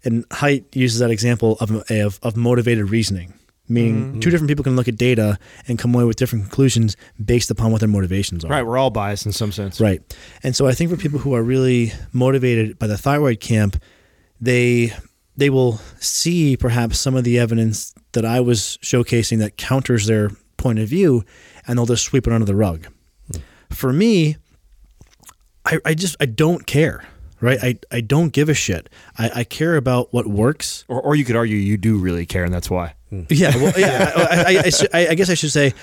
And 0.04 0.28
Haidt 0.30 0.64
uses 0.74 0.98
that 0.98 1.10
example 1.10 1.56
of, 1.60 1.70
of, 1.88 2.18
of 2.22 2.36
motivated 2.36 2.90
reasoning, 2.90 3.32
meaning 3.68 3.94
mm-hmm. 3.94 4.20
two 4.20 4.30
different 4.30 4.48
people 4.48 4.64
can 4.64 4.74
look 4.74 4.88
at 4.88 4.96
data 4.96 5.38
and 5.68 5.78
come 5.78 5.94
away 5.94 6.04
with 6.04 6.16
different 6.16 6.46
conclusions 6.46 6.96
based 7.24 7.50
upon 7.50 7.70
what 7.70 7.80
their 7.80 7.88
motivations 7.88 8.44
are. 8.44 8.48
Right, 8.48 8.66
we're 8.66 8.76
all 8.76 8.90
biased 8.90 9.24
in 9.24 9.32
some 9.32 9.52
sense. 9.52 9.80
Right. 9.80 10.02
And 10.42 10.56
so 10.56 10.66
I 10.66 10.72
think 10.72 10.90
for 10.90 10.96
people 10.96 11.20
who 11.20 11.34
are 11.34 11.42
really 11.44 11.92
motivated 12.12 12.76
by 12.76 12.88
the 12.88 12.98
thyroid 12.98 13.38
camp, 13.38 13.80
they 14.40 14.92
they 15.36 15.50
will 15.50 15.78
see 15.98 16.56
perhaps 16.56 16.98
some 16.98 17.14
of 17.14 17.24
the 17.24 17.38
evidence 17.38 17.94
that 18.12 18.24
I 18.24 18.40
was 18.40 18.78
showcasing 18.82 19.38
that 19.38 19.56
counters 19.56 20.06
their 20.06 20.30
point 20.56 20.78
of 20.78 20.88
view, 20.88 21.24
and 21.66 21.78
they'll 21.78 21.86
just 21.86 22.04
sweep 22.04 22.26
it 22.26 22.32
under 22.32 22.46
the 22.46 22.54
rug. 22.54 22.86
Hmm. 23.32 23.40
For 23.70 23.92
me, 23.92 24.36
I, 25.64 25.78
I 25.84 25.94
just 25.94 26.16
I 26.20 26.26
don't 26.26 26.66
care. 26.66 27.04
Right, 27.38 27.58
I, 27.62 27.78
I 27.92 28.00
don't 28.00 28.32
give 28.32 28.48
a 28.48 28.54
shit. 28.54 28.88
I, 29.18 29.30
I 29.34 29.44
care 29.44 29.76
about 29.76 30.10
what 30.10 30.26
works. 30.26 30.86
Or, 30.88 31.02
or 31.02 31.14
you 31.14 31.22
could 31.22 31.36
argue 31.36 31.58
you 31.58 31.76
do 31.76 31.98
really 31.98 32.24
care, 32.24 32.44
and 32.44 32.52
that's 32.52 32.70
why. 32.70 32.94
Yeah, 33.10 33.54
well, 33.56 33.74
yeah. 33.76 34.10
I, 34.16 34.56
I, 34.56 34.70
I, 34.94 35.08
I 35.08 35.14
guess 35.14 35.28
I 35.28 35.34
should 35.34 35.52
say 35.52 35.74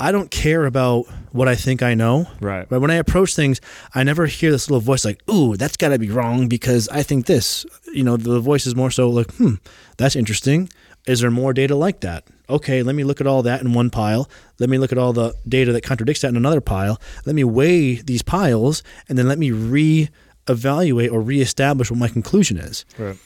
I 0.00 0.12
don't 0.12 0.30
care 0.30 0.64
about 0.64 1.04
what 1.32 1.46
I 1.46 1.54
think 1.54 1.82
I 1.82 1.94
know. 1.94 2.26
Right. 2.40 2.66
But 2.68 2.80
when 2.80 2.90
I 2.90 2.94
approach 2.94 3.34
things, 3.34 3.60
I 3.94 4.02
never 4.02 4.26
hear 4.26 4.50
this 4.50 4.70
little 4.70 4.80
voice 4.80 5.04
like, 5.04 5.20
"Ooh, 5.30 5.56
that's 5.56 5.76
got 5.76 5.90
to 5.90 5.98
be 5.98 6.08
wrong 6.08 6.48
because 6.48 6.88
I 6.88 7.02
think 7.02 7.26
this." 7.26 7.66
You 7.92 8.02
know, 8.02 8.16
the 8.16 8.40
voice 8.40 8.66
is 8.66 8.74
more 8.74 8.90
so 8.90 9.10
like, 9.10 9.30
"Hmm, 9.34 9.56
that's 9.98 10.16
interesting. 10.16 10.70
Is 11.06 11.20
there 11.20 11.30
more 11.30 11.52
data 11.52 11.76
like 11.76 12.00
that?" 12.00 12.24
Okay, 12.48 12.82
let 12.82 12.94
me 12.94 13.04
look 13.04 13.20
at 13.20 13.26
all 13.26 13.42
that 13.42 13.60
in 13.60 13.74
one 13.74 13.90
pile. 13.90 14.28
Let 14.58 14.70
me 14.70 14.78
look 14.78 14.90
at 14.90 14.98
all 14.98 15.12
the 15.12 15.34
data 15.46 15.72
that 15.72 15.82
contradicts 15.82 16.22
that 16.22 16.28
in 16.28 16.36
another 16.36 16.60
pile. 16.60 17.00
Let 17.26 17.36
me 17.36 17.44
weigh 17.44 17.96
these 17.96 18.22
piles 18.22 18.82
and 19.08 19.16
then 19.16 19.28
let 19.28 19.38
me 19.38 19.50
re-evaluate 19.52 21.10
or 21.10 21.20
re-establish 21.20 21.90
what 21.90 21.98
my 22.00 22.08
conclusion 22.08 22.56
is. 22.58 22.84
Right. 22.98 23.16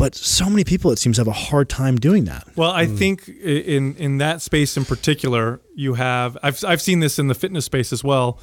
But 0.00 0.14
so 0.14 0.48
many 0.48 0.64
people, 0.64 0.90
it 0.92 0.98
seems, 0.98 1.18
have 1.18 1.28
a 1.28 1.32
hard 1.32 1.68
time 1.68 1.96
doing 1.96 2.24
that. 2.24 2.48
Well, 2.56 2.70
I 2.70 2.86
mm. 2.86 2.96
think 2.96 3.28
in 3.28 3.94
in 3.96 4.16
that 4.16 4.40
space 4.40 4.76
in 4.78 4.86
particular, 4.86 5.60
you 5.74 5.94
have 5.94 6.38
I've 6.42 6.64
I've 6.64 6.80
seen 6.80 7.00
this 7.00 7.18
in 7.18 7.28
the 7.28 7.34
fitness 7.34 7.66
space 7.66 7.92
as 7.92 8.02
well, 8.02 8.38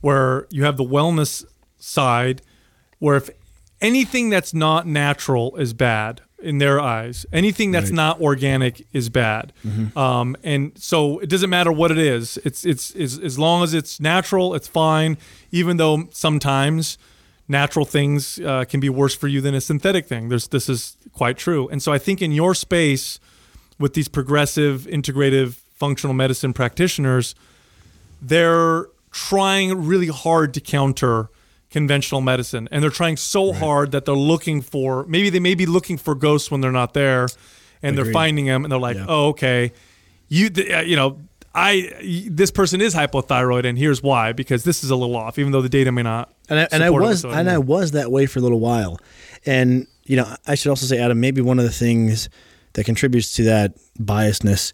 where 0.00 0.48
you 0.50 0.64
have 0.64 0.76
the 0.76 0.84
wellness 0.84 1.44
side, 1.78 2.42
where 2.98 3.16
if 3.16 3.30
anything 3.80 4.30
that's 4.30 4.52
not 4.52 4.86
natural 4.88 5.54
is 5.56 5.72
bad 5.72 6.22
in 6.38 6.58
their 6.58 6.80
eyes. 6.80 7.24
Anything 7.32 7.70
that's 7.70 7.90
right. 7.90 7.96
not 7.96 8.20
organic 8.20 8.86
is 8.92 9.08
bad. 9.08 9.52
Mm-hmm. 9.64 9.96
Um, 9.96 10.36
and 10.42 10.72
so 10.76 11.18
it 11.20 11.28
doesn't 11.28 11.50
matter 11.50 11.72
what 11.72 11.90
it 11.90 11.98
is. 11.98 12.38
It's, 12.44 12.64
it's, 12.64 12.94
it's 12.94 13.18
as 13.18 13.38
long 13.38 13.62
as 13.62 13.74
it's 13.74 14.00
natural, 14.00 14.54
it's 14.54 14.68
fine. 14.68 15.16
Even 15.50 15.76
though 15.76 16.08
sometimes 16.12 16.98
natural 17.48 17.84
things 17.84 18.38
uh, 18.40 18.64
can 18.64 18.80
be 18.80 18.88
worse 18.88 19.14
for 19.14 19.28
you 19.28 19.40
than 19.40 19.54
a 19.54 19.60
synthetic 19.60 20.06
thing. 20.06 20.28
There's, 20.28 20.48
this 20.48 20.68
is 20.68 20.96
quite 21.12 21.38
true. 21.38 21.68
And 21.68 21.82
so 21.82 21.92
I 21.92 21.98
think 21.98 22.20
in 22.20 22.32
your 22.32 22.54
space, 22.54 23.20
with 23.78 23.94
these 23.94 24.08
progressive, 24.08 24.82
integrative, 24.82 25.54
functional 25.74 26.14
medicine 26.14 26.52
practitioners, 26.52 27.34
they're 28.20 28.86
trying 29.10 29.86
really 29.86 30.08
hard 30.08 30.54
to 30.54 30.60
counter 30.60 31.28
conventional 31.70 32.20
medicine 32.20 32.68
and 32.70 32.82
they're 32.82 32.90
trying 32.90 33.16
so 33.16 33.50
right. 33.50 33.60
hard 33.60 33.90
that 33.90 34.04
they're 34.04 34.14
looking 34.14 34.62
for 34.62 35.04
maybe 35.06 35.30
they 35.30 35.40
may 35.40 35.54
be 35.54 35.66
looking 35.66 35.98
for 35.98 36.14
ghosts 36.14 36.50
when 36.50 36.60
they're 36.60 36.72
not 36.72 36.94
there 36.94 37.26
and 37.82 37.98
they're 37.98 38.12
finding 38.12 38.46
them 38.46 38.64
and 38.64 38.70
they're 38.70 38.78
like 38.78 38.96
yeah. 38.96 39.04
oh 39.08 39.28
okay 39.28 39.72
you 40.28 40.48
uh, 40.72 40.80
you 40.80 40.94
know 40.94 41.18
I 41.56 42.28
this 42.30 42.50
person 42.50 42.82
is 42.82 42.94
hypothyroid, 42.94 43.64
and 43.64 43.78
here's 43.78 44.02
why 44.02 44.32
because 44.32 44.62
this 44.64 44.84
is 44.84 44.90
a 44.90 44.96
little 44.96 45.16
off, 45.16 45.38
even 45.38 45.52
though 45.52 45.62
the 45.62 45.70
data 45.70 45.90
may 45.90 46.02
not. 46.02 46.30
And 46.48 46.60
I, 46.60 46.68
and 46.70 46.82
I 46.82 46.90
was 46.90 47.22
so 47.22 47.30
and 47.30 47.50
I 47.50 47.58
was 47.58 47.92
that 47.92 48.10
way 48.10 48.26
for 48.26 48.38
a 48.38 48.42
little 48.42 48.60
while, 48.60 48.98
and 49.44 49.86
you 50.04 50.16
know 50.16 50.32
I 50.46 50.54
should 50.54 50.70
also 50.70 50.86
say, 50.86 50.98
Adam, 50.98 51.18
maybe 51.20 51.40
one 51.40 51.58
of 51.58 51.64
the 51.64 51.72
things 51.72 52.28
that 52.74 52.84
contributes 52.84 53.34
to 53.36 53.44
that 53.44 53.74
biasness 53.98 54.72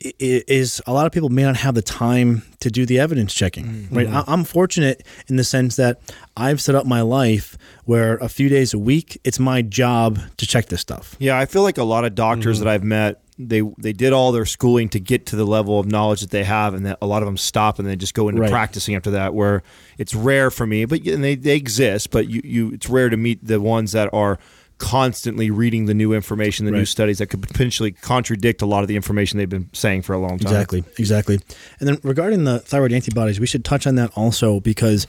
is 0.00 0.82
a 0.86 0.92
lot 0.92 1.06
of 1.06 1.12
people 1.12 1.30
may 1.30 1.42
not 1.42 1.56
have 1.56 1.74
the 1.74 1.82
time 1.82 2.42
to 2.60 2.70
do 2.70 2.84
the 2.84 2.98
evidence 2.98 3.32
checking 3.32 3.64
mm-hmm. 3.64 3.96
right 3.96 4.24
i'm 4.28 4.44
fortunate 4.44 5.02
in 5.26 5.36
the 5.36 5.44
sense 5.44 5.76
that 5.76 6.00
i've 6.36 6.60
set 6.60 6.74
up 6.74 6.84
my 6.84 7.00
life 7.00 7.56
where 7.84 8.16
a 8.18 8.28
few 8.28 8.50
days 8.50 8.74
a 8.74 8.78
week 8.78 9.18
it's 9.24 9.38
my 9.38 9.62
job 9.62 10.18
to 10.36 10.46
check 10.46 10.66
this 10.66 10.82
stuff. 10.82 11.16
Yeah 11.18 11.38
i 11.38 11.46
feel 11.46 11.62
like 11.62 11.78
a 11.78 11.84
lot 11.84 12.04
of 12.04 12.14
doctors 12.14 12.58
mm-hmm. 12.58 12.66
that 12.66 12.74
i've 12.74 12.84
met 12.84 13.22
they 13.38 13.62
they 13.78 13.92
did 13.92 14.12
all 14.12 14.32
their 14.32 14.46
schooling 14.46 14.88
to 14.90 15.00
get 15.00 15.26
to 15.26 15.36
the 15.36 15.44
level 15.44 15.78
of 15.78 15.86
knowledge 15.86 16.20
that 16.22 16.30
they 16.30 16.44
have, 16.44 16.74
and 16.74 16.86
that 16.86 16.98
a 17.02 17.06
lot 17.06 17.22
of 17.22 17.26
them 17.26 17.36
stop 17.36 17.78
and 17.78 17.86
they 17.86 17.96
just 17.96 18.14
go 18.14 18.28
into 18.28 18.40
right. 18.40 18.50
practicing 18.50 18.94
after 18.94 19.10
that. 19.12 19.34
Where 19.34 19.62
it's 19.98 20.14
rare 20.14 20.50
for 20.50 20.66
me, 20.66 20.84
but 20.84 21.04
and 21.06 21.22
they, 21.22 21.34
they 21.34 21.56
exist, 21.56 22.10
but 22.10 22.28
you, 22.28 22.40
you 22.44 22.70
it's 22.72 22.88
rare 22.88 23.08
to 23.08 23.16
meet 23.16 23.44
the 23.44 23.60
ones 23.60 23.92
that 23.92 24.12
are 24.12 24.38
constantly 24.78 25.50
reading 25.50 25.86
the 25.86 25.94
new 25.94 26.12
information, 26.12 26.66
the 26.66 26.72
right. 26.72 26.78
new 26.78 26.84
studies 26.84 27.18
that 27.18 27.28
could 27.28 27.42
potentially 27.42 27.92
contradict 27.92 28.60
a 28.60 28.66
lot 28.66 28.82
of 28.82 28.88
the 28.88 28.96
information 28.96 29.38
they've 29.38 29.48
been 29.48 29.70
saying 29.72 30.02
for 30.02 30.12
a 30.12 30.18
long 30.18 30.38
time. 30.38 30.52
Exactly, 30.52 30.84
exactly. 30.98 31.40
And 31.80 31.88
then 31.88 31.98
regarding 32.02 32.44
the 32.44 32.60
thyroid 32.60 32.92
antibodies, 32.92 33.40
we 33.40 33.46
should 33.46 33.64
touch 33.64 33.86
on 33.86 33.94
that 33.94 34.10
also 34.16 34.60
because 34.60 35.06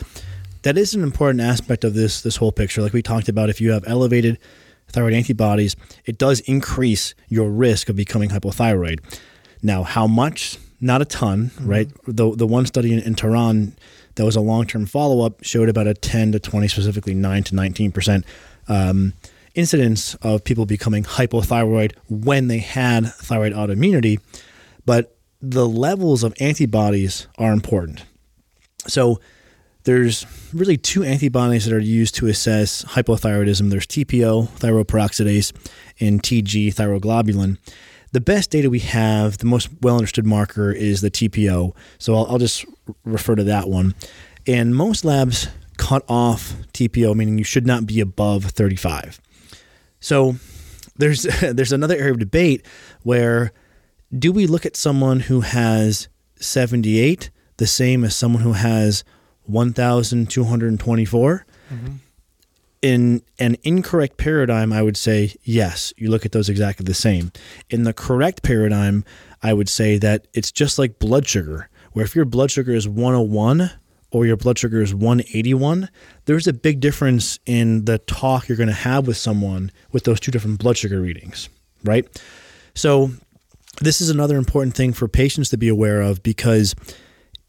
that 0.64 0.78
is 0.78 0.94
an 0.94 1.04
important 1.04 1.42
aspect 1.42 1.84
of 1.84 1.94
this 1.94 2.22
this 2.22 2.38
whole 2.38 2.52
picture. 2.52 2.82
Like 2.82 2.94
we 2.94 3.02
talked 3.02 3.30
about, 3.30 3.50
if 3.50 3.62
you 3.62 3.72
have 3.72 3.84
elevated 3.88 4.38
thyroid 4.90 5.14
antibodies, 5.14 5.76
it 6.06 6.18
does 6.18 6.40
increase 6.42 7.14
your 7.28 7.50
risk 7.50 7.90
of 7.90 7.96
becoming 7.96 8.30
hypothyroid. 8.30 9.00
Now, 9.62 9.84
how 9.84 10.08
much? 10.08 10.58
Not 10.80 11.02
a 11.02 11.06
ton, 11.06 11.50
mm-hmm. 11.50 11.68
right? 11.68 11.90
The 12.06 12.36
the 12.36 12.46
one 12.46 12.66
study 12.68 12.94
in, 12.94 13.00
in 13.00 13.16
Tehran 13.16 13.76
that 14.16 14.26
was 14.26 14.36
a 14.36 14.42
long 14.42 14.66
term 14.66 14.86
follow 14.86 15.26
up 15.26 15.44
showed 15.44 15.70
about 15.70 15.88
a 15.88 15.94
10 15.94 16.34
to 16.34 16.40
20, 16.40 16.68
specifically 16.68 17.14
9 17.14 17.44
to 17.46 17.56
19 17.56 17.92
percent 17.92 18.26
um, 18.68 19.14
incidence 19.56 20.14
of 20.16 20.44
people 20.44 20.66
becoming 20.66 21.04
hypothyroid 21.04 21.94
when 22.10 22.48
they 22.48 22.60
had 22.60 23.08
thyroid 23.14 23.54
autoimmunity. 23.54 24.20
But 24.86 25.18
the 25.42 25.68
levels 25.68 26.24
of 26.24 26.34
antibodies 26.40 27.28
are 27.38 27.54
important. 27.54 28.04
So 28.88 29.20
there's 29.88 30.26
really 30.54 30.76
two 30.76 31.02
antibodies 31.02 31.64
that 31.64 31.74
are 31.74 31.80
used 31.80 32.14
to 32.14 32.28
assess 32.28 32.84
hypothyroidism. 32.84 33.70
There's 33.70 33.88
TPO, 33.88 34.50
thyroperoxidase, 34.50 35.54
and 36.02 36.22
TG, 36.22 36.74
thyroglobulin. 36.74 37.58
The 38.12 38.20
best 38.20 38.52
data 38.52 38.70
we 38.70 38.80
have, 38.80 39.38
the 39.38 39.46
most 39.46 39.70
well 39.82 39.96
understood 39.96 40.26
marker 40.26 40.74
is 40.74 41.00
the 41.00 41.10
TPO. 41.10 41.74
So 42.00 42.16
I'll, 42.16 42.26
I'll 42.26 42.38
just 42.38 42.66
refer 43.06 43.36
to 43.36 43.46
that 43.46 43.70
one. 43.70 43.96
And 44.46 44.76
most 44.76 45.06
labs 45.06 45.48
cut 45.78 46.04
off 46.10 46.54
TPO, 46.74 47.16
meaning 47.16 47.38
you 47.38 47.46
should 47.46 47.66
not 47.66 47.86
be 47.86 48.02
above 48.02 48.44
35. 48.44 49.22
So 50.02 50.36
there's 50.98 51.22
there's 51.42 51.72
another 51.72 51.96
area 51.96 52.12
of 52.12 52.20
debate 52.20 52.66
where 53.04 53.54
do 54.14 54.34
we 54.34 54.48
look 54.48 54.66
at 54.66 54.76
someone 54.76 55.22
who 55.22 55.42
has 55.42 56.10
78 56.42 57.30
the 57.56 57.68
same 57.68 58.04
as 58.04 58.18
someone 58.18 58.44
who 58.44 58.52
has 58.52 59.06
1224 59.48 61.46
mm-hmm. 61.72 61.92
in 62.82 63.22
an 63.40 63.56
incorrect 63.64 64.18
paradigm 64.18 64.72
i 64.74 64.82
would 64.82 64.98
say 64.98 65.34
yes. 65.44 65.94
You 65.98 66.10
look 66.10 66.26
at 66.26 66.32
those 66.32 66.50
exactly 66.50 66.84
the 66.84 66.94
same. 66.94 67.32
In 67.70 67.84
the 67.84 67.94
correct 67.94 68.44
paradigm 68.44 69.04
i 69.44 69.54
would 69.54 69.70
say 69.70 69.98
that 69.98 70.28
it's 70.34 70.52
just 70.52 70.80
like 70.80 71.00
blood 71.00 71.28
sugar 71.28 71.70
where 71.94 72.06
if 72.06 72.16
your 72.16 72.26
blood 72.26 72.52
sugar 72.52 72.74
is 72.74 72.88
101 72.88 73.72
or 74.12 74.26
your 74.26 74.38
blood 74.38 74.58
sugar 74.58 74.82
is 74.82 74.96
181 74.96 75.90
there's 76.26 76.48
a 76.48 76.54
big 76.54 76.80
difference 76.80 77.40
in 77.46 77.86
the 77.86 77.98
talk 78.00 78.48
you're 78.48 78.58
going 78.58 78.68
to 78.68 78.74
have 78.74 79.06
with 79.06 79.18
someone 79.18 79.72
with 79.92 80.06
those 80.06 80.20
two 80.20 80.32
different 80.32 80.60
blood 80.60 80.78
sugar 80.78 81.02
readings 81.02 81.50
right? 81.84 82.06
So 82.76 83.12
this 83.82 84.02
is 84.02 84.10
another 84.10 84.38
important 84.38 84.76
thing 84.76 84.94
for 84.94 85.08
patients 85.08 85.50
to 85.50 85.58
be 85.58 85.68
aware 85.68 86.02
of 86.02 86.24
because 86.24 86.76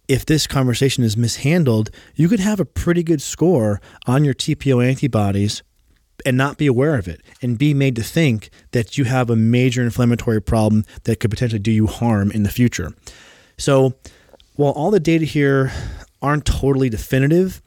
if 0.08 0.24
this 0.24 0.46
conversation 0.46 1.04
is 1.04 1.16
mishandled, 1.16 1.90
you 2.14 2.28
could 2.28 2.40
have 2.40 2.58
a 2.58 2.64
pretty 2.64 3.02
good 3.02 3.20
score 3.20 3.80
on 4.06 4.24
your 4.24 4.34
TPO 4.34 4.84
antibodies 4.84 5.62
and 6.26 6.36
not 6.36 6.56
be 6.56 6.66
aware 6.66 6.96
of 6.96 7.06
it 7.06 7.20
and 7.42 7.58
be 7.58 7.74
made 7.74 7.94
to 7.96 8.02
think 8.02 8.50
that 8.72 8.98
you 8.98 9.04
have 9.04 9.30
a 9.30 9.36
major 9.36 9.82
inflammatory 9.82 10.40
problem 10.40 10.84
that 11.04 11.20
could 11.20 11.30
potentially 11.30 11.60
do 11.60 11.70
you 11.70 11.86
harm 11.86 12.30
in 12.32 12.42
the 12.42 12.50
future. 12.50 12.92
So, 13.58 13.94
while 14.56 14.72
all 14.72 14.90
the 14.90 14.98
data 14.98 15.24
here 15.24 15.72
aren't 16.20 16.44
totally 16.44 16.88
definitive, 16.88 17.62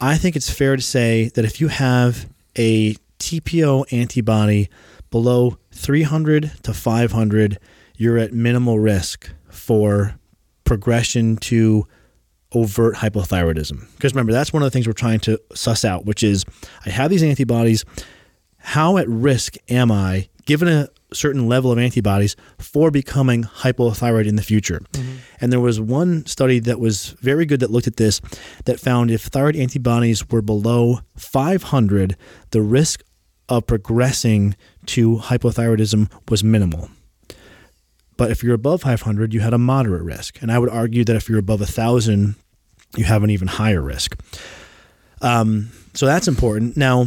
I 0.00 0.16
think 0.16 0.36
it's 0.36 0.48
fair 0.48 0.76
to 0.76 0.82
say 0.82 1.28
that 1.34 1.44
if 1.44 1.60
you 1.60 1.68
have 1.68 2.30
a 2.56 2.94
TPO 3.18 3.92
antibody 3.92 4.70
below 5.10 5.58
300 5.72 6.52
to 6.62 6.72
500, 6.72 7.58
you're 7.96 8.18
at 8.18 8.32
minimal 8.32 8.78
risk 8.78 9.30
for 9.50 10.18
progression 10.64 11.36
to 11.36 11.86
overt 12.52 12.96
hypothyroidism. 12.96 13.86
Because 13.94 14.12
remember, 14.14 14.32
that's 14.32 14.52
one 14.52 14.62
of 14.62 14.66
the 14.66 14.70
things 14.70 14.86
we're 14.86 14.92
trying 14.92 15.20
to 15.20 15.40
suss 15.54 15.84
out, 15.84 16.04
which 16.06 16.22
is 16.22 16.44
I 16.86 16.90
have 16.90 17.10
these 17.10 17.22
antibodies. 17.22 17.84
How 18.58 18.96
at 18.96 19.08
risk 19.08 19.56
am 19.68 19.92
I, 19.92 20.28
given 20.46 20.68
a 20.68 20.88
certain 21.12 21.48
level 21.48 21.70
of 21.70 21.78
antibodies, 21.78 22.34
for 22.58 22.90
becoming 22.90 23.44
hypothyroid 23.44 24.26
in 24.26 24.36
the 24.36 24.42
future? 24.42 24.80
Mm-hmm. 24.92 25.16
And 25.40 25.52
there 25.52 25.60
was 25.60 25.80
one 25.80 26.24
study 26.26 26.60
that 26.60 26.80
was 26.80 27.10
very 27.20 27.44
good 27.44 27.60
that 27.60 27.70
looked 27.70 27.86
at 27.86 27.96
this 27.96 28.20
that 28.64 28.80
found 28.80 29.10
if 29.10 29.24
thyroid 29.24 29.56
antibodies 29.56 30.30
were 30.30 30.42
below 30.42 31.00
500, 31.16 32.16
the 32.50 32.62
risk 32.62 33.02
of 33.48 33.66
progressing 33.66 34.56
to 34.86 35.16
hypothyroidism 35.18 36.10
was 36.30 36.42
minimal. 36.42 36.88
But 38.16 38.30
if 38.30 38.42
you're 38.42 38.54
above 38.54 38.82
500, 38.82 39.34
you 39.34 39.40
had 39.40 39.54
a 39.54 39.58
moderate 39.58 40.02
risk. 40.02 40.40
And 40.40 40.52
I 40.52 40.58
would 40.58 40.70
argue 40.70 41.04
that 41.04 41.16
if 41.16 41.28
you're 41.28 41.38
above 41.38 41.60
1,000, 41.60 42.36
you 42.96 43.04
have 43.04 43.24
an 43.24 43.30
even 43.30 43.48
higher 43.48 43.82
risk. 43.82 44.20
Um, 45.20 45.70
so 45.94 46.06
that's 46.06 46.28
important. 46.28 46.76
Now, 46.76 47.06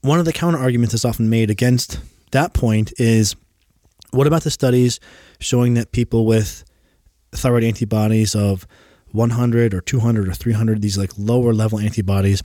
one 0.00 0.18
of 0.18 0.24
the 0.24 0.32
counter 0.32 0.58
arguments 0.58 0.92
that's 0.92 1.04
often 1.04 1.30
made 1.30 1.50
against 1.50 2.00
that 2.32 2.52
point 2.54 2.92
is 2.98 3.36
what 4.10 4.26
about 4.26 4.42
the 4.42 4.50
studies 4.50 4.98
showing 5.38 5.74
that 5.74 5.92
people 5.92 6.26
with 6.26 6.64
thyroid 7.32 7.64
antibodies 7.64 8.34
of 8.34 8.66
100 9.12 9.74
or 9.74 9.80
200 9.80 10.28
or 10.28 10.32
300, 10.32 10.82
these 10.82 10.98
like 10.98 11.10
lower 11.16 11.52
level 11.52 11.78
antibodies, 11.78 12.42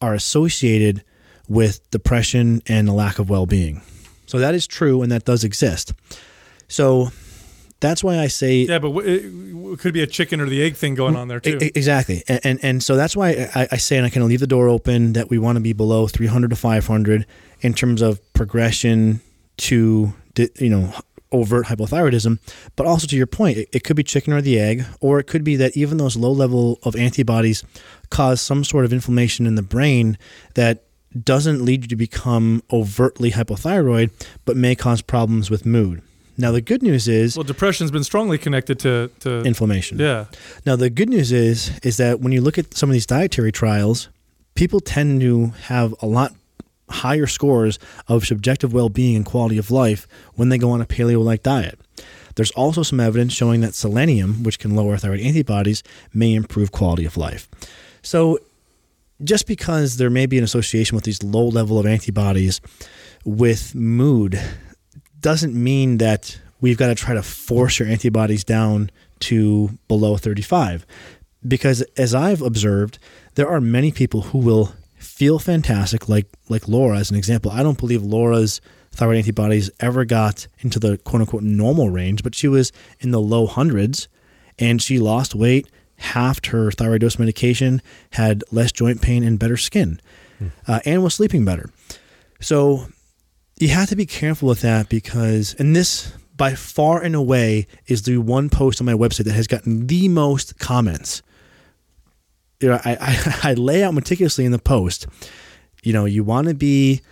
are 0.00 0.14
associated 0.14 1.04
with 1.48 1.88
depression 1.90 2.60
and 2.66 2.88
a 2.88 2.92
lack 2.92 3.18
of 3.18 3.30
well 3.30 3.46
being? 3.46 3.82
So 4.26 4.38
that 4.38 4.54
is 4.54 4.66
true 4.66 5.02
and 5.02 5.12
that 5.12 5.24
does 5.24 5.44
exist. 5.44 5.92
So 6.72 7.12
that's 7.80 8.02
why 8.02 8.18
I 8.18 8.28
say 8.28 8.62
Yeah, 8.62 8.78
but 8.78 8.96
it, 9.04 9.78
could 9.78 9.92
be 9.92 10.02
a 10.02 10.06
chicken 10.06 10.40
or 10.40 10.46
the 10.46 10.62
egg 10.62 10.74
thing 10.74 10.94
going 10.94 11.16
on 11.16 11.28
there 11.28 11.40
too. 11.40 11.58
Exactly, 11.60 12.22
and, 12.28 12.40
and 12.44 12.58
and 12.62 12.82
so 12.82 12.96
that's 12.96 13.14
why 13.14 13.50
I, 13.54 13.68
I 13.72 13.76
say, 13.76 13.96
and 13.98 14.06
I 14.06 14.10
kind 14.10 14.22
of 14.22 14.30
leave 14.30 14.40
the 14.40 14.46
door 14.46 14.68
open 14.68 15.12
that 15.12 15.28
we 15.28 15.38
want 15.38 15.56
to 15.56 15.60
be 15.60 15.72
below 15.72 16.06
300 16.06 16.48
to 16.50 16.56
500 16.56 17.26
in 17.60 17.74
terms 17.74 18.00
of 18.00 18.20
progression 18.32 19.20
to 19.58 20.14
you 20.36 20.70
know 20.70 20.94
overt 21.30 21.66
hypothyroidism. 21.66 22.38
But 22.76 22.86
also 22.86 23.06
to 23.06 23.16
your 23.16 23.26
point, 23.26 23.58
it, 23.58 23.68
it 23.72 23.84
could 23.84 23.96
be 23.96 24.02
chicken 24.02 24.32
or 24.32 24.40
the 24.40 24.58
egg, 24.58 24.84
or 25.00 25.18
it 25.18 25.24
could 25.24 25.44
be 25.44 25.56
that 25.56 25.76
even 25.76 25.98
those 25.98 26.16
low 26.16 26.32
level 26.32 26.78
of 26.84 26.96
antibodies 26.96 27.64
cause 28.10 28.40
some 28.40 28.64
sort 28.64 28.86
of 28.86 28.92
inflammation 28.92 29.46
in 29.46 29.56
the 29.56 29.62
brain 29.62 30.16
that 30.54 30.84
doesn't 31.22 31.62
lead 31.62 31.82
you 31.82 31.88
to 31.88 31.96
become 31.96 32.62
overtly 32.72 33.32
hypothyroid, 33.32 34.10
but 34.46 34.56
may 34.56 34.74
cause 34.74 35.02
problems 35.02 35.50
with 35.50 35.66
mood. 35.66 36.02
Now 36.38 36.50
the 36.50 36.60
good 36.60 36.82
news 36.82 37.08
is 37.08 37.36
well, 37.36 37.44
depression's 37.44 37.90
been 37.90 38.04
strongly 38.04 38.38
connected 38.38 38.78
to 38.80 39.10
to 39.20 39.42
inflammation. 39.42 39.98
yeah. 39.98 40.26
Now 40.64 40.76
the 40.76 40.90
good 40.90 41.08
news 41.08 41.32
is 41.32 41.70
is 41.82 41.96
that 41.98 42.20
when 42.20 42.32
you 42.32 42.40
look 42.40 42.58
at 42.58 42.74
some 42.74 42.88
of 42.90 42.94
these 42.94 43.06
dietary 43.06 43.52
trials, 43.52 44.08
people 44.54 44.80
tend 44.80 45.20
to 45.20 45.46
have 45.66 45.94
a 46.00 46.06
lot 46.06 46.34
higher 46.88 47.26
scores 47.26 47.78
of 48.08 48.26
subjective 48.26 48.72
well-being 48.72 49.16
and 49.16 49.24
quality 49.24 49.56
of 49.58 49.70
life 49.70 50.06
when 50.34 50.50
they 50.50 50.58
go 50.58 50.70
on 50.70 50.80
a 50.80 50.86
paleo-like 50.86 51.42
diet. 51.42 51.78
There's 52.34 52.50
also 52.52 52.82
some 52.82 53.00
evidence 53.00 53.32
showing 53.32 53.60
that 53.62 53.74
selenium, 53.74 54.42
which 54.42 54.58
can 54.58 54.74
lower 54.74 54.96
thyroid 54.96 55.20
antibodies, 55.20 55.82
may 56.12 56.34
improve 56.34 56.72
quality 56.72 57.04
of 57.04 57.16
life. 57.16 57.48
So 58.02 58.38
just 59.22 59.46
because 59.46 59.96
there 59.96 60.10
may 60.10 60.26
be 60.26 60.38
an 60.38 60.44
association 60.44 60.94
with 60.94 61.04
these 61.04 61.22
low 61.22 61.46
level 61.48 61.78
of 61.78 61.86
antibodies 61.86 62.60
with 63.24 63.74
mood 63.74 64.40
doesn't 65.22 65.54
mean 65.54 65.98
that 65.98 66.38
we've 66.60 66.78
got 66.78 66.88
to 66.88 66.94
try 66.94 67.14
to 67.14 67.22
force 67.22 67.78
your 67.78 67.88
antibodies 67.88 68.44
down 68.44 68.90
to 69.20 69.78
below 69.88 70.16
35 70.16 70.84
because 71.46 71.80
as 71.96 72.12
i've 72.14 72.42
observed 72.42 72.98
there 73.36 73.48
are 73.48 73.60
many 73.60 73.92
people 73.92 74.22
who 74.22 74.38
will 74.38 74.72
feel 75.02 75.38
fantastic 75.38 76.08
like 76.08 76.26
like 76.48 76.68
laura 76.68 76.98
as 76.98 77.10
an 77.10 77.16
example. 77.16 77.50
I 77.50 77.62
don't 77.62 77.78
believe 77.78 78.02
laura's 78.02 78.60
thyroid 78.92 79.18
antibodies 79.18 79.70
ever 79.80 80.04
got 80.04 80.46
into 80.60 80.78
the 80.78 80.98
quote 80.98 81.22
unquote 81.22 81.42
normal 81.42 81.90
range 81.90 82.22
but 82.22 82.34
she 82.34 82.48
was 82.48 82.72
in 83.00 83.10
the 83.10 83.20
low 83.20 83.46
hundreds 83.46 84.08
and 84.58 84.80
she 84.80 84.98
lost 84.98 85.34
weight. 85.34 85.68
Halved 85.96 86.46
her 86.46 86.72
thyroid 86.72 87.02
dose 87.02 87.18
medication 87.18 87.80
had 88.12 88.42
less 88.50 88.72
joint 88.72 89.00
pain 89.00 89.22
and 89.22 89.38
better 89.38 89.56
skin 89.56 90.00
uh, 90.66 90.80
and 90.84 91.04
was 91.04 91.14
sleeping 91.14 91.44
better. 91.44 91.70
So 92.40 92.86
you 93.58 93.68
have 93.68 93.88
to 93.88 93.96
be 93.96 94.06
careful 94.06 94.48
with 94.48 94.60
that 94.62 94.88
because, 94.88 95.54
and 95.58 95.74
this 95.76 96.12
by 96.36 96.54
far 96.54 97.02
and 97.02 97.14
away 97.14 97.66
is 97.86 98.02
the 98.02 98.18
one 98.18 98.48
post 98.48 98.80
on 98.80 98.86
my 98.86 98.94
website 98.94 99.24
that 99.24 99.34
has 99.34 99.46
gotten 99.46 99.86
the 99.86 100.08
most 100.08 100.58
comments. 100.58 101.22
You 102.60 102.70
know, 102.70 102.80
I, 102.84 102.96
I, 103.00 103.40
I 103.50 103.54
lay 103.54 103.84
out 103.84 103.94
meticulously 103.94 104.44
in 104.44 104.52
the 104.52 104.58
post, 104.58 105.06
you 105.82 105.92
know, 105.92 106.04
you 106.04 106.24
want 106.24 106.48
to 106.48 106.54
be 106.54 107.02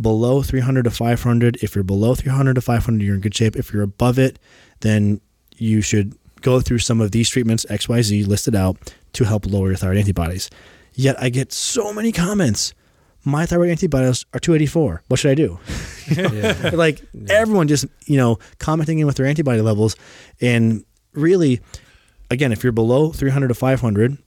below 0.00 0.42
300 0.42 0.84
to 0.84 0.90
500. 0.90 1.62
If 1.62 1.74
you're 1.74 1.84
below 1.84 2.14
300 2.14 2.54
to 2.54 2.60
500, 2.60 3.04
you're 3.04 3.14
in 3.14 3.20
good 3.20 3.34
shape. 3.34 3.56
If 3.56 3.72
you're 3.72 3.82
above 3.82 4.18
it, 4.18 4.38
then 4.80 5.20
you 5.56 5.80
should 5.80 6.16
go 6.40 6.60
through 6.60 6.78
some 6.78 7.00
of 7.00 7.10
these 7.10 7.28
treatments, 7.28 7.66
XYZ 7.66 8.26
listed 8.26 8.54
out, 8.54 8.94
to 9.14 9.24
help 9.24 9.46
lower 9.46 9.68
your 9.68 9.76
thyroid 9.76 9.98
antibodies. 9.98 10.50
Yet 10.94 11.16
I 11.20 11.28
get 11.28 11.52
so 11.52 11.92
many 11.92 12.12
comments 12.12 12.74
my 13.24 13.46
thyroid 13.46 13.70
antibodies 13.70 14.24
are 14.32 14.40
284. 14.40 15.02
What 15.08 15.20
should 15.20 15.30
I 15.30 15.34
do? 15.34 15.58
like 16.72 17.02
everyone 17.28 17.68
just, 17.68 17.86
you 18.06 18.16
know, 18.16 18.38
commenting 18.58 18.98
in 18.98 19.06
with 19.06 19.16
their 19.16 19.26
antibody 19.26 19.60
levels. 19.60 19.96
And 20.40 20.84
really, 21.12 21.60
again, 22.30 22.52
if 22.52 22.62
you're 22.62 22.72
below 22.72 23.12
300 23.12 23.48
to 23.48 23.54
500 23.54 24.18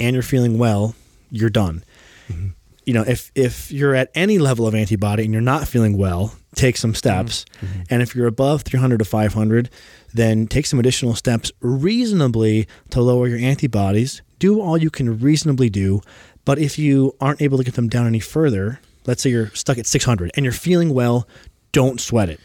and 0.00 0.14
you're 0.14 0.22
feeling 0.22 0.58
well, 0.58 0.94
you're 1.30 1.50
done. 1.50 1.84
Mm-hmm. 2.28 2.48
You 2.84 2.92
know, 2.94 3.02
if, 3.02 3.32
if 3.34 3.72
you're 3.72 3.94
at 3.94 4.10
any 4.14 4.38
level 4.38 4.66
of 4.66 4.74
antibody 4.74 5.24
and 5.24 5.32
you're 5.32 5.42
not 5.42 5.66
feeling 5.66 5.96
well, 5.96 6.36
take 6.54 6.76
some 6.76 6.94
steps. 6.94 7.44
Mm-hmm. 7.44 7.66
Mm-hmm. 7.66 7.82
And 7.90 8.02
if 8.02 8.14
you're 8.14 8.26
above 8.26 8.62
300 8.62 8.98
to 8.98 9.04
500, 9.04 9.70
then 10.14 10.46
take 10.46 10.66
some 10.66 10.78
additional 10.78 11.14
steps 11.14 11.50
reasonably 11.60 12.68
to 12.90 13.00
lower 13.00 13.26
your 13.26 13.38
antibodies. 13.38 14.22
Do 14.38 14.60
all 14.60 14.76
you 14.78 14.90
can 14.90 15.18
reasonably 15.18 15.70
do. 15.70 16.00
But 16.46 16.58
if 16.58 16.78
you 16.78 17.14
aren't 17.20 17.42
able 17.42 17.58
to 17.58 17.64
get 17.64 17.74
them 17.74 17.88
down 17.88 18.06
any 18.06 18.20
further, 18.20 18.80
let's 19.04 19.22
say 19.22 19.28
you're 19.28 19.50
stuck 19.50 19.76
at 19.76 19.86
600 19.86 20.30
and 20.34 20.44
you're 20.44 20.52
feeling 20.54 20.94
well, 20.94 21.28
don't 21.72 22.00
sweat 22.00 22.30
it. 22.30 22.40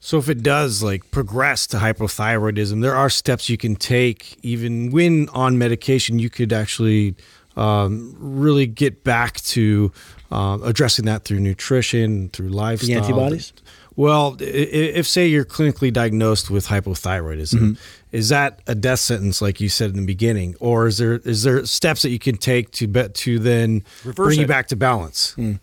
So 0.00 0.18
if 0.18 0.28
it 0.28 0.42
does 0.42 0.82
like 0.82 1.10
progress 1.10 1.66
to 1.68 1.76
hypothyroidism, 1.76 2.82
there 2.82 2.96
are 2.96 3.08
steps 3.08 3.48
you 3.48 3.56
can 3.56 3.76
take 3.76 4.36
even 4.42 4.90
when 4.90 5.28
on 5.28 5.56
medication. 5.56 6.18
You 6.18 6.28
could 6.30 6.52
actually 6.52 7.14
um, 7.56 8.14
really 8.18 8.66
get 8.66 9.04
back 9.04 9.40
to 9.42 9.92
uh, 10.32 10.58
addressing 10.62 11.04
that 11.04 11.24
through 11.24 11.40
nutrition, 11.40 12.30
through 12.30 12.48
lifestyle. 12.48 12.88
The 12.88 12.94
antibodies. 12.96 13.52
Well, 13.96 14.36
if 14.40 15.06
say 15.06 15.28
you're 15.28 15.44
clinically 15.44 15.92
diagnosed 15.92 16.50
with 16.50 16.66
hypothyroidism, 16.66 17.54
Mm-hmm. 17.54 17.72
Is 18.14 18.28
that 18.28 18.60
a 18.68 18.76
death 18.76 19.00
sentence, 19.00 19.42
like 19.42 19.60
you 19.60 19.68
said 19.68 19.90
in 19.90 19.96
the 19.96 20.06
beginning, 20.06 20.54
or 20.60 20.86
is 20.86 20.98
there 20.98 21.14
is 21.24 21.42
there 21.42 21.66
steps 21.66 22.02
that 22.02 22.10
you 22.10 22.20
can 22.20 22.36
take 22.36 22.70
to 22.70 22.86
bet 22.86 23.12
to 23.14 23.40
then 23.40 23.82
Reverse 24.04 24.26
bring 24.28 24.38
you 24.40 24.46
back 24.46 24.68
to 24.68 24.76
balance? 24.76 25.32
Hmm. 25.32 25.54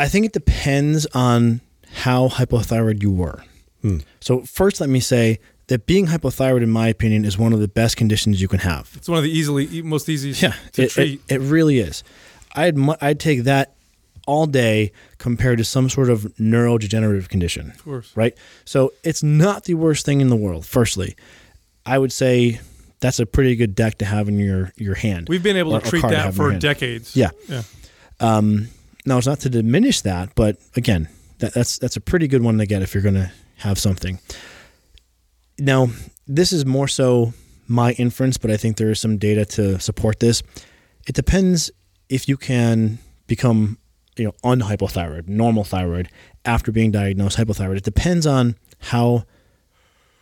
I 0.00 0.08
think 0.08 0.26
it 0.26 0.32
depends 0.32 1.06
on 1.14 1.60
how 1.92 2.28
hypothyroid 2.28 3.00
you 3.00 3.12
were. 3.12 3.44
Hmm. 3.82 3.98
So 4.18 4.40
first, 4.40 4.80
let 4.80 4.90
me 4.90 4.98
say 4.98 5.38
that 5.68 5.86
being 5.86 6.08
hypothyroid, 6.08 6.64
in 6.64 6.70
my 6.70 6.88
opinion, 6.88 7.24
is 7.24 7.38
one 7.38 7.52
of 7.52 7.60
the 7.60 7.68
best 7.68 7.96
conditions 7.96 8.42
you 8.42 8.48
can 8.48 8.58
have. 8.58 8.90
It's 8.96 9.08
one 9.08 9.18
of 9.18 9.24
the 9.24 9.30
easily 9.30 9.68
e- 9.70 9.82
most 9.82 10.08
easiest 10.08 10.42
Yeah, 10.42 10.54
to 10.72 10.82
it, 10.82 10.90
treat. 10.90 11.20
It, 11.28 11.36
it 11.36 11.40
really 11.40 11.78
is. 11.78 12.02
I'd 12.56 12.76
I'd 13.00 13.20
take 13.20 13.44
that 13.44 13.76
all 14.26 14.46
day 14.46 14.92
compared 15.18 15.58
to 15.58 15.64
some 15.64 15.88
sort 15.88 16.10
of 16.10 16.22
neurodegenerative 16.38 17.28
condition. 17.28 17.70
Of 17.70 17.84
course. 17.84 18.12
right? 18.16 18.34
So 18.64 18.92
it's 19.02 19.22
not 19.22 19.64
the 19.64 19.74
worst 19.74 20.04
thing 20.06 20.20
in 20.20 20.28
the 20.28 20.36
world. 20.36 20.64
Firstly, 20.66 21.16
I 21.84 21.98
would 21.98 22.12
say 22.12 22.60
that's 23.00 23.18
a 23.18 23.26
pretty 23.26 23.56
good 23.56 23.74
deck 23.74 23.98
to 23.98 24.04
have 24.04 24.28
in 24.28 24.38
your 24.38 24.72
your 24.76 24.94
hand. 24.94 25.28
We've 25.28 25.42
been 25.42 25.56
able 25.56 25.74
Or- 25.74 25.80
to 25.80 25.88
treat 25.90 26.02
to 26.02 26.08
that 26.08 26.24
your 26.24 26.32
for 26.32 26.58
decades. 26.58 27.16
Yeah. 27.16 27.30
Yeah. 27.48 27.62
Um, 28.20 28.68
now 29.04 29.18
it's 29.18 29.26
not 29.26 29.40
to 29.40 29.50
diminish 29.50 30.02
that, 30.02 30.34
but 30.36 30.58
again, 30.76 31.08
that, 31.38 31.52
that's 31.54 31.78
that's 31.78 31.96
a 31.96 32.00
pretty 32.00 32.28
good 32.28 32.42
one 32.42 32.58
to 32.58 32.66
get 32.66 32.82
if 32.82 32.94
you're 32.94 33.02
going 33.02 33.16
to 33.16 33.32
have 33.56 33.78
something. 33.78 34.20
Now, 35.58 35.88
this 36.26 36.52
is 36.52 36.64
more 36.64 36.88
so 36.88 37.32
my 37.68 37.92
inference, 37.92 38.38
but 38.38 38.50
I 38.50 38.56
think 38.56 38.76
there 38.76 38.90
is 38.90 39.00
some 39.00 39.18
data 39.18 39.44
to 39.44 39.78
support 39.80 40.20
this. 40.20 40.42
It 41.08 41.14
depends 41.14 41.70
if 42.08 42.28
you 42.28 42.36
can 42.36 42.98
become, 43.26 43.78
you 44.16 44.24
know, 44.24 44.32
unhypothyroid, 44.44 45.28
normal 45.28 45.64
thyroid 45.64 46.08
after 46.44 46.72
being 46.72 46.90
diagnosed 46.90 47.38
hypothyroid. 47.38 47.76
It 47.76 47.84
depends 47.84 48.26
on 48.26 48.56
how 48.78 49.24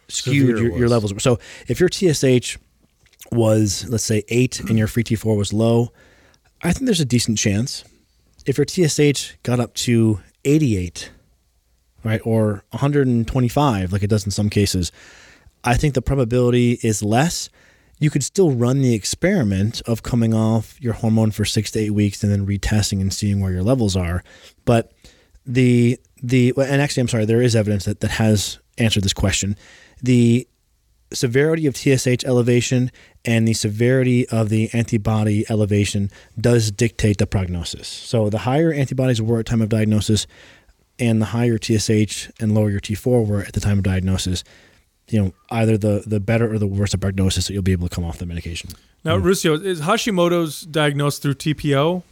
skewed 0.09 0.59
your, 0.59 0.77
your 0.77 0.89
levels 0.89 1.13
were. 1.15 1.21
So 1.21 1.39
if 1.69 1.81
your 1.81 1.89
TSH 1.89 2.59
was, 3.33 3.89
let's 3.89 4.05
say, 4.05 4.23
eight 4.29 4.61
and 4.61 4.79
your 4.79 4.87
free 4.87 5.05
T4 5.05 5.37
was 5.37 5.53
low, 5.53 5.93
I 6.63 6.73
think 6.73 6.87
there's 6.87 7.01
a 7.01 7.07
decent 7.07 7.39
chance. 7.39 7.85
If 8.47 8.59
your 8.59 8.67
TSH 8.67 9.35
got 9.43 9.61
up 9.61 9.75
to 9.75 10.21
88, 10.45 11.11
right, 12.05 12.21
or 12.25 12.65
125, 12.71 13.93
like 13.93 14.03
it 14.03 14.11
does 14.11 14.25
in 14.25 14.31
some 14.31 14.51
cases, 14.51 14.93
I 15.65 15.75
think 15.75 15.95
the 15.95 16.03
probability 16.03 16.79
is 16.83 17.03
less. 17.03 17.51
You 18.01 18.11
could 18.11 18.25
still 18.25 18.51
run 18.51 18.81
the 18.81 18.95
experiment 18.95 19.81
of 19.87 20.03
coming 20.03 20.35
off 20.35 20.81
your 20.81 20.95
hormone 20.95 21.31
for 21.31 21.45
six 21.45 21.71
to 21.73 21.79
eight 21.79 21.91
weeks 21.91 22.25
and 22.25 22.33
then 22.33 22.47
retesting 22.47 23.01
and 23.01 23.15
seeing 23.15 23.41
where 23.41 23.53
your 23.53 23.63
levels 23.63 23.95
are. 23.95 24.25
But 24.65 24.93
the 25.47 26.01
the 26.23 26.53
and 26.57 26.83
actually, 26.83 27.03
I'm 27.03 27.09
sorry, 27.09 27.27
there 27.27 27.43
is 27.43 27.55
evidence 27.55 27.85
that 27.85 28.01
that 28.01 28.13
has 28.13 28.59
answered 28.79 29.05
this 29.05 29.13
question. 29.13 29.57
The 30.03 30.49
severity 31.13 31.67
of 31.67 31.77
TSH 31.77 32.25
elevation 32.25 32.91
and 33.25 33.47
the 33.47 33.55
severity 33.55 34.29
of 34.29 34.49
the 34.49 34.71
antibody 34.73 35.45
elevation 35.51 36.11
does 36.41 36.71
dictate 36.71 37.19
the 37.19 37.27
prognosis. 37.27 37.89
So 37.89 38.31
the 38.31 38.39
higher 38.39 38.73
antibodies 38.73 39.21
were 39.21 39.41
at 39.41 39.47
time 39.47 39.63
of 39.63 39.69
diagnosis 39.69 40.27
and 40.99 41.21
the 41.21 41.27
higher 41.27 41.59
TSH 41.59 42.31
and 42.39 42.55
lower 42.55 42.71
your 42.71 42.81
T4 42.81 43.27
were 43.27 43.43
at 43.43 43.55
the 43.55 43.61
time 43.61 43.79
of 43.79 43.85
diagnosis, 43.85 44.45
you 45.11 45.21
know, 45.23 45.33
either 45.51 45.77
the 45.77 46.03
the 46.07 46.21
better 46.21 46.53
or 46.53 46.59
the 46.59 46.67
worse 46.67 46.93
the 46.93 46.99
prognosis 46.99 47.47
that 47.47 47.53
you'll 47.53 47.63
be 47.63 47.73
able 47.73 47.89
to 47.89 47.95
come 47.95 48.05
off 48.05 48.19
the 48.19 48.27
medication. 48.27 48.71
Now, 49.05 49.17
Mm. 49.19 49.23
Ruscio, 49.23 49.65
is 49.65 49.81
Hashimoto's 49.81 50.63
diagnosed 50.63 51.23
through 51.23 51.35
TPO? 51.35 52.03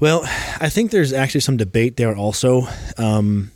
Well, 0.00 0.22
I 0.60 0.68
think 0.68 0.90
there's 0.90 1.12
actually 1.12 1.40
some 1.42 1.56
debate 1.56 1.96
there 1.96 2.16
also. 2.16 2.66
Um, 2.98 3.50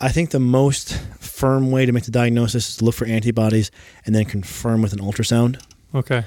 I 0.00 0.10
think 0.10 0.30
the 0.30 0.40
most 0.40 0.96
firm 1.18 1.70
way 1.70 1.86
to 1.86 1.92
make 1.92 2.04
the 2.04 2.10
diagnosis 2.10 2.68
is 2.70 2.76
to 2.76 2.84
look 2.84 2.94
for 2.94 3.06
antibodies 3.06 3.70
and 4.04 4.14
then 4.14 4.24
confirm 4.24 4.82
with 4.82 4.92
an 4.92 5.00
ultrasound. 5.00 5.60
Okay. 5.94 6.24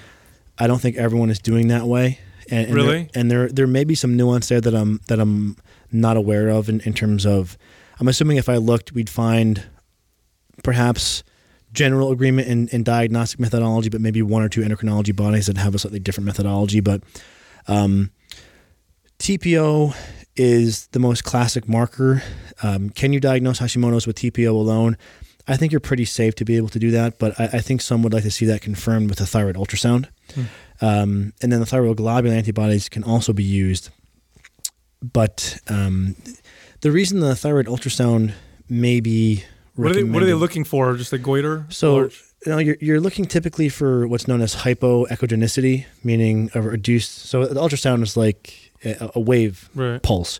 I 0.57 0.67
don't 0.67 0.79
think 0.81 0.97
everyone 0.97 1.29
is 1.29 1.39
doing 1.39 1.69
that 1.69 1.85
way. 1.85 2.19
And, 2.51 2.65
and 2.67 2.75
Really? 2.75 2.97
There, 3.03 3.09
and 3.15 3.31
there 3.31 3.47
there 3.49 3.67
may 3.67 3.83
be 3.83 3.95
some 3.95 4.17
nuance 4.17 4.49
there 4.49 4.59
that 4.59 4.73
I'm 4.75 4.99
that 5.07 5.19
I'm 5.19 5.55
not 5.91 6.17
aware 6.17 6.49
of 6.49 6.67
in, 6.67 6.81
in 6.81 6.93
terms 6.93 7.25
of 7.25 7.57
I'm 7.99 8.07
assuming 8.07 8.37
if 8.37 8.49
I 8.49 8.57
looked 8.57 8.91
we'd 8.91 9.09
find 9.09 9.63
perhaps 10.63 11.23
general 11.71 12.11
agreement 12.11 12.47
in, 12.47 12.67
in 12.69 12.83
diagnostic 12.83 13.39
methodology, 13.39 13.89
but 13.89 14.01
maybe 14.01 14.21
one 14.21 14.41
or 14.41 14.49
two 14.49 14.61
endocrinology 14.61 15.15
bodies 15.15 15.47
that 15.47 15.57
have 15.57 15.75
a 15.75 15.79
slightly 15.79 15.99
different 15.99 16.25
methodology. 16.25 16.79
But 16.79 17.03
um, 17.67 18.11
TPO 19.19 19.95
is 20.35 20.87
the 20.87 20.99
most 20.99 21.23
classic 21.23 21.67
marker. 21.67 22.23
Um, 22.63 22.89
can 22.89 23.13
you 23.13 23.19
diagnose 23.19 23.59
Hashimoto's 23.59 24.07
with 24.07 24.17
TPO 24.17 24.49
alone? 24.49 24.97
I 25.47 25.57
think 25.57 25.71
you're 25.71 25.79
pretty 25.79 26.05
safe 26.05 26.35
to 26.35 26.45
be 26.45 26.57
able 26.57 26.69
to 26.69 26.79
do 26.79 26.91
that, 26.91 27.17
but 27.19 27.39
I, 27.39 27.45
I 27.45 27.59
think 27.59 27.81
some 27.81 28.03
would 28.03 28.13
like 28.13 28.23
to 28.23 28.31
see 28.31 28.45
that 28.45 28.61
confirmed 28.61 29.09
with 29.09 29.19
a 29.19 29.25
thyroid 29.25 29.55
ultrasound. 29.55 30.07
Um, 30.81 31.33
and 31.41 31.51
then 31.51 31.59
the 31.59 31.65
thyroid 31.65 31.97
globulin 31.97 32.37
antibodies 32.37 32.87
can 32.87 33.03
also 33.03 33.33
be 33.33 33.43
used. 33.43 33.89
But 35.01 35.59
um, 35.67 36.15
the 36.81 36.91
reason 36.91 37.19
the 37.19 37.35
thyroid 37.35 37.65
ultrasound 37.65 38.33
may 38.69 38.99
be 38.99 39.43
What 39.79 39.91
are 39.91 39.95
they 39.95 40.03
What 40.03 40.23
are 40.23 40.25
they 40.25 40.33
looking 40.33 40.63
for? 40.63 40.95
Just 40.95 41.13
a 41.13 41.17
goiter? 41.17 41.65
so 41.69 41.93
Large? 41.95 42.23
you 42.45 42.51
know, 42.51 42.57
you're, 42.59 42.77
you're 42.79 42.99
looking 43.01 43.25
typically 43.25 43.69
for 43.69 44.07
what's 44.07 44.27
known 44.27 44.41
as 44.41 44.55
hypoechogenicity, 44.55 45.85
meaning 46.03 46.49
a 46.55 46.61
reduced. 46.61 47.25
So 47.29 47.45
the 47.45 47.59
ultrasound 47.59 48.03
is 48.03 48.15
like 48.17 48.71
a, 48.83 49.11
a 49.15 49.19
wave 49.19 49.69
Right. 49.75 50.01
pulse, 50.01 50.39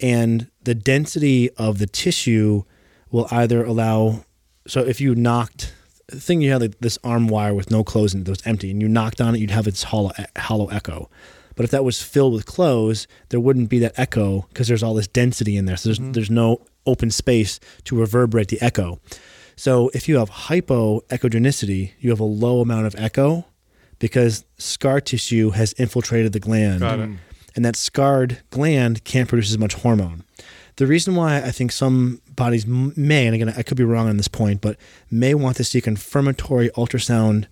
and 0.00 0.48
the 0.62 0.74
density 0.74 1.50
of 1.56 1.78
the 1.78 1.86
tissue 1.86 2.62
will 3.10 3.28
either 3.30 3.64
allow. 3.64 4.24
So 4.66 4.80
if 4.80 5.00
you 5.00 5.14
knocked, 5.14 5.74
the 6.08 6.20
thing 6.20 6.40
you 6.40 6.50
had 6.52 6.60
like 6.62 6.78
this 6.80 6.98
arm 7.04 7.28
wire 7.28 7.54
with 7.54 7.70
no 7.70 7.84
clothes 7.84 8.14
in 8.14 8.20
it 8.22 8.24
that 8.24 8.30
was 8.32 8.46
empty, 8.46 8.70
and 8.70 8.80
you 8.80 8.88
knocked 8.88 9.20
on 9.20 9.34
it, 9.34 9.38
you'd 9.40 9.50
have 9.50 9.66
its 9.66 9.82
hollow 9.84 10.12
hollow 10.36 10.68
echo. 10.68 11.10
But 11.54 11.64
if 11.64 11.70
that 11.70 11.84
was 11.84 12.02
filled 12.02 12.32
with 12.32 12.46
clothes, 12.46 13.06
there 13.28 13.40
wouldn't 13.40 13.68
be 13.68 13.78
that 13.80 13.98
echo 13.98 14.46
because 14.48 14.68
there's 14.68 14.82
all 14.82 14.94
this 14.94 15.06
density 15.06 15.56
in 15.56 15.66
there. 15.66 15.76
So 15.76 15.88
there's 15.88 15.98
mm-hmm. 15.98 16.12
there's 16.12 16.30
no 16.30 16.62
open 16.86 17.10
space 17.10 17.60
to 17.84 17.98
reverberate 17.98 18.48
the 18.48 18.60
echo. 18.60 19.00
So 19.56 19.90
if 19.94 20.08
you 20.08 20.18
have 20.18 20.30
hypoechogenicity, 20.30 21.92
you 22.00 22.10
have 22.10 22.20
a 22.20 22.24
low 22.24 22.60
amount 22.60 22.86
of 22.86 22.94
echo 22.96 23.46
because 23.98 24.44
scar 24.58 25.00
tissue 25.00 25.50
has 25.50 25.72
infiltrated 25.74 26.32
the 26.32 26.40
gland. 26.40 26.82
And 27.56 27.64
that 27.64 27.76
scarred 27.76 28.42
gland 28.50 29.04
can't 29.04 29.28
produce 29.28 29.50
as 29.50 29.58
much 29.58 29.74
hormone. 29.74 30.24
The 30.76 30.88
reason 30.88 31.14
why 31.14 31.36
I 31.36 31.52
think 31.52 31.70
some 31.70 32.20
bodies 32.34 32.66
may, 32.66 33.26
and 33.26 33.34
again, 33.34 33.54
I 33.56 33.62
could 33.62 33.76
be 33.76 33.84
wrong 33.84 34.08
on 34.08 34.16
this 34.16 34.26
point, 34.26 34.60
but 34.60 34.76
may 35.08 35.32
want 35.34 35.56
to 35.58 35.64
see 35.64 35.80
confirmatory 35.80 36.68
ultrasound 36.70 37.46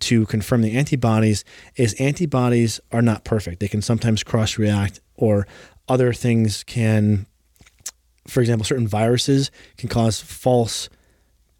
to 0.00 0.26
confirm 0.26 0.62
the 0.62 0.76
antibodies 0.76 1.44
is 1.76 1.94
antibodies 1.94 2.80
are 2.90 3.02
not 3.02 3.24
perfect. 3.24 3.60
They 3.60 3.68
can 3.68 3.82
sometimes 3.82 4.22
cross 4.22 4.58
react, 4.58 5.00
or 5.16 5.46
other 5.88 6.12
things 6.12 6.64
can, 6.64 7.26
for 8.26 8.40
example, 8.40 8.64
certain 8.64 8.88
viruses 8.88 9.50
can 9.76 9.88
cause 9.88 10.20
false 10.20 10.88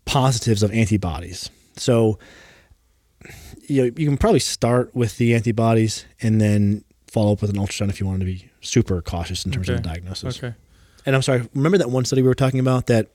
positives 0.05 0.63
of 0.63 0.73
antibodies. 0.73 1.51
So 1.77 2.19
you, 3.63 3.83
know, 3.83 3.85
you 3.97 4.07
can 4.07 4.17
probably 4.17 4.41
start 4.41 4.95
with 4.95 5.17
the 5.19 5.35
antibodies 5.35 6.05
and 6.21 6.41
then 6.41 6.85
follow 7.07 7.33
up 7.33 7.43
with 7.43 7.51
an 7.51 7.57
ultrasound 7.57 7.89
if 7.91 8.01
you 8.01 8.07
want 8.07 8.21
to 8.21 8.27
be 8.27 8.51
super 8.61 9.01
cautious 9.03 9.45
in 9.45 9.53
terms 9.53 9.69
of 9.69 9.77
the 9.77 9.83
diagnosis. 9.83 10.39
Okay. 10.39 10.55
And 11.07 11.17
I'm 11.17 11.23
sorry, 11.23 11.49
remember 11.55 11.79
that 11.79 11.91
one 11.91 12.05
study 12.05 12.23
we 12.23 12.29
were 12.29 12.35
talking 12.35 12.61
about 12.61 12.87
that 12.87 13.09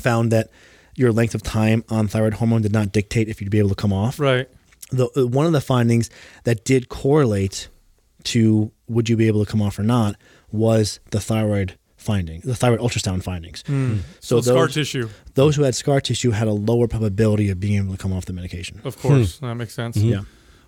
found 0.00 0.32
that 0.32 0.50
your 0.96 1.12
length 1.12 1.34
of 1.34 1.42
time 1.42 1.84
on 1.88 2.08
thyroid 2.08 2.34
hormone 2.34 2.62
did 2.62 2.72
not 2.72 2.92
dictate 2.92 3.28
if 3.28 3.40
you'd 3.40 3.50
be 3.50 3.58
able 3.58 3.70
to 3.70 3.74
come 3.74 3.92
off? 3.92 4.18
Right. 4.18 4.48
The, 4.90 5.08
uh, 5.16 5.26
one 5.26 5.46
of 5.46 5.52
the 5.52 5.60
findings 5.60 6.10
that 6.44 6.64
did 6.64 6.88
correlate 6.88 7.68
to 8.24 8.70
would 8.88 9.08
you 9.08 9.16
be 9.16 9.26
able 9.26 9.44
to 9.44 9.50
come 9.50 9.60
off 9.62 9.78
or 9.78 9.82
not 9.82 10.16
was 10.52 11.00
the 11.10 11.20
thyroid 11.20 11.76
finding, 11.96 12.40
the 12.42 12.54
thyroid 12.54 12.80
ultrasound 12.80 13.22
findings. 13.22 13.62
Hmm. 13.66 13.96
So, 14.20 14.40
So 14.40 14.52
scar 14.52 14.68
tissue, 14.68 15.08
Those 15.34 15.56
who 15.56 15.62
had 15.62 15.74
scar 15.74 16.00
tissue 16.00 16.30
had 16.32 16.48
a 16.48 16.52
lower 16.52 16.86
probability 16.86 17.48
of 17.50 17.58
being 17.58 17.76
able 17.76 17.92
to 17.92 17.98
come 17.98 18.12
off 18.12 18.26
the 18.26 18.32
medication. 18.34 18.80
of 18.84 18.98
course. 19.00 19.38
That 19.38 19.54
makes 19.54 19.74
sense. 19.74 19.96
Yeah. 19.96 20.22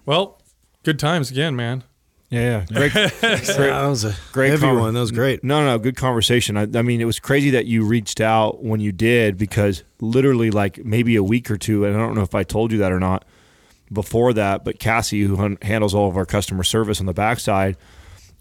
Well, 0.06 0.40
good 0.82 0.98
times 0.98 1.30
again, 1.30 1.54
man. 1.54 1.84
Yeah, 2.30 2.64
yeah. 2.70 2.78
Great, 2.78 2.94
Yeah, 2.94 3.08
that 3.46 3.86
was 3.86 4.04
a 4.04 4.14
great 4.32 4.50
heavy 4.50 4.66
conver- 4.66 4.80
one. 4.80 4.94
That 4.94 5.00
was 5.00 5.12
great. 5.12 5.44
No, 5.44 5.60
no, 5.60 5.66
no, 5.72 5.78
good 5.78 5.94
conversation. 5.96 6.56
I, 6.56 6.62
I 6.74 6.82
mean, 6.82 7.00
it 7.00 7.04
was 7.04 7.20
crazy 7.20 7.50
that 7.50 7.66
you 7.66 7.84
reached 7.84 8.20
out 8.20 8.64
when 8.64 8.80
you 8.80 8.90
did 8.90 9.38
because 9.38 9.84
literally, 10.00 10.50
like 10.50 10.84
maybe 10.84 11.14
a 11.16 11.22
week 11.22 11.50
or 11.50 11.56
two, 11.56 11.84
and 11.84 11.96
I 11.96 12.00
don't 12.00 12.14
know 12.16 12.22
if 12.22 12.34
I 12.34 12.42
told 12.42 12.72
you 12.72 12.78
that 12.78 12.90
or 12.90 12.98
not 12.98 13.24
before 13.92 14.32
that, 14.32 14.64
but 14.64 14.80
Cassie, 14.80 15.22
who 15.22 15.36
hun- 15.36 15.58
handles 15.62 15.94
all 15.94 16.08
of 16.08 16.16
our 16.16 16.26
customer 16.26 16.64
service 16.64 16.98
on 16.98 17.06
the 17.06 17.14
backside, 17.14 17.76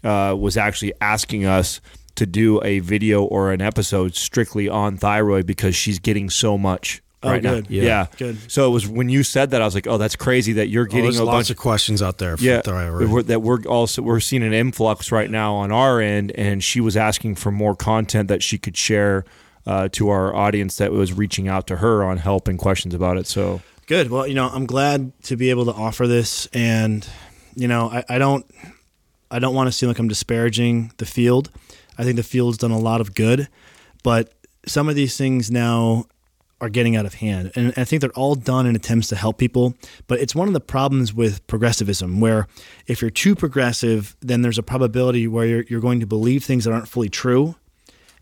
uh, 0.02 0.34
was 0.36 0.56
actually 0.56 0.92
asking 1.00 1.44
us 1.44 1.80
to 2.16 2.26
do 2.26 2.60
a 2.64 2.80
video 2.80 3.22
or 3.22 3.52
an 3.52 3.60
episode 3.62 4.16
strictly 4.16 4.68
on 4.68 4.96
thyroid 4.96 5.46
because 5.46 5.76
she's 5.76 6.00
getting 6.00 6.28
so 6.28 6.58
much. 6.58 7.02
Oh, 7.26 7.30
right 7.32 7.42
now. 7.42 7.54
good. 7.54 7.70
Yeah. 7.70 7.82
Yeah. 7.82 8.06
Good. 8.16 8.50
So 8.50 8.66
it 8.66 8.70
was 8.70 8.86
when 8.88 9.08
you 9.08 9.22
said 9.22 9.50
that 9.50 9.60
I 9.62 9.64
was 9.64 9.74
like, 9.74 9.86
oh, 9.86 9.98
that's 9.98 10.16
crazy 10.16 10.52
that 10.54 10.68
you're 10.68 10.84
Oh, 10.84 10.86
getting 10.86 11.04
there's 11.04 11.18
a 11.18 11.24
lots 11.24 11.36
bunch 11.36 11.50
of 11.50 11.56
questions 11.56 12.00
out 12.02 12.18
there 12.18 12.36
yeah, 12.38 12.60
thyroid. 12.62 13.08
we're- 13.10 13.22
that 13.24 13.42
we're 13.42 13.62
also 13.64 14.02
we're 14.02 14.20
seeing 14.20 14.42
an 14.42 14.52
influx 14.52 15.10
right 15.12 15.30
now 15.30 15.54
on 15.54 15.70
our 15.72 16.00
end, 16.00 16.32
and 16.32 16.62
she 16.64 16.80
was 16.80 16.96
asking 16.96 17.34
for 17.36 17.50
more 17.50 17.74
content 17.76 18.28
that 18.28 18.42
she 18.42 18.58
could 18.58 18.76
share 18.76 19.24
uh, 19.66 19.88
to 19.92 20.08
our 20.10 20.34
audience 20.34 20.76
that 20.76 20.92
was 20.92 21.12
reaching 21.12 21.48
out 21.48 21.66
to 21.66 21.76
her 21.76 22.04
on 22.04 22.18
help 22.18 22.46
and 22.48 22.58
questions 22.58 22.94
about 22.94 23.16
it. 23.18 23.26
So 23.26 23.60
Good. 23.88 24.10
Well, 24.10 24.26
you 24.26 24.34
know, 24.34 24.48
I'm 24.48 24.66
glad 24.66 25.12
to 25.24 25.36
be 25.36 25.50
able 25.50 25.64
to 25.66 25.72
offer 25.72 26.06
this, 26.06 26.46
and 26.52 27.06
you 27.54 27.68
know, 27.68 27.88
I, 27.90 28.04
I 28.08 28.18
don't, 28.18 28.44
I 29.30 29.38
don't 29.38 29.54
want 29.54 29.68
to 29.68 29.72
seem 29.72 29.88
like 29.88 29.98
I'm 29.98 30.08
disparaging 30.08 30.92
the 30.98 31.06
field. 31.06 31.50
I 31.98 32.04
think 32.04 32.16
the 32.16 32.22
field's 32.22 32.58
done 32.58 32.70
a 32.72 32.78
lot 32.78 33.00
of 33.00 33.14
good, 33.14 33.48
but 34.02 34.32
some 34.66 34.88
of 34.88 34.94
these 34.96 35.16
things 35.16 35.50
now 35.50 36.06
are 36.60 36.68
getting 36.70 36.96
out 36.96 37.04
of 37.04 37.14
hand, 37.14 37.52
and 37.54 37.74
I 37.76 37.84
think 37.84 38.00
they're 38.00 38.10
all 38.12 38.34
done 38.34 38.66
in 38.66 38.74
attempts 38.74 39.08
to 39.08 39.16
help 39.16 39.36
people. 39.36 39.74
But 40.06 40.20
it's 40.20 40.34
one 40.34 40.48
of 40.48 40.54
the 40.54 40.60
problems 40.60 41.12
with 41.12 41.46
progressivism, 41.46 42.20
where 42.20 42.48
if 42.86 43.02
you're 43.02 43.10
too 43.10 43.34
progressive, 43.34 44.16
then 44.20 44.42
there's 44.42 44.58
a 44.58 44.62
probability 44.62 45.28
where 45.28 45.46
you're, 45.46 45.64
you're 45.68 45.80
going 45.80 46.00
to 46.00 46.06
believe 46.06 46.44
things 46.44 46.64
that 46.64 46.72
aren't 46.72 46.88
fully 46.88 47.10
true. 47.10 47.56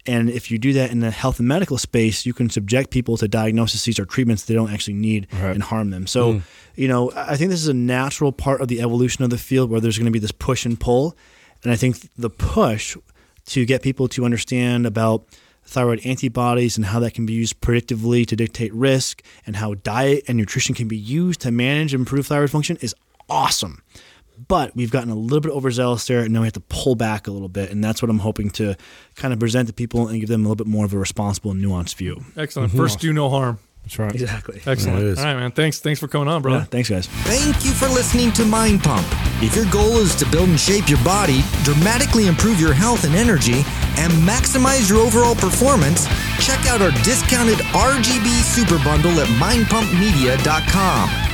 And 0.06 0.28
if 0.28 0.50
you 0.50 0.58
do 0.58 0.72
that 0.74 0.90
in 0.90 1.00
the 1.00 1.10
health 1.10 1.38
and 1.38 1.48
medical 1.48 1.78
space, 1.78 2.26
you 2.26 2.34
can 2.34 2.50
subject 2.50 2.90
people 2.90 3.16
to 3.16 3.28
diagnoses 3.28 3.98
or 3.98 4.04
treatments 4.04 4.44
they 4.44 4.54
don't 4.54 4.70
actually 4.70 4.94
need 4.94 5.28
and 5.32 5.62
harm 5.62 5.90
them. 5.90 6.06
So, 6.06 6.34
hmm. 6.34 6.38
you 6.74 6.88
know, 6.88 7.10
I 7.14 7.36
think 7.36 7.50
this 7.50 7.60
is 7.60 7.68
a 7.68 7.74
natural 7.74 8.30
part 8.30 8.60
of 8.60 8.68
the 8.68 8.82
evolution 8.82 9.24
of 9.24 9.30
the 9.30 9.38
field 9.38 9.70
where 9.70 9.80
there's 9.80 9.96
going 9.96 10.06
to 10.06 10.12
be 10.12 10.18
this 10.18 10.32
push 10.32 10.66
and 10.66 10.78
pull. 10.78 11.16
And 11.62 11.72
I 11.72 11.76
think 11.76 11.96
the 12.18 12.28
push 12.28 12.96
to 13.46 13.64
get 13.64 13.82
people 13.82 14.08
to 14.08 14.24
understand 14.24 14.86
about 14.86 15.24
thyroid 15.66 16.04
antibodies 16.04 16.76
and 16.76 16.86
how 16.86 17.00
that 17.00 17.14
can 17.14 17.26
be 17.26 17.32
used 17.32 17.60
predictively 17.60 18.26
to 18.26 18.36
dictate 18.36 18.72
risk 18.74 19.22
and 19.46 19.56
how 19.56 19.74
diet 19.74 20.24
and 20.28 20.36
nutrition 20.36 20.74
can 20.74 20.88
be 20.88 20.96
used 20.96 21.40
to 21.40 21.50
manage 21.50 21.94
and 21.94 22.02
improve 22.02 22.26
thyroid 22.26 22.50
function 22.50 22.76
is 22.80 22.94
awesome. 23.28 23.82
But 24.48 24.74
we've 24.74 24.90
gotten 24.90 25.10
a 25.10 25.14
little 25.14 25.40
bit 25.40 25.52
overzealous 25.52 26.06
there, 26.08 26.20
and 26.20 26.32
now 26.32 26.40
we 26.40 26.46
have 26.46 26.54
to 26.54 26.60
pull 26.60 26.96
back 26.96 27.28
a 27.28 27.30
little 27.30 27.48
bit, 27.48 27.70
and 27.70 27.84
that's 27.84 28.02
what 28.02 28.10
I'm 28.10 28.18
hoping 28.18 28.50
to 28.50 28.76
kind 29.14 29.32
of 29.32 29.38
present 29.38 29.68
to 29.68 29.72
people 29.72 30.08
and 30.08 30.18
give 30.18 30.28
them 30.28 30.40
a 30.40 30.48
little 30.48 30.56
bit 30.56 30.66
more 30.66 30.84
of 30.84 30.92
a 30.92 30.98
responsible 30.98 31.52
and 31.52 31.64
nuanced 31.64 31.94
view. 31.94 32.24
Excellent. 32.36 32.70
Mm-hmm. 32.70 32.78
First, 32.78 32.98
do 32.98 33.12
no 33.12 33.30
harm. 33.30 33.60
That's 33.84 33.98
right. 33.98 34.14
Exactly. 34.14 34.62
Excellent. 34.66 35.00
it 35.00 35.06
is. 35.06 35.18
All 35.18 35.24
right, 35.24 35.34
man. 35.34 35.52
Thanks. 35.52 35.78
Thanks 35.78 36.00
for 36.00 36.08
coming 36.08 36.28
on, 36.28 36.42
bro. 36.42 36.54
Yeah, 36.54 36.64
thanks, 36.64 36.88
guys. 36.88 37.06
Thank 37.06 37.64
you 37.64 37.72
for 37.72 37.86
listening 37.86 38.32
to 38.32 38.44
Mind 38.44 38.82
Pump. 38.82 39.06
If 39.42 39.54
your 39.54 39.66
goal 39.70 39.98
is 39.98 40.14
to 40.16 40.26
build 40.30 40.48
and 40.48 40.58
shape 40.58 40.88
your 40.88 41.02
body, 41.04 41.42
dramatically 41.64 42.26
improve 42.26 42.58
your 42.58 42.72
health 42.72 43.04
and 43.04 43.14
energy, 43.14 43.62
and 43.96 44.12
maximize 44.24 44.88
your 44.88 45.00
overall 45.00 45.34
performance, 45.34 46.06
check 46.40 46.64
out 46.66 46.80
our 46.80 46.90
discounted 47.02 47.58
RGB 47.76 48.26
Super 48.42 48.82
Bundle 48.82 49.20
at 49.20 49.28
mindpumpmedia.com. 49.28 51.33